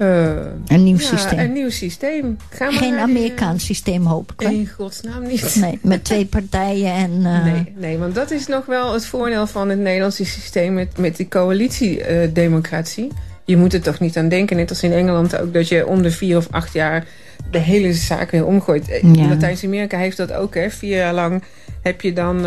uh, 0.00 0.30
een 0.66 0.82
nieuw 0.84 0.98
systeem. 0.98 1.38
een 1.38 1.52
nieuw 1.52 1.70
systeem. 1.70 2.36
Geen 2.50 2.98
Amerikaans 2.98 3.64
systeem, 3.64 4.06
hoop 4.06 4.32
ik. 4.38 4.50
In 4.50 4.68
godsnaam 4.76 5.26
niet. 5.26 5.56
Nee, 5.60 5.78
met 5.82 6.04
twee 6.10 6.26
partijen 6.26 6.92
en... 6.92 7.10
Uh... 7.10 7.44
Nee, 7.44 7.72
nee, 7.76 7.98
want 7.98 8.14
dat 8.14 8.30
is 8.30 8.46
nog 8.46 8.66
wel 8.66 8.92
het 8.92 9.06
voordeel 9.06 9.46
van 9.46 9.68
het 9.68 9.78
Nederlandse 9.78 10.24
systeem... 10.24 10.74
met, 10.74 10.98
met 10.98 11.16
die 11.16 11.28
coalitiedemocratie. 11.28 13.04
Uh, 13.04 13.12
je 13.44 13.56
moet 13.56 13.72
er 13.72 13.82
toch 13.82 14.00
niet 14.00 14.16
aan 14.16 14.28
denken, 14.28 14.56
net 14.56 14.70
als 14.70 14.82
in 14.82 14.92
Engeland 14.92 15.36
ook... 15.36 15.54
dat 15.54 15.68
je 15.68 15.86
om 15.86 16.02
de 16.02 16.10
vier 16.10 16.36
of 16.36 16.48
acht 16.50 16.72
jaar 16.72 17.06
de 17.50 17.58
hele 17.58 17.92
zaak 17.92 18.30
weer 18.30 18.46
omgooit. 18.46 19.00
Ja. 19.02 19.28
Latijns-Amerika 19.28 19.98
heeft 19.98 20.16
dat 20.16 20.32
ook, 20.32 20.54
hè. 20.54 20.70
Vier 20.70 20.96
jaar 20.96 21.14
lang 21.14 21.42
heb 21.82 22.00
je 22.00 22.12
dan 22.12 22.46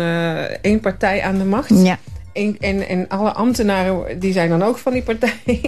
één 0.60 0.80
partij 0.80 1.22
aan 1.22 1.38
de 1.38 1.44
macht... 1.44 1.70
Ja. 1.84 1.98
En, 2.34 2.56
en, 2.60 2.88
en, 2.88 3.08
alle 3.08 3.32
ambtenaren 3.32 4.18
die 4.18 4.32
zijn 4.32 4.48
dan 4.48 4.62
ook 4.62 4.78
van 4.78 4.92
die 4.92 5.02
partij. 5.02 5.40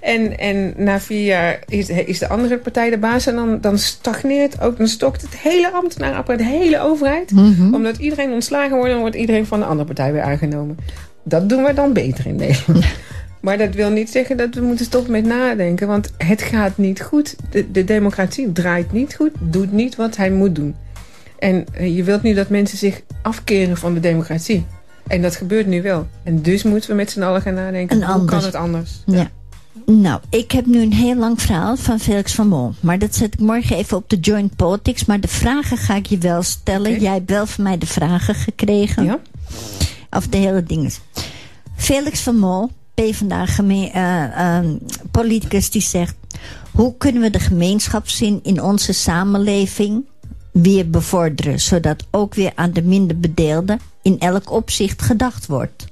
En, 0.00 0.38
en 0.38 0.74
na 0.76 1.00
vier 1.00 1.24
jaar 1.24 1.58
is, 1.68 1.88
is 1.88 2.18
de 2.18 2.28
andere 2.28 2.58
partij 2.58 2.90
de 2.90 2.98
baas. 2.98 3.26
En 3.26 3.34
dan, 3.34 3.60
dan 3.60 3.78
stagneert 3.78 4.60
ook, 4.60 4.76
dan 4.76 4.88
stokt 4.88 5.22
het 5.22 5.36
hele 5.36 5.72
ambtenarenapparaat, 5.72 6.38
de 6.38 6.46
hele 6.46 6.80
overheid. 6.80 7.30
Mhm. 7.30 7.74
Omdat 7.74 7.96
iedereen 7.96 8.32
ontslagen 8.32 8.76
wordt, 8.76 8.90
dan 8.90 9.00
wordt 9.00 9.16
iedereen 9.16 9.46
van 9.46 9.58
de 9.58 9.64
andere 9.64 9.86
partij 9.86 10.12
weer 10.12 10.22
aangenomen. 10.22 10.78
Dat 11.22 11.48
doen 11.48 11.64
we 11.64 11.74
dan 11.74 11.92
beter 11.92 12.26
in 12.26 12.36
Nederland. 12.36 12.84
Maar 13.44 13.58
dat 13.58 13.74
wil 13.74 13.90
niet 13.90 14.10
zeggen 14.10 14.36
dat 14.36 14.54
we 14.54 14.60
moeten 14.60 14.84
stoppen 14.84 15.12
met 15.12 15.24
nadenken. 15.24 15.86
Want 15.86 16.12
het 16.18 16.42
gaat 16.42 16.78
niet 16.78 17.00
goed. 17.00 17.36
De, 17.50 17.70
de 17.70 17.84
democratie 17.84 18.52
draait 18.52 18.92
niet 18.92 19.14
goed, 19.14 19.32
doet 19.38 19.72
niet 19.72 19.96
wat 19.96 20.16
hij 20.16 20.30
moet 20.30 20.54
doen. 20.54 20.74
En 21.38 21.64
eh, 21.72 21.96
je 21.96 22.04
wilt 22.04 22.22
nu 22.22 22.34
dat 22.34 22.48
mensen 22.48 22.78
zich 22.78 23.02
afkeren 23.22 23.76
van 23.76 23.94
de 23.94 24.00
democratie. 24.00 24.66
En 25.06 25.22
dat 25.22 25.36
gebeurt 25.36 25.66
nu 25.66 25.82
wel. 25.82 26.06
En 26.22 26.42
dus 26.42 26.62
moeten 26.62 26.90
we 26.90 26.96
met 26.96 27.10
z'n 27.10 27.22
allen 27.22 27.42
gaan 27.42 27.54
nadenken, 27.54 28.02
en 28.02 28.12
hoe 28.12 28.24
kan 28.24 28.42
het 28.42 28.54
anders? 28.54 29.02
Ja. 29.06 29.30
Nou, 29.86 30.20
ik 30.30 30.50
heb 30.50 30.66
nu 30.66 30.82
een 30.82 30.92
heel 30.92 31.16
lang 31.16 31.40
verhaal 31.40 31.76
van 31.76 32.00
Felix 32.00 32.34
van 32.34 32.48
Mol. 32.48 32.72
Maar 32.80 32.98
dat 32.98 33.14
zet 33.14 33.34
ik 33.34 33.40
morgen 33.40 33.76
even 33.76 33.96
op 33.96 34.10
de 34.10 34.16
Joint 34.16 34.56
Politics. 34.56 35.04
Maar 35.04 35.20
de 35.20 35.28
vragen 35.28 35.76
ga 35.76 35.94
ik 35.94 36.06
je 36.06 36.18
wel 36.18 36.42
stellen. 36.42 37.00
Jij 37.00 37.12
hebt 37.12 37.30
wel 37.30 37.46
van 37.46 37.64
mij 37.64 37.78
de 37.78 37.86
vragen 37.86 38.34
gekregen. 38.34 39.04
Ja. 39.04 39.18
Of 40.10 40.28
de 40.28 40.36
hele 40.36 40.62
dingen. 40.62 40.90
Felix 41.76 42.20
van 42.20 42.36
Mol, 42.36 42.70
PvdA 42.94 43.46
uh, 43.62 43.92
uh, 43.94 44.58
politicus, 45.10 45.70
die 45.70 45.82
zegt... 45.82 46.14
Hoe 46.72 46.96
kunnen 46.96 47.22
we 47.22 47.30
de 47.30 47.38
gemeenschapszin 47.38 48.40
in 48.42 48.62
onze 48.62 48.92
samenleving 48.92 50.04
weer 50.62 50.90
bevorderen. 50.90 51.60
Zodat 51.60 52.04
ook 52.10 52.34
weer 52.34 52.52
aan 52.54 52.70
de 52.70 52.82
minder 52.82 53.18
bedeelden 53.18 53.80
in 54.04 54.18
elk 54.18 54.50
opzicht 54.50 55.02
gedacht 55.02 55.46
wordt. 55.46 55.86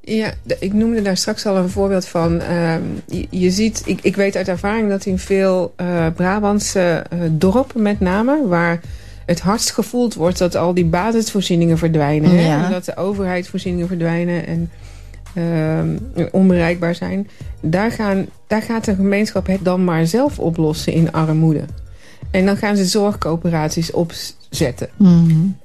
Ja, 0.00 0.32
ik 0.58 0.72
noemde 0.72 1.02
daar 1.02 1.16
straks 1.16 1.46
al 1.46 1.56
een 1.56 1.68
voorbeeld 1.68 2.06
van. 2.06 2.40
Ehm, 2.40 2.82
je, 3.30 3.50
ziet, 3.50 3.82
ik, 3.84 3.98
ik 4.02 4.16
weet 4.16 4.36
uit 4.36 4.48
ervaring 4.48 4.88
dat 4.88 5.06
in 5.06 5.18
veel 5.18 5.74
uh, 5.80 6.06
Brabantse 6.14 7.04
uh, 7.12 7.20
dorpen 7.30 7.82
met 7.82 8.00
name... 8.00 8.46
waar 8.46 8.80
het 9.26 9.40
hardst 9.40 9.70
gevoeld 9.70 10.14
wordt 10.14 10.38
dat 10.38 10.56
al 10.56 10.74
die 10.74 10.84
basisvoorzieningen 10.84 11.78
verdwijnen. 11.78 12.30
Hè? 12.30 12.70
Dat 12.70 12.84
de 12.84 12.96
overheidsvoorzieningen 12.96 13.88
verdwijnen 13.88 14.46
en 14.46 14.70
uh, 15.34 16.26
onbereikbaar 16.32 16.94
zijn. 16.94 17.28
Daar, 17.60 17.90
gaan, 17.90 18.26
daar 18.46 18.62
gaat 18.62 18.84
de 18.84 18.94
gemeenschap 18.94 19.46
het 19.46 19.64
dan 19.64 19.84
maar 19.84 20.06
zelf 20.06 20.38
oplossen 20.38 20.92
in 20.92 21.12
armoede. 21.12 21.64
En 22.30 22.46
dan 22.46 22.56
gaan 22.56 22.76
ze 22.76 22.84
zorgcoöperaties 22.84 23.90
opzetten. 24.54 24.88
Mm 24.96 25.56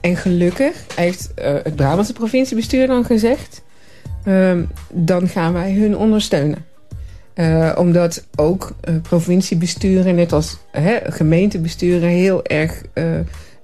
en 0.00 0.16
gelukkig 0.16 0.84
heeft 0.96 1.32
uh, 1.38 1.44
het 1.62 1.76
Brabantse 1.76 2.12
provinciebestuur 2.12 2.86
dan 2.86 3.04
gezegd... 3.04 3.62
Um, 4.28 4.68
dan 4.92 5.28
gaan 5.28 5.52
wij 5.52 5.72
hun 5.72 5.96
ondersteunen. 5.96 6.64
Uh, 7.34 7.72
omdat 7.78 8.26
ook 8.36 8.74
uh, 8.88 8.94
provinciebesturen, 9.02 10.14
net 10.14 10.32
als 10.32 10.58
hè, 10.70 10.98
gemeentebesturen... 11.04 12.08
heel 12.08 12.44
erg 12.44 12.82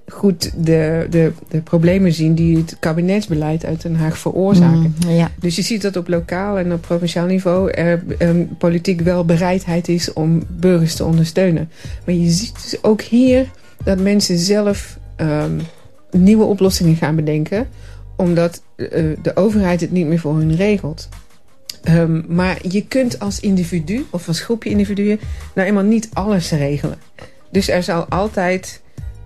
goed 0.07 0.51
de, 0.65 1.07
de, 1.09 1.31
de 1.49 1.61
problemen 1.61 2.13
zien 2.13 2.35
die 2.35 2.57
het 2.57 2.75
kabinetsbeleid 2.79 3.65
uit 3.65 3.81
Den 3.81 3.95
Haag 3.95 4.17
veroorzaken. 4.17 4.95
Mm, 5.05 5.11
ja. 5.11 5.31
Dus 5.39 5.55
je 5.55 5.61
ziet 5.61 5.81
dat 5.81 5.95
op 5.95 6.07
lokaal 6.07 6.57
en 6.57 6.73
op 6.73 6.81
provinciaal 6.81 7.25
niveau 7.25 7.71
er 7.71 8.03
um, 8.19 8.57
politiek 8.57 9.01
wel 9.01 9.25
bereidheid 9.25 9.87
is 9.87 10.13
om 10.13 10.43
burgers 10.47 10.95
te 10.95 11.05
ondersteunen. 11.05 11.69
Maar 12.05 12.15
je 12.15 12.29
ziet 12.29 12.53
dus 12.53 12.83
ook 12.83 13.01
hier 13.01 13.45
dat 13.83 13.99
mensen 13.99 14.37
zelf 14.37 14.97
um, 15.17 15.61
nieuwe 16.11 16.43
oplossingen 16.43 16.95
gaan 16.95 17.15
bedenken 17.15 17.67
omdat 18.15 18.61
uh, 18.75 18.87
de 19.21 19.35
overheid 19.35 19.81
het 19.81 19.91
niet 19.91 20.07
meer 20.07 20.19
voor 20.19 20.35
hun 20.35 20.55
regelt. 20.55 21.09
Um, 21.89 22.25
maar 22.27 22.57
je 22.67 22.85
kunt 22.85 23.19
als 23.19 23.39
individu 23.39 24.05
of 24.09 24.27
als 24.27 24.39
groepje 24.39 24.69
individuen 24.69 25.19
nou 25.55 25.67
eenmaal 25.67 25.83
niet 25.83 26.09
alles 26.13 26.51
regelen. 26.51 26.97
Dus 27.51 27.67
er 27.69 27.83
zal 27.83 28.05
altijd 28.05 28.81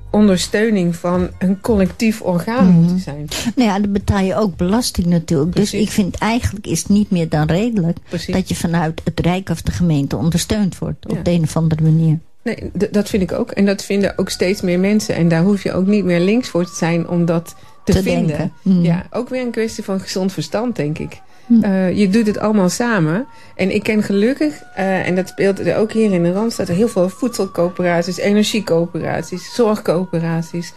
ondersteuning 0.09 0.95
van 0.95 1.29
een 1.39 1.61
collectief 1.61 2.21
orgaan 2.21 2.65
mm. 2.65 2.73
moeten 2.73 2.99
zijn. 2.99 3.27
Nou 3.55 3.69
ja, 3.69 3.79
dan 3.79 3.91
betaal 3.91 4.23
je 4.23 4.35
ook 4.35 4.55
belasting 4.55 5.07
natuurlijk. 5.07 5.55
Dus 5.55 5.69
Precies. 5.69 5.79
Dus 5.79 5.87
ik 5.87 5.91
vind 5.91 6.15
eigenlijk 6.15 6.67
is 6.67 6.79
het 6.79 6.89
niet 6.89 7.11
meer 7.11 7.29
dan 7.29 7.47
redelijk... 7.47 7.97
Precies. 8.09 8.33
dat 8.33 8.49
je 8.49 8.55
vanuit 8.55 9.01
het 9.03 9.19
Rijk 9.19 9.49
of 9.49 9.61
de 9.61 9.71
gemeente 9.71 10.17
ondersteund 10.17 10.77
wordt. 10.77 11.07
Op 11.07 11.25
de 11.25 11.31
een 11.31 11.43
of 11.43 11.57
andere 11.57 11.83
manier. 11.83 12.19
Nee, 12.45 12.71
dat 12.91 13.09
vind 13.09 13.23
ik 13.23 13.31
ook. 13.31 13.51
En 13.51 13.65
dat 13.65 13.83
vinden 13.83 14.17
ook 14.17 14.29
steeds 14.29 14.61
meer 14.61 14.79
mensen. 14.79 15.15
En 15.15 15.27
daar 15.27 15.41
hoef 15.41 15.63
je 15.63 15.73
ook 15.73 15.85
niet 15.85 16.05
meer 16.05 16.19
links 16.19 16.49
voor 16.49 16.65
te 16.65 16.75
zijn... 16.75 17.07
om 17.07 17.25
dat 17.25 17.55
te, 17.83 17.93
te 17.93 18.03
vinden. 18.03 18.53
Mm. 18.61 18.83
Ja, 18.83 19.05
ook 19.11 19.29
weer 19.29 19.41
een 19.41 19.51
kwestie 19.51 19.83
van 19.83 19.99
gezond 19.99 20.33
verstand, 20.33 20.75
denk 20.75 20.97
ik. 20.99 21.21
Mm. 21.45 21.63
Uh, 21.63 21.97
je 21.97 22.09
doet 22.09 22.27
het 22.27 22.37
allemaal 22.37 22.69
samen. 22.69 23.25
En 23.55 23.75
ik 23.75 23.83
ken 23.83 24.03
gelukkig, 24.03 24.61
uh, 24.77 25.07
en 25.07 25.15
dat 25.15 25.27
speelt 25.27 25.59
er 25.59 25.77
ook 25.77 25.91
hier 25.91 26.11
in 26.11 26.23
de 26.23 26.31
Randstad... 26.31 26.67
heel 26.67 26.87
veel 26.87 27.09
voedselcoöperaties, 27.09 28.17
energiecoöperaties, 28.17 29.53
zorgcoöperaties... 29.53 30.73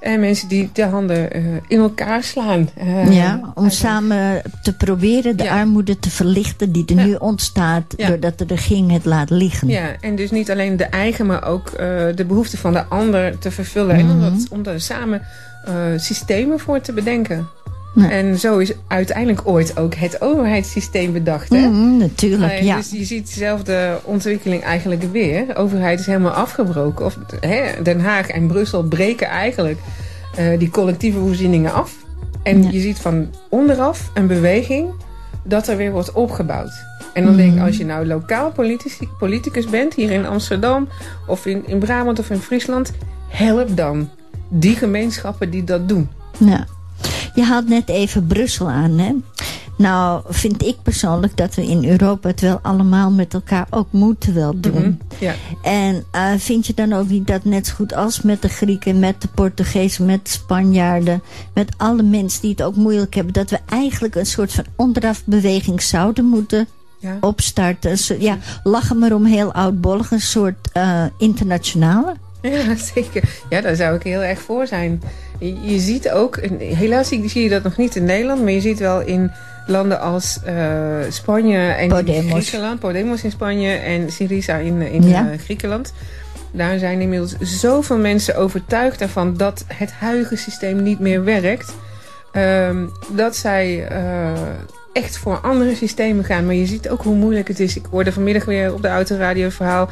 En 0.00 0.20
mensen 0.20 0.48
die 0.48 0.70
de 0.72 0.84
handen 0.84 1.36
uh, 1.36 1.56
in 1.68 1.78
elkaar 1.78 2.22
slaan. 2.22 2.68
Uh, 2.82 3.12
ja, 3.12 3.52
om 3.54 3.70
samen 3.70 4.42
te 4.62 4.76
proberen 4.76 5.36
de 5.36 5.44
ja. 5.44 5.58
armoede 5.58 5.98
te 5.98 6.10
verlichten 6.10 6.72
die 6.72 6.84
er 6.86 6.94
ja. 6.94 7.04
nu 7.04 7.14
ontstaat... 7.14 7.94
Ja. 7.96 8.08
doordat 8.08 8.38
de 8.38 8.44
regering 8.48 8.90
het 8.90 9.04
laat 9.04 9.30
liggen. 9.30 9.68
Ja, 9.68 9.96
en 10.00 10.16
dus 10.16 10.30
niet 10.30 10.50
alleen 10.50 10.76
de 10.76 10.84
eigen, 10.84 11.26
maar 11.26 11.44
ook 11.44 11.70
uh, 11.70 11.76
de 12.14 12.24
behoeften 12.26 12.58
van 12.58 12.72
de 12.72 12.84
ander 12.84 13.38
te 13.38 13.50
vervullen. 13.50 13.96
Mm 13.96 14.10
-hmm. 14.10 14.22
En 14.22 14.26
om, 14.26 14.38
dat, 14.38 14.48
om 14.50 14.62
daar 14.62 14.80
samen 14.80 15.22
systemen 15.96 16.58
voor 16.58 16.80
te 16.80 16.92
bedenken. 16.92 17.48
En 17.94 18.38
zo 18.38 18.58
is 18.58 18.72
uiteindelijk 18.86 19.40
ooit 19.44 19.78
ook 19.78 19.94
het 19.94 20.20
overheidssysteem 20.20 21.12
bedacht. 21.12 21.48
Hè? 21.48 21.68
Mm, 21.68 21.96
natuurlijk, 21.96 22.60
ja. 22.60 22.76
Dus 22.76 22.90
je 22.90 23.04
ziet 23.04 23.26
dezelfde 23.26 24.00
ontwikkeling 24.04 24.62
eigenlijk 24.62 25.02
weer. 25.12 25.46
De 25.46 25.54
overheid 25.54 26.00
is 26.00 26.06
helemaal 26.06 26.32
afgebroken. 26.32 27.04
Of, 27.04 27.18
hè, 27.40 27.82
Den 27.82 28.00
Haag 28.00 28.28
en 28.28 28.46
Brussel 28.46 28.82
breken 28.82 29.28
eigenlijk 29.28 29.78
uh, 30.38 30.58
die 30.58 30.70
collectieve 30.70 31.18
voorzieningen 31.18 31.72
af. 31.72 31.96
En 32.42 32.62
ja. 32.62 32.70
je 32.70 32.80
ziet 32.80 32.98
van 32.98 33.28
onderaf 33.48 34.10
een 34.14 34.26
beweging 34.26 34.88
dat 35.42 35.68
er 35.68 35.76
weer 35.76 35.92
wordt 35.92 36.12
opgebouwd. 36.12 36.72
En 37.14 37.24
dan 37.24 37.36
denk 37.36 37.54
ik, 37.54 37.60
als 37.60 37.76
je 37.76 37.84
nou 37.84 38.06
lokaal 38.06 38.52
politicus 39.18 39.66
bent, 39.66 39.94
hier 39.94 40.10
in 40.10 40.26
Amsterdam... 40.26 40.88
of 41.26 41.46
in, 41.46 41.66
in 41.66 41.78
Brabant 41.78 42.18
of 42.18 42.30
in 42.30 42.38
Friesland, 42.38 42.92
help 43.28 43.76
dan 43.76 44.08
die 44.48 44.76
gemeenschappen 44.76 45.50
die 45.50 45.64
dat 45.64 45.88
doen. 45.88 46.08
Ja. 46.38 46.66
Je 47.34 47.42
haalt 47.42 47.68
net 47.68 47.88
even 47.88 48.26
Brussel 48.26 48.70
aan, 48.70 48.98
hè? 48.98 49.14
Nou, 49.80 50.22
vind 50.28 50.62
ik 50.62 50.76
persoonlijk 50.82 51.36
dat 51.36 51.54
we 51.54 51.66
in 51.66 51.84
Europa 51.84 52.28
het 52.28 52.40
wel 52.40 52.58
allemaal 52.62 53.10
met 53.10 53.34
elkaar 53.34 53.66
ook 53.70 53.86
moeten 53.90 54.34
wel 54.34 54.60
doen. 54.60 54.72
Mm 54.72 54.82
-hmm, 54.82 54.98
ja. 55.18 55.34
En 55.62 56.04
uh, 56.14 56.32
vind 56.36 56.66
je 56.66 56.74
dan 56.74 56.92
ook 56.92 57.08
niet 57.08 57.26
dat 57.26 57.44
net 57.44 57.66
zo 57.66 57.74
goed 57.74 57.94
als 57.94 58.22
met 58.22 58.42
de 58.42 58.48
Grieken, 58.48 58.98
met 58.98 59.22
de 59.22 59.28
Portugezen, 59.28 60.04
met 60.04 60.24
de 60.24 60.30
Spanjaarden, 60.30 61.22
met 61.54 61.72
alle 61.76 62.02
mensen 62.02 62.40
die 62.40 62.50
het 62.50 62.62
ook 62.62 62.76
moeilijk 62.76 63.14
hebben, 63.14 63.32
dat 63.32 63.50
we 63.50 63.58
eigenlijk 63.68 64.14
een 64.14 64.26
soort 64.26 64.52
van 64.52 64.64
onderafbeweging 64.76 65.82
zouden 65.82 66.24
moeten 66.24 66.68
ja. 66.98 67.16
opstarten. 67.20 68.20
Ja, 68.22 68.38
lachen 68.62 68.98
maar 68.98 69.12
om 69.12 69.24
heel 69.24 69.52
oudbollig, 69.52 70.10
een 70.10 70.20
soort 70.20 70.68
uh, 70.76 71.04
internationale. 71.18 72.14
Ja, 72.42 72.74
zeker. 72.94 73.22
Ja, 73.48 73.60
daar 73.60 73.76
zou 73.76 73.96
ik 73.96 74.02
heel 74.02 74.22
erg 74.22 74.40
voor 74.40 74.66
zijn. 74.66 75.02
Je, 75.40 75.78
ziet 75.78 76.10
ook, 76.10 76.38
helaas 76.58 77.08
zie 77.08 77.42
je 77.42 77.48
dat 77.48 77.62
nog 77.62 77.76
niet 77.76 77.96
in 77.96 78.04
Nederland, 78.04 78.42
maar 78.42 78.52
je 78.52 78.60
ziet 78.60 78.78
wel 78.78 79.00
in 79.00 79.30
landen 79.66 80.00
als 80.00 80.38
uh, 80.46 80.54
Spanje 81.08 81.58
en 81.58 81.88
Podemos. 81.88 82.48
Griekenland. 82.48 82.80
Podemos 82.80 83.24
in 83.24 83.30
Spanje 83.30 83.72
en 83.72 84.12
Syriza 84.12 84.56
in, 84.56 84.82
in 84.82 85.08
ja. 85.08 85.32
uh, 85.32 85.38
Griekenland. 85.38 85.92
Daar 86.52 86.78
zijn 86.78 87.00
inmiddels 87.00 87.36
zoveel 87.40 87.98
mensen 87.98 88.36
overtuigd 88.36 89.00
ervan 89.00 89.36
dat 89.36 89.64
het 89.66 89.92
huidige 89.92 90.36
systeem 90.36 90.82
niet 90.82 90.98
meer 90.98 91.24
werkt. 91.24 91.74
Um, 92.32 92.92
dat 93.12 93.36
zij 93.36 93.92
uh, 93.92 94.30
echt 94.92 95.18
voor 95.18 95.38
andere 95.38 95.74
systemen 95.74 96.24
gaan. 96.24 96.46
Maar 96.46 96.54
je 96.54 96.66
ziet 96.66 96.88
ook 96.88 97.02
hoe 97.02 97.14
moeilijk 97.14 97.48
het 97.48 97.60
is. 97.60 97.76
Ik 97.76 97.86
hoorde 97.90 98.12
vanmiddag 98.12 98.44
weer 98.44 98.74
op 98.74 98.82
de 98.82 98.88
autoradio 98.88 99.48
verhaal 99.48 99.88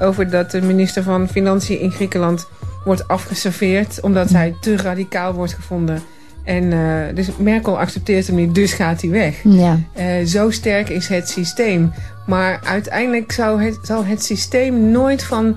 over 0.00 0.30
dat 0.30 0.50
de 0.50 0.62
minister 0.62 1.02
van 1.02 1.28
Financiën 1.28 1.80
in 1.80 1.90
Griekenland 1.90 2.48
wordt 2.84 3.08
afgeserveerd... 3.08 4.00
omdat 4.00 4.30
hij 4.30 4.56
te 4.60 4.76
radicaal 4.76 5.32
wordt 5.32 5.54
gevonden. 5.54 6.02
En 6.44 6.64
uh, 6.64 7.14
dus 7.14 7.28
Merkel 7.38 7.78
accepteert 7.78 8.26
hem 8.26 8.36
niet, 8.36 8.54
dus 8.54 8.72
gaat 8.72 9.00
hij 9.00 9.10
weg. 9.10 9.36
Ja. 9.44 9.78
Uh, 9.98 10.26
zo 10.26 10.50
sterk 10.50 10.88
is 10.88 11.08
het 11.08 11.28
systeem. 11.28 11.92
Maar 12.26 12.60
uiteindelijk 12.64 13.32
zou 13.32 13.62
het, 13.62 13.78
zal 13.82 14.04
het 14.04 14.24
systeem 14.24 14.90
nooit 14.90 15.22
van 15.22 15.56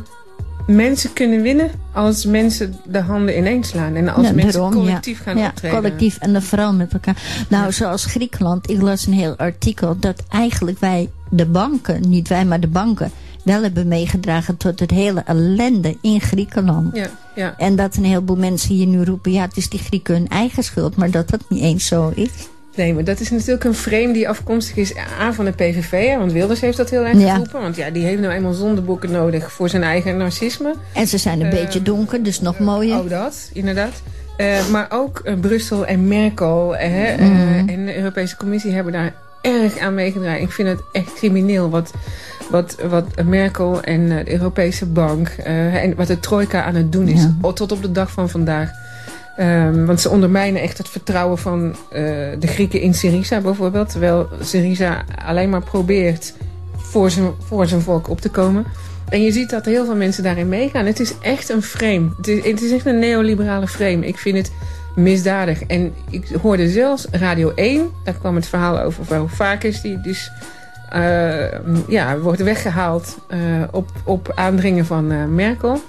mensen 0.68 1.14
kunnen 1.14 1.42
winnen... 1.42 1.72
als 1.92 2.26
mensen 2.26 2.76
de 2.86 3.00
handen 3.00 3.38
ineens 3.38 3.68
slaan. 3.68 3.96
En 3.96 4.10
als 4.10 4.28
ja, 4.28 4.34
mensen 4.34 4.54
daarom, 4.54 4.74
collectief 4.74 5.18
ja. 5.18 5.24
gaan 5.24 5.38
ja, 5.38 5.48
optreden. 5.48 5.78
collectief 5.78 6.18
en 6.18 6.34
dan 6.34 6.42
vooral 6.42 6.74
met 6.74 6.94
elkaar. 6.94 7.46
Nou, 7.50 7.72
zoals 7.72 8.06
Griekenland, 8.06 8.70
ik 8.70 8.82
las 8.82 9.06
een 9.06 9.14
heel 9.14 9.38
artikel... 9.38 10.00
dat 10.00 10.24
eigenlijk 10.30 10.80
wij, 10.80 11.10
de 11.30 11.46
banken, 11.46 12.10
niet 12.10 12.28
wij, 12.28 12.46
maar 12.46 12.60
de 12.60 12.68
banken 12.68 13.12
wel 13.44 13.62
hebben 13.64 13.88
meegedragen 13.88 14.58
tot 14.58 14.80
het 14.80 14.92
hele 14.92 15.22
ellende 15.26 15.98
in 16.02 16.22
Griekenland. 16.22 16.96
Ja, 16.96 17.08
ja. 17.36 17.54
En 17.58 17.76
dat 17.76 17.96
een 17.96 18.04
heleboel 18.06 18.36
mensen 18.38 18.76
hier 18.76 18.88
nu 18.88 19.04
roepen... 19.04 19.32
ja, 19.32 19.42
het 19.42 19.58
is 19.58 19.70
die 19.70 19.80
Grieken 19.80 20.14
hun 20.14 20.28
eigen 20.28 20.64
schuld, 20.64 20.96
maar 20.96 21.12
dat 21.12 21.30
dat 21.30 21.42
niet 21.50 21.62
eens 21.62 21.88
zo 21.88 22.12
is. 22.16 22.30
Nee, 22.76 22.94
maar 22.94 23.04
dat 23.04 23.20
is 23.20 23.30
natuurlijk 23.32 23.64
een 23.64 23.74
frame 23.74 24.14
die 24.14 24.30
afkomstig 24.30 24.76
is 24.76 24.94
aan 25.20 25.34
van 25.34 25.46
de 25.46 25.52
PVV. 25.52 26.18
Want 26.18 26.32
Wilders 26.32 26.62
heeft 26.62 26.78
dat 26.78 26.90
heel 26.90 27.06
erg 27.06 27.20
Ja. 27.20 27.32
geroepen. 27.32 27.62
Want 27.62 27.76
ja, 27.76 27.90
die 27.90 28.04
heeft 28.04 28.22
nou 28.22 28.34
eenmaal 28.34 28.54
zondeboeken 28.54 29.12
nodig 29.12 29.52
voor 29.52 29.70
zijn 29.70 29.84
eigen 29.84 30.18
narcisme. 30.18 30.74
En 30.94 31.08
ze 31.08 31.18
zijn 31.18 31.40
een 31.42 31.52
Eh, 31.52 31.60
beetje 31.64 31.82
donker, 31.82 32.24
dus 32.24 32.42
nog 32.42 32.60
mooier. 32.60 33.00
Oh, 33.00 33.10
dat, 33.10 33.50
inderdaad. 33.54 34.02
Eh, 34.38 34.68
maar 34.72 34.88
ook 34.90 35.20
eh, 35.24 35.34
Brussel 35.40 35.86
en 35.86 36.08
Merkel 36.08 36.76
eh, 36.76 37.14
eh, 37.14 37.20
Mhm. 37.20 37.70
en 37.70 37.86
de 37.86 37.98
Europese 37.98 38.38
Commissie 38.38 38.72
hebben 38.72 38.94
daar 38.94 39.14
erg 39.44 39.78
aan 39.78 39.94
meegedragen. 39.94 40.42
Ik 40.42 40.52
vind 40.52 40.68
het 40.68 40.82
echt 40.92 41.14
crimineel 41.14 41.70
wat, 41.70 41.94
wat, 42.50 42.76
wat 42.90 43.06
Merkel 43.26 43.82
en 43.82 44.18
eh, 44.18 44.26
de 44.26 44.32
Europese 44.32 44.86
Bank 44.86 45.28
eh, 45.28 45.84
en 45.84 45.96
wat 45.96 46.08
de 46.08 46.20
trojka 46.20 46.64
aan 46.64 46.76
het 46.76 46.92
doen 46.92 47.08
is. 47.08 47.28
Ja. 47.42 47.52
Tot 47.52 47.72
op 47.72 47.82
de 47.82 47.92
dag 47.92 48.12
van 48.12 48.30
vandaag. 48.30 48.72
Ehm, 49.38 49.86
want 49.86 50.02
ze 50.02 50.10
ondermijnen 50.10 50.62
echt 50.62 50.78
het 50.78 50.90
vertrouwen 50.90 51.38
van 51.38 51.76
eh, 51.92 52.02
de 52.40 52.48
Grieken 52.48 52.82
in 52.82 52.94
Syriza 52.94 53.42
bijvoorbeeld. 53.42 53.90
Terwijl 53.90 54.30
Syriza 54.42 55.04
alleen 55.26 55.50
maar 55.50 55.64
probeert 55.64 56.34
voor 56.78 57.10
zijn, 57.10 57.32
voor 57.40 57.68
zijn 57.68 57.82
volk 57.82 58.10
op 58.10 58.22
te 58.22 58.30
komen. 58.30 58.66
En 59.10 59.22
je 59.22 59.32
ziet 59.32 59.50
dat 59.50 59.66
heel 59.66 59.86
veel 59.86 59.96
mensen 59.96 60.24
daarin 60.24 60.50
meegaan. 60.50 60.86
Het 60.86 61.00
is 61.00 61.14
echt 61.20 61.50
een 61.50 61.62
frame. 61.62 62.10
Het 62.18 62.28
is, 62.28 62.46
het 62.46 62.62
is 62.62 62.72
echt 62.72 62.86
een 62.86 63.00
neoliberale 63.00 63.68
frame. 63.68 64.08
Ik 64.08 64.18
vind 64.18 64.38
het 64.38 64.52
misdadig. 64.96 65.64
En 65.64 65.94
ik 66.10 66.28
hoorde 66.42 66.70
zelfs 66.70 67.08
Radio 67.12 67.52
1. 67.56 67.90
Daar 68.04 68.14
kwam 68.14 68.36
het 68.36 68.48
verhaal 68.48 68.80
over 68.80 69.18
hoe 69.18 69.30
vaak 69.30 69.64
is 69.64 69.82
die 69.82 70.02
dus... 70.02 70.32
eh, 70.90 71.60
ja, 71.88 72.18
wordt 72.20 72.42
weggehaald 72.44 73.18
eh, 73.28 73.40
op, 73.72 73.90
op 74.04 74.32
aandringen 74.36 74.86
van 74.86 75.12
eh, 75.12 75.26
Merkel. 75.26 75.82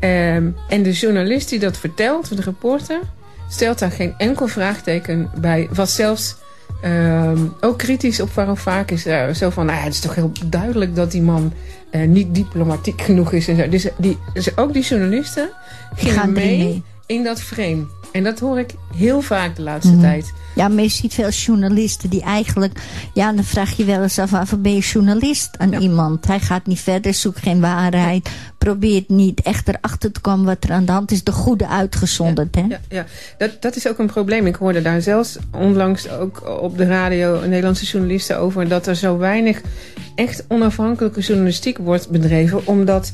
Ehm, 0.00 0.48
en 0.68 0.82
de 0.82 0.92
journalist 0.92 1.48
die 1.48 1.58
dat 1.58 1.76
vertelt, 1.76 2.36
de 2.36 2.42
reporter, 2.42 3.00
stelt 3.48 3.78
daar 3.78 3.90
geen 3.90 4.14
enkel 4.18 4.46
vraagteken 4.46 5.30
bij. 5.40 5.68
Was 5.72 5.94
zelfs 5.94 6.36
ehm, 6.82 7.38
ook 7.60 7.78
kritisch 7.78 8.20
op 8.20 8.30
Varoufakis. 8.30 9.06
Uh, 9.06 9.28
zo 9.28 9.50
van, 9.50 9.66
nou 9.66 9.78
ja, 9.78 9.84
het 9.84 9.92
is 9.92 10.00
toch 10.00 10.14
heel 10.14 10.32
duidelijk 10.46 10.94
dat 10.94 11.10
die 11.10 11.22
man 11.22 11.52
uh, 11.90 12.06
niet 12.06 12.34
diplomatiek 12.34 13.00
genoeg 13.00 13.32
is. 13.32 13.48
En 13.48 13.56
zo. 13.56 13.68
Dus, 13.68 13.88
die, 13.96 14.18
dus 14.32 14.56
ook 14.56 14.72
die 14.72 14.82
journalisten 14.82 15.48
gingen 15.94 16.32
mee. 16.32 16.82
in 17.06 17.24
dat 17.24 17.40
frame. 17.40 17.86
En 18.14 18.24
dat 18.24 18.38
hoor 18.38 18.58
ik 18.58 18.74
heel 18.96 19.20
vaak 19.20 19.56
de 19.56 19.62
laatste 19.62 19.92
Mhm. 19.92 20.00
tijd. 20.00 20.32
Ja, 20.54 20.68
maar 20.68 20.82
je 20.82 20.88
ziet 20.88 21.14
veel 21.14 21.28
journalisten 21.28 22.10
die 22.10 22.22
eigenlijk... 22.22 22.80
Ja, 23.14 23.32
dan 23.32 23.44
vraag 23.44 23.76
je 23.76 23.84
wel 23.84 24.02
eens 24.02 24.18
af, 24.18 24.30
waarvoor 24.30 24.58
ben 24.58 24.74
je 24.74 24.80
journalist 24.80 25.58
aan 25.58 25.70
Ja. 25.70 25.78
iemand? 25.78 26.26
Hij 26.26 26.40
gaat 26.40 26.66
niet 26.66 26.80
verder, 26.80 27.14
zoekt 27.14 27.38
geen 27.38 27.60
waarheid. 27.60 28.28
Probeert 28.58 29.08
niet 29.08 29.42
echt 29.42 29.68
erachter 29.68 30.12
te 30.12 30.20
komen 30.20 30.44
wat 30.44 30.64
er 30.64 30.72
aan 30.72 30.84
de 30.84 30.92
hand 30.92 31.10
is. 31.10 31.24
De 31.24 31.32
goede 31.32 31.68
uitgezonderd, 31.68 32.54
hè? 32.54 32.60
Ja, 32.68 32.80
ja. 32.88 33.04
Dat, 33.38 33.62
dat 33.62 33.76
is 33.76 33.88
ook 33.88 33.98
een 33.98 34.06
probleem. 34.06 34.46
Ik 34.46 34.54
hoorde 34.56 34.82
daar 34.82 35.02
zelfs 35.02 35.36
onlangs 35.52 36.08
ook 36.10 36.60
op 36.62 36.76
de 36.78 36.86
radio 36.86 37.40
Nederlandse 37.46 37.84
journalisten 37.84 38.38
over... 38.38 38.68
dat 38.68 38.86
er 38.86 38.96
zo 38.96 39.18
weinig 39.18 39.60
echt 40.14 40.44
onafhankelijke 40.48 41.20
journalistiek 41.20 41.78
wordt 41.78 42.08
bedreven. 42.10 42.66
Omdat 42.66 43.12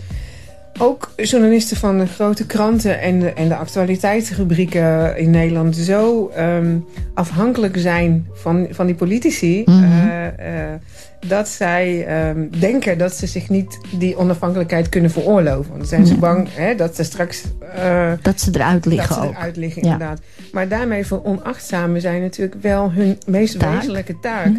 ook 0.78 1.10
journalisten 1.16 1.76
van 1.76 1.98
de 1.98 2.06
grote 2.06 2.46
kranten 2.46 3.00
en 3.00 3.20
de, 3.20 3.32
en 3.32 3.48
de 3.48 3.56
actualiteitsrubrieken 3.56 5.16
in 5.16 5.30
Nederland... 5.30 5.76
zo 5.76 6.28
ehm, 6.28 6.76
afhankelijk 7.14 7.78
zijn 7.78 8.26
van, 8.32 8.66
van 8.70 8.86
die 8.86 8.94
politici... 8.94 9.62
Mhm. 9.66 9.82
eh, 9.84 10.26
eh, 10.72 10.80
dat 11.26 11.48
zij 11.48 12.06
ehm, 12.06 12.46
denken 12.60 12.98
dat 12.98 13.14
ze 13.14 13.26
zich 13.26 13.48
niet 13.48 13.78
die 13.98 14.16
onafhankelijkheid 14.18 14.88
kunnen 14.88 15.10
veroorloven. 15.10 15.66
Want 15.68 15.78
dan 15.78 15.88
zijn 15.88 16.06
ze 16.06 16.12
Ja. 16.14 16.18
bang 16.18 16.48
hè, 16.50 16.74
dat 16.74 16.96
ze 16.96 17.02
straks... 17.02 17.42
eh, 17.74 18.12
Dat 18.22 18.40
ze 18.40 18.50
eruit 18.54 18.84
liggen 18.84 19.08
dat 19.08 19.18
ze 19.18 19.24
ook. 19.28 19.34
eruit 19.34 19.56
liggen, 19.56 19.84
Ja. 19.84 19.92
inderdaad. 19.92 20.20
Maar 20.52 20.68
daarmee 20.68 21.06
veronachtzamen 21.06 22.00
zij 22.00 22.18
natuurlijk 22.20 22.62
wel 22.62 22.92
hun 22.92 23.18
meest 23.26 23.58
Taak. 23.58 23.74
wezenlijke 23.74 24.18
taak. 24.20 24.46
Hm. 24.46 24.56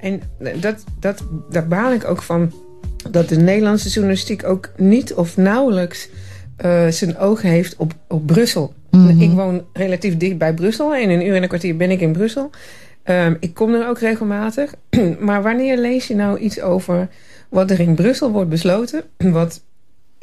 En 0.00 0.20
dat, 0.60 0.84
dat, 1.00 1.24
daar 1.50 1.68
baal 1.68 1.92
ik 1.92 2.08
ook 2.08 2.22
van 2.22 2.52
dat 3.10 3.28
de 3.28 3.36
Nederlandse 3.36 3.88
journalistiek 3.88 4.44
ook 4.44 4.70
niet 4.76 5.14
of 5.14 5.36
nauwelijks 5.36 6.08
eh, 6.56 6.88
zijn 6.88 7.18
oog 7.18 7.42
heeft 7.42 7.76
op, 7.76 7.92
op 8.08 8.26
Brussel. 8.26 8.74
Mhm. 8.90 9.20
Ik 9.20 9.30
woon 9.30 9.64
relatief 9.72 10.16
dicht 10.16 10.38
bij 10.38 10.54
Brussel. 10.54 10.94
En 10.94 11.00
in 11.00 11.10
een 11.10 11.26
uur 11.26 11.34
en 11.34 11.42
een 11.42 11.48
kwartier 11.48 11.76
ben 11.76 11.90
ik 11.90 12.00
in 12.00 12.12
Brussel. 12.12 12.50
Ehm, 13.02 13.34
ik 13.40 13.54
kom 13.54 13.74
er 13.74 13.88
ook 13.88 13.98
regelmatig. 13.98 14.74
maar 15.20 15.42
wanneer 15.42 15.78
lees 15.78 16.06
je 16.06 16.14
nou 16.14 16.38
iets 16.38 16.60
over 16.60 17.08
wat 17.48 17.70
er 17.70 17.80
in 17.80 17.94
Brussel 17.94 18.30
wordt 18.30 18.50
besloten... 18.50 19.02
wat 19.40 19.62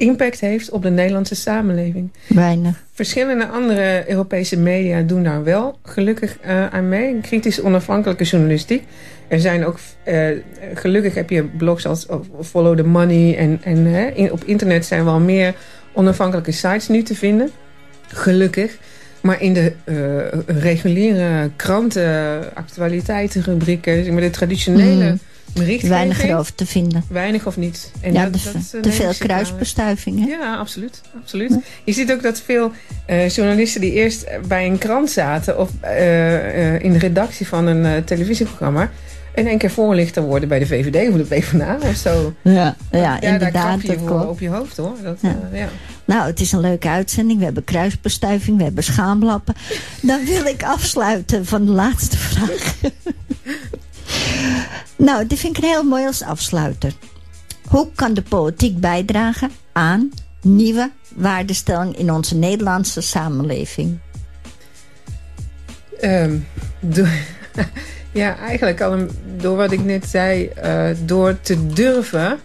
impact 0.00 0.40
heeft 0.40 0.70
op 0.70 0.82
de 0.82 0.90
Nederlandse 0.90 1.34
samenleving? 1.34 2.10
Weinig. 2.26 2.82
Verschillende 2.92 3.46
andere 3.46 4.04
Europese 4.08 4.58
media 4.58 5.00
doen 5.02 5.22
daar 5.22 5.44
wel 5.44 5.78
gelukkig 5.82 6.36
eh, 6.40 6.66
aan 6.66 6.88
mee. 6.88 7.20
Kritisch 7.22 7.60
onafhankelijke 7.62 8.24
journalistiek. 8.24 8.82
Er 9.28 9.40
zijn 9.40 9.64
ook, 9.66 9.78
eh, 10.04 10.28
gelukkig 10.74 11.14
heb 11.14 11.30
je 11.30 11.42
blogs 11.44 11.86
als 11.86 12.06
Follow 12.42 12.76
the 12.76 12.82
Money. 12.84 13.36
En, 13.36 13.60
en 13.62 13.84
hè, 13.86 14.06
in- 14.06 14.32
op 14.32 14.44
internet 14.44 14.84
zijn 14.86 15.04
wel 15.04 15.20
meer 15.20 15.54
onafhankelijke 15.92 16.52
sites 16.52 16.88
nu 16.88 17.02
te 17.02 17.14
vinden. 17.14 17.50
Gelukkig. 18.06 18.76
Maar 19.20 19.42
in 19.42 19.52
de 19.52 19.72
eh, 19.84 19.94
reguliere 20.46 21.50
kranten, 21.56 22.40
actualiteitenrubrieken, 22.54 24.04
zeg 24.04 24.12
maar 24.12 24.20
de 24.22 24.30
traditionele 24.30 25.10
Mm. 25.10 25.18
Weinig 25.88 26.22
erover 26.22 26.54
te 26.54 26.66
vinden. 26.66 27.04
Weinig 27.08 27.46
of 27.46 27.56
niet. 27.56 27.90
En 28.00 28.12
ja, 28.12 28.22
dat- 28.24 28.32
de- 28.32 28.40
dat 28.44 28.54
is 28.62 28.72
een 28.72 28.80
te 28.82 28.92
veel 28.92 29.12
kruisbestuivingen. 29.18 30.28
Ja, 30.28 30.56
absoluut. 30.56 31.00
absoluut. 31.22 31.52
Je 31.84 31.92
ziet 31.92 32.12
ook 32.12 32.22
dat 32.22 32.40
veel 32.40 32.72
eh, 33.06 33.28
journalisten 33.28 33.80
die 33.80 33.92
eerst 33.92 34.26
bij 34.48 34.66
een 34.66 34.78
krant 34.78 35.10
zaten... 35.10 35.58
of 35.58 35.70
eh, 35.80 36.74
eh, 36.74 36.82
in 36.82 36.92
de 36.92 36.98
redactie 36.98 37.46
van 37.46 37.66
een 37.66 37.84
eh, 37.84 38.02
televisieprogramma... 38.04 38.90
in 39.34 39.46
één 39.46 39.58
keer 39.58 39.70
voorlichter 39.70 40.22
worden 40.22 40.48
bij 40.48 40.58
de 40.58 40.66
VVD 40.66 41.08
of 41.10 41.16
de 41.16 41.22
PvdA 41.36 41.78
of 41.82 41.96
zo. 41.96 42.34
Ja, 42.42 42.76
ja, 42.90 43.18
daar 43.18 43.22
inderdaad. 43.32 43.80
klap 43.80 43.98
je 43.98 44.04
Dat 44.06 44.26
op 44.28 44.40
je 44.40 44.48
hoofd, 44.48 44.76
hoor. 44.76 44.96
Dat, 45.02 45.18
eh, 45.22 45.58
ja. 45.60 45.68
Nou, 46.04 46.26
het 46.26 46.40
is 46.40 46.52
een 46.52 46.60
leuke 46.60 46.88
uitzending. 46.88 47.38
We 47.38 47.44
hebben 47.44 47.64
kruisbestuiving, 47.64 48.56
we 48.56 48.62
hebben 48.64 48.84
schaamlappen. 48.84 49.54
Dan 50.02 50.24
wil 50.24 50.44
ik 50.44 50.62
afsluiten 50.62 51.46
van 51.46 51.64
de 51.64 51.70
laatste 51.72 52.16
vraag. 52.16 52.74
nou, 54.96 55.26
dit 55.26 55.38
vind 55.38 55.56
ik 55.56 55.64
heel 55.64 55.82
mooi 55.82 56.06
als 56.06 56.22
afsluiter. 56.22 56.92
Hoe 57.68 57.88
kan 57.94 58.14
de 58.14 58.22
politiek 58.22 58.80
bijdragen 58.80 59.50
aan 59.72 60.10
nieuwe 60.42 60.90
waardestelling 61.14 61.96
in 61.98 62.12
onze 62.12 62.34
Nederlandse 62.36 63.00
samenleving? 63.00 63.98
Ehm, 66.00 66.38
door, 66.80 67.08
ja, 68.12 68.36
eigenlijk 68.38 68.80
al 68.80 68.92
een- 68.92 69.10
door 69.36 69.56
wat 69.56 69.72
ik 69.72 69.84
net 69.84 70.06
zei... 70.08 70.46
eh, 70.46 70.88
door 71.04 71.40
te 71.40 71.66
durven 71.66 72.38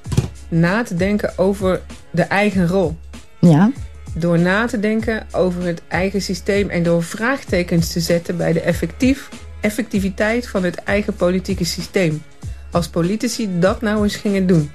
na 0.50 0.84
te 0.84 0.96
denken 0.96 1.38
over 1.38 1.82
de 2.12 2.22
eigen 2.22 2.68
rol. 2.68 2.98
Ja, 3.40 3.72
Door 4.18 4.40
na 4.40 4.66
te 4.68 4.80
denken 4.80 5.28
over 5.32 5.64
het 5.64 5.82
eigen 5.88 6.22
systeem 6.22 6.70
en 6.70 6.84
door 6.84 7.04
vraagtekens 7.04 7.92
te 7.92 8.00
zetten 8.00 8.38
bij 8.38 8.54
de 8.54 8.62
effectief, 8.62 9.30
effectiviteit 9.66 10.48
van 10.48 10.64
het 10.64 10.76
eigen 10.76 11.14
politieke 11.16 11.64
systeem. 11.66 12.24
Als 12.72 12.88
politici 12.88 13.50
dat 13.60 13.82
nou 13.82 14.04
eens 14.04 14.16
gingen 14.16 14.48
doen, 14.48 14.72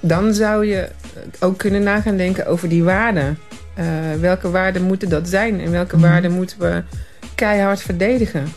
dan 0.00 0.34
zou 0.34 0.66
je 0.66 0.88
ook 1.40 1.58
kunnen 1.58 1.82
nagaan 1.82 2.16
denken 2.16 2.46
over 2.46 2.68
die 2.68 2.84
waarden. 2.84 3.38
Eh, 3.74 3.84
welke 4.20 4.50
waarden 4.50 4.82
moeten 4.82 5.08
dat 5.08 5.28
zijn 5.28 5.60
en 5.60 5.70
welke 5.70 5.96
Mhm. 5.96 6.04
waarden 6.06 6.32
moeten 6.32 6.58
we 6.58 6.82
keihard 7.34 7.80
verdedigen? 7.82 8.52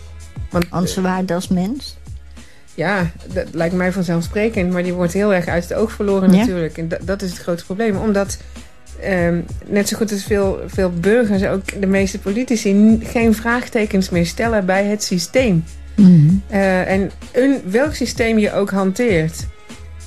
Want 0.50 0.66
onze 0.72 1.02
waarde 1.02 1.34
als 1.34 1.48
mens. 1.48 1.98
ja, 2.74 3.12
dat 3.34 3.46
lijkt 3.52 3.76
mij 3.76 3.92
vanzelfsprekend, 3.92 4.72
maar 4.72 4.84
die 4.84 4.94
wordt 4.94 5.14
heel 5.14 5.34
erg 5.34 5.48
uit 5.48 5.64
het 5.70 5.74
oog 5.78 5.92
verloren 5.92 6.32
Ja. 6.32 6.38
natuurlijk. 6.38 6.78
En 6.78 6.90
dat 7.02 7.22
is 7.22 7.30
het 7.30 7.40
grote 7.40 7.66
probleem. 7.66 7.98
Omdat 7.98 8.38
ehm, 9.02 9.40
net 9.66 9.88
zo 9.88 9.98
goed 9.98 10.12
als 10.12 10.24
veel, 10.24 10.60
veel 10.68 10.92
burgers, 10.92 11.44
ook 11.44 11.82
de 11.82 11.88
meeste 11.88 12.20
politici, 12.20 13.00
geen 13.04 13.36
vraagtekens 13.36 14.10
meer 14.10 14.26
stellen 14.26 14.66
bij 14.66 14.86
het 14.86 15.04
systeem. 15.04 15.64
Mhm. 15.96 16.30
Eh, 16.48 16.92
en 16.92 17.12
een, 17.32 17.62
welk 17.70 17.94
systeem 17.94 18.38
je 18.38 18.54
ook 18.54 18.70
hanteert. 18.70 19.46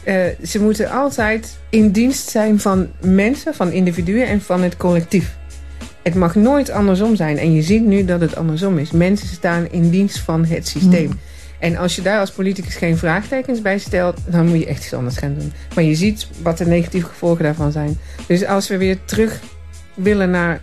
eh, 0.05 0.17
ze 0.47 0.63
moeten 0.63 0.91
altijd 0.91 1.57
in 1.71 1.91
dienst 1.91 2.29
zijn 2.31 2.61
van 2.61 2.89
mensen, 3.01 3.55
van 3.55 3.73
individuen 3.73 4.27
en 4.27 4.41
van 4.41 4.63
het 4.63 4.77
collectief. 4.77 5.37
Het 6.03 6.15
mag 6.15 6.35
nooit 6.35 6.71
andersom 6.71 7.17
zijn. 7.17 7.39
En 7.39 7.55
je 7.55 7.63
ziet 7.63 7.85
nu 7.85 8.05
dat 8.05 8.21
het 8.21 8.37
andersom 8.37 8.79
is. 8.79 8.91
Mensen 8.91 9.29
staan 9.29 9.67
in 9.71 9.91
dienst 9.91 10.19
van 10.19 10.45
het 10.45 10.69
systeem. 10.69 11.07
Mm. 11.07 11.19
En 11.61 11.77
als 11.77 11.97
je 11.97 12.03
daar 12.03 12.21
als 12.21 12.31
politicus 12.31 12.75
geen 12.75 12.97
vraagtekens 12.97 13.63
bij 13.63 13.79
stelt... 13.79 14.19
dan 14.27 14.47
moet 14.47 14.59
je 14.59 14.67
echt 14.67 14.85
iets 14.85 14.95
anders 14.95 15.17
gaan 15.17 15.35
doen. 15.39 15.53
Maar 15.75 15.85
je 15.85 15.95
ziet 15.95 16.29
wat 16.43 16.59
de 16.59 16.67
negatieve 16.67 17.07
gevolgen 17.07 17.45
daarvan 17.45 17.73
zijn. 17.73 17.99
Dus 18.27 18.45
als 18.47 18.69
we 18.69 18.77
weer 18.77 18.99
terug 19.05 19.41
willen 19.95 20.31
naar... 20.31 20.61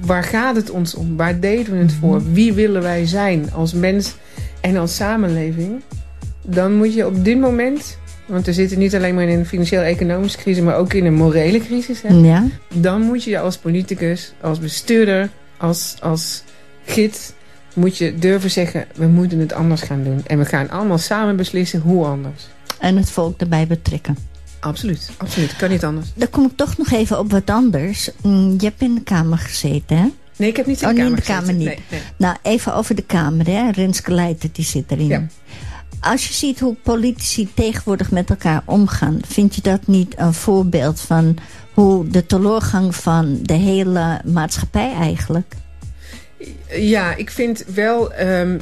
waar 0.00 0.24
gaat 0.24 0.56
het 0.56 0.70
ons 0.70 0.94
om? 0.94 1.16
Waar 1.16 1.40
deden 1.40 1.72
we 1.72 1.78
het 1.78 1.92
voor? 1.92 2.32
Wie 2.32 2.52
willen 2.52 2.82
wij 2.82 3.06
zijn 3.06 3.52
als 3.52 3.72
mens 3.72 4.14
en 4.60 4.76
als 4.76 4.94
samenleving? 4.94 5.82
Dan 6.42 6.74
moet 6.74 6.94
je 6.94 7.06
op 7.06 7.24
dit 7.24 7.40
moment... 7.40 7.98
want 8.26 8.46
we 8.46 8.52
zitten 8.52 8.78
niet 8.78 8.94
alleen 8.94 9.14
maar 9.14 9.28
in 9.28 9.38
een 9.38 9.46
financieel-economische 9.46 10.38
crisis... 10.38 10.62
maar 10.62 10.76
ook 10.76 10.92
in 10.92 11.04
een 11.04 11.14
morele 11.14 11.58
crisis. 11.58 12.02
Hè? 12.02 12.14
Ja, 12.14 12.44
dan 12.74 13.00
moet 13.00 13.24
je 13.24 13.38
als 13.38 13.56
politicus, 13.56 14.32
als 14.40 14.58
bestuurder, 14.58 15.28
als, 15.56 15.96
als 16.00 16.42
gids... 16.84 17.32
moet 17.74 17.96
je 17.96 18.14
durven 18.18 18.50
zeggen, 18.50 18.86
we 18.94 19.06
moeten 19.06 19.38
het 19.38 19.52
anders 19.52 19.82
gaan 19.82 20.04
doen. 20.04 20.22
En 20.26 20.38
we 20.38 20.44
gaan 20.44 20.70
allemaal 20.70 20.98
samen 20.98 21.36
beslissen 21.36 21.80
hoe 21.80 22.04
anders. 22.06 22.46
en 22.80 22.96
het 22.96 23.10
volk 23.10 23.40
erbij 23.40 23.66
betrekken. 23.66 24.16
Absoluut, 24.60 25.10
absoluut. 25.16 25.56
Kan 25.56 25.70
niet 25.70 25.84
anders. 25.84 26.06
Dan 26.14 26.30
kom 26.30 26.44
ik 26.44 26.56
toch 26.56 26.76
nog 26.78 26.90
even 26.90 27.18
op 27.18 27.30
wat 27.30 27.50
anders. 27.50 28.10
Mm, 28.22 28.54
Je 28.58 28.64
hebt 28.66 28.82
in 28.82 28.94
de 28.94 29.02
Kamer 29.02 29.38
gezeten, 29.38 29.96
hè? 29.96 30.06
Nee, 30.36 30.48
ik 30.48 30.56
heb 30.56 30.66
niet 30.66 30.82
in 30.82 30.88
Oh, 30.88 30.94
de 30.94 31.02
niet 31.02 31.04
Kamer 31.04 31.18
in 31.18 31.24
de 31.24 31.32
Kamer 31.32 31.54
niet. 31.54 31.66
Nee, 31.66 31.78
nee. 31.90 32.00
Nou, 32.16 32.36
even 32.42 32.74
over 32.74 32.94
de 32.94 33.02
Kamer, 33.02 33.46
hè. 33.46 33.70
Renske 33.70 34.12
Leijten, 34.14 34.48
die 34.52 34.64
zit 34.64 34.90
erin. 34.90 35.06
Ja. 35.06 35.26
Als 36.00 36.26
je 36.28 36.34
ziet 36.34 36.60
hoe 36.60 36.74
politici 36.82 37.48
tegenwoordig 37.54 38.10
met 38.10 38.30
elkaar 38.30 38.62
omgaan... 38.64 39.18
vind 39.26 39.54
je 39.54 39.60
dat 39.62 39.86
niet 39.86 40.14
een 40.18 40.34
voorbeeld 40.34 41.00
van 41.00 41.36
hoe 41.74 42.08
de 42.08 42.26
teleurgang 42.26 42.94
van 42.96 43.38
de 43.42 43.52
hele 43.54 44.20
maatschappij 44.24 44.92
eigenlijk... 44.92 45.54
Ja, 46.70 47.14
ik 47.16 47.30
vind 47.30 47.64
wel... 47.74 48.12
ehm, 48.12 48.58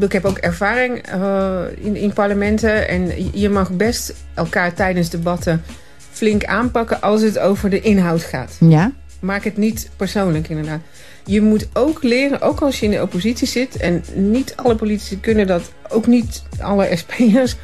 ik 0.00 0.12
heb 0.12 0.24
ook 0.24 0.38
ervaring 0.38 0.98
eh, 1.06 1.62
in, 1.74 1.96
in 1.96 2.12
parlementen. 2.12 2.88
En 2.88 3.10
je 3.32 3.48
mag 3.48 3.70
best 3.70 4.14
elkaar 4.34 4.74
tijdens 4.74 5.10
debatten 5.10 5.62
flink 6.10 6.44
aanpakken... 6.44 7.00
als 7.00 7.22
het 7.22 7.38
over 7.38 7.70
de 7.70 7.80
inhoud 7.80 8.22
gaat. 8.22 8.56
Ja? 8.60 8.92
Maak 9.20 9.44
het 9.44 9.56
niet 9.56 9.90
persoonlijk 9.96 10.48
inderdaad. 10.48 10.80
Je 11.24 11.40
moet 11.40 11.68
ook 11.72 12.02
leren, 12.02 12.40
ook 12.40 12.60
als 12.60 12.80
je 12.80 12.84
in 12.86 12.92
de 12.92 13.02
oppositie 13.02 13.46
zit... 13.46 13.76
en 13.76 14.04
niet 14.14 14.52
alle 14.56 14.74
politici 14.74 15.20
kunnen 15.20 15.46
dat, 15.46 15.72
ook 15.88 16.06
niet 16.06 16.42
alle 16.60 16.88
SP'ers... 16.96 17.56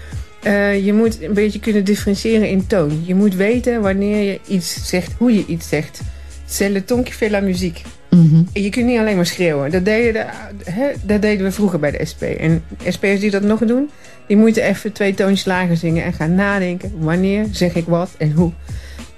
eh, 0.42 0.84
je 0.84 0.92
moet 0.92 1.22
een 1.22 1.34
beetje 1.34 1.60
kunnen 1.60 1.84
differentiëren 1.84 2.48
in 2.48 2.66
toon. 2.66 3.02
Je 3.04 3.14
moet 3.14 3.34
weten 3.34 3.80
wanneer 3.80 4.32
je 4.32 4.40
iets 4.46 4.88
zegt, 4.88 5.12
hoe 5.18 5.34
je 5.34 5.44
iets 5.46 5.68
zegt. 5.68 6.00
C'est 6.46 6.72
le 6.72 6.84
ton 6.84 7.02
qui 7.02 7.12
fait 7.12 7.30
la 7.30 7.40
muziek. 7.40 7.82
Mhm. 8.10 8.42
Je 8.52 8.68
kunt 8.68 8.86
niet 8.86 8.98
alleen 8.98 9.16
maar 9.16 9.26
schreeuwen. 9.26 9.70
Dat 9.70 9.84
deden, 9.84 10.26
de, 10.64 10.94
dat 11.02 11.22
deden 11.22 11.44
we 11.44 11.52
vroeger 11.52 11.78
bij 11.78 11.90
de 11.90 12.04
SP. 12.10 12.22
En 12.22 12.64
SP'ers 12.86 13.20
die 13.20 13.30
dat 13.30 13.42
nog 13.42 13.58
doen, 13.58 13.90
die 14.26 14.36
moeten 14.36 14.62
even 14.62 14.92
twee 14.92 15.14
toontjes 15.14 15.44
lager 15.44 15.76
zingen 15.76 16.04
en 16.04 16.12
gaan 16.12 16.34
nadenken. 16.34 16.92
Wanneer 16.98 17.46
zeg 17.50 17.74
ik 17.74 17.86
wat 17.86 18.10
en 18.18 18.32
hoe. 18.32 18.52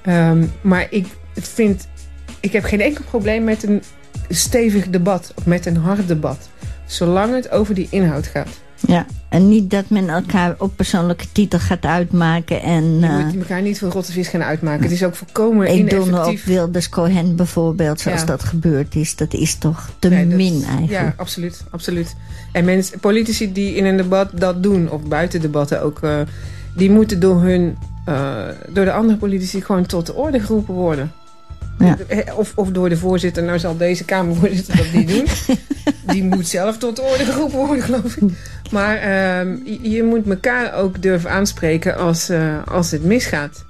Ehm, 0.03 0.45
maar 0.61 0.87
ik 0.91 1.07
vind, 1.35 1.89
ik 2.41 2.53
heb 2.53 2.65
geen 2.65 2.81
enkel 2.81 3.05
probleem 3.05 3.45
met 3.45 3.63
een 3.63 3.83
stevig 4.29 4.89
debat 4.89 5.33
of 5.37 5.47
met 5.47 5.67
een 5.67 5.77
hard 5.77 6.09
debat. 6.09 6.49
Zolang 6.87 7.35
het 7.35 7.51
over 7.51 7.75
die 7.75 7.89
inhoud 7.91 8.27
gaat. 8.27 8.62
Ja, 8.87 9.07
en 9.29 9.49
niet 9.49 9.71
dat 9.71 9.89
men 9.89 10.09
elkaar 10.09 10.55
op 10.59 10.77
persoonlijke 10.77 11.25
titel 11.33 11.59
gaat 11.59 11.85
uitmaken. 11.85 12.63
En 12.63 12.99
Je 13.01 13.07
eh, 13.07 13.25
moet 13.25 13.37
elkaar 13.37 13.63
niet 13.63 13.79
voor 13.79 13.89
rotte 13.89 14.13
vis 14.13 14.29
gaan 14.29 14.43
uitmaken. 14.43 14.83
Het 14.83 14.93
is 14.93 15.05
ook 15.05 15.15
volkomen 15.15 15.67
ik 15.75 15.91
doe 15.91 15.99
me 15.99 16.05
op 16.05 16.09
ineffectief. 16.09 16.45
Wilders 16.45 16.89
Cohen 16.89 17.37
bijvoorbeeld, 17.37 18.01
zoals 18.01 18.21
Ja. 18.21 18.27
dat 18.27 18.45
gebeurd 18.45 18.95
is. 18.95 19.17
Dat 19.17 19.35
is 19.35 19.55
toch 19.55 19.91
te 19.99 20.09
Nee, 20.09 20.27
dat- 20.29 20.37
min 20.37 20.63
eigenlijk. 20.65 20.91
Ja, 20.91 21.15
absoluut, 21.17 21.65
absoluut. 21.71 22.17
En 22.53 22.65
mensen, 22.65 22.99
politici 23.01 23.53
die 23.53 23.75
in 23.75 23.85
een 23.85 23.97
debat 23.97 24.31
dat 24.35 24.63
doen, 24.63 24.91
of 24.91 25.03
buiten 25.03 25.41
debatten 25.41 25.83
ook, 25.83 25.99
eh, 26.03 26.21
die 26.77 26.91
moeten 26.91 27.21
door 27.21 27.43
hun, 27.43 27.77
eh, 28.05 28.45
door 28.73 28.85
de 28.85 28.93
andere 28.93 29.19
politici 29.19 29.61
gewoon 29.61 29.87
tot 29.87 30.07
de 30.07 30.15
orde 30.15 30.41
geroepen 30.41 30.75
worden. 30.75 31.13
Ja. 31.79 31.97
Eh, 32.09 32.39
Of, 32.39 32.53
of 32.55 32.69
door 32.71 32.89
de 32.89 32.97
voorzitter, 32.97 33.43
nou 33.43 33.59
zal 33.59 33.77
deze 33.77 34.05
Kamervoorzitter 34.05 34.77
dat 34.77 34.93
niet 34.93 35.09
doen. 35.09 35.25
Die 36.07 36.25
moet 36.25 36.49
zelf 36.49 36.79
tot 36.79 36.97
de 36.97 37.03
orde 37.03 37.25
geroepen 37.25 37.59
worden, 37.59 37.83
geloof 37.85 38.17
ik. 38.17 38.33
Maar 38.73 38.97
ehm, 38.97 39.57
je, 39.83 40.03
moet 40.03 40.29
elkaar 40.29 40.75
ook 40.75 41.03
durven 41.03 41.31
aanspreken 41.31 41.97
als, 41.97 42.29
eh, 42.29 42.57
als 42.67 42.91
het 42.91 43.05
misgaat. 43.05 43.65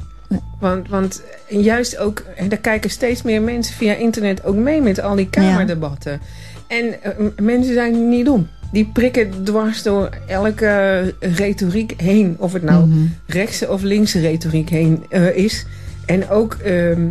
Want, 0.60 0.88
want 0.88 1.22
juist 1.48 1.98
ook, 1.98 2.22
daar 2.48 2.58
kijken 2.58 2.90
steeds 2.90 3.22
meer 3.22 3.42
mensen 3.42 3.74
via 3.74 3.94
internet 3.94 4.44
ook 4.44 4.54
mee 4.56 4.80
met 4.82 5.00
al 5.00 5.14
die 5.16 5.28
kamerdebatten. 5.30 6.20
En 6.66 7.02
eh, 7.02 7.10
m- 7.18 7.44
mensen 7.44 7.74
zijn 7.74 8.08
niet 8.08 8.24
dom. 8.24 8.48
Die 8.72 8.90
prikken 8.92 9.44
dwars 9.44 9.82
door 9.82 10.08
elke 10.26 11.14
retoriek 11.20 11.94
heen. 12.00 12.36
Of 12.38 12.52
het 12.52 12.62
nou 12.62 12.86
Mhm. 12.86 12.98
rechtse 13.26 13.68
of 13.70 13.82
linkse 13.82 14.20
retoriek 14.20 14.68
heen 14.70 15.04
eh, 15.10 15.36
is. 15.36 15.66
En 16.06 16.28
ook, 16.30 16.54
ehm, 16.54 17.08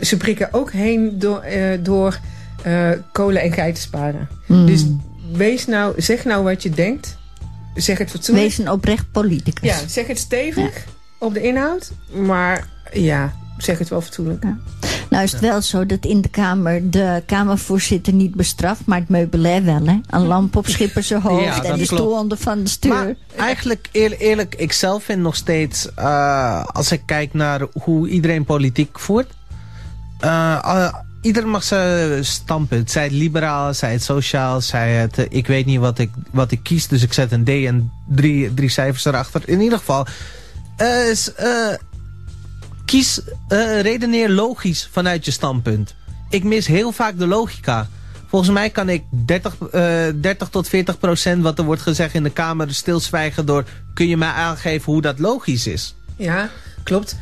ze 0.00 0.16
prikken 0.16 0.48
ook 0.52 0.72
heen 0.72 1.18
door, 1.18 1.40
eh, 1.40 1.62
door 1.82 2.18
kolen 3.12 3.42
en 3.42 3.52
geiten 3.52 3.82
sparen. 3.82 4.28
Mhm. 4.46 4.66
Dus 4.66 4.86
wees 5.36 5.66
nou, 5.66 6.00
zeg 6.00 6.24
nou 6.24 6.44
wat 6.44 6.62
je 6.62 6.70
denkt. 6.70 7.16
Zeg 7.74 7.98
het 7.98 8.10
fatsoenlijk. 8.10 8.46
Wees 8.46 8.58
een 8.58 8.70
oprecht 8.70 9.12
politicus. 9.12 9.70
Ja, 9.70 9.88
zeg 9.88 10.06
het 10.06 10.18
stevig 10.18 10.84
op 11.18 11.34
de 11.34 11.42
inhoud. 11.42 11.90
Maar 12.12 12.68
ja, 12.92 13.34
zeg 13.58 13.78
het 13.78 13.88
wel 13.88 14.00
fatsoenlijk. 14.00 14.44
Nou 15.10 15.24
is 15.24 15.32
het 15.32 15.40
wel 15.40 15.62
zo 15.62 15.86
dat 15.86 16.04
in 16.04 16.20
de 16.20 16.28
Kamer 16.28 16.90
de 16.90 17.22
Kamervoorzitter 17.26 18.12
niet 18.12 18.34
bestraft, 18.34 18.80
maar 18.84 18.98
het 18.98 19.08
meubilair 19.08 19.64
wel. 19.64 19.86
Hè? 19.86 20.00
Een 20.10 20.26
lamp 20.26 20.56
op 20.56 20.66
schipper 20.66 21.02
zijn 21.02 21.20
hoofd 21.20 21.44
Ja, 21.44 21.62
en 21.62 21.78
de 21.78 21.84
stoel 21.84 22.18
onder 22.18 22.38
van 22.38 22.62
de 22.62 22.68
stuur. 22.68 22.94
Maar 22.94 23.14
eigenlijk, 23.36 23.88
eerlijk, 23.92 24.20
eerlijk 24.20 24.54
ik 24.54 24.72
zelf 24.72 25.04
vind 25.04 25.20
nog 25.20 25.36
steeds, 25.36 25.94
eh, 25.94 26.64
als 26.64 26.92
ik 26.92 27.02
kijk 27.06 27.34
naar 27.34 27.60
hoe 27.72 28.08
iedereen 28.08 28.44
politiek 28.44 28.98
voert, 28.98 29.32
eh, 30.20 30.94
eh, 31.24 31.30
iedereen 31.30 31.50
mag 31.50 31.62
zijn 31.62 32.24
standpunt. 32.24 32.90
Zij 32.90 33.02
het 33.02 33.12
liberaal, 33.12 33.74
zij 33.74 33.92
het 33.92 34.02
sociaal, 34.02 34.60
zij 34.60 34.92
het, 34.92 35.18
eh, 35.18 35.26
ik 35.28 35.46
weet 35.46 35.66
niet 35.66 35.80
wat 35.80 35.98
ik, 35.98 36.10
wat 36.30 36.50
ik 36.50 36.62
kies, 36.62 36.88
dus 36.88 37.02
ik 37.02 37.12
zet 37.12 37.32
een 37.32 37.44
D 37.44 37.48
en 37.48 37.92
drie, 38.06 38.54
drie 38.54 38.68
cijfers 38.68 39.04
erachter. 39.04 39.42
In 39.44 39.60
ieder 39.60 39.78
geval, 39.78 40.06
eh, 40.76 41.08
is, 41.10 41.34
eh, 41.34 41.74
kies, 42.84 43.20
eh, 43.48 43.80
redeneer 43.80 44.30
logisch 44.30 44.88
vanuit 44.92 45.24
je 45.24 45.30
standpunt. 45.30 45.94
Ik 46.28 46.44
mis 46.44 46.66
heel 46.66 46.92
vaak 46.92 47.18
de 47.18 47.26
logica. 47.26 47.88
Volgens 48.26 48.52
mij 48.52 48.70
kan 48.70 48.88
ik 48.88 49.04
30, 49.10 49.56
eh, 49.70 50.04
30 50.20 50.48
tot 50.48 50.68
40 50.68 50.98
procent 50.98 51.42
wat 51.42 51.58
er 51.58 51.64
wordt 51.64 51.82
gezegd 51.82 52.14
in 52.14 52.22
de 52.22 52.30
Kamer 52.30 52.74
stilzwijgen 52.74 53.46
door... 53.46 53.64
kun 53.94 54.08
je 54.08 54.16
mij 54.16 54.28
aangeven 54.28 54.92
hoe 54.92 55.02
dat 55.02 55.18
logisch 55.18 55.66
is? 55.66 55.94
Ja, 56.16 56.50
klopt. 56.82 57.16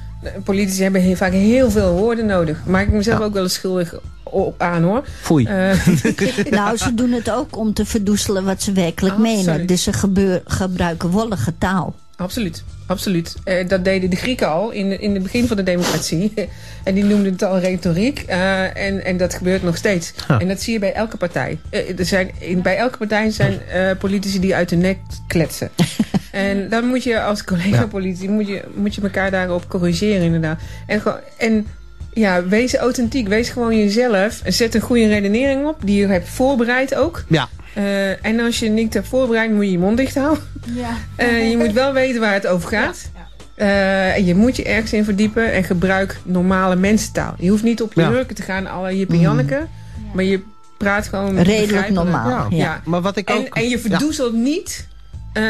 Politici 0.45 0.83
hebben 0.83 1.01
heel 1.01 1.17
vaak 1.17 1.33
heel 1.33 1.71
veel 1.71 1.93
woorden 1.93 2.27
nodig. 2.27 2.59
Maak 2.67 2.87
ik 2.87 2.93
mezelf 2.93 3.19
Ja. 3.19 3.25
ook 3.25 3.33
wel 3.33 3.43
eens 3.43 3.55
schuldig 3.55 3.95
op 4.23 4.63
aan 4.63 4.83
hoor. 4.83 5.03
Foei. 5.21 5.47
Eh, 5.47 5.87
Nou, 6.51 6.77
ze 6.77 6.95
doen 6.95 7.11
het 7.13 7.31
ook 7.31 7.57
om 7.57 7.73
te 7.75 7.85
verdoezelen 7.87 8.45
wat 8.45 8.63
ze 8.63 8.73
werkelijk 8.73 9.15
Absoluut. 9.15 9.47
menen. 9.47 9.67
Dus 9.67 9.83
ze 9.83 9.93
gebeur- 9.93 10.43
gebruiken 10.47 11.09
wollige 11.11 11.53
taal. 11.59 11.95
Absoluut, 12.23 12.65
absoluut. 12.87 13.37
Eh, 13.45 13.69
dat 13.69 13.85
deden 13.85 14.11
de 14.11 14.17
Grieken 14.17 14.49
al 14.49 14.71
in, 14.71 15.01
in 15.01 15.15
het 15.15 15.23
begin 15.23 15.47
van 15.47 15.57
de 15.57 15.63
democratie. 15.63 16.33
en 16.85 16.95
die 16.95 17.05
noemden 17.05 17.33
het 17.33 17.43
al 17.43 17.59
retoriek. 17.59 18.19
Eh, 18.27 18.77
en, 18.87 19.05
en 19.05 19.17
dat 19.17 19.35
gebeurt 19.35 19.63
nog 19.63 19.77
steeds. 19.77 20.13
En 20.39 20.49
dat 20.49 20.61
zie 20.61 20.73
je 20.73 20.79
bij 20.79 20.93
elke 20.93 21.17
partij. 21.17 21.59
Eh, 21.71 21.99
er 21.99 22.07
zijn, 22.07 22.31
in, 22.39 22.63
bij 22.63 22.77
elke 22.77 22.99
partij 22.99 23.31
zijn 23.31 23.61
politici 23.99 24.41
die 24.41 24.55
uit 24.55 24.69
de 24.69 24.77
nek 24.77 24.99
kletsen. 25.27 25.71
en 26.31 26.69
dan 26.69 26.87
moet 26.87 27.03
je 27.05 27.21
als 27.21 27.45
collega-politici 27.45 28.29
moet 28.29 28.49
je, 28.49 28.63
moet 28.75 28.95
je 28.95 29.01
elkaar 29.03 29.31
daarop 29.31 29.69
corrigeren 29.69 30.23
inderdaad. 30.23 30.61
En, 30.87 31.01
gewoon- 31.01 31.21
en 31.39 31.67
ja, 32.15 32.45
wees 32.47 32.75
authentiek. 32.77 33.29
Wees 33.29 33.49
gewoon 33.49 33.79
jezelf. 33.79 34.41
En 34.43 34.53
zet 34.53 34.75
een 34.75 34.81
goede 34.81 35.07
redenering 35.09 35.67
op. 35.67 35.77
Die 35.85 36.01
je 36.01 36.07
hebt 36.07 36.29
voorbereid 36.29 36.95
ook. 36.95 37.25
Ja, 37.29 37.49
Eh, 37.75 38.27
en 38.27 38.41
als 38.41 38.59
je 38.59 38.69
niet 38.69 38.95
hebt 38.95 39.09
voorbereid, 39.09 39.51
moet 39.53 39.65
je 39.65 39.71
je 39.71 39.79
mond 39.79 39.97
dicht 39.97 40.15
houden. 40.15 40.43
Ja. 40.75 40.91
Eh, 41.17 41.51
je 41.51 41.57
moet 41.57 41.73
wel 41.73 41.93
weten 41.93 42.21
waar 42.21 42.33
het 42.33 42.47
over 42.47 42.69
gaat. 42.69 43.11
Eh, 43.55 44.17
en 44.17 44.25
je 44.25 44.35
moet 44.35 44.57
je 44.57 44.65
ergens 44.65 44.93
in 44.93 45.05
verdiepen 45.05 45.53
en 45.53 45.65
gebruik 45.65 46.19
normale 46.25 46.77
mensentaal. 46.77 47.35
Je 47.39 47.51
hoeft 47.51 47.63
niet 47.63 47.83
op 47.83 47.93
je 47.93 48.01
Ja. 48.01 48.11
hurken 48.11 48.35
te 48.35 48.43
gaan, 48.43 48.67
alle 48.67 48.99
Jip 48.99 49.11
en 49.11 49.19
Janneke. 49.21 49.67
Maar 50.13 50.25
je 50.25 50.43
praat 50.79 51.07
gewoon 51.07 51.39
Redelijk 51.43 51.91
normaal. 51.91 52.29
ja. 52.51 52.57
Ja. 52.57 52.65
Ja. 52.65 52.81
maar 52.85 53.01
wat 53.01 53.17
ik 53.17 53.29
En, 53.29 53.37
ook... 53.37 53.55
en 53.55 53.69
je 53.69 53.79
verdoezelt 53.79 54.33
niet 54.35 54.89
eh, 55.33 55.43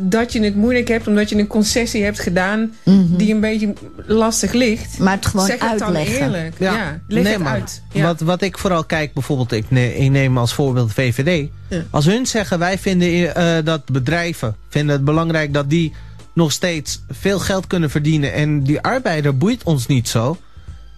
dat 0.00 0.32
je 0.32 0.40
het 0.42 0.54
moeilijk 0.56 0.88
hebt... 0.88 1.06
omdat 1.06 1.28
je 1.28 1.36
een 1.38 1.46
concessie 1.46 2.04
hebt 2.04 2.20
gedaan 2.20 2.72
Mhm. 2.84 3.16
die 3.16 3.34
een 3.34 3.40
beetje 3.40 3.72
lastig 4.06 4.52
ligt. 4.52 4.98
Maar 4.98 5.14
het 5.14 5.26
gewoon 5.26 5.46
zeg 5.46 5.60
het 5.60 5.78
dan 5.78 5.96
uitleggen. 5.96 6.22
eerlijk. 6.24 6.54
Ja, 6.58 7.00
leg 7.08 7.22
nee, 7.22 7.32
het 7.32 7.42
maar 7.42 7.52
uit. 7.52 7.82
Ja. 7.92 8.02
Wat, 8.02 8.20
wat 8.20 8.42
ik 8.42 8.58
vooral 8.58 8.84
kijk, 8.84 9.12
bijvoorbeeld, 9.12 9.52
ik, 9.52 9.70
ne- 9.70 9.94
ik 9.94 10.10
neem 10.10 10.38
als 10.38 10.54
voorbeeld 10.54 10.92
VVD. 10.92 11.48
Ja. 11.68 11.82
Als 11.90 12.04
hun 12.06 12.26
zeggen, 12.26 12.58
wij 12.58 12.78
vinden 12.78 13.34
eh, 13.34 13.64
dat 13.64 13.84
bedrijven 13.84 14.56
vinden 14.68 14.94
het 14.96 15.04
belangrijk 15.04 15.52
dat 15.54 15.70
die 15.70 15.92
nog 16.34 16.52
steeds 16.52 17.02
veel 17.10 17.38
geld 17.38 17.66
kunnen 17.66 17.90
verdienen. 17.90 18.32
En 18.32 18.62
die 18.62 18.80
arbeider 18.80 19.36
boeit 19.36 19.62
ons 19.62 19.86
niet 19.86 20.08
zo. 20.08 20.36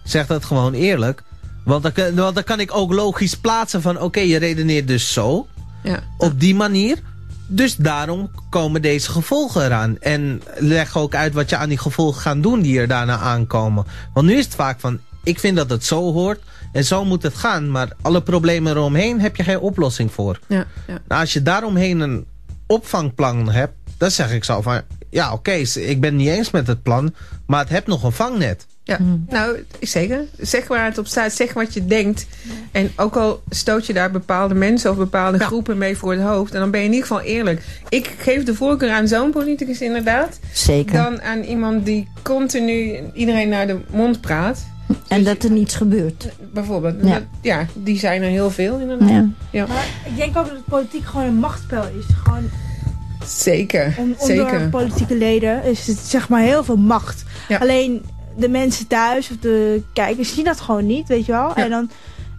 Zeg 0.03 0.27
dat 0.27 0.45
gewoon 0.45 0.73
eerlijk. 0.73 1.23
Want 1.63 1.83
dan, 1.95 2.15
want 2.15 2.35
dan 2.35 2.43
kan 2.43 2.59
ik 2.59 2.75
ook 2.75 2.93
logisch 2.93 3.35
plaatsen 3.37 3.81
van, 3.81 4.01
oké, 4.01 4.19
je 4.19 4.37
redeneert 4.37 4.87
dus 4.87 5.13
zo. 5.13 5.47
ja. 5.83 5.99
Op 6.17 6.39
die 6.39 6.55
manier. 6.55 6.97
Dus 7.47 7.75
daarom 7.75 8.31
komen 8.49 8.81
deze 8.81 9.11
gevolgen 9.11 9.65
eraan. 9.65 9.99
En 9.99 10.41
leg 10.57 10.97
ook 10.97 11.15
uit 11.15 11.33
wat 11.33 11.49
je 11.49 11.57
aan 11.57 11.69
die 11.69 11.77
gevolgen 11.77 12.21
gaat 12.21 12.43
doen 12.43 12.61
die 12.61 12.79
er 12.79 12.87
daarna 12.87 13.17
aankomen. 13.17 13.85
Want 14.13 14.27
nu 14.27 14.33
is 14.33 14.45
het 14.45 14.55
vaak 14.55 14.79
van, 14.79 14.99
ik 15.23 15.39
vind 15.39 15.57
dat 15.57 15.69
het 15.69 15.85
zo 15.85 16.13
hoort. 16.13 16.41
En 16.71 16.85
zo 16.85 17.05
moet 17.05 17.23
het 17.23 17.35
gaan. 17.35 17.71
Maar 17.71 17.91
alle 18.01 18.21
problemen 18.21 18.71
eromheen 18.71 19.21
heb 19.21 19.35
je 19.35 19.43
geen 19.43 19.59
oplossing 19.59 20.11
voor. 20.11 20.39
Ja, 20.47 20.65
ja. 20.87 20.99
Nou, 21.07 21.21
als 21.21 21.33
je 21.33 21.41
daaromheen 21.41 21.99
een 21.99 22.25
opvangplan 22.67 23.49
hebt. 23.51 23.73
Dan 23.97 24.11
zeg 24.11 24.31
ik 24.31 24.43
zo 24.43 24.61
van, 24.61 24.81
ja 25.09 25.33
oké, 25.33 25.51
ik 25.73 26.01
ben 26.01 26.15
niet 26.15 26.27
eens 26.27 26.51
met 26.51 26.67
het 26.67 26.83
plan. 26.83 27.13
Maar 27.45 27.59
het 27.59 27.69
hebt 27.69 27.87
nog 27.87 28.03
een 28.03 28.11
vangnet. 28.11 28.67
Ja, 28.87 28.97
nou 29.29 29.57
zeker. 29.79 30.25
Zeg 30.39 30.67
waar 30.67 30.85
het 30.85 30.97
op 30.97 31.07
staat, 31.07 31.31
zeg 31.33 31.53
wat 31.53 31.73
je 31.73 31.85
denkt. 31.85 32.27
En 32.71 32.91
ook 32.95 33.15
al 33.15 33.41
stoot 33.49 33.85
je 33.85 33.93
daar 33.93 34.11
bepaalde 34.11 34.53
mensen 34.53 34.91
of 34.91 34.97
bepaalde 34.97 35.39
groepen 35.39 35.77
mee 35.77 35.97
voor 35.97 36.11
het 36.11 36.21
hoofd, 36.21 36.53
en 36.53 36.59
dan 36.59 36.71
ben 36.71 36.79
je 36.79 36.85
in 36.85 36.93
ieder 36.93 37.07
geval 37.07 37.23
eerlijk. 37.23 37.61
Ik 37.89 38.15
geef 38.17 38.43
de 38.43 38.55
voorkeur 38.55 38.91
aan 38.91 39.07
zo'n 39.07 39.31
politicus 39.31 39.81
inderdaad, 39.81 40.39
Zeker. 40.53 40.93
dan 41.03 41.21
aan 41.21 41.41
iemand 41.41 41.85
die 41.85 42.07
continu 42.23 42.99
iedereen 43.13 43.49
naar 43.49 43.67
de 43.67 43.79
mond 43.91 44.21
praat. 44.21 44.65
en 45.07 45.23
dat 45.23 45.43
er 45.43 45.51
niets 45.51 45.75
gebeurt. 45.75 46.29
Bijvoorbeeld. 46.53 46.95
Ja. 47.01 47.13
Dat- 47.13 47.23
ja 47.41 47.65
die 47.73 47.99
zijn 47.99 48.21
er 48.21 48.29
heel 48.29 48.51
veel 48.51 48.79
inderdaad. 48.79 49.09
Ja. 49.09 49.29
Ja. 49.51 49.65
Maar 49.67 49.85
ik 50.05 50.15
denk 50.17 50.37
ook 50.37 50.49
dat 50.49 50.65
politiek 50.69 51.05
gewoon 51.05 51.25
een 51.25 51.35
machtsspel 51.39 51.83
is. 51.99 52.05
Gewoon 52.23 52.43
Zeker, 53.25 53.93
on- 53.97 54.15
onder 54.19 54.35
zeker. 54.49 54.69
politieke 54.69 55.15
leden 55.17 55.63
is 55.63 55.87
het 55.87 55.97
zeg 55.97 56.29
maar 56.29 56.41
heel 56.41 56.63
veel 56.63 56.77
macht. 56.77 57.23
Ja. 57.47 57.57
Alleen 57.57 58.05
de 58.37 58.49
mensen 58.49 58.87
thuis 58.87 59.29
of 59.29 59.37
de 59.37 59.81
kijkers 59.93 60.33
zien 60.33 60.43
dat 60.45 60.59
gewoon 60.61 60.85
niet, 60.85 61.07
weet 61.07 61.25
je 61.25 61.31
wel. 61.31 61.47
Ja. 61.47 61.55
En 61.55 61.69
dan, 61.69 61.89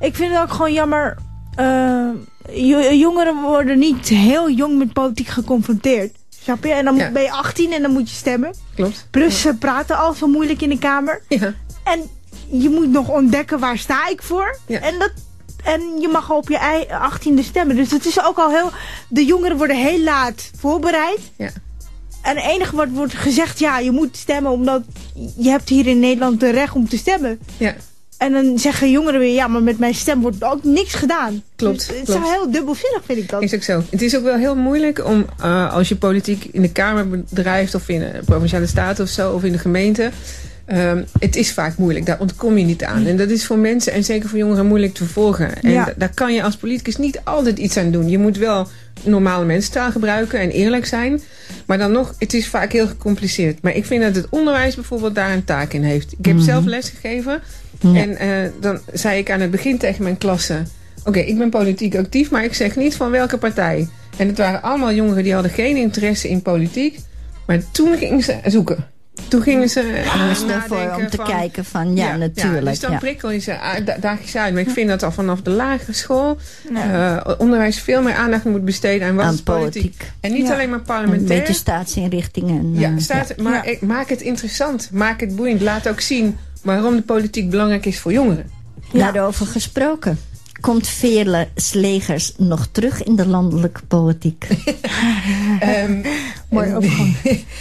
ik 0.00 0.14
vind 0.14 0.32
het 0.32 0.42
ook 0.42 0.50
gewoon 0.50 0.72
jammer. 0.72 1.16
jo- 2.50 2.92
jongeren 2.92 3.42
worden 3.42 3.78
niet 3.78 4.08
heel 4.08 4.50
jong 4.50 4.78
met 4.78 4.92
politiek 4.92 5.28
geconfronteerd. 5.28 6.14
Snap 6.42 6.64
je? 6.64 6.72
En 6.72 6.84
dan 6.84 6.96
Ja. 6.96 7.10
ben 7.10 7.22
je 7.22 7.30
18 7.32 7.72
en 7.72 7.82
dan 7.82 7.90
moet 7.90 8.10
je 8.10 8.16
stemmen. 8.16 8.54
Klopt. 8.74 9.06
Plus 9.10 9.40
ze 9.40 9.54
praten 9.54 9.98
al 9.98 10.12
zo 10.12 10.26
moeilijk 10.26 10.62
in 10.62 10.68
de 10.68 10.78
kamer. 10.78 11.22
Ja. 11.28 11.52
En 11.84 12.00
je 12.50 12.68
moet 12.70 12.90
nog 12.90 13.08
ontdekken 13.08 13.58
waar 13.58 13.78
sta 13.78 14.08
ik 14.08 14.22
voor. 14.22 14.58
Ja. 14.66 14.80
En, 14.80 14.98
dat, 14.98 15.12
en 15.64 15.80
je 16.00 16.08
mag 16.08 16.30
al 16.30 16.36
op 16.36 16.48
je 16.48 16.58
ei- 16.58 16.86
18e 16.88 17.42
stemmen. 17.42 17.76
Dus 17.76 17.90
het 17.90 18.06
is 18.06 18.22
ook 18.24 18.38
al 18.38 18.50
heel... 18.50 18.70
De 19.08 19.24
jongeren 19.24 19.56
worden 19.56 19.76
heel 19.76 20.00
laat 20.00 20.50
voorbereid. 20.58 21.18
Ja. 21.36 21.50
En 22.26 22.36
het 22.36 22.44
enige 22.44 22.76
wat 22.76 22.88
wordt 22.92 23.14
gezegd... 23.14 23.58
Ja, 23.58 23.78
je 23.78 23.90
moet 23.90 24.16
stemmen 24.16 24.50
omdat 24.50 24.82
je 25.36 25.48
hebt 25.48 25.68
hier 25.68 25.86
in 25.86 25.98
Nederland 25.98 26.40
de 26.40 26.50
recht 26.50 26.74
om 26.74 26.88
te 26.88 26.96
stemmen. 26.96 27.38
Ja. 27.56 27.74
En 28.18 28.32
dan 28.32 28.58
zeggen 28.58 28.90
jongeren 28.90 29.20
weer, 29.20 29.34
ja, 29.34 29.46
maar 29.48 29.62
met 29.62 29.78
mijn 29.78 29.94
stem 29.94 30.20
wordt 30.20 30.44
ook 30.44 30.64
niks 30.64 30.94
gedaan. 30.94 31.42
Klopt, 31.56 31.76
Dus 31.76 31.96
het 31.96 32.04
klopt. 32.04 32.24
is 32.24 32.30
heel 32.30 32.50
dubbelzinnig, 32.50 33.02
vind 33.04 33.18
ik 33.18 33.28
dat. 33.28 33.42
Is 33.42 33.54
ook 33.54 33.62
zo. 33.62 33.82
Het 33.90 34.02
is 34.02 34.16
ook 34.16 34.22
wel 34.22 34.36
heel 34.36 34.56
moeilijk 34.56 35.04
om 35.04 35.26
eh, 35.40 35.72
als 35.74 35.88
je 35.88 35.96
politiek 35.96 36.44
in 36.44 36.62
de 36.62 36.72
Kamer 36.72 37.08
bedrijft 37.10 37.74
of 37.74 37.88
in 37.88 37.98
de 37.98 38.20
provinciale 38.24 38.66
staten 38.66 39.04
of 39.04 39.10
zo 39.10 39.32
of 39.32 39.44
in 39.44 39.52
de 39.52 39.58
gemeente. 39.58 40.10
Ehm, 40.66 41.02
het 41.18 41.36
is 41.36 41.52
vaak 41.52 41.76
moeilijk, 41.76 42.06
daar 42.06 42.20
ontkom 42.20 42.58
je 42.58 42.64
niet 42.64 42.84
aan. 42.84 43.06
En 43.06 43.16
dat 43.16 43.30
is 43.30 43.46
voor 43.46 43.58
mensen 43.58 43.92
en 43.92 44.04
zeker 44.04 44.28
voor 44.28 44.38
jongeren 44.38 44.66
moeilijk 44.66 44.94
te 44.94 45.04
volgen. 45.04 45.62
En 45.62 45.70
Ja. 45.70 45.92
daar 45.96 46.14
kan 46.14 46.34
je 46.34 46.42
als 46.42 46.56
politicus 46.56 46.96
niet 46.96 47.20
altijd 47.24 47.58
iets 47.58 47.76
aan 47.76 47.90
doen. 47.90 48.08
Je 48.08 48.18
moet 48.18 48.36
wel 48.36 48.68
normale 49.02 49.44
mensentaal 49.44 49.90
gebruiken 49.90 50.40
en 50.40 50.50
eerlijk 50.50 50.86
zijn. 50.86 51.20
Maar 51.66 51.78
dan 51.78 51.92
nog, 51.92 52.14
het 52.18 52.34
is 52.34 52.48
vaak 52.48 52.72
heel 52.72 52.86
gecompliceerd. 52.86 53.62
Maar 53.62 53.74
ik 53.74 53.84
vind 53.84 54.02
dat 54.02 54.14
het 54.14 54.26
onderwijs 54.30 54.74
bijvoorbeeld 54.74 55.14
daar 55.14 55.32
een 55.32 55.44
taak 55.44 55.72
in 55.72 55.82
heeft. 55.82 56.14
Ik 56.18 56.26
heb 56.26 56.38
zelf 56.38 56.64
lesgegeven. 56.64 57.40
Ja. 57.80 57.94
En 57.94 58.16
eh, 58.16 58.28
dan 58.60 58.80
zei 58.92 59.18
ik 59.18 59.30
aan 59.30 59.40
het 59.40 59.50
begin 59.50 59.78
tegen 59.78 60.02
mijn 60.02 60.18
klasse... 60.18 60.62
Oké, 61.04 61.18
ik 61.18 61.38
ben 61.38 61.50
politiek 61.50 61.96
actief, 61.96 62.30
maar 62.30 62.44
ik 62.44 62.54
zeg 62.54 62.76
niet 62.76 62.94
van 62.94 63.10
welke 63.10 63.38
partij. 63.38 63.88
En 64.16 64.26
het 64.26 64.38
waren 64.38 64.62
allemaal 64.62 64.92
jongeren 64.92 65.22
die 65.22 65.32
hadden 65.32 65.50
geen 65.50 65.76
interesse 65.76 66.28
in 66.28 66.42
politiek. 66.42 66.98
Maar 67.46 67.60
toen 67.70 67.96
gingen 67.96 68.22
ze 68.22 68.36
zoeken. 68.44 68.86
Toen 69.28 69.42
gingen 69.42 69.68
ze 69.68 70.02
daarvoor 70.46 70.76
nadenken 70.76 70.96
om 71.04 71.10
te 71.10 71.16
van- 71.16 71.26
kijken 71.26 71.64
van, 71.64 71.96
ja, 71.96 72.16
natuurlijk. 72.16 72.64
dus 72.66 72.80
dan 72.80 72.90
ja. 72.90 72.98
prikkel 72.98 73.30
je 73.30 73.38
ze, 73.38 73.56
daag 74.00 74.20
je 74.22 74.28
ze 74.28 74.40
uit. 74.40 74.52
Maar 74.54 74.62
ik 74.62 74.70
vind 74.70 74.88
dat 74.88 75.02
al 75.02 75.12
vanaf 75.12 75.42
de 75.42 75.50
lagere 75.50 75.92
school... 75.92 76.38
Ja. 76.74 77.22
eh, 77.24 77.34
onderwijs 77.38 77.80
veel 77.80 78.02
meer 78.02 78.14
aandacht 78.14 78.44
moet 78.44 78.64
besteden 78.64 79.08
aan 79.08 79.14
wat 79.14 79.24
Aan 79.24 79.34
is 79.34 79.42
politiek. 79.42 79.82
politiek. 79.82 80.12
En 80.20 80.32
niet 80.32 80.46
Ja. 80.46 80.52
alleen 80.52 80.68
maar 80.70 80.78
Een 80.78 80.84
parlementair. 80.84 81.38
beetje 81.38 81.54
staatsinrichtingen. 81.54 82.74
Ja, 82.74 82.88
eh, 82.90 82.98
staat, 82.98 83.36
maar 83.36 83.52
Ja. 83.52 83.62
ik- 83.64 83.80
maak 83.80 84.08
het 84.08 84.20
interessant. 84.20 84.88
Maak 84.92 85.20
het 85.20 85.36
boeiend. 85.36 85.60
Laat 85.60 85.88
ook 85.88 86.00
zien 86.00 86.36
waarom 86.62 86.96
de 86.96 87.02
politiek 87.02 87.50
belangrijk 87.50 87.86
is 87.86 87.98
voor 87.98 88.12
jongeren. 88.12 88.50
Ja. 88.92 89.12
Daarover 89.12 89.46
gesproken. 89.46 90.18
Komt 90.60 90.88
Veerles 90.88 91.72
legers 91.72 92.32
nog 92.36 92.68
terug 92.72 93.02
in 93.02 93.16
de 93.16 93.26
landelijke 93.26 93.80
politiek? 93.88 94.46
Ehm, 95.60 96.00
Mooi 96.50 96.68
en- 96.68 96.76
overgang. 96.76 97.16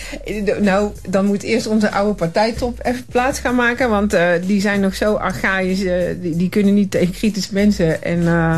nou, 0.61 0.91
dan 1.09 1.25
moet 1.25 1.43
eerst 1.43 1.67
onze 1.67 1.91
oude 1.91 2.13
partijtop 2.13 2.79
even 2.83 3.05
plaats 3.05 3.39
gaan 3.39 3.55
maken. 3.55 3.89
Want 3.89 4.13
eh, 4.13 4.29
die 4.45 4.61
zijn 4.61 4.79
nog 4.79 4.95
zo 4.95 5.13
archaïs. 5.15 5.83
eh, 5.83 5.97
die, 6.21 6.35
die 6.35 6.49
kunnen 6.49 6.73
niet 6.73 6.91
tegen 6.91 7.13
kritische 7.13 7.53
mensen. 7.53 8.03
En 8.03 8.27
eh, 8.27 8.57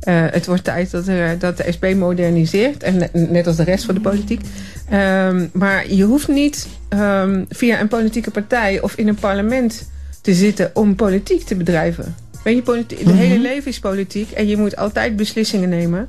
eh, 0.00 0.32
het 0.32 0.46
wordt 0.46 0.64
tijd 0.64 0.90
dat, 0.90 1.08
er, 1.08 1.38
dat 1.38 1.56
de 1.56 1.72
SP 1.76 1.84
moderniseert. 1.96 2.82
En 2.82 2.96
net, 2.96 3.12
net 3.30 3.46
als 3.46 3.56
de 3.56 3.64
rest 3.64 3.84
van 3.84 3.94
de 3.94 4.00
politiek. 4.00 4.40
Ehm, 4.90 5.46
maar 5.52 5.92
je 5.92 6.04
hoeft 6.04 6.28
niet 6.28 6.66
ehm, 6.88 7.44
via 7.48 7.80
een 7.80 7.88
politieke 7.88 8.30
partij 8.30 8.80
of 8.80 8.94
in 8.94 9.08
een 9.08 9.14
parlement 9.14 9.88
te 10.20 10.34
zitten 10.34 10.70
om 10.74 10.94
politiek 10.94 11.44
te 11.44 11.54
bedrijven. 11.54 12.14
Weet 12.44 12.56
je, 12.56 12.62
politi- 12.62 13.04
de 13.04 13.12
hele 13.12 13.38
leven 13.38 13.70
is 13.70 13.78
politiek 13.78 14.30
en 14.30 14.48
je 14.48 14.56
moet 14.56 14.76
altijd 14.76 15.16
beslissingen 15.16 15.68
nemen. 15.68 16.08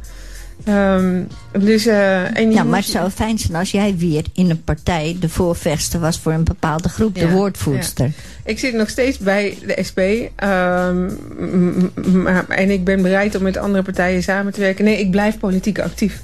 Ehm, 0.66 1.22
dus, 1.60 1.86
en 1.86 2.50
je 2.50 2.54
Ja, 2.56 2.64
maar 2.64 2.80
het 2.80 2.88
zou 2.90 3.10
fijn 3.10 3.38
zijn 3.40 3.56
als 3.56 3.72
jij 3.72 3.96
weer 3.98 4.24
in 4.34 4.50
een 4.50 4.64
partij 4.64 5.18
de 5.20 5.30
voorvechter 5.30 6.00
was 6.00 6.20
voor 6.20 6.32
een 6.32 6.44
bepaalde 6.44 6.90
groep, 6.90 7.14
de 7.16 7.20
Ja, 7.20 7.28
woordvoerster. 7.30 8.12
Ik 8.46 8.60
zit 8.60 8.74
nog 8.74 8.90
steeds 8.90 9.18
bij 9.18 9.58
de 9.66 9.78
SP. 9.90 10.00
ehm, 10.36 11.06
m- 11.06 11.92
m- 11.96 12.22
maar- 12.22 12.48
en 12.50 12.70
ik 12.70 12.84
ben 12.84 13.02
bereid 13.02 13.36
om 13.36 13.44
met 13.44 13.58
andere 13.58 13.84
partijen 13.84 14.24
samen 14.24 14.54
te 14.54 14.60
werken. 14.60 14.86
Nee, 14.86 15.00
ik 15.00 15.12
blijf 15.12 15.38
politiek 15.40 15.80
actief. 15.80 16.22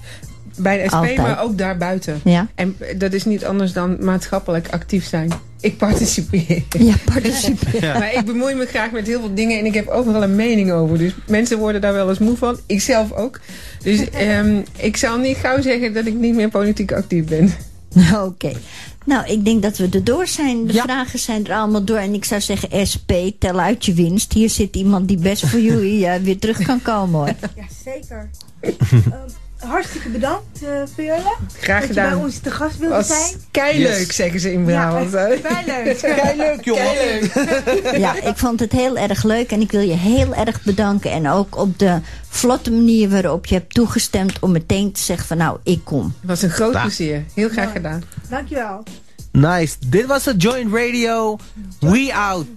Bij 0.58 0.78
de 0.78 0.84
SP, 0.90 0.94
Altijd. 0.94 1.18
maar 1.18 1.42
ook 1.44 1.58
daarbuiten. 1.58 2.22
Ja, 2.24 2.48
En 2.56 2.78
dat 2.98 3.14
is 3.14 3.26
niet 3.26 3.46
anders 3.46 3.74
dan 3.74 3.98
maatschappelijk 4.06 4.68
actief 4.70 5.06
zijn. 5.08 5.32
Ik 5.62 5.78
participeer. 5.78 6.64
ja 6.80 6.94
participeer. 7.06 7.82
Maar 8.00 8.14
ik 8.14 8.26
bemoei 8.26 8.56
me 8.56 8.66
graag 8.66 8.92
met 8.92 9.08
heel 9.08 9.20
veel 9.20 9.34
dingen 9.34 9.60
en 9.60 9.66
ik 9.66 9.74
heb 9.74 9.88
overal 9.88 10.24
een 10.24 10.36
mening 10.36 10.72
over. 10.72 10.98
Dus 10.98 11.12
mensen 11.28 11.58
worden 11.58 11.82
daar 11.82 11.94
wel 11.94 12.10
eens 12.10 12.20
moe 12.20 12.38
van. 12.38 12.58
Ik 12.66 12.82
zelf 12.82 13.12
ook. 13.12 13.40
Dus 13.84 14.10
ehm, 14.30 14.62
ik 14.78 14.98
zal 14.98 15.18
niet 15.18 15.38
gauw 15.38 15.62
zeggen 15.62 15.94
dat 15.94 16.06
ik 16.06 16.14
niet 16.14 16.36
meer 16.36 16.50
politiek 16.50 16.92
actief 16.92 17.26
ben. 17.26 17.54
Oké. 18.26 18.52
Nou, 19.06 19.28
ik 19.28 19.46
denk 19.46 19.62
dat 19.62 19.78
we 19.78 19.88
er 19.92 20.04
door 20.04 20.28
zijn. 20.28 20.68
De 20.68 20.74
Ja. 20.74 20.84
vragen 20.84 21.20
zijn 21.20 21.46
er 21.48 21.54
allemaal 21.54 21.84
door. 21.84 21.98
En 21.98 22.14
ik 22.14 22.26
zou 22.26 22.42
zeggen, 22.42 22.88
SP, 22.92 23.12
tel 23.40 23.60
uit 23.60 23.86
je 23.86 23.94
winst. 23.94 24.34
Hier 24.34 24.50
zit 24.50 24.76
iemand 24.76 25.08
die 25.08 25.18
best 25.18 25.46
voor 25.48 25.60
jullie 25.60 26.06
eh, 26.08 26.22
weer 26.22 26.38
terug 26.40 26.62
kan 26.62 26.82
komen 26.82 27.20
hoor. 27.20 27.28
Ja, 27.56 27.66
zeker. 27.84 28.30
Hartstikke 29.60 30.10
bedankt, 30.10 30.64
uh, 30.64 30.70
Veerle. 30.96 31.36
Graag 31.60 31.80
Dat 31.80 31.88
je 31.88 31.94
bij 31.94 32.04
gedaan. 32.04 32.18
ons 32.24 32.40
te 32.40 32.52
gast 32.52 32.78
wilde 32.78 32.96
Was 32.96 33.08
zijn. 33.08 33.42
keileuk, 33.52 33.98
Yes. 34.08 34.16
zeggen 34.16 34.40
ze 34.40 34.52
in 34.52 34.64
Brabant. 34.66 35.12
hè? 35.12 35.28
Wij 35.42 35.64
leuk. 35.66 35.98
Kei 36.22 36.38
leuk, 36.38 36.64
jongen. 36.66 36.84
Keileuk. 36.86 37.98
Ja, 37.98 38.22
ik 38.22 38.38
vond 38.38 38.60
het 38.60 38.72
heel 38.72 38.98
erg 38.98 39.24
leuk. 39.24 39.52
En 39.52 39.62
ik 39.62 39.72
wil 39.72 39.82
je 39.82 39.94
heel 39.94 40.34
erg 40.36 40.64
bedanken. 40.64 41.12
En 41.12 41.30
ook 41.30 41.58
op 41.58 41.80
de 41.80 42.00
vlotte 42.30 42.72
manier 42.72 43.10
waarop 43.10 43.46
je 43.46 43.56
hebt 43.56 43.74
toegestemd 43.74 44.40
om 44.40 44.52
meteen 44.52 44.92
te 44.92 45.02
zeggen 45.02 45.28
van 45.28 45.38
nou, 45.38 45.58
ik 45.64 45.80
kom. 45.84 46.04
Het 46.20 46.30
was 46.30 46.42
een 46.42 46.50
groot 46.50 46.74
Ja. 46.74 46.82
plezier. 46.82 47.24
Heel 47.34 47.50
graag 47.50 47.64
Mooi. 47.66 47.76
gedaan. 47.78 48.04
Dankjewel. 48.30 48.84
Nice. 49.32 49.76
Dit 49.88 50.06
was 50.06 50.24
de 50.24 50.36
Joint 50.36 50.74
Radio. 50.74 51.38
We 51.80 52.14
out. 52.14 52.48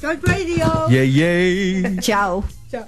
Joint 0.00 0.24
Radio. 0.26 0.84
Yeah, 0.88 1.14
yeah. 1.14 1.98
Ciao. 1.98 2.44
Ciao. 2.70 2.84